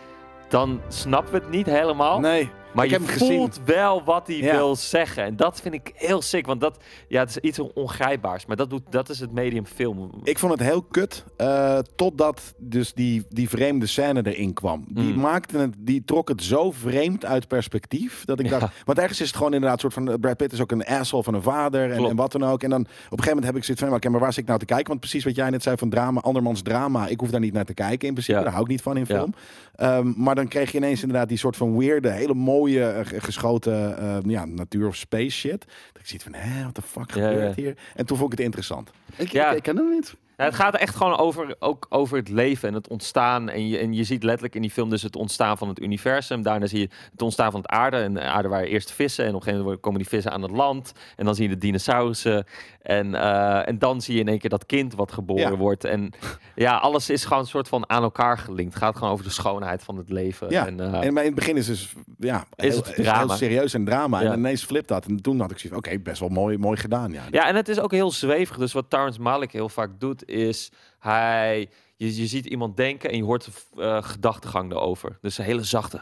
[0.48, 2.20] dan snappen we het niet helemaal.
[2.20, 2.50] Nee.
[2.76, 3.36] Maar Ik je gezien.
[3.36, 4.54] voelt wel wat hij Ja.
[4.56, 5.24] wil zeggen.
[5.24, 6.46] En dat vind ik heel sick.
[6.46, 6.78] Want dat
[7.08, 8.46] ja, het is iets ongrijpbaars.
[8.46, 10.10] Maar dat, doet, dat is het medium film.
[10.22, 14.84] Ik vond het heel kut, eh, totdat dus die, die vreemde scène erin kwam.
[14.88, 15.20] Die, Mm.
[15.20, 18.58] maakte het, die trok het zo vreemd uit perspectief, dat ik Ja.
[18.58, 18.74] dacht...
[18.84, 20.20] Want ergens is het gewoon inderdaad soort van...
[20.20, 22.62] Brad Pitt is ook een asshole van een vader en, en wat dan ook.
[22.62, 23.94] En dan op een gegeven moment heb ik zoiets van...
[23.94, 24.86] Oké, maar waar zit ik nou te kijken?
[24.88, 27.06] Want precies wat jij net zei van drama, andermans drama.
[27.06, 28.38] Ik hoef daar niet naar te kijken in principe.
[28.38, 28.42] Ja.
[28.44, 29.34] Daar hou ik niet van in film.
[29.74, 33.20] Ehm, maar dan kreeg je ineens inderdaad die soort van weirde, hele mooie eh, ge-
[33.20, 35.60] geschoten eh, ja, natuur- of space shit.
[35.92, 37.62] Dat ik zoiets van, hè, wat de fuck Ja, gebeurt ja.
[37.62, 37.76] hier?
[37.94, 38.90] En toen vond ik het interessant.
[39.16, 39.50] Ik, Ja.
[39.50, 40.14] ik, ik ken hem niet.
[40.36, 43.48] Ja, het gaat echt gewoon over, ook over het leven en het ontstaan.
[43.48, 46.42] En je, en je ziet letterlijk in die film dus het ontstaan van het universum.
[46.42, 47.96] Daarna zie je het ontstaan van het aarde.
[47.96, 49.24] En de aarde waren eerst vissen.
[49.24, 50.92] En op een gegeven moment komen die vissen aan het land.
[51.16, 52.46] En dan zie je de dinosaurussen.
[52.82, 55.56] En, eh, en dan zie je in één keer dat kind wat geboren Ja.
[55.56, 55.84] wordt.
[55.84, 56.12] En
[56.54, 58.74] ja, alles is gewoon een soort van aan elkaar gelinkt.
[58.74, 60.50] Het gaat gewoon over de schoonheid van het leven.
[60.50, 63.04] Ja, En, eh, En maar in het begin is dus ja, Is heel, het heel
[63.04, 63.36] drama.
[63.36, 64.20] serieus en drama.
[64.20, 64.32] Ja.
[64.32, 65.06] En ineens flipt dat.
[65.06, 67.12] En toen had ik zoiets van, oké, best wel mooi, mooi gedaan.
[67.12, 67.22] Ja.
[67.30, 68.58] Ja, en het is ook heel zweverig.
[68.58, 71.68] Dus wat Terrence Malick heel vaak doet, is hij...
[71.98, 75.18] Je, je ziet iemand denken en je hoort uh, gedachtegang erover.
[75.20, 76.00] Dus hele zachte,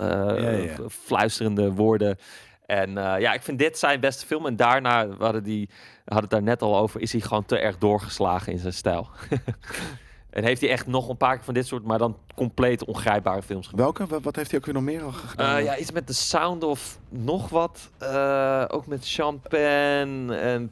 [0.00, 0.08] uh,
[0.40, 0.76] Ja, ja.
[0.88, 2.18] fluisterende woorden.
[2.66, 4.46] En uh, ja, ik vind dit zijn beste film.
[4.46, 5.68] En daarna, we hadden, die,
[6.04, 9.08] hadden het daar net al over, is hij gewoon te erg doorgeslagen in zijn stijl.
[10.30, 13.42] en heeft hij echt nog een paar keer van dit soort, maar dan compleet ongrijpbare
[13.42, 13.82] films gemaakt.
[13.82, 14.06] Welke?
[14.06, 15.58] Wat, wat heeft hij ook weer nog meer al gedaan?
[15.58, 17.90] Uh, ja, iets met The Sound of nog wat.
[18.02, 20.68] Uh, ook met Champagne en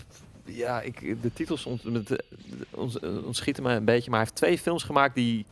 [0.56, 1.82] ja, ik, de titels ont,
[2.70, 4.10] ons, ontschieten me een beetje.
[4.10, 5.46] Maar hij heeft twee films gemaakt die,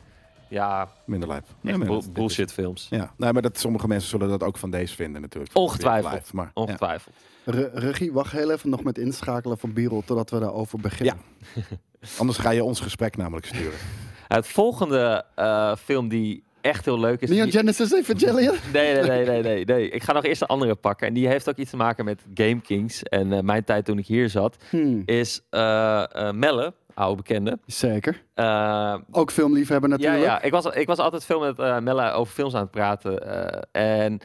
[0.49, 0.91] ja...
[1.05, 1.45] Minder lijp.
[1.61, 2.87] Ja, bullshit films.
[2.89, 5.55] Ja, nou, maar dat, sommige mensen zullen dat ook van deze vinden natuurlijk.
[5.55, 6.13] Ongetwijfeld.
[6.13, 7.15] Live, maar, Ongetwijfeld.
[7.43, 7.51] Ja.
[7.51, 11.17] Re regie, wacht heel even nog met inschakelen van Birol totdat we daarover beginnen.
[11.55, 11.63] Ja.
[12.19, 13.79] Anders ga je ons gesprek namelijk sturen.
[14.27, 17.29] Het volgende uh, film die echt heel leuk is.
[17.29, 17.51] Neon.
[17.51, 18.55] Genesis Evangelion?
[18.73, 19.89] Nee, nee, nee, nee, nee, nee.
[19.89, 21.07] Ik ga nog eerst een andere pakken.
[21.07, 23.03] En die heeft ook iets te maken met Game Kings.
[23.03, 25.01] En uh, mijn tijd toen ik hier zat, Hmm.
[25.05, 27.59] is uh, Melle oude bekende.
[27.65, 28.23] Zeker.
[28.33, 30.23] Eh, Ook filmliefhebber ja, natuurlijk.
[30.23, 30.41] ja.
[30.41, 33.25] Ik, was, ik was altijd veel met eh, Mella over films aan het praten.
[33.73, 34.21] eh, en op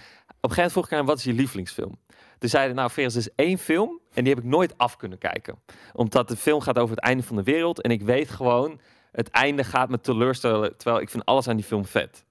[0.51, 1.99] een gegeven moment vroeg ik aan wat is je lievelingsfilm?
[2.39, 5.19] Toen zeiden nou Veres, er is één film en die heb ik nooit af kunnen
[5.19, 5.55] kijken.
[5.93, 7.81] Omdat de film gaat over het einde van de wereld.
[7.83, 8.81] En ik weet gewoon,
[9.15, 10.77] het einde gaat me teleurstellen.
[10.77, 12.25] Terwijl ik vind alles aan die film vet.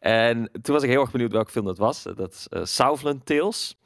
[0.00, 2.02] En toen was ik heel erg benieuwd welke film dat was.
[2.02, 3.76] Dat is eh, Southland Tales.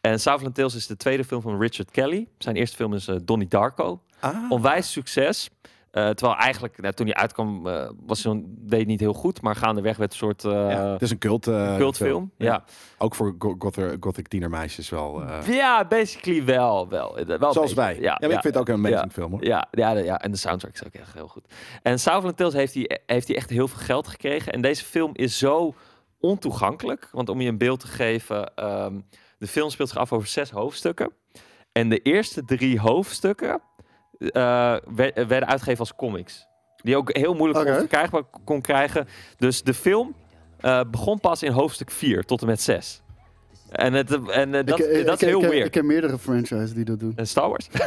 [0.00, 2.28] En Southland Tales is de tweede film van Richard Kelly.
[2.38, 4.00] Zijn eerste film is eh, Donnie Darko.
[4.20, 4.50] Ah.
[4.50, 5.50] Onwijs succes.
[5.94, 9.42] Eh, terwijl eigenlijk, nou, toen hij uitkwam, eh, was hij deed niet heel goed.
[9.42, 11.92] Maar gaandeweg werd een soort eh, ja, het is een cult, cultfilm.
[11.94, 12.32] film.
[12.36, 12.64] Ja.
[12.98, 15.22] Ook voor go- gothic, gothic tienermeisjes wel.
[15.46, 16.88] ja, basically wel.
[16.88, 18.00] wel, wel zoals wij.
[18.00, 19.44] Ja, maar ik vind het ook een amazing film hoor.
[19.44, 21.44] Ja, ja, ja, en de soundtrack is ook echt heel goed.
[21.82, 24.52] En Southland Tales heeft hij, heeft hij echt heel veel geld gekregen.
[24.52, 25.74] En deze film is zo
[26.20, 27.08] ontoegankelijk.
[27.12, 29.00] Want om je een beeld te geven, ehm,
[29.38, 31.12] de film speelt zich af over zes hoofdstukken.
[31.72, 33.62] En de eerste drie hoofdstukken
[34.18, 36.46] werden uitgegeven als comics.
[36.76, 37.78] Die ook heel moeilijk Oké.
[37.78, 39.08] verkrijgbaar kon krijgen.
[39.36, 40.14] Dus de film
[40.60, 43.02] eh, begon pas in hoofdstuk 4 tot en met 6.
[43.70, 45.66] En, het, en eh, dat, ik, ik- dat is heel ik, weird.
[45.66, 47.12] Ik ken meerdere franchises die dat doen.
[47.16, 47.68] En Star Wars.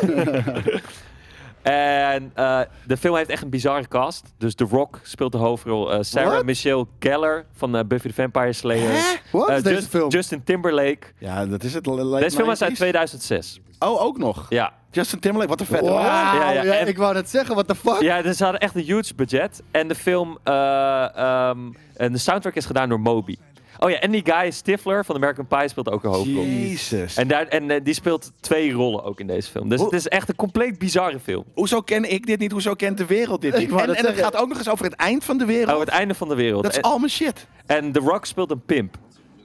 [1.62, 4.34] en eh, de film heeft echt een bizarre cast.
[4.38, 5.92] Dus The Rock speelt de hoofdrol.
[5.94, 6.46] Eh, Sarah What?
[6.46, 9.20] Michelle Gellar van eh, Buffy the Vampire Slayer.
[9.32, 10.10] Wat Eh, is deze Just- film?
[10.10, 11.08] Justin Timberlake.
[11.18, 11.84] Ja, dat is het.
[11.84, 13.60] Deze film is uit 2006.
[13.80, 14.46] Oh, ook nog.
[14.50, 14.74] Ja.
[14.92, 16.00] Justin Timberlake, wat een vette Wow.
[16.02, 18.02] Ja, ja, ja, en- ik wou net zeggen, what the fuck?
[18.02, 19.62] ja, dus ze hadden echt een huge budget.
[19.72, 20.38] En de film...
[20.44, 21.58] eh, ehm,
[21.96, 23.36] en de soundtrack is gedaan door Moby.
[23.80, 26.44] Oh ja, en die guy Stifler van American Pie speelt ook een hoofdrol.
[26.44, 27.16] Jezus.
[27.18, 29.70] En, daar, en eh, die speelt twee rollen ook in deze film.
[29.70, 31.44] Dus het is echt een compleet bizarre film.
[31.54, 32.52] Hoezo ken ik dit niet?
[32.52, 33.72] Hoezo kent de wereld dit niet?
[33.72, 35.74] En, en het gaat ook nog eens over het eind van de wereld.
[35.74, 36.64] Oh, het einde van de wereld.
[36.64, 37.48] dat is al mijn shit.
[37.66, 38.98] En The Rock speelt een pimp.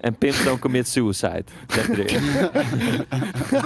[0.03, 1.45] En pimps don't commit suicide.
[1.66, 2.23] Zegt hij erin.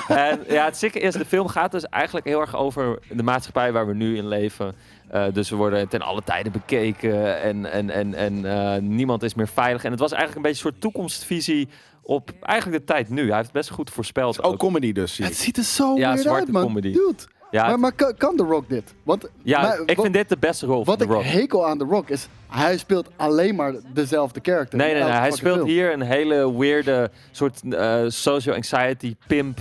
[0.08, 3.72] en ja, het zieke is, de film gaat dus eigenlijk heel erg over de maatschappij
[3.72, 4.74] waar we nu in leven.
[5.08, 9.34] Eh, dus we worden ten alle tijden bekeken en, en, en, en eh, niemand is
[9.34, 9.84] meer veilig.
[9.84, 11.68] En het was eigenlijk een beetje een soort toekomstvisie
[12.02, 13.26] op eigenlijk de tijd nu.
[13.26, 14.42] Hij heeft het best goed voorspeld.
[14.42, 14.58] Ook ook.
[14.58, 15.14] comedy dus.
[15.14, 16.62] zie Het ziet er zo Ja, weird zwarte uit, man.
[16.62, 16.92] comedy.
[16.92, 17.22] Dude.
[17.50, 18.94] Ja, maar kan, kan The Rock dit?
[19.02, 21.22] Want, ja maar ik wat- vind dit de beste rol Wat van The ik Rock.
[21.22, 24.78] hekel aan The Rock is, hij speelt alleen maar dezelfde character.
[24.78, 25.12] Nee, nee, nee.
[25.12, 25.68] Hij speelt film.
[25.68, 29.58] hier een hele weirde soort eh social anxiety pimp.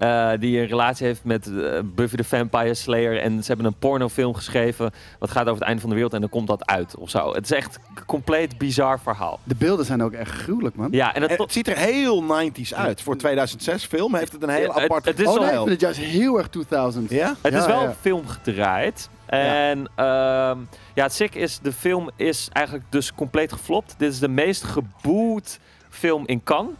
[0.00, 3.20] Eh, die een relatie heeft met eh, Buffy the Vampire Slayer.
[3.20, 4.90] En ze hebben een pornofilm geschreven.
[5.18, 6.14] Wat gaat over het einde van de wereld.
[6.14, 7.32] En dan komt dat uit of zo.
[7.34, 9.40] Het is echt een compleet bizar verhaal.
[9.44, 10.88] De beelden zijn ook echt gruwelijk, man.
[10.90, 13.02] Ja, en het, En het ziet er heel 90s uit.
[13.02, 15.46] Voor 2006 film heeft het een hele Ja, het- aparte het is oh nee, ik
[15.48, 15.66] stijl.
[15.66, 17.10] vind het juist heel erg 2000.
[17.10, 17.34] Ja?
[17.42, 17.88] Het Ja, is wel ja.
[17.88, 19.08] een film gedraaid.
[19.26, 20.58] En ehm,
[20.94, 23.94] ja, het sick is, de film is eigenlijk dus compleet geflopt.
[23.98, 25.58] Dit is de meest geboet
[25.88, 26.74] film in Cannes.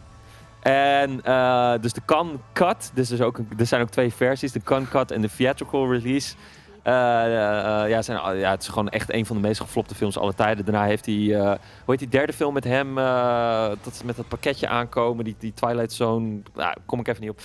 [0.61, 4.13] En eh, dus de Cannes Cut, dus er, is ook een- er zijn ook twee
[4.13, 6.35] versies, de Cannes Cut en de theatrical release.
[6.83, 6.93] Eh,
[7.83, 10.35] eh, ja, zijn, ja, het is gewoon echt een van de meest geflopte films aller
[10.35, 10.65] tijden.
[10.65, 12.95] Daarna heeft hij, hoe heet die derde film met hem,
[13.83, 17.29] dat ze met dat pakketje aankomen, die, die Twilight Zone, nou, kom ik even niet
[17.29, 17.39] op.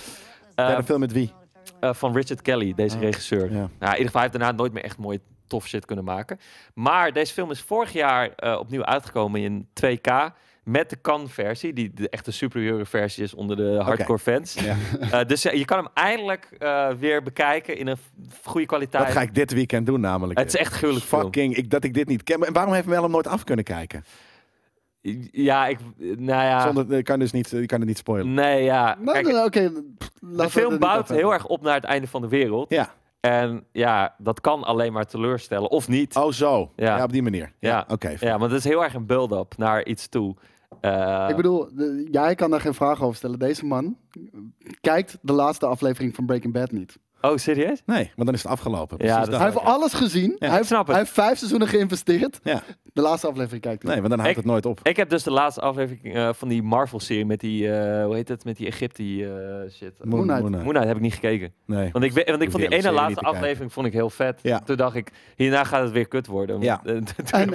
[0.55, 1.33] Derde film met wie?
[1.81, 3.43] van Richard Kelly, deze Ah, regisseur.
[3.51, 3.57] ja.
[3.57, 6.39] Nou, in ieder geval, hij heeft daarna nooit meer echt mooi tof shit kunnen maken.
[6.73, 8.29] Maar deze film is vorig jaar
[8.59, 10.11] opnieuw uitgekomen in 2K.
[10.67, 14.53] Met de Cannes-versie, die de echte superieure versie is onder de hardcore fans.
[14.53, 14.75] Ja.
[15.11, 17.97] Eh, dus je kan hem eindelijk eh, weer bekijken in een
[18.43, 19.03] goede kwaliteit.
[19.03, 20.39] Dat ga ik dit weekend doen namelijk.
[20.39, 21.21] Het is echt gruwelijk film.
[21.21, 22.43] Fucking, ik, dat ik dit niet ken.
[22.43, 24.03] En waarom heeft Mel hem nooit af kunnen kijken?
[25.31, 28.33] Ja, ik, nou ja, Zonder, ik kan dus niet, ik kan het niet spoilen.
[28.33, 28.97] nee, ja.
[28.99, 32.21] Nou, Kijk, nou, oké, pff, de film bouwt heel erg op naar het einde van
[32.21, 32.69] de wereld.
[32.69, 32.93] Ja.
[33.19, 36.15] En ja, dat kan alleen maar teleurstellen, of niet.
[36.15, 36.71] Oh, zo.
[36.75, 36.97] Ja.
[36.97, 37.51] Ja, op die manier.
[37.59, 37.85] Ja.
[37.87, 38.15] Oké.
[38.19, 40.35] Ja, want het is heel erg een build-up naar iets toe.
[40.81, 41.69] Eh, Ik bedoel,
[42.11, 43.39] jij kan daar geen vraag over stellen.
[43.39, 43.97] Deze man
[44.81, 46.97] kijkt de laatste aflevering van Breaking Bad niet.
[47.21, 47.81] Oh, serieus?
[47.85, 48.97] Nee, want dan is het afgelopen.
[48.97, 49.39] Ja, Precies dat- dat.
[49.39, 50.35] Hij heeft alles gezien.
[50.39, 52.39] hij, heeft, hij heeft vijf seizoenen geïnvesteerd.
[52.43, 52.63] Ja.
[52.93, 53.91] De laatste aflevering kijkt hij.
[53.91, 54.79] Nee, want dan houdt Ik- het nooit op.
[54.83, 58.27] Ik heb dus de laatste aflevering eh, van die Marvel-serie met die, eh, hoe heet
[58.27, 59.93] het, met die Egypte eh, shit.
[60.03, 60.27] Moon Knight.
[60.27, 60.51] Moon Knight.
[60.63, 61.53] Moon Knight heb ik niet gekeken.
[61.65, 61.89] Nee.
[61.91, 64.39] Want ik, want ik Hoef vond die ene laatste aflevering vond ik heel vet.
[64.41, 64.59] Ja.
[64.59, 66.61] Toen dacht ik, hierna gaat het weer kut worden.
[66.61, 66.81] Ja.
[66.85, 67.05] En,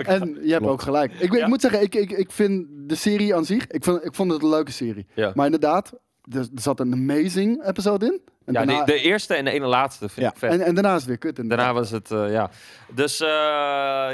[0.04, 0.64] en je hebt Klopt.
[0.72, 1.12] ook gelijk.
[1.12, 4.14] Ik, ik moet zeggen, ik, ik, ik vind de serie aan zich, ik vond, ik
[4.14, 5.06] vond het een leuke serie.
[5.14, 5.30] Ja.
[5.34, 5.92] Maar inderdaad,
[6.32, 8.20] er, er zat een amazing episode in.
[8.46, 10.30] En, ja, daarna, de eerste en de ene laatste vind Ja.
[10.32, 10.50] ik vet.
[10.50, 11.38] en, en daarna is het weer kut.
[11.38, 11.66] inderdaad.
[11.66, 12.50] Daarna was het, eh, ja.
[12.94, 13.28] Dus eh,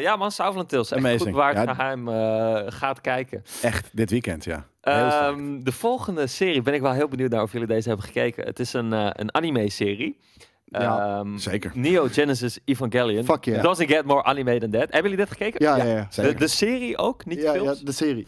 [0.02, 0.90] ja man, Southland Tales.
[0.90, 1.20] Echt Amazing.
[1.22, 1.74] goed bewaard Ja.
[1.74, 2.08] geheim.
[2.08, 3.42] eh, gaat kijken.
[3.62, 4.66] Echt, dit weekend, ja.
[4.80, 8.44] Ehm, de volgende serie ben ik wel heel benieuwd naar of jullie deze hebben gekeken.
[8.44, 10.18] Het is een, een anime-serie.
[10.64, 11.70] Ja, Ehm, zeker.
[11.74, 13.24] Neo Genesis Evangelion.
[13.24, 13.62] Fuck yeah.
[13.62, 14.80] Doesn't get more anime than that.
[14.90, 15.64] Hebben jullie dit gekeken?
[15.64, 16.22] Ja, ja, ja.
[16.22, 18.26] De, de serie ook, niet de Ja, ja, de serie.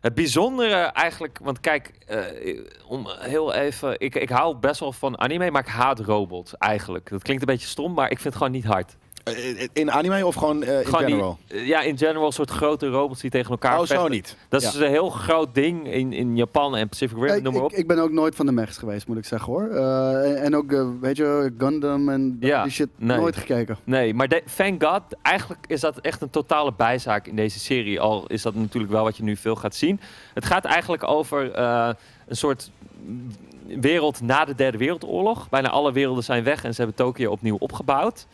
[0.00, 2.20] Het bijzondere eigenlijk, want kijk, eh,
[2.86, 7.10] om heel even, ik, ik hou best wel van anime, maar ik haat robots eigenlijk.
[7.10, 8.96] Dat klinkt een beetje stom, maar ik vind het gewoon niet hard.
[9.34, 11.38] Eh, In anime of gewoon eh, in Gewoon general?
[11.48, 14.36] eh, ja, in general een soort grote robots die tegen elkaar Oh, zo niet.
[14.48, 14.68] Dat Ja.
[14.68, 17.68] is een heel groot ding in, in Japan en Pacific Rim, Ik, noem maar ik,
[17.72, 17.76] op.
[17.78, 19.68] ik ben ook nooit van de mechs geweest, moet ik zeggen hoor.
[19.68, 23.16] Eh, en, en ook, eh, weet je, Gundam en Ja, die shit, nee.
[23.16, 23.78] nooit gekeken.
[23.84, 28.00] Nee, maar de, thank god, eigenlijk is dat echt een totale bijzaak in deze serie.
[28.00, 30.00] Al is dat natuurlijk wel wat je nu veel gaat zien.
[30.34, 31.90] Het gaat eigenlijk over eh,
[32.28, 32.70] een soort
[33.80, 35.48] wereld na de Derde Wereldoorlog.
[35.48, 38.26] Bijna alle werelden zijn weg en ze hebben Tokio opnieuw opgebouwd.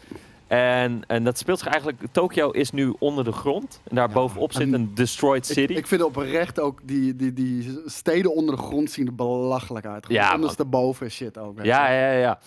[0.54, 2.02] En, en dat speelt zich eigenlijk...
[2.12, 3.80] Tokio is nu onder de grond.
[3.88, 5.72] En daar bovenop zit en een destroyed city.
[5.72, 10.06] ik vind oprecht ook die, die, die steden onder de grond zien er belachelijk uit.
[10.06, 10.34] Gewoon Ja, man.
[10.34, 11.62] ondersteboven shit ook.
[11.62, 12.38] Ja, ja, ja.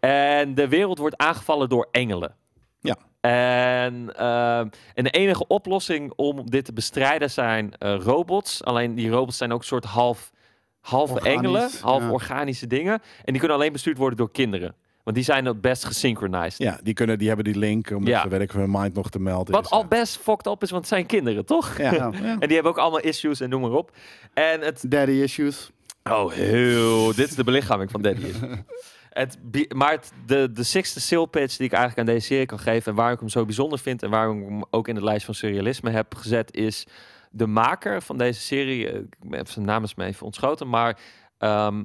[0.00, 2.34] En de wereld wordt aangevallen door engelen.
[2.80, 2.96] Ja.
[3.20, 8.64] En, ehm, en de enige oplossing om dit te bestrijden zijn eh, robots.
[8.64, 10.30] Alleen die robots zijn ook een soort half,
[10.80, 12.10] half Organisch, engelen, half ja.
[12.10, 12.92] organische dingen.
[12.92, 14.74] En die kunnen alleen bestuurd worden door kinderen.
[15.04, 16.58] Want die zijn het best gesynchronized.
[16.58, 18.22] Ja, die, kunnen, die hebben die link om Ja.
[18.22, 19.54] ze, weet ik, hun mind nog te melden.
[19.54, 21.76] Wat is, al best fucked up is, want het zijn kinderen, toch?
[21.78, 22.10] Ja.
[22.12, 23.90] En die hebben ook allemaal issues en noem maar op.
[24.34, 25.70] En het Daddy issues.
[26.10, 27.06] Oh, heel.
[27.14, 28.24] Dit is de belichaming van Daddy.
[28.24, 28.34] is.
[29.14, 29.38] Het,
[29.74, 32.90] maar het, de, de sixte sale pitch die ik eigenlijk aan deze serie kan geven...
[32.90, 34.02] en waarom ik hem zo bijzonder vind...
[34.02, 36.54] en waarom ik hem ook in de lijst van surrealisme heb gezet...
[36.56, 36.86] is
[37.30, 38.88] de maker van deze serie...
[38.90, 40.98] eh, Ik heb zijn naam is me even ontschoten, maar...
[41.38, 41.82] ehm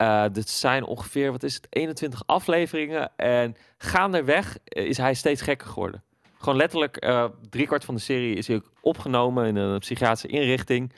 [0.00, 3.10] eh, dit zijn ongeveer, wat is het, 21 afleveringen.
[3.16, 6.02] En gaandeweg eh, is hij steeds gekker geworden.
[6.38, 10.92] Gewoon letterlijk, eh driekwart van de serie is hij ook opgenomen in een psychiatrische inrichting.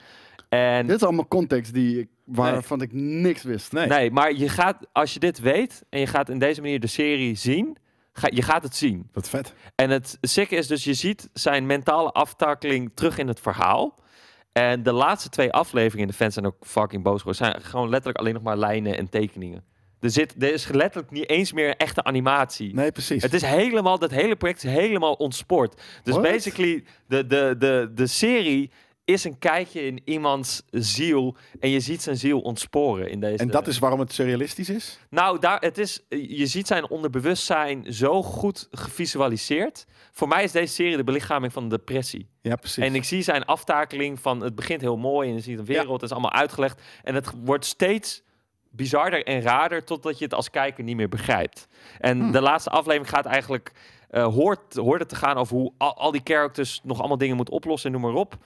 [0.49, 3.71] En Dit is allemaal context die ik, waarvan ik niks wist.
[3.71, 3.87] Nee.
[3.87, 6.87] Nee, maar je gaat, als je dit weet en je gaat in deze manier de
[6.87, 7.77] serie zien,
[8.13, 9.09] ga, je gaat het zien.
[9.13, 9.53] Wat vet.
[9.75, 14.01] En het sikke is dus, je ziet zijn mentale aftakeling terug in het verhaal.
[14.53, 18.17] En de laatste twee afleveringen, de fans zijn ook fucking boos geworden, zijn gewoon letterlijk
[18.17, 19.63] alleen nog maar lijnen en tekeningen.
[19.99, 22.73] Er, zit, er is letterlijk niet eens meer echte animatie.
[22.73, 23.23] Nee, precies.
[23.23, 25.81] Het is helemaal, dat hele project is helemaal ontspoord.
[26.03, 26.23] Dus What?
[26.31, 28.71] basically, de, de, de, de serie
[29.05, 31.35] is een kijkje in iemands ziel.
[31.59, 33.37] En je ziet zijn ziel ontsporen in deze.
[33.37, 34.99] en dat is waarom het surrealistisch is?
[35.09, 39.85] Nou, daar, het is, je ziet zijn onderbewustzijn zo goed gevisualiseerd.
[40.11, 42.29] Voor mij is deze serie de belichaming van depressie.
[42.43, 42.83] Ja, precies.
[42.83, 45.91] En ik zie zijn aftakeling van het begint heel mooi en je ziet een wereld,
[46.01, 46.81] het is allemaal uitgelegd.
[47.03, 48.23] En het wordt steeds
[48.69, 51.67] bizarder en raarder totdat je het als kijker niet meer begrijpt.
[51.99, 52.31] En Hmm.
[52.31, 53.71] de laatste aflevering gaat eigenlijk,
[54.09, 57.35] eh hoort, hoort het te gaan over hoe al, al die characters nog allemaal dingen
[57.35, 58.37] moeten oplossen en noem maar op.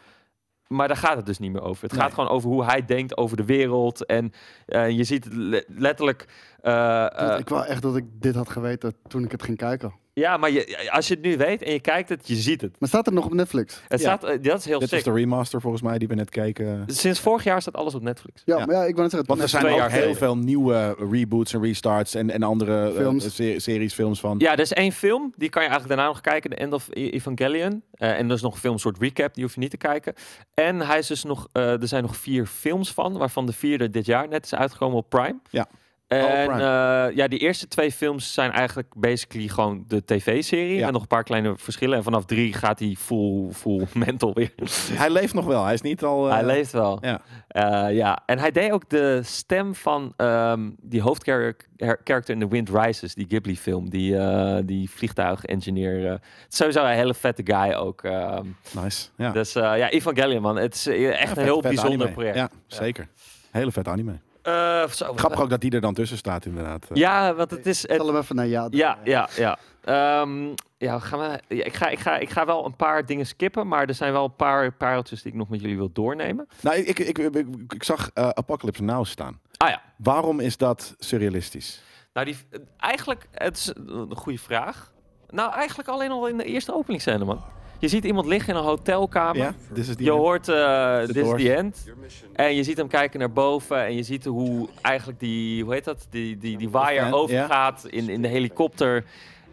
[0.68, 1.84] Maar daar gaat het dus niet meer over.
[1.84, 2.02] Het Nee.
[2.02, 4.06] gaat gewoon over hoe hij denkt over de wereld.
[4.06, 4.34] En
[4.66, 6.26] eh, je ziet le- letterlijk.
[6.62, 9.94] eh, ik wou echt dat ik dit had geweten toen ik het ging kijken.
[10.20, 12.76] Ja, maar je, als je het nu weet en je kijkt het, je ziet het.
[12.80, 13.82] Maar staat het nog op Netflix?
[13.88, 14.06] Het Ja.
[14.18, 14.98] staat, eh, dat is heel Dit sick.
[14.98, 16.84] is de remaster volgens mij die we net keken.
[16.88, 18.42] Sinds vorig jaar staat alles op Netflix.
[18.46, 18.66] Ja, Ja.
[18.66, 19.28] maar ja, ik wou net zeggen.
[19.28, 20.20] Want er het- zijn twee ook jaar heel geleden.
[20.22, 23.36] veel nieuwe reboots en restarts en, en andere eh, Films.
[23.36, 24.36] se- series, films van.
[24.40, 26.88] Ja, er is één film, die kan je eigenlijk daarna nog kijken, The End of
[26.90, 27.84] E- Evangelion.
[27.94, 29.78] Eh, en er is nog een film, een soort recap, die hoef je niet te
[29.78, 30.14] kijken.
[30.54, 33.90] En hij is dus nog, eh, er zijn nog vier films van, waarvan de vierde
[33.90, 35.40] dit jaar net is uitgekomen op Prime.
[35.50, 35.68] Ja.
[36.08, 36.62] En Prime.
[37.10, 40.76] eh, ja, die eerste twee films zijn eigenlijk basically gewoon de tv-serie.
[40.78, 40.84] Ja.
[40.84, 41.98] Met nog een paar kleine verschillen.
[41.98, 44.52] En vanaf drie gaat hij full, full mental weer.
[44.94, 45.64] Hij leeft nog wel.
[45.64, 46.28] Hij is niet al.
[46.28, 46.98] eh, hij leeft wel.
[47.02, 47.22] Ja.
[47.48, 52.70] Eh, ja, en hij deed ook de stem van ehm, die hoofdcharacter in The Wind
[52.70, 56.12] Rises, die Ghibli-film, die, eh die vliegtuig-engineer.
[56.12, 56.16] eh.
[56.48, 58.04] Sowieso een hele vette guy ook.
[58.04, 58.46] ehm.
[58.82, 59.08] Nice.
[59.18, 59.32] Ja.
[59.32, 60.56] Dus eh, ja, Evangelion, man.
[60.56, 62.12] Het is eh, echt Ja, een heel bijzonder anime.
[62.12, 62.36] project.
[62.36, 63.08] Ja, zeker.
[63.52, 64.20] Hele vet anime.
[64.48, 66.86] Eh, zo, Grappig ook dat die er dan tussen staat, inderdaad.
[66.94, 67.84] Ja, want het is...
[67.84, 68.68] Ik Het, zal hem even naar ja.
[68.70, 69.58] ja, ja, ja.
[69.84, 73.26] Ehm, ja, gaan we, ja, ik, ga, ik, ga, ik ga wel een paar dingen
[73.26, 76.48] skippen, maar er zijn wel een paar pareltjes die ik nog met jullie wil doornemen.
[76.62, 79.40] Nou, ik, ik, ik, ik, ik zag eh, Apocalypse Now staan.
[79.58, 81.84] Ah ja, Waarom is dat surrealistisch?
[82.14, 82.38] Nou, die,
[82.78, 84.92] eigenlijk, het is een goede vraag.
[85.30, 87.44] Nou, eigenlijk alleen al in de eerste openingsscène, man.
[87.80, 89.38] Je ziet iemand liggen in een hotelkamer.
[89.38, 89.88] Ja, is.
[89.98, 91.92] Je hoort, eh dit is the end.
[92.34, 93.86] En je ziet hem kijken naar boven.
[93.86, 96.08] En je ziet hoe eigenlijk die, hoe heet dat?
[96.10, 99.04] Die, die, die waaier overgaat in, in de helikopter.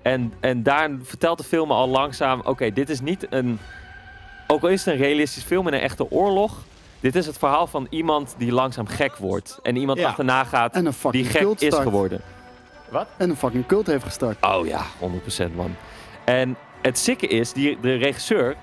[0.02, 2.40] En, en daar vertelt de film al langzaam...
[2.44, 3.58] Oké, dit is niet een...
[4.46, 6.62] Ook al is het een realistisch film in een echte oorlog...
[7.00, 9.58] Dit is het verhaal van iemand die langzaam gek wordt.
[9.62, 10.08] En iemand Ja.
[10.08, 12.20] achterna gaat En een fucking die gek cult is geworden.
[13.16, 14.36] En een fucking cult heeft gestart.
[14.46, 14.82] Oh ja,
[15.50, 15.74] 100% man.
[16.24, 18.54] En het sikke is, die, de regisseur...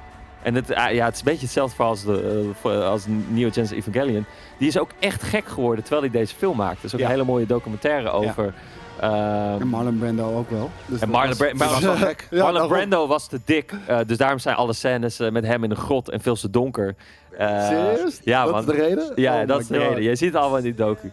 [0.41, 3.03] En het, ah, ja, het is een beetje hetzelfde verhaal als, de, eh, voor- als
[3.07, 4.25] Neo Genesis Evangelion.
[4.57, 6.77] Die is ook echt gek geworden terwijl hij deze film maakte.
[6.79, 7.05] Er is ook Ja.
[7.05, 8.53] een hele mooie documentaire over...
[8.99, 10.69] ehm, En Marlon Brando ook wel.
[10.85, 12.27] Dus en Marlon, was- Bra- maar was wel gek.
[12.31, 12.67] Ja, Marlon.
[12.67, 13.73] Brando was te dik.
[13.87, 16.49] eh, dus daarom zijn alle scènes eh, met hem in een grot en veel te
[16.49, 16.95] donker.
[17.37, 18.19] Eh, Serieus?
[18.23, 18.59] Ja, dat man.
[18.59, 19.11] is de reden?
[19.15, 19.87] Ja, Oh dat is de God.
[19.87, 20.03] reden.
[20.03, 21.11] Je ziet het allemaal in die docu.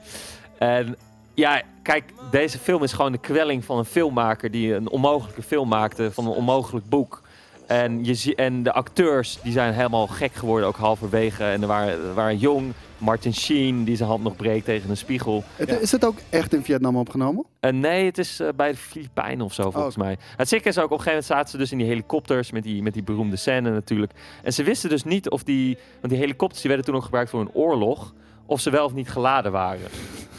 [0.58, 0.96] En
[1.38, 5.68] Ja, kijk, deze film is gewoon de kwelling van een filmmaker die een onmogelijke film
[5.68, 7.22] maakte van een onmogelijk boek.
[7.66, 11.44] En, je zie, en de acteurs die zijn helemaal gek geworden, ook halverwege.
[11.44, 14.96] En er waren, er waren jong, Martin Sheen die zijn hand nog breekt tegen een
[14.96, 15.44] spiegel.
[15.56, 15.76] Het- Ja.
[15.76, 17.44] Is het ook echt in Vietnam opgenomen?
[17.60, 20.16] En nee, het is eh, bij de Filipijnen of zo, volgens mij.
[20.36, 22.62] Het zieke is ook, op een gegeven moment zaten ze dus in die helikopters met
[22.62, 24.12] die, met die beroemde scène natuurlijk.
[24.42, 27.30] En ze wisten dus niet of die, want die helikopters die werden toen nog gebruikt
[27.30, 28.14] voor een oorlog,
[28.46, 29.80] of ze wel of niet geladen waren.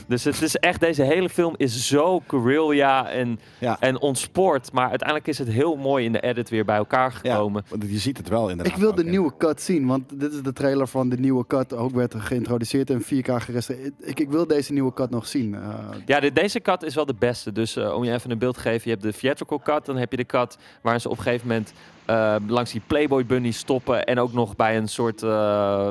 [0.10, 3.78] Dus het is echt, deze hele film is zo guerrilla en, Ja.
[3.80, 4.72] en ontspoord.
[4.72, 7.64] Maar uiteindelijk is het heel mooi in de edit weer bij elkaar Ja, gekomen.
[7.70, 8.74] want je ziet het wel inderdaad.
[8.76, 9.10] Ik wil de ja.
[9.10, 11.74] nieuwe cut zien, want dit is de trailer van de nieuwe cut.
[11.74, 13.94] Ook werd er geïntroduceerd in 4K gerestaureerd.
[14.00, 15.56] Ik, ik wil deze nieuwe cut nog zien.
[15.56, 15.62] Eh,
[16.06, 17.52] Ja, de- deze cut is wel de beste.
[17.52, 19.86] Dus eh, om je even een beeld te geven, je hebt de theatrical cut.
[19.86, 21.74] Dan heb je de cut waar ze op een gegeven moment
[22.10, 24.06] eh, langs die Playboy Bunny stoppen.
[24.06, 25.30] En ook nog bij een soort, eh,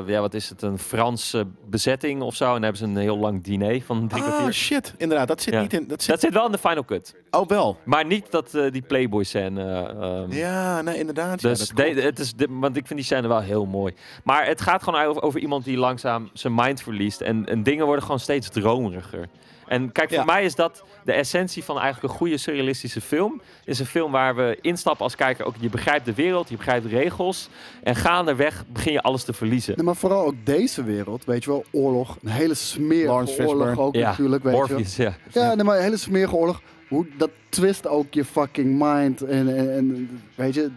[0.05, 2.45] ja wat is het, een Franse bezetting of zo.
[2.45, 4.53] En dan hebben ze een heel lang diner van drie Ah, kwartier.
[4.53, 4.93] shit.
[4.97, 5.61] Inderdaad, dat zit Ja.
[5.61, 5.87] niet in...
[5.87, 6.09] Dat zit...
[6.11, 7.15] Dat zit wel in de final cut.
[7.31, 7.77] Oh, wel.
[7.83, 9.63] Maar niet dat, eh, die Playboy scène.
[9.63, 11.41] eh, ehm, Ja, nee, inderdaad.
[11.41, 13.93] ja, Dus dat de- het is de, want ik vind die scène wel heel mooi.
[14.23, 17.21] Maar het gaat gewoon over, over iemand die langzaam zijn mind verliest.
[17.21, 19.27] En, en dingen worden gewoon steeds dromeriger.
[19.69, 20.23] En kijk, voor Ja.
[20.25, 23.41] mij is dat de essentie van eigenlijk een goede surrealistische film.
[23.65, 25.45] Is een film waar we instappen als kijker.
[25.45, 27.49] Ook, je begrijpt de wereld, je begrijpt de regels.
[27.83, 29.73] En gaandeweg begin je alles te verliezen.
[29.75, 32.17] nee, maar vooral ook deze wereld, weet je wel, oorlog.
[32.23, 33.81] Een hele smerige Lawrence oorlog Fishburne.
[33.81, 35.13] ook Ja, natuurlijk, weet je ja.
[35.31, 36.61] Ja, nee, maar een hele smerige oorlog.
[36.87, 39.21] Hoe, dat twist ook je fucking mind.
[39.21, 40.69] En, en, en weet je,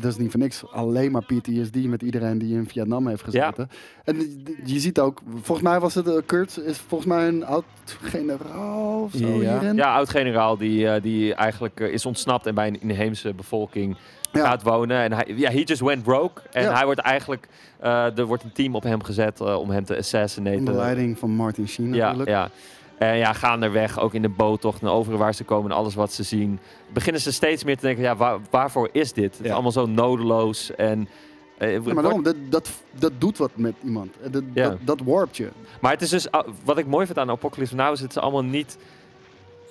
[0.00, 0.64] dat is niet voor niks.
[0.72, 3.68] Alleen maar PTSD met iedereen die in Vietnam heeft gezeten.
[4.04, 4.16] En
[4.64, 9.12] je ziet ook, volgens mij was het, eh, Kurt is volgens mij een oud-generaal of
[9.12, 9.58] zo Ja.
[9.58, 9.76] hierin.
[9.76, 13.96] Ja, oud-generaal die, eh, die eigenlijk eh, is ontsnapt en bij een inheemse bevolking
[14.32, 14.44] Ja.
[14.46, 14.98] gaat wonen.
[14.98, 16.30] En hij, ja, he just went rogue.
[16.52, 16.72] En Ja.
[16.74, 17.48] hij wordt eigenlijk,
[17.80, 20.58] eh, er wordt een team op hem gezet eh, om hem te assassinaten.
[20.58, 22.28] Onder leiding van Martin Sheen Ja, natuurlijk.
[22.28, 22.50] ja.
[22.98, 26.12] En ja, gaandeweg, ook in de boottocht en overal waar ze komen en alles wat
[26.12, 26.58] ze zien,
[26.92, 29.36] beginnen ze steeds meer te denken, ja, waar- waarvoor is dit?
[29.36, 31.08] Het is allemaal zo nodeloos en...
[31.58, 34.14] eh, Ja, maar daarom, dat, dat, dat doet wat met iemand.
[34.30, 34.68] Dat, Ja.
[34.68, 35.48] dat, dat warpt je.
[35.80, 38.16] Maar het is dus, ah, wat ik mooi vind aan Apocalypse Now is het is
[38.18, 38.78] allemaal niet...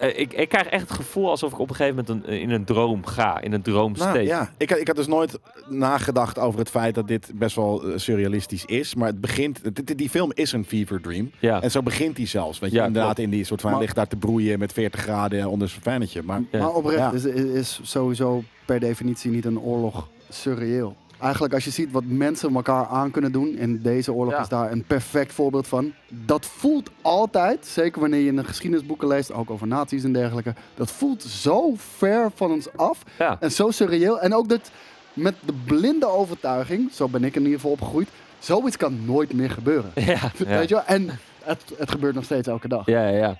[0.03, 2.49] eh, ik, ik krijg echt het gevoel alsof ik op een gegeven moment een, in
[2.49, 4.17] een droom ga, in een droomstate.
[4.17, 5.39] Nou, ja, ik, had- ik had dus nooit
[5.69, 8.95] nagedacht over het feit dat dit best wel eh, surrealistisch is.
[8.95, 11.31] Maar het begint, dit- die film is een fever dream.
[11.39, 11.61] Ja.
[11.61, 12.59] En zo begint hij zelfs.
[12.59, 13.31] Weet je, Ja, inderdaad klopt.
[13.31, 16.21] in die soort van, Maar- ligt daar te broeien met 40 graden onder zijn fannetje.
[16.23, 16.59] Maar Ja.
[16.59, 20.95] Maar oprecht is, is sowieso per definitie niet een oorlog surreëel.
[21.23, 24.41] Eigenlijk als je ziet wat mensen elkaar aan kunnen doen, en deze oorlog Ja.
[24.41, 25.93] is daar een perfect voorbeeld van.
[26.09, 30.53] Dat voelt altijd, zeker wanneer je in de geschiedenisboeken leest, ook over nazi's en dergelijke.
[30.75, 33.37] Dat voelt zo ver van ons af Ja.
[33.39, 34.19] en zo surreëel.
[34.19, 34.71] En ook dat
[35.13, 38.07] met de blinde overtuiging, zo ben ik in ieder geval opgegroeid,
[38.39, 39.91] zoiets kan nooit meer gebeuren.
[39.95, 40.03] Ja,
[40.37, 40.45] ja.
[40.45, 40.83] Weet je wel?
[40.85, 42.85] En het, het gebeurt nog steeds elke dag.
[42.85, 43.37] Ja, ja, ja.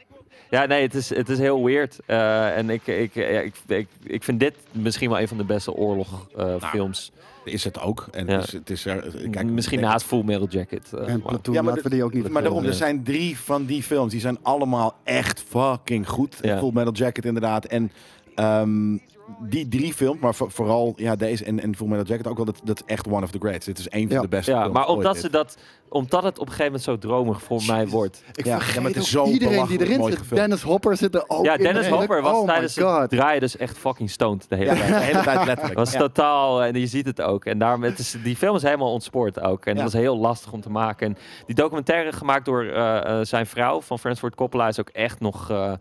[0.50, 2.00] Ja, nee, het is, het is heel weird.
[2.06, 5.44] Eh, en ik, ik, ja, ik, ik, ik vind dit misschien wel een van de
[5.44, 7.12] beste oorlogfilms.
[7.46, 8.08] Is het ook.
[8.12, 8.32] En Ja.
[8.34, 10.94] het is, het is er, kijk, misschien ik- naast Full Metal Jacket.
[10.94, 13.04] eh, En maar- Platoon, Ja, maar laten we die ook niet Maar daarom, er zijn
[13.04, 14.12] drie van die films.
[14.12, 16.38] Die zijn allemaal echt fucking goed.
[16.42, 16.58] Ja.
[16.58, 17.66] Full Metal Jacket inderdaad.
[17.66, 17.92] En
[18.36, 18.98] ehm,
[19.40, 22.46] die drie films, maar voor- vooral ja, deze en, en Full Metal Jacket ook wel,
[22.46, 23.66] dat, dat is echt one of the greats.
[23.66, 24.22] Dit is een van Ja.
[24.22, 25.58] de beste ja, films maar omdat, ze dat,
[25.90, 28.24] omdat het op een gegeven moment zo dromig voor mij wordt.
[28.34, 30.18] Ik Ja, vergeet ja, maar het is zo iedereen die erin zit.
[30.18, 30.36] gefilmd.
[30.44, 31.58] Dennis Hopper zit er ook ja.
[31.58, 31.88] Dennis.
[31.88, 34.88] Hopper was oh tijdens het draaien dus echt fucking stoned de hele Ja, tijd.
[34.94, 35.78] de hele tijd letterlijk.
[35.78, 36.00] Was Ja.
[36.00, 37.46] totaal, en je ziet het ook.
[37.46, 39.66] En daarom, het is, die film is helemaal ontspoord ook.
[39.66, 39.82] En Ja.
[39.84, 41.08] dat was heel lastig om te maken.
[41.08, 44.90] En die documentaire gemaakt door eh, eh, zijn vrouw van Francis Ford Coppola is ook
[44.90, 45.74] echt nog eh,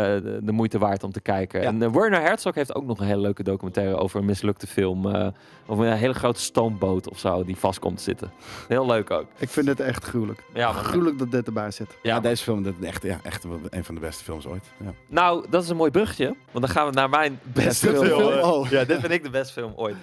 [0.00, 1.60] de, de moeite waard om te kijken.
[1.60, 1.66] Ja.
[1.66, 5.14] En eh, Werner Herzog heeft ook nog een hele leuke documentaire over een mislukte film.
[5.14, 5.28] eh
[5.66, 8.32] over een hele grote stoomboot of zo die vast komt te zitten.
[8.68, 9.26] Heel leuk ook.
[9.38, 10.44] Ik vind het echt gruwelijk.
[10.54, 10.72] Ja.
[10.72, 11.98] Gruwelijk dat dit erbij zit.
[12.02, 14.46] Ja, Ja, deze film dat is echt, ja, echt wel een van de beste films
[14.46, 14.64] ooit.
[14.84, 14.92] Ja.
[15.08, 16.24] Nou, dat is een mooi bruggetje.
[16.50, 18.20] Want dan gaan we naar mijn beste Beste film.
[18.20, 18.38] film?
[18.50, 18.68] Oh.
[18.70, 19.96] Ja, dit vind ik de beste film ooit.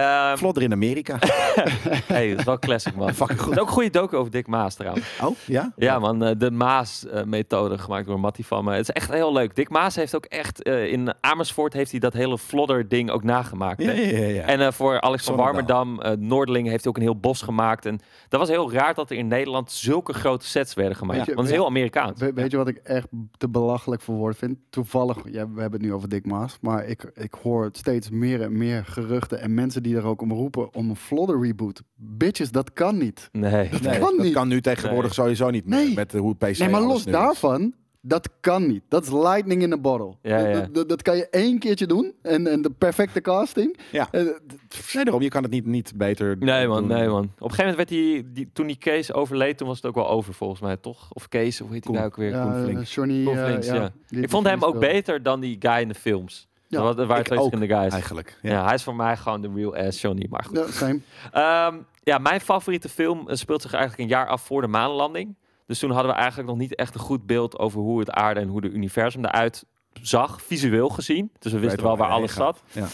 [0.00, 1.18] Ehm Vlodder in Amerika.
[2.06, 3.14] hey, dat is wel classic, man.
[3.14, 3.48] Fucking goed.
[3.48, 5.06] Het is ook een goede docu over Dick Maas trouwens.
[5.22, 5.72] Oh, ja?
[5.76, 8.70] Ja, man, eh, de Maas-methode gemaakt door Mattie van me.
[8.72, 9.56] Het is echt heel leuk.
[9.56, 13.82] Dick Maas heeft ook echt eh, in Amersfoort heeft hij dat hele flodder-ding ook nagemaakt.
[13.82, 14.42] Ja, ja, ja.
[14.42, 15.36] En eh, voor Alex van.
[15.36, 17.86] Warmerdam, eh Noorderling, heeft hij ook een heel bos gemaakt.
[17.86, 21.18] En dat was heel raar dat er in Nederland zulke grote sets werden gemaakt.
[21.18, 22.20] Je- Want het is heel Amerikaans.
[22.20, 23.06] We- weet je wat ik echt
[23.36, 24.58] te belachelijk voor woord vind?
[24.70, 28.42] Toevallig, ja, we hebben het nu over Dick Maas, maar ik, ik hoor steeds meer
[28.42, 31.82] en meer geruchten en mensen die er ook om roepen om een Flodder reboot.
[31.96, 33.28] Bitches, dat kan niet.
[33.32, 33.50] Nee.
[33.82, 34.32] Nee, kan dat niet.
[34.32, 35.12] kan nu tegenwoordig Nee.
[35.12, 35.78] sowieso niet meer.
[35.84, 35.94] Nee.
[35.94, 37.74] Met hoe PC Nee, maar los daarvan,
[38.06, 38.82] Dat kan niet.
[38.88, 40.14] Dat is lightning in a bottle.
[40.22, 40.60] Ja, ja.
[40.60, 42.12] Dat, dat, dat kan je één keertje doen.
[42.22, 43.76] En, en de perfecte casting.
[43.92, 44.08] Ja.
[44.10, 45.22] Eh, Nee, daarom.
[45.22, 46.96] Je kan het niet, niet beter Nee man, doen.
[46.98, 47.24] nee man.
[47.24, 49.94] Op een gegeven moment werd hij, die, toen die Kees overleed, toen was het ook
[49.94, 51.08] wel over volgens mij, toch?
[51.12, 52.30] Of Kees, hoe heet hij nou ook weer?
[52.30, 52.84] ja, Koen Flink.
[52.84, 53.90] Johnny, Koen eh, ja.
[54.08, 56.48] die- Ik vond hem die ook beter dan die guy in de films.
[56.82, 57.92] Ja, er waren twee verschillende guys.
[57.92, 58.38] Eigenlijk.
[58.42, 58.50] Ja.
[58.50, 58.64] Ja.
[58.64, 60.56] hij is voor mij gewoon de real ass Johnny, maar goed.
[60.56, 61.00] Ja, same.
[61.32, 65.36] Ehm, ja, mijn favoriete film eh, speelt zich eigenlijk een jaar af voor de maanlanding.
[65.66, 68.40] Dus toen hadden we eigenlijk nog niet echt een goed beeld over hoe het aarde
[68.40, 69.64] en hoe de universum eruit
[70.02, 71.30] zag, visueel gezien.
[71.38, 72.62] Dus we wisten wel waar alles zat.
[72.72, 72.86] Ja.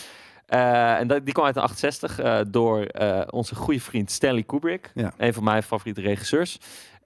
[0.46, 2.86] Eh, en dat, die kwam uit de 68 eh, door
[3.30, 4.90] onze goede vriend Stanley Kubrick.
[4.94, 5.12] Ja.
[5.16, 6.58] Een van mijn favoriete regisseurs.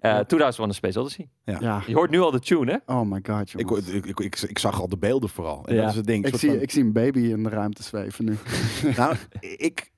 [0.04, 0.24] Eh Ja.
[0.24, 1.28] 2001 A Space Odyssey.
[1.44, 1.82] Ja.
[1.86, 2.94] Je hoort nu al de tune, hè?
[2.94, 5.64] Oh my god, Ik, ik, ik, ik, ik zag al de beelden vooral.
[5.66, 5.80] En Ja.
[5.80, 6.26] dat is het ding.
[6.26, 8.36] Ik zie, van- ik zie een baby in de ruimte zweven nu.
[8.96, 9.90] Nou, ik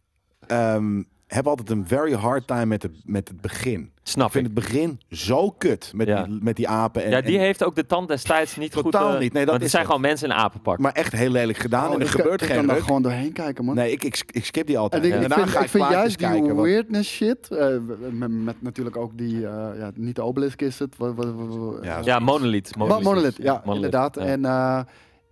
[0.46, 3.90] ehm, heb altijd een very hard time met, de, met het begin.
[4.02, 4.54] Snap Ik vind ik.
[4.56, 6.22] het begin zo kut met, Ja.
[6.24, 7.04] die, met die apen.
[7.04, 8.82] En, Ja, die en- heeft ook de tand destijds niet goed...
[8.82, 9.32] Totaal eh, niet.
[9.32, 9.92] Nee, dat want het is zijn het.
[9.92, 10.78] gewoon mensen in een apenpak.
[10.78, 11.86] maar echt heel lelijk gedaan.
[11.88, 13.74] Oh, en er ik, gebeurt ik geen kan daar gewoon doorheen kijken, man.
[13.74, 15.02] Nee, ik, ik, ik skip die altijd.
[15.02, 16.54] En ik, En ik daarna vind, ga ik ik vind juist die kijken.
[16.54, 17.66] wat- weirdness shit, eh,
[18.10, 20.96] met, met natuurlijk ook die, eh, ja, niet de obelisk is het.
[20.96, 22.76] Wat, wat, wat- wat- Ja, ja, Monolith.
[22.76, 24.14] Mo- Monolith, ja, Monolith, inderdaad.
[24.14, 24.20] ja.
[24.20, 24.80] En eh,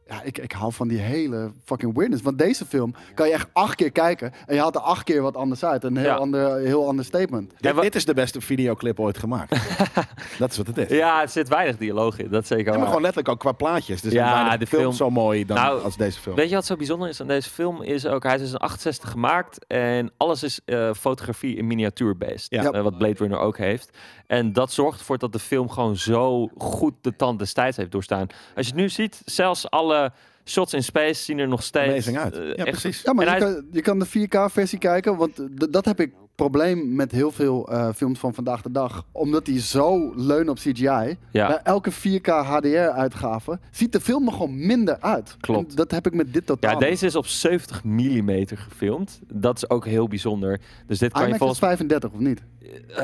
[0.06, 2.22] ja, ik, ik hou van die hele fucking weirdness.
[2.22, 5.22] Want deze film kan je echt acht keer kijken en je haalt er acht keer
[5.22, 5.84] wat anders uit.
[5.84, 6.14] Een heel, Ja.
[6.14, 7.50] ander, heel ander statement.
[7.50, 9.50] Dit, En wa- dit is de beste videoclip ooit gemaakt.
[10.38, 10.88] dat is wat het is.
[10.88, 12.28] Ja, er zit weinig dialoog in.
[12.30, 12.86] Dat zeker Ja, maar waar.
[12.86, 14.00] gewoon letterlijk ook qua plaatjes.
[14.00, 16.36] Dus Ja, de film, film- zo mooi dan Nou, als deze film.
[16.36, 17.82] Weet je wat zo bijzonder is aan deze film?
[17.82, 22.46] Is ook, hij is dus in 68 gemaakt en alles is eh, fotografie in miniatuur-based.
[22.50, 22.62] Ja.
[22.62, 22.70] Ja.
[22.70, 23.90] Eh, wat Blade Runner ook heeft.
[24.26, 28.26] En dat zorgt ervoor dat de film gewoon zo goed de tand destijds heeft doorstaan.
[28.56, 30.12] Als je het nu ziet, zelfs alle
[30.44, 31.88] shots in space zien er nog steeds...
[31.92, 32.34] Amazing uit.
[32.38, 33.02] eh, ja, echt- precies.
[33.02, 35.32] Ja, maar En je, hij- kan, je kan de 4K-versie kijken, want
[35.72, 39.04] dat heb ik probleem met heel veel eh, films van vandaag de dag.
[39.12, 41.16] Omdat die zo leunen op CGI.
[41.30, 41.46] Ja.
[41.46, 45.36] Bij elke 4K HDR-uitgave ziet de film er gewoon minder uit.
[45.40, 45.70] Klopt.
[45.70, 49.20] En dat heb ik met dit totaal Ja, deze is op 70 mm gefilmd.
[49.32, 50.60] Dat is ook heel bijzonder.
[50.86, 52.40] Dus dit kan je IMAX is volgens 35 of niet?
[52.88, 52.96] eh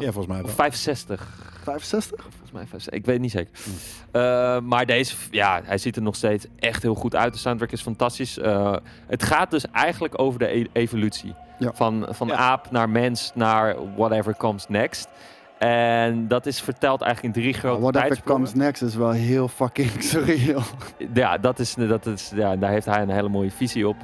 [0.00, 0.52] volgens mij wel.
[0.52, 1.28] 65.
[1.70, 2.20] 65?
[2.30, 2.92] Volgens mij 65.
[2.92, 3.50] Ik weet niet zeker.
[4.10, 7.32] Eh, maar deze, ja, hij ziet er nog steeds echt heel goed uit.
[7.32, 8.38] De soundtrack is fantastisch.
[8.38, 8.76] Eh,
[9.06, 11.34] het gaat dus eigenlijk over de e- evolutie.
[11.58, 11.70] Ja.
[11.74, 12.34] Van, van Ja.
[12.36, 15.08] aap naar mens naar whatever comes next.
[15.58, 18.42] En dat is verteld eigenlijk in drie grote Whatever tijdsprongen.
[18.44, 20.62] comes next is wel heel fucking surreal.
[21.14, 23.96] Ja, dat is, dat is, ja, daar heeft hij een hele mooie visie op.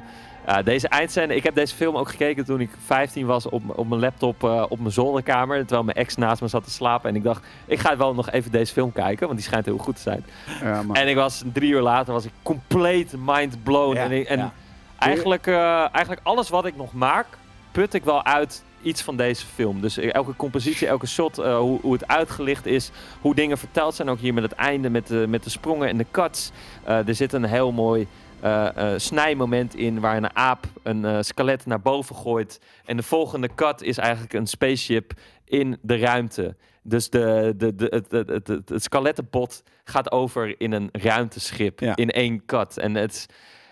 [0.47, 3.87] Ja, deze eindscène, ik heb deze film ook gekeken toen ik 15 was op, op
[3.89, 5.57] mijn laptop eh, op mijn zolderkamer.
[5.59, 7.09] Terwijl mijn ex naast me zat te slapen.
[7.09, 9.77] En ik dacht, ik ga wel nog even deze film kijken, want die schijnt heel
[9.77, 10.25] goed te zijn.
[10.61, 13.95] Ja, maar En ik was drie uur later was ik compleet mind blown.
[13.95, 14.51] Ja, en ik- en ja.
[14.97, 17.25] eigenlijk, eh, eigenlijk alles wat ik nog maak,
[17.71, 19.81] put ik wel uit iets van deze film.
[19.81, 22.91] Dus elke compositie, elke shot, eh, hoe, hoe het uitgelicht is,
[23.21, 24.09] hoe dingen verteld zijn.
[24.09, 26.51] Ook hier met het einde, met de, met de sprongen en de cuts.
[26.83, 28.07] Eh, er zit een heel mooi
[28.39, 32.59] eh, eh, snijmoment in waar een aap een eh, skelet naar boven gooit.
[32.85, 35.11] En de volgende cut is eigenlijk een spaceship
[35.45, 36.55] in de ruimte.
[36.83, 41.79] Dus de, de, de, het, het, het, het, het skelettenpot gaat over in een ruimteschip
[41.79, 41.95] Ja.
[41.95, 42.77] in één cut.
[42.77, 43.25] En het is-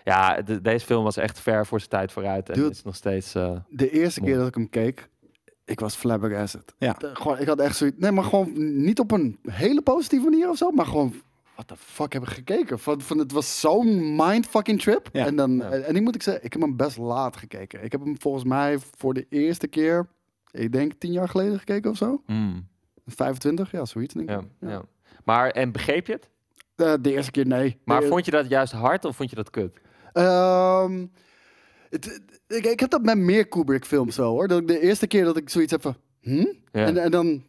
[0.04, 2.48] ja, de- deze film was echt ver voor zijn tijd vooruit.
[2.48, 2.70] En Dude.
[2.70, 3.32] is nog steeds...
[3.68, 5.08] de eerste keer dat ik hem keek,
[5.64, 6.74] ik was flabbergasted.
[6.78, 6.92] Ja.
[6.92, 7.96] De- gewoon, ik had echt zoiets...
[7.98, 8.52] Nee, maar gewoon
[8.84, 11.14] niet op een hele positieve manier of zo, maar gewoon...
[11.56, 12.78] What the fuck heb ik gekeken?
[12.78, 15.08] Van, van, het was zo'n mindfucking trip.
[15.12, 15.26] Ja.
[15.26, 15.70] En, dan, Ja.
[15.70, 17.84] en ik moet ik zeggen, ik heb hem best laat gekeken.
[17.84, 20.08] Ik heb hem volgens mij voor de eerste keer,
[20.50, 22.22] ik denk tien jaar geleden gekeken of zo.
[22.26, 22.68] mm,
[23.06, 24.36] 25, ja, zoiets denk ik.
[24.60, 24.82] ja, ja.
[25.24, 26.28] Maar, en begreep je het?
[26.76, 27.76] Eh, de eerste keer nee.
[27.84, 29.80] Maar De- vond je dat juist hard of vond je dat kut?
[30.12, 31.06] Ehm,
[31.90, 34.48] het, ik, ik heb dat met meer Kubrick-films zo hoor.
[34.48, 35.96] Dat ik de eerste keer dat ik zoiets heb van.
[36.20, 36.30] Hm?
[36.72, 36.86] Ja.
[36.86, 37.42] En, en dan,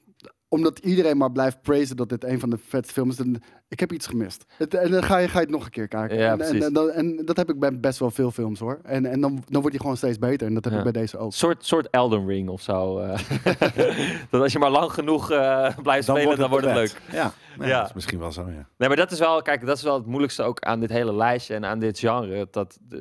[0.49, 3.17] omdat iedereen maar blijft praisen dat dit een van de vetste films is.
[3.17, 4.45] Dan, ik heb iets gemist.
[4.57, 6.17] Het, en dan ga je, ga je het nog een keer kijken.
[6.17, 6.65] Ja, en, en, precies.
[6.65, 8.79] en, dan- en dat heb ik bij best wel veel films hoor.
[8.83, 10.47] En, en dan, dan wordt hij gewoon steeds beter.
[10.47, 10.79] En dat heb Ja.
[10.79, 11.33] ik bij deze ook.
[11.33, 12.97] soort, soort Elden Ring of zo.
[12.99, 13.19] eh.
[14.29, 17.01] dat als je maar lang genoeg eh, blijft spelen, dan wordt het leuk.
[17.11, 17.77] Ja, nee, Ja.
[17.79, 18.67] dat is misschien wel zo, ja.
[18.77, 21.13] Nee, maar dat is wel, kijk, dat is wel het moeilijkste ook aan dit hele
[21.15, 22.47] lijstje en aan dit genre.
[22.51, 22.99] Dat eh,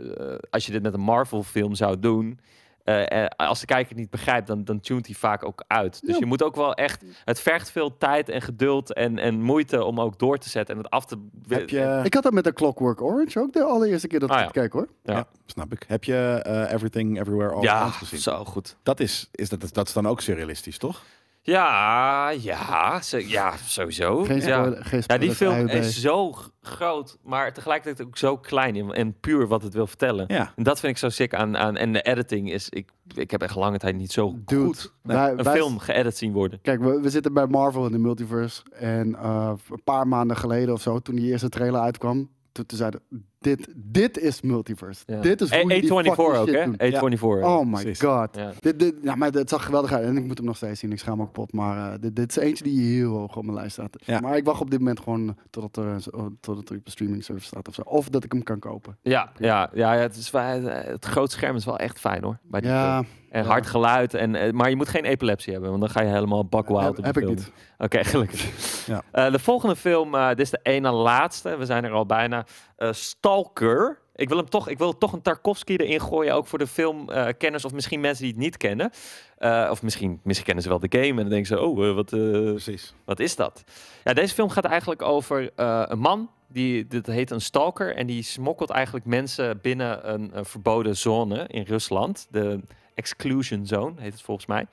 [0.50, 2.38] als je dit met een Marvel-film zou doen,
[2.86, 6.00] eh, eh, als de kijker het niet begrijpt, dan, dan tunt hij vaak ook uit.
[6.00, 6.18] Dus Ja.
[6.18, 10.00] je moet ook wel echt, het vergt veel tijd en geduld en, en moeite om
[10.00, 11.16] ook door te zetten en het af te.
[11.48, 14.36] Heb je, Ik had dat met de Clockwork Orange ook de allereerste keer dat Ah,
[14.36, 14.46] ik ja.
[14.48, 14.88] het keek hoor.
[15.02, 15.12] Ja.
[15.14, 15.26] ja.
[15.46, 15.84] snap ik.
[15.86, 18.20] Heb je eh, Everything Everywhere All at Ja, Once gezien?
[18.20, 18.76] zo goed.
[18.82, 21.02] Dat is, is, dat, dat is dan ook surrealistisch, toch?
[21.46, 24.24] Ja, ja, ja sowieso.
[24.24, 24.70] Geen ja.
[24.82, 29.46] geen Ja, die film is zo groot, maar tegelijkertijd ook zo klein en, en puur
[29.46, 30.24] wat het wil vertellen.
[30.28, 30.52] Ja.
[30.56, 31.76] En dat vind ik zo sick aan, aan.
[31.76, 32.68] En de editing is.
[32.68, 36.16] Ik, ik heb echt lange tijd niet zo Dude, goed wij- een wij- film geëdit
[36.16, 36.58] zien worden.
[36.62, 38.62] Kijk, we, we zitten bij Marvel in de multiverse.
[38.72, 42.78] En eh, een paar maanden geleden of zo, toen die eerste trailer uitkwam, toen, toen
[42.78, 43.00] zeiden
[43.46, 45.02] dit, dit is multiverse.
[45.06, 45.20] Ja.
[45.20, 46.90] Dit is A- hoe je die A24 fucking ook, shit hè?
[46.90, 47.16] doet.
[47.18, 47.22] A24.
[47.44, 48.00] Oh my Precies.
[48.00, 48.28] god.
[48.36, 48.52] Ja.
[48.60, 50.04] Dit, dit, ja, maar het zag geweldig uit.
[50.06, 50.92] En ik moet hem nog steeds zien.
[50.92, 51.52] Ik schaam me ook kapot.
[51.52, 53.96] Maar eh, dit, dit is eentje die heel hoog op mijn lijst staat.
[54.04, 54.20] Ja.
[54.20, 56.10] Maar ik wacht op dit moment gewoon totdat er, zo-
[56.40, 57.82] totdat er op een streaming service staat of zo.
[57.82, 58.96] Of dat ik hem kan kopen.
[59.02, 62.38] Ja, ja, ja, ja, het, is, wel- het groot scherm is wel echt fijn hoor.
[62.42, 62.82] Bij die film.
[62.82, 63.48] Ja, En ja.
[63.48, 64.14] hard geluid.
[64.14, 67.04] En, eh, maar je moet geen epilepsie hebben, want dan ga je helemaal bakwild heb,
[67.04, 67.52] heb ik niet.
[67.78, 68.86] Oké, gelukkig.
[68.86, 69.02] Ja.
[69.12, 71.56] Eh, de volgende film, eh, dit is de ene laatste.
[71.56, 72.44] We zijn er al bijna.
[72.76, 73.98] Eh, Stalker.
[74.14, 77.64] Ik wil hem toch, ik wil toch een Tarkovsky erin gooien, ook voor de filmkenners
[77.64, 78.90] of misschien mensen die het niet kennen.
[79.38, 81.94] Eh, of misschien, misschien kennen ze wel de game en dan denken ze, oh, eh,
[81.94, 82.94] wat, eh, Precies.
[83.04, 83.64] wat is dat?
[84.04, 88.06] Ja, deze film gaat eigenlijk over eh, een man, die, dit heet een stalker, en
[88.06, 92.26] die smokkelt eigenlijk mensen binnen een, eh, verboden zone in Rusland.
[92.30, 92.60] De
[92.94, 94.66] exclusion zone heet het volgens mij.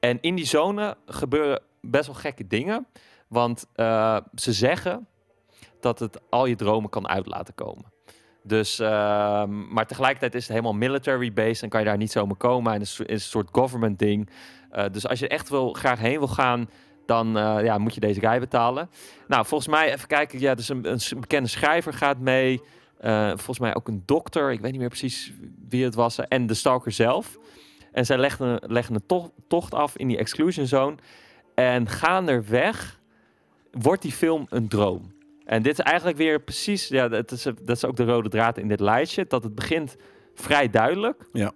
[0.00, 2.86] En in die zone gebeuren best wel gekke dingen,
[3.28, 5.06] want eh, ze zeggen
[5.82, 7.84] dat het al je dromen kan uit laten komen.
[8.42, 12.36] Dus, ehm, maar tegelijkertijd is het helemaal military based en kan je daar niet zomaar
[12.36, 12.72] komen.
[12.72, 14.30] En het is, een soort government ding.
[14.70, 16.70] Eh, dus als je echt wil, graag heen wil gaan,
[17.06, 18.90] dan eh, ja, moet je deze guy betalen.
[19.28, 20.40] Nou, volgens mij, even kijken.
[20.40, 22.62] Ja, dus een, een bekende schrijver gaat mee.
[22.98, 24.52] Eh, volgens mij ook een dokter.
[24.52, 25.32] Ik weet niet meer precies
[25.68, 26.18] wie het was.
[26.18, 27.38] En de stalker zelf.
[27.92, 30.96] En zij leggen, een to- tocht af in die exclusion zone.
[31.54, 33.00] En gaandeweg
[33.70, 35.11] wordt die film een droom.
[35.44, 36.88] En dit is eigenlijk weer precies...
[36.88, 39.24] Ja, dat is, dat is ook de rode draad in dit lijstje.
[39.28, 39.96] Dat het begint
[40.34, 41.28] vrij duidelijk.
[41.32, 41.52] Ja.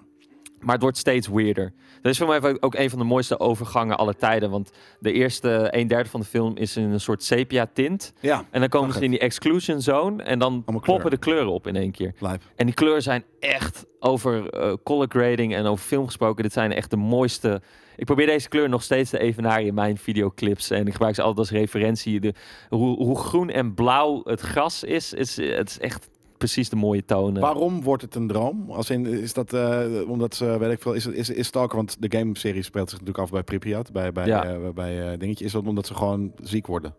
[0.66, 1.72] Maar het wordt steeds weirder.
[2.02, 4.51] Dat is voor mij ook een van de mooiste overgangen aller tijden.
[4.51, 4.70] Want
[5.01, 8.12] de eerste een derde van de film is in een soort sepia tint.
[8.20, 10.22] Ja, En dan komen ze in die exclusion zone.
[10.22, 12.14] En dan Allemaal ploppen de kleuren op in één keer.
[12.18, 12.43] lijp.
[12.56, 16.43] En die kleuren zijn echt over eh, color grading en over film gesproken.
[16.43, 17.60] Dit zijn echt de mooiste.
[17.97, 20.70] Ik probeer deze kleur nog steeds te evenaren in mijn videoclips.
[20.70, 22.20] En ik gebruik ze altijd als referentie.
[22.20, 22.34] De,
[22.68, 27.04] hoe, hoe groen en blauw het gras is, is het is echt precies de mooie
[27.04, 27.42] tonen.
[27.42, 28.70] Waarom wordt het een droom?
[28.70, 31.76] Als in, is dat eh, omdat ze, weet ik veel, is, het- is, is Stalker,
[31.76, 34.44] want de game-serie speelt zich natuurlijk af bij Pripyat, bij, bij, Ja.
[34.44, 35.44] eh, bij eh, dingetje.
[35.44, 36.94] Is dat omdat ze gewoon ziek worden?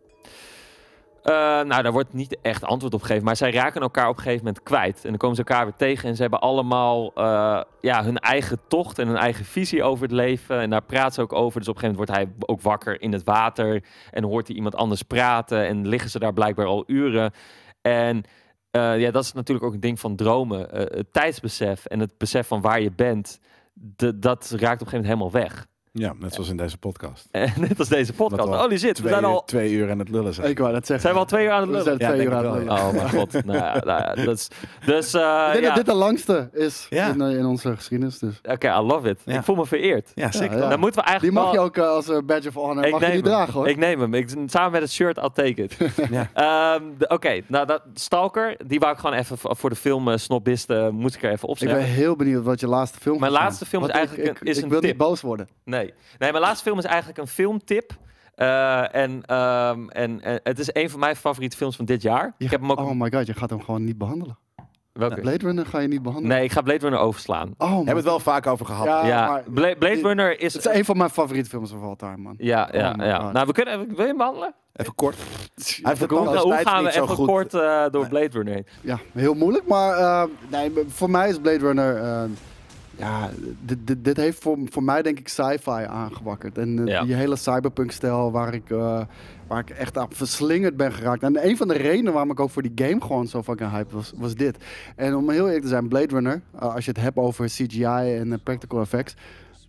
[1.68, 3.24] Nou, daar wordt niet echt antwoord op gegeven.
[3.24, 4.96] Maar zij raken elkaar op een gegeven moment kwijt.
[5.04, 6.10] En dan komen ze elkaar weer tegen.
[6.10, 7.12] En ze hebben allemaal
[7.82, 10.60] ja, hun eigen tocht en hun eigen visie over het leven.
[10.60, 11.60] En daar praten ze ook over.
[11.60, 13.84] Dus op een gegeven moment wordt hij ook wakker in het water.
[14.12, 15.68] En hoort hij iemand anders praten.
[15.68, 17.32] En liggen ze daar blijkbaar al uren.
[17.82, 18.24] En
[18.78, 20.72] eh, ja, dat is natuurlijk ook een ding van dromen.
[20.72, 23.40] Eh, het tijdsbesef en het besef van waar je bent.
[23.80, 25.68] de- dat raakt op een gegeven moment helemaal weg.
[26.00, 27.28] Ja, net zoals in deze podcast.
[27.32, 28.50] En net als deze podcast.
[28.50, 30.50] Al Holy shit, we Twee, zijn uur, al, twee uur aan het lullen zijn.
[30.50, 31.02] Ik wou dat zeggen.
[31.02, 31.86] zijn we al twee uur aan het We lullen.
[31.86, 32.88] zijn Ja, twee uur ik aan het wel, lullen.
[32.88, 33.32] Oh mijn god.
[33.46, 34.48] nou, ja, nou ja, dat is...
[34.86, 35.68] Dus, eh, Ik denk ja.
[35.68, 37.08] dat dit de langste is Ja.
[37.08, 38.20] in, eh, in onze geschiedenis.
[38.20, 38.42] Dus.
[38.44, 39.20] Oké, I love it.
[39.26, 39.38] Ja.
[39.38, 40.12] Ik voel me vereerd.
[40.16, 40.58] Ja, zeker.
[40.58, 40.70] Ja, ja.
[40.70, 42.92] Dan moeten we Die eigenlijk mag je ook eh, als eh, badge of honor Ik
[42.92, 43.32] mag je neem die hem.
[43.32, 43.68] dragen hoor.
[43.68, 44.14] Ik neem hem.
[44.14, 45.78] Ik, samen met het shirt, I'll take it.
[46.12, 46.30] Ja.
[46.34, 50.16] Ehm, de- Oké, nou dat Stalker, die wou ik gewoon even voor de film uh,
[50.18, 51.78] snobisten, moest ik er even Ik opzetten.
[51.78, 54.40] ben heel benieuwd wat je laatste film Mijn gaat laatste film is ik- eigenlijk ik,
[54.42, 54.90] een- is ik een wil tip.
[54.90, 55.48] niet boos worden.
[55.64, 55.87] Nee.
[56.18, 57.92] Nee, mijn laatste film is eigenlijk een filmtip.
[58.36, 62.34] Eh, en, ehm, en, en het is een van mijn favoriete films van dit jaar.
[62.38, 62.80] Ik heb hem ook...
[62.80, 64.38] Oh my god, je gaat hem gewoon niet behandelen.
[64.94, 65.22] welke?
[65.22, 66.36] Blade Runner ga je niet behandelen.
[66.38, 67.54] Nee, ik ga Blade Runner overslaan.
[67.58, 68.86] Oh, We hebben het wel vaak over gehad.
[68.86, 70.54] Ja, ja, maar Bla- Blade Runner is...
[70.54, 72.36] het is een van mijn favoriete films of all time, man.
[72.38, 73.20] Ja, ja, Oh ja.
[73.20, 73.34] God.
[73.34, 73.88] Nou, we kunnen even...
[73.88, 74.54] Wil je hem behandelen?
[74.74, 75.16] Even kort.
[75.16, 75.24] Hij
[75.84, 77.28] heeft het Hoe, gaan we even goed.
[77.28, 78.10] kort eh, door Nee.
[78.10, 78.68] Blade Runner heen?
[78.82, 82.30] Ja, heel moeilijk, maar eh, nee, voor mij is Blade Runner...
[82.98, 83.30] ja,
[83.62, 86.58] dit, dit, dit heeft voor, voor mij denk ik sci-fi aangewakkerd.
[86.58, 87.04] En eh, Ja.
[87.04, 89.02] die hele cyberpunk-stijl waar ik, eh,
[89.48, 91.24] waar ik echt aan verslingerd ben geraakt.
[91.24, 93.96] En een van de redenen waarom ik ook voor die game gewoon zo fucking hype
[93.96, 94.58] was, was dit.
[94.96, 97.84] En om heel eerlijk te zijn, Blade Runner, eh, als je het hebt over CGI
[98.16, 99.16] en practical effects...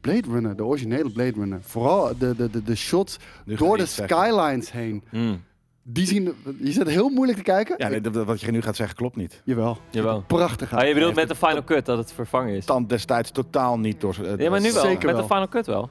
[0.00, 1.58] Blade Runner, de originele Blade Runner.
[1.62, 5.02] Vooral de, de, de, de shots door de skylines heen.
[5.10, 5.42] Hmm,
[5.90, 7.74] Die zien, je zit heel moeilijk te kijken.
[7.78, 9.40] Ja, nee, dat- wat je nu gaat zeggen klopt niet.
[9.44, 9.78] Jawel.
[9.90, 10.24] jawel.
[10.26, 10.74] Prachtig.
[10.78, 12.64] Oh, je bedoelt met de Final Cut dat het vervangen is?
[12.64, 14.16] Tand destijds totaal niet door.
[14.24, 14.82] eh, Ja, maar nu wel.
[14.82, 15.26] Zeker met wel.
[15.26, 15.88] de Final Cut wel.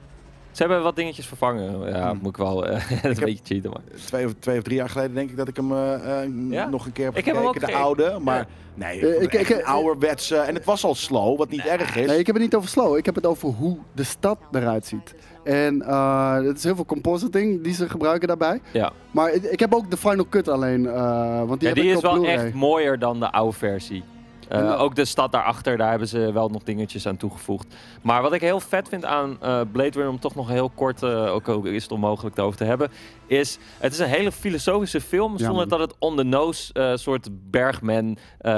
[0.58, 1.88] Ze hebben wat dingetjes vervangen.
[1.88, 2.18] Ja, Hmm.
[2.22, 2.66] moet ik wel.
[2.66, 3.80] eh, dat is een heb- beetje cheaten, maar.
[4.06, 6.68] Twee of, twee of drie jaar geleden denk ik dat ik hem eh, eh, Ja?
[6.68, 8.06] nog een keer heb Ik heb hem gekeken, ook de gekeken.
[8.08, 8.24] oude.
[8.24, 8.46] Maar Ja.
[8.74, 10.36] nee, ik- ik- een ouderwetse.
[10.36, 12.06] En het was al slow, wat niet erg is.
[12.06, 12.96] Nee, ik heb het niet over slow.
[12.96, 15.14] Ik heb het over hoe de stad eruit ziet.
[15.44, 18.60] En eh het is heel veel compositing die ze gebruiken daarbij.
[18.72, 20.86] Ja, Maar ik, ik heb ook de Final cut alleen.
[20.86, 23.56] eh want die ja heb die ik is op wel echt mooier dan de oude
[23.56, 24.02] versie.
[24.48, 27.66] Eh, ook de stad daarachter, daar hebben ze wel nog dingetjes aan toegevoegd.
[28.02, 31.02] Maar wat ik heel vet vind aan eh, Blade Runner, om toch nog heel kort,
[31.02, 32.90] eh, ook al is het onmogelijk erover te hebben,
[33.26, 37.28] is het is een hele filosofische film, Ja, zonder dat het on the nose soort
[37.50, 38.16] Bergman,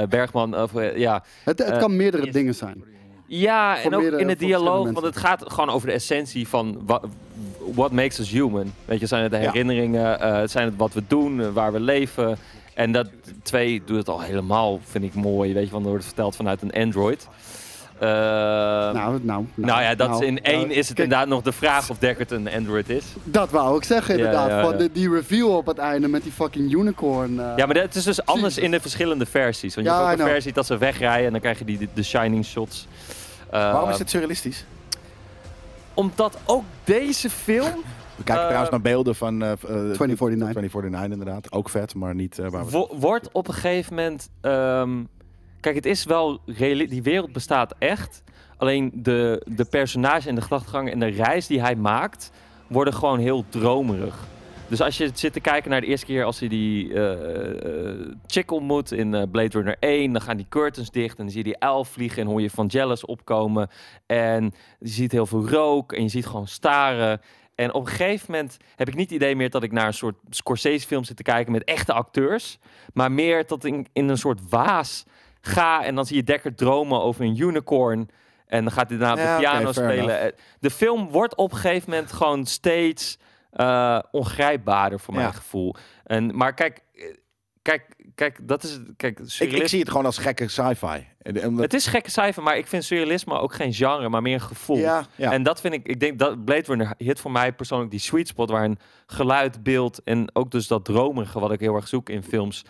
[0.08, 2.84] Bergman, of ja, Het, het kan meerdere dingen zijn.
[3.26, 6.80] ja, en ook in de verschillende dialoog, want het gaat gewoon over de essentie van
[6.86, 7.00] wa-
[7.74, 8.72] what makes us human.
[8.84, 9.44] Weet je, zijn het de Ja.
[9.50, 12.38] herinneringen, eh, zijn het wat we doen, waar we leven.
[12.80, 13.06] En dat
[13.42, 15.54] twee doet het al helemaal, vind ik mooi.
[15.54, 17.28] Weet je, want er wordt verteld vanuit een Android.
[17.98, 21.28] Eh, nou, Nou, nou, ja, dat nou, is in één nou, is het kijk, inderdaad
[21.28, 23.04] nog de vraag of Deckard een Android is.
[23.24, 24.48] Dat wou ik zeggen, Ja, inderdaad.
[24.50, 27.40] ja, Van de, die reveal op het einde met die fucking unicorn.
[27.40, 29.74] eh, Ja, maar het is dus anders in de verschillende versies.
[29.74, 30.30] Want je hebt I ook een know.
[30.32, 32.86] versie dat ze wegrijden en dan krijg je die, de shining shots.
[33.50, 34.64] Eh, Waarom is dit surrealistisch?
[35.94, 37.82] Omdat ook deze film
[38.20, 40.50] We kijken Eh, trouwens naar beelden van eh, eh, 2049.
[40.50, 41.52] 2049 inderdaad.
[41.52, 42.70] Ook vet, maar niet eh, waar we...
[42.70, 44.30] Wo- wordt op een gegeven moment.
[44.40, 45.04] ehm,
[45.60, 46.40] kijk, het is wel.
[46.88, 48.22] Die wereld bestaat echt.
[48.56, 52.30] Alleen de, de personage en de gedachtegang en de reis die hij maakt.
[52.66, 54.28] worden gewoon heel dromerig.
[54.68, 58.06] Dus als je zit te kijken naar de eerste keer als hij die eh, eh,
[58.26, 61.38] chick ontmoet in eh, Blade Runner 1, dan gaan die curtains dicht en dan zie
[61.38, 63.68] je die elf vliegen en hoor je Vangelis opkomen.
[64.06, 64.44] En
[64.78, 67.20] je ziet heel veel rook en je ziet gewoon staren.
[67.60, 69.94] En op een gegeven moment heb ik niet het idee meer dat ik naar een
[69.94, 72.58] soort Scorsese-film zit te kijken met echte acteurs.
[72.92, 75.04] Maar meer dat ik in, een soort waas
[75.40, 78.08] ga en dan zie je Dekker dromen over een unicorn.
[78.46, 80.20] En dan gaat hij daarna op de piano spelen.
[80.20, 83.18] Eh, De film wordt op een gegeven moment gewoon steeds
[83.50, 85.20] eh, ongrijpbaarder voor Ja.
[85.20, 85.74] mijn gevoel.
[86.04, 87.04] En, maar kijk, eh,
[87.62, 88.80] kijk, kijk, dat is...
[88.96, 91.06] Kijk, Ik, ik surrealisme- zie het gewoon als gekke sci-fi.
[91.44, 94.40] Omdat- het is gekke cijfer, maar ik vind surrealisme ook geen genre, maar meer een
[94.40, 94.76] gevoel.
[94.76, 95.32] Ja, ja.
[95.32, 98.28] En dat vind ik, ik denk dat Blade Runner hit voor mij persoonlijk die sweet
[98.28, 102.08] spot waar een geluid, beeld en ook dus dat dromerige wat ik heel erg zoek
[102.08, 102.64] in films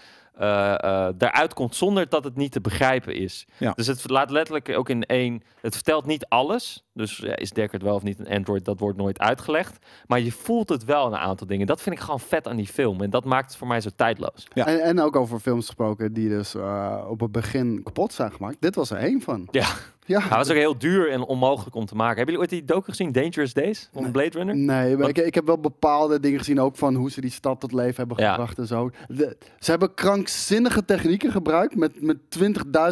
[1.16, 3.46] daaruit komt zonder dat het niet te begrijpen is.
[3.56, 3.72] Ja.
[3.72, 6.84] Dus het laat letterlijk ook in één, het vertelt niet alles.
[6.94, 9.86] Dus ja, is Deckard wel of niet een Android, dat wordt nooit uitgelegd.
[10.06, 11.66] Maar je voelt het wel in een aantal dingen.
[11.66, 13.90] Dat vind ik gewoon vet aan die film en dat maakt het voor mij zo
[13.96, 14.46] tijdloos.
[14.54, 14.66] Ja.
[14.66, 18.60] En, en ook over films gesproken die dus eh, op het begin kapot zijn gemaakt.
[18.60, 19.48] Dit was er één van.
[19.50, 19.66] Ja.
[20.10, 20.20] Ja.
[20.20, 22.16] Hij was ook heel duur en onmogelijk om te maken.
[22.16, 24.56] Hebben jullie ooit die docu gezien, Dangerous Days van Blade Runner?
[24.56, 27.60] Nee, maar ik, ik heb wel bepaalde dingen gezien, ook van hoe ze die stad
[27.60, 28.30] tot leven hebben Ja.
[28.30, 28.90] gebracht en zo.
[29.08, 32.16] De- ze hebben krankzinnige technieken gebruikt met, met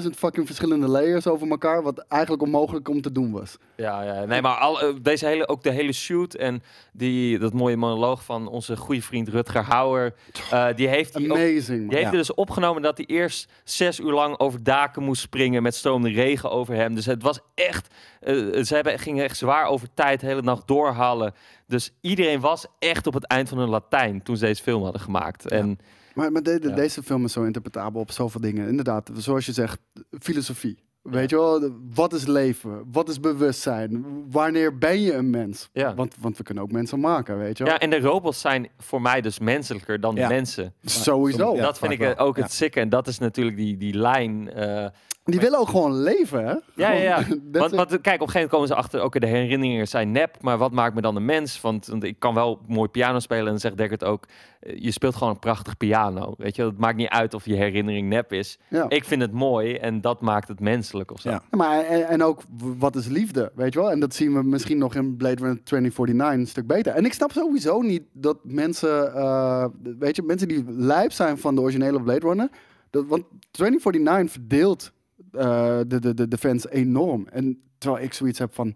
[0.02, 3.56] 20.000 fucking verschillende layers over elkaar, wat eigenlijk onmogelijk om te doen was.
[3.76, 4.24] Ja, ja.
[4.24, 6.62] Nee, maar al, eh, deze hele, ook de hele shoot en
[6.92, 10.14] die, dat mooie monoloog van onze goede vriend Rutger Hauer.
[10.50, 12.16] eh, die heeft Amazing, die heeft Ja.
[12.18, 16.50] dus opgenomen dat hij eerst zes uur lang over daken moest springen met stromende regen
[16.50, 16.94] over hem.
[16.94, 20.66] Dus het was echt, eh, ze hebben, gingen echt zwaar over tijd, de hele nacht
[20.68, 21.32] doorhalen.
[21.66, 25.00] Dus iedereen was echt op het eind van hun Latijn toen ze deze film hadden
[25.00, 25.46] gemaakt.
[25.50, 25.78] En
[26.14, 26.74] Maar, maar de- de- Ja.
[26.74, 28.68] deze film is zo interpretabel op zoveel dingen.
[28.68, 29.80] Inderdaad, zoals je zegt,
[30.20, 30.78] filosofie.
[31.02, 32.84] Weet je wel, wat is leven?
[32.92, 34.04] Wat is bewustzijn?
[34.30, 35.68] Wanneer ben je een mens?
[35.72, 35.94] Ja.
[35.94, 37.72] Want, want we kunnen ook mensen maken, weet je wel.
[37.72, 40.28] ja, en de robots zijn voor mij dus menselijker dan Ja.
[40.28, 40.74] de mensen.
[40.84, 41.56] Sowieso.
[41.56, 42.16] Dat vind ik wel.
[42.16, 42.80] ook het sikke.
[42.80, 44.50] En dat is natuurlijk die, die lijn.
[44.52, 44.86] eh,
[45.30, 46.54] Die willen ook gewoon leven, hè?
[46.74, 47.24] Ja, ja, ja.
[47.70, 50.58] Want, kijk, op een gegeven moment komen ze achter, oké, de herinneringen zijn nep, maar
[50.58, 51.60] wat maakt me dan een mens?
[51.60, 54.24] Want, want ik kan wel mooi piano spelen en dan zegt Deckard ook,
[54.60, 56.34] eh, je speelt gewoon een prachtig piano.
[56.38, 58.58] Weet je, het maakt niet uit of je herinnering nep is.
[58.68, 58.88] Ja.
[58.88, 61.30] Ik vind het mooi en dat maakt het menselijk of zo.
[61.30, 61.42] Ja.
[61.50, 63.90] Maar en, en ook wat is liefde, weet je wel?
[63.90, 66.92] En dat zien we misschien nog in Blade Runner 2049 een stuk beter.
[66.92, 69.64] En ik snap sowieso niet dat mensen, eh,
[69.98, 72.48] weet je, mensen die lijp zijn van de originele Blade Runner,
[72.90, 74.92] dat, want 2049 verdeelt
[75.38, 77.26] eh, de, de, de, de fans enorm.
[77.28, 78.74] En terwijl ik zoiets heb van,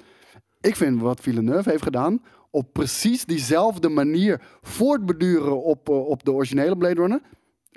[0.61, 6.33] ik vind wat Villeneuve heeft gedaan op precies diezelfde manier voortbeduren op, eh, op de
[6.33, 7.21] originele Blade Runner,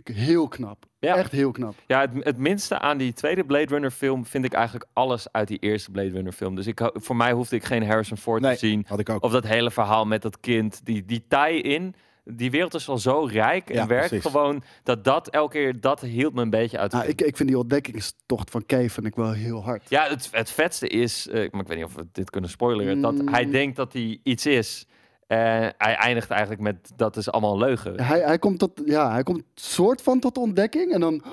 [0.03, 0.85] heel knap.
[0.99, 1.15] Ja.
[1.15, 1.75] Echt heel knap.
[1.87, 5.47] Ja, het, het minste aan die tweede Blade Runner film vind ik eigenlijk alles uit
[5.47, 6.55] die eerste Blade Runner film.
[6.55, 8.85] Dus ik, voor mij hoefde ik geen Harrison Ford Nee, te zien.
[8.87, 9.23] had ik ook.
[9.23, 11.95] Of dat hele verhaal met dat kind, die, die tie-in.
[12.29, 14.31] Die wereld is al zo rijk en Ja, werkt precies.
[14.31, 16.91] gewoon dat dat elke keer, dat hield me een beetje uit.
[16.91, 19.89] Nou, ik, ik vind die ontdekkingstocht van Cave vind ik wel heel hard.
[19.89, 23.01] Ja, het, het vetste is, eh, maar ik weet niet of we dit kunnen spoileren,
[23.01, 23.27] dat Mm.
[23.27, 24.87] hij denkt dat hij iets is.
[25.27, 28.01] En hij eindigt eigenlijk met dat is allemaal leugen.
[28.03, 31.23] Hij, hij komt tot, ja, hij komt soort van tot ontdekking en dan,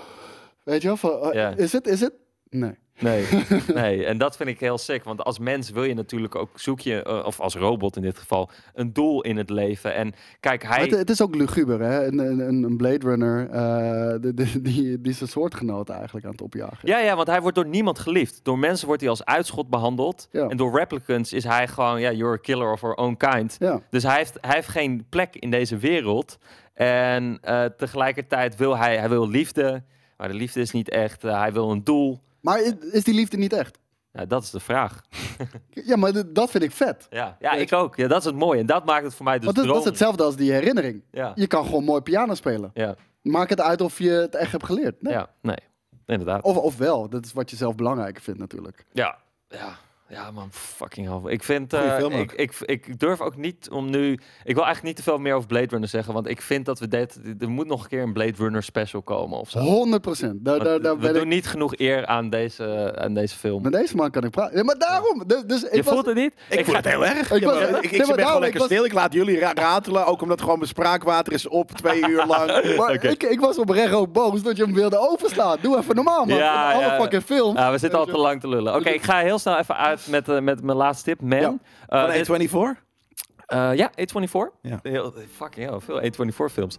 [0.65, 2.13] weet je wel, van, eh, is het, is het?
[2.51, 2.75] Nee.
[3.03, 3.25] Nee,
[3.75, 5.05] nee, en dat vind ik heel sick.
[5.05, 8.19] Want als mens wil je natuurlijk ook, zoek je, eh, of als robot in dit
[8.19, 9.95] geval, een doel in het leven.
[9.95, 10.81] En kijk, hij...
[10.83, 12.07] Het, het is ook luguber, hè?
[12.07, 16.43] Een, een, een Blade Runner, eh, de, de- die, die zijn soortgenoten eigenlijk aan het
[16.43, 16.79] opjagen.
[16.83, 18.41] Ja, ja, want hij wordt door niemand geliefd.
[18.43, 20.29] Door mensen wordt hij als uitschot behandeld.
[20.31, 20.49] Ja.
[20.49, 23.57] En door replicants is hij gewoon, ja, you're a killer of our own kind.
[23.59, 23.81] Ja.
[23.91, 26.39] Dus hij heeft, hij heeft geen plek in deze wereld.
[26.75, 29.83] En eh, tegelijkertijd wil hij, hij wil liefde.
[30.17, 31.23] Maar de liefde is niet echt.
[31.23, 32.21] Hij wil een doel.
[32.43, 32.61] Maar
[32.93, 33.79] is die liefde niet echt?
[34.13, 35.01] Ja, dat is de vraag.
[35.71, 37.07] Ja, maar dat vind ik vet.
[37.11, 37.97] Ja, ja ik ook.
[37.97, 38.61] Ja, dat is het mooie.
[38.61, 41.03] En dat maakt het voor mij dus Want dat, dat is hetzelfde als die herinnering.
[41.11, 42.71] Ja, Je kan gewoon mooi piano spelen.
[42.75, 45.03] ja, Maak het uit of je het echt hebt geleerd.
[45.03, 45.13] Nee.
[45.13, 45.57] ja, nee.
[46.07, 46.43] Inderdaad.
[46.43, 48.85] Of, of wel, dat is wat je zelf belangrijker vindt natuurlijk.
[48.93, 49.77] Ja, ja.
[50.13, 51.33] Ja, man, fucking hell.
[51.33, 54.13] Ik vind, eh, film ik, ik, ik durf ook niet om nu.
[54.45, 56.79] Ik wil eigenlijk niet te veel meer over Blade Runner zeggen, want ik vind dat
[56.79, 57.19] we dit.
[57.41, 59.59] Er moet nog een keer een Blade Runner special komen of zo.
[59.59, 60.45] 100 procent.
[60.45, 63.63] Daar, daar, daar we ben doen ik, niet genoeg eer aan deze, aan deze film.
[63.63, 64.57] met deze man kan ik praten.
[64.57, 65.23] Ja, maar daarom.
[65.27, 66.35] Dus, dus ik Je was, voelt het niet?
[66.49, 67.31] Ik, voel het heel erg.
[67.33, 68.85] Ik Ja, was- ik, ik, ben gewoon lekker ik was- stil.
[68.85, 70.07] Ik laat jullie ra- ratelen.
[70.07, 72.77] Ook omdat gewoon mijn spraakwater is op twee uur lang.
[72.77, 75.59] Maar ik, ik was oprecht ook boos dat je hem wilde overslaan.
[75.61, 76.37] Doe even normaal, man.
[76.37, 77.01] Ja, Alle ja.
[77.01, 77.57] fucking film.
[77.57, 78.75] Ah, we zitten al te lang te lullen.
[78.75, 81.21] Oké, ik ga heel snel even uit met, eh, met mijn laatste tip.
[81.21, 81.39] Man.
[81.41, 81.55] Ja.
[81.87, 82.83] Eh, Van dit- A24?
[83.47, 84.53] Eh, ja, A24.
[84.63, 84.79] Ja.
[84.83, 86.77] Heel, fucking hell, veel A24 films.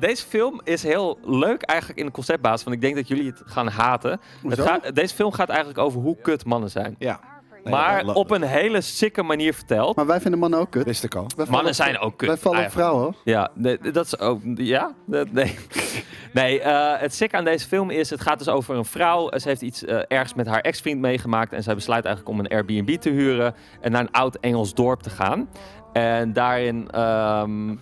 [0.00, 3.42] Deze film is heel leuk eigenlijk in de conceptbasis, want ik denk dat jullie het
[3.44, 4.10] gaan haten.
[4.10, 4.62] Het Hoezo?
[4.64, 6.96] gaat, deze film gaat eigenlijk over hoe kut mannen zijn.
[6.98, 7.20] Ja.
[7.64, 9.96] Nee, maar op een hele sikke manier verteld.
[9.96, 10.84] Maar wij vinden mannen ook kut.
[10.84, 11.26] Wist ik al.
[11.36, 12.28] Wij Mannen zijn ook kut.
[12.28, 12.88] Wij vallen op eigenlijk.
[12.88, 13.02] vrouwen.
[13.02, 13.14] hoor.
[13.24, 14.40] Ja, nee, dat is ook.
[14.54, 14.94] Ja?
[15.06, 15.54] Dat- Nee.
[16.32, 19.30] Nee, eh, het sick aan deze film is: het gaat dus over een vrouw.
[19.38, 21.52] Ze heeft iets eh, ergs met haar ex-vriend meegemaakt.
[21.52, 23.54] En zij besluit eigenlijk om een Airbnb te huren.
[23.80, 25.48] En naar een oud Engels dorp te gaan.
[25.92, 26.90] En daarin.
[26.90, 27.76] ehm,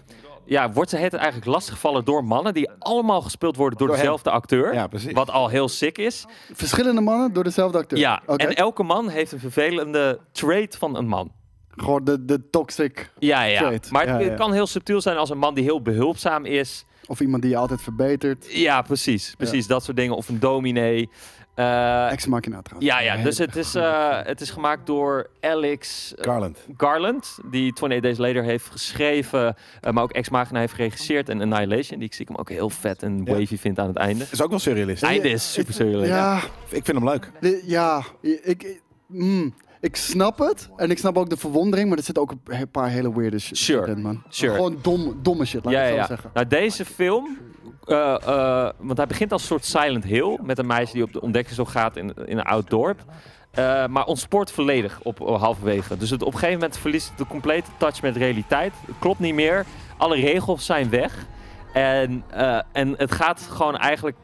[0.51, 4.05] ja, wordt ze het eigenlijk lastiggevallen door mannen die allemaal gespeeld worden door, Door hem.
[4.05, 4.75] dezelfde acteur.
[4.75, 5.13] Ja, precies.
[5.13, 6.25] Wat al heel sick is.
[6.53, 7.99] Verschillende mannen door dezelfde acteur.
[7.99, 11.33] Ja, en elke man heeft een vervelende trait van een man.
[11.71, 13.11] Gewoon de, de toxic.
[13.19, 13.59] Ja, ja.
[13.59, 13.91] Trait.
[13.91, 14.25] Maar het, Ja, ja.
[14.29, 16.85] het kan heel subtiel zijn als een man die heel behulpzaam is.
[17.07, 18.47] Of iemand die je altijd verbetert.
[18.53, 19.35] Ja, precies.
[19.37, 20.17] Precies, dat soort dingen.
[20.17, 21.11] Of een dominee.
[21.55, 22.93] Eh, Ex Machina trouwens.
[22.93, 26.59] ja, ja, dus het is, eh, het is gemaakt door Alex eh, Garland.
[26.77, 29.55] Garland, die 28 Days Later heeft geschreven,
[29.91, 31.29] maar ook Ex Machina heeft geregisseerd.
[31.29, 33.33] En Annihilation, die ik zie hem ook heel vet en Ja.
[33.33, 34.25] wavy vind aan het einde.
[34.31, 35.09] Is ook wel surrealistisch.
[35.09, 36.07] Einde is super serieus.
[36.09, 36.37] Ja,
[36.69, 37.31] Ik vind hem leuk.
[37.41, 38.03] de- ja.
[38.21, 40.69] Ik, ik, mm, ik snap het.
[40.77, 41.89] En ik snap ook de verwondering.
[41.89, 43.91] Maar er zitten ook een paar hele weirde shit Sure.
[43.91, 44.23] in, man.
[44.29, 44.55] Sure.
[44.55, 46.07] Gewoon dom, domme shit, laat Ja, ik het ja.
[46.07, 46.31] zeggen.
[46.35, 47.39] Nou, deze film,
[47.85, 51.13] eh, eh, want hij begint als een soort Silent Hill met een meisje die op
[51.13, 53.05] de ontdekkingstocht gaat in, in een oud dorp.
[53.51, 55.97] Eh, maar ontspoort volledig op, op halverwege.
[55.97, 58.73] Dus het, op een gegeven moment verliest het de complete touch met realiteit.
[58.87, 59.65] Het klopt niet meer.
[59.97, 61.27] Alle regels zijn weg.
[61.73, 62.25] En,
[62.73, 64.17] en het gaat gewoon eigenlijk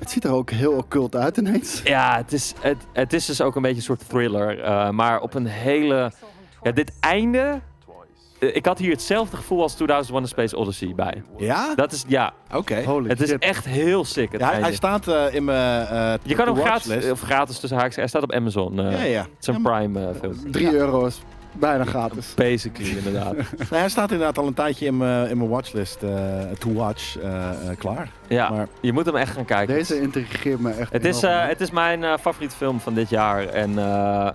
[0.00, 1.80] Het ziet er ook heel occult uit ineens.
[1.84, 4.60] Ja, het is, het, het is dus ook een beetje een soort thriller.
[4.60, 6.12] eh, maar op een hele...
[6.62, 7.60] Ja, dit einde...
[8.38, 11.22] eh, ik had hier hetzelfde gevoel als 2001 A Space Odyssey bij.
[11.36, 11.74] Ja?
[11.74, 12.82] Dat is, ja, Oké.
[12.84, 13.42] Holy het is shit.
[13.42, 17.10] echt heel sick, het Ja, hij, staat eh, in mijn eh Je kan hem gratis,
[17.10, 18.78] of gratis tussen haakjes, hij staat op Amazon.
[18.80, 19.20] eh, Ja, ja.
[19.20, 20.50] Het is een Ja, Prime film.
[20.52, 21.20] 3 euro is
[21.52, 22.34] bijna gratis.
[22.34, 23.34] Basically, inderdaad.
[23.70, 27.50] Hij staat inderdaad al een tijdje in mijn, in mijn watchlist eh, to watch eh,
[27.70, 28.10] eh, klaar.
[28.28, 29.74] Ja, Maar je moet hem echt gaan kijken.
[29.74, 33.08] Deze intrigeert me echt Het is, eh, het is mijn eh, favoriete film van dit
[33.08, 33.46] jaar.
[33.46, 34.28] En eh,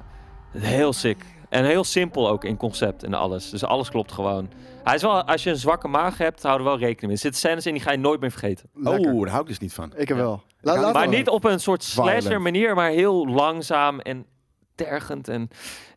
[0.57, 1.25] heel sick.
[1.49, 3.49] En heel simpel ook in concept en alles.
[3.49, 4.49] Dus alles klopt gewoon.
[4.83, 7.11] Hij is wel, als je een zwakke maag hebt, hou er wel rekening mee.
[7.11, 8.69] Er zitten scènes in die ga je nooit meer vergeten.
[8.73, 9.11] Lekker.
[9.13, 9.93] oh, daar hou ik dus niet van.
[9.95, 10.23] Ik heb Ja.
[10.23, 10.43] wel.
[10.61, 12.43] Ja, Maar niet op een soort slasher Violent.
[12.43, 14.25] manier, maar heel langzaam en
[14.75, 15.27] tergend.
[15.27, 15.49] En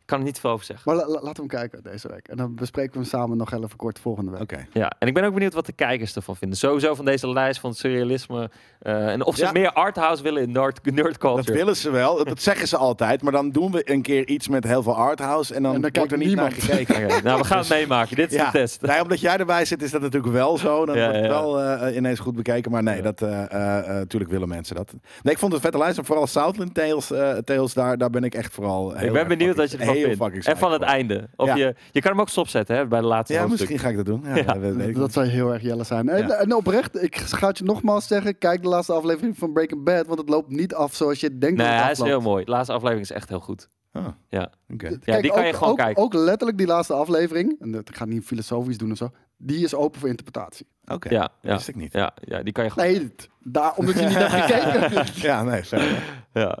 [0.09, 0.91] kan er niet veel over zeggen.
[0.95, 2.27] Maar la- la- laten we hem kijken deze week.
[2.27, 4.41] En dan bespreken we hem samen nog even kort volgende week.
[4.41, 4.65] Oké.
[4.73, 6.57] Ja, en ik ben ook benieuwd wat de kijkers ervan vinden.
[6.57, 8.49] Sowieso van deze lijst van surrealisme.
[8.79, 9.51] eh, en of ze Ja.
[9.51, 11.53] meer arthouse willen in nerd, nerd Dat culture.
[11.57, 13.21] willen ze wel, dat zeggen ze altijd.
[13.21, 15.91] Maar dan doen we een keer iets met heel veel arthouse en dan, En dan
[15.93, 16.63] wordt er niet naar niemand.
[16.63, 17.23] gekeken.
[17.23, 18.15] Nou, we gaan het meemaken.
[18.15, 18.45] Dit is Ja.
[18.45, 18.81] de test.
[18.81, 20.85] Nee, omdat jij erbij zit is dat natuurlijk wel zo.
[20.85, 21.31] Dan Ja, wordt het ja.
[21.31, 22.71] wel eh, ineens goed bekeken.
[22.71, 23.01] Maar nee, Ja.
[23.01, 24.93] dat, eh, eh, natuurlijk willen mensen dat.
[25.21, 25.97] Nee, ik vond het een vette lijst.
[25.97, 29.27] En vooral Southland Tales, eh, Tales daar, daar ben ik echt vooral heel Ik ben
[29.27, 30.47] benieuwd wat fucking- je ervan heel fucking vindt.
[30.47, 31.29] En van het einde.
[31.35, 31.55] Of Ja.
[31.55, 33.69] je, je kan hem ook stopzetten hè, bij de laatste Ja, hoofdstuk.
[33.69, 34.21] misschien ga ik dat doen.
[34.35, 34.53] Ja, Ja.
[34.83, 36.09] dat Dat zou heel erg jelle zijn.
[36.09, 36.33] En, Ja.
[36.33, 38.37] en oprecht, ik ga het je nogmaals zeggen.
[38.37, 40.07] Kijk de laatste aflevering van Breaking Bad.
[40.07, 42.21] Want het loopt niet af zoals je denkt Nee, dat het hij is afloopt.
[42.21, 42.45] heel mooi.
[42.45, 43.67] De laatste aflevering is echt heel goed.
[43.91, 44.51] Ah, Ja.
[44.67, 46.03] Ja, Kijk, die kan je gewoon ook, kijken.
[46.03, 47.55] Ook letterlijk die laatste aflevering.
[47.59, 49.09] En dat, ik ga niet filosofisch doen of zo.
[49.37, 50.67] Die is open voor interpretatie.
[50.85, 51.53] Oké, Ja, dat ja.
[51.55, 51.93] wist ik niet.
[51.93, 52.87] Ja, ja, die kan je gewoon...
[52.91, 55.21] Nee, daar, omdat je niet hebt gekeken.
[55.21, 56.03] Ja, nee, fair.
[56.33, 56.57] Ja.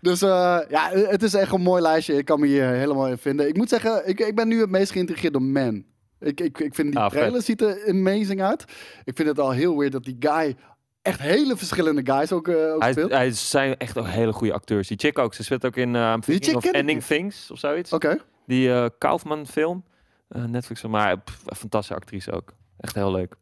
[0.00, 2.14] Dus eh, ja, het is echt een mooi lijstje.
[2.16, 3.48] Ik kan me hier helemaal in vinden.
[3.48, 5.84] Ik moet zeggen, ik, ik ben nu het meest geïntegreerd door Man.
[6.20, 7.18] Ik, ik, ik vind die Ah, vet.
[7.18, 8.64] trailer ziet er amazing uit.
[9.04, 10.56] Ik vind het al heel weird dat die guy
[11.02, 13.10] echt hele verschillende guys ook, eh, ook Hij, speelt.
[13.10, 14.88] hij zijn echt ook hele goede acteurs.
[14.88, 15.34] Die chick ook.
[15.34, 17.06] Ze speelt ook in uh, chick of Ending niet.
[17.06, 17.92] Things of zoiets.
[17.92, 18.18] Oké.
[18.46, 19.84] Die eh, Kaufman film.
[20.28, 22.54] Eh, Netflix, maar pff, een fantastische actrice ook.
[22.78, 23.34] Echt heel leuk.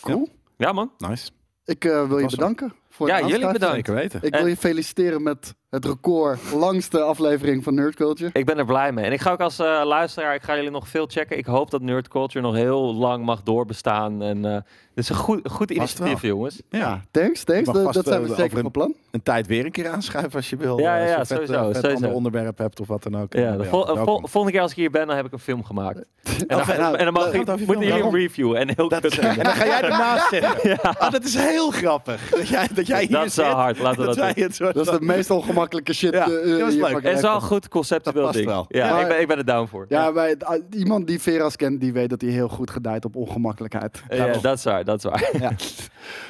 [0.00, 0.28] Cool.
[0.56, 0.92] Ja man.
[0.98, 1.30] Nice.
[1.64, 3.74] Ik eh, wil je bedanken voor Ja, het jullie bedankt.
[3.74, 4.22] Zeker weten.
[4.22, 8.30] Ik wil je feliciteren met het record langste aflevering van Nerd Culture.
[8.32, 9.04] Ik ben er blij mee.
[9.04, 11.38] En ik ga ook als eh, luisteraar, ik ga jullie nog veel checken.
[11.38, 14.22] Ik hoop dat Nerd Culture nog heel lang mag doorbestaan.
[14.22, 14.56] En eh
[14.94, 16.62] dit is een goed, goed initiatief, jongens.
[16.70, 17.64] Ja, Thanks, thanks.
[17.66, 18.94] Dat, vast, dat zijn eh, we zeker van plan.
[19.10, 20.78] een tijd weer een keer aanschuiven als je wil.
[20.78, 21.94] Ja, ja, Als je ja, een vet, sowieso, eh, vet sowieso.
[22.04, 23.32] ander onderwerp hebt of wat dan ook.
[23.32, 25.38] Ja, de vol- eh, vol- volgende keer als ik hier ben, dan heb ik een
[25.38, 25.98] film gemaakt.
[26.48, 29.04] En dan, en, nou, en dan mag ik, moeten jullie een review en heel Dat,
[29.18, 30.80] en dan ga jij ernaast zitten.
[30.80, 32.30] Ah, dat is heel grappig.
[32.30, 33.54] Dat jij, dat jij hier Dat is wel zit.
[33.54, 34.44] hard, laten we dat dat wij doen.
[34.66, 36.12] het Dat is de meest ongemakkelijke shit.
[36.12, 37.02] Ja, dat was hier leuk.
[37.02, 38.46] Het is wel een goed conceptueel past ding.
[38.46, 38.64] wel.
[38.68, 39.86] Ja, Maar- ik, ben, ik ben er down voor.
[39.88, 40.06] Ja,
[40.38, 44.02] ah, iemand die Veras kent, die weet dat hij heel goed gedijt op ongemakkelijkheid.
[44.08, 45.56] Ja, ja, dat is waar, dat is waar.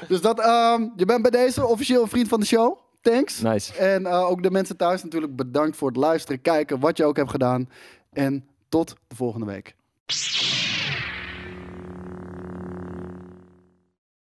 [0.09, 2.79] Dus dat, ehm, je bent bij deze officieel een vriend van de show.
[3.01, 3.41] Thanks.
[3.41, 3.75] Nice.
[3.75, 7.17] En eh, ook de mensen thuis natuurlijk bedankt voor het luisteren, kijken, wat je ook
[7.17, 7.69] hebt gedaan.
[8.13, 9.75] En tot de volgende week.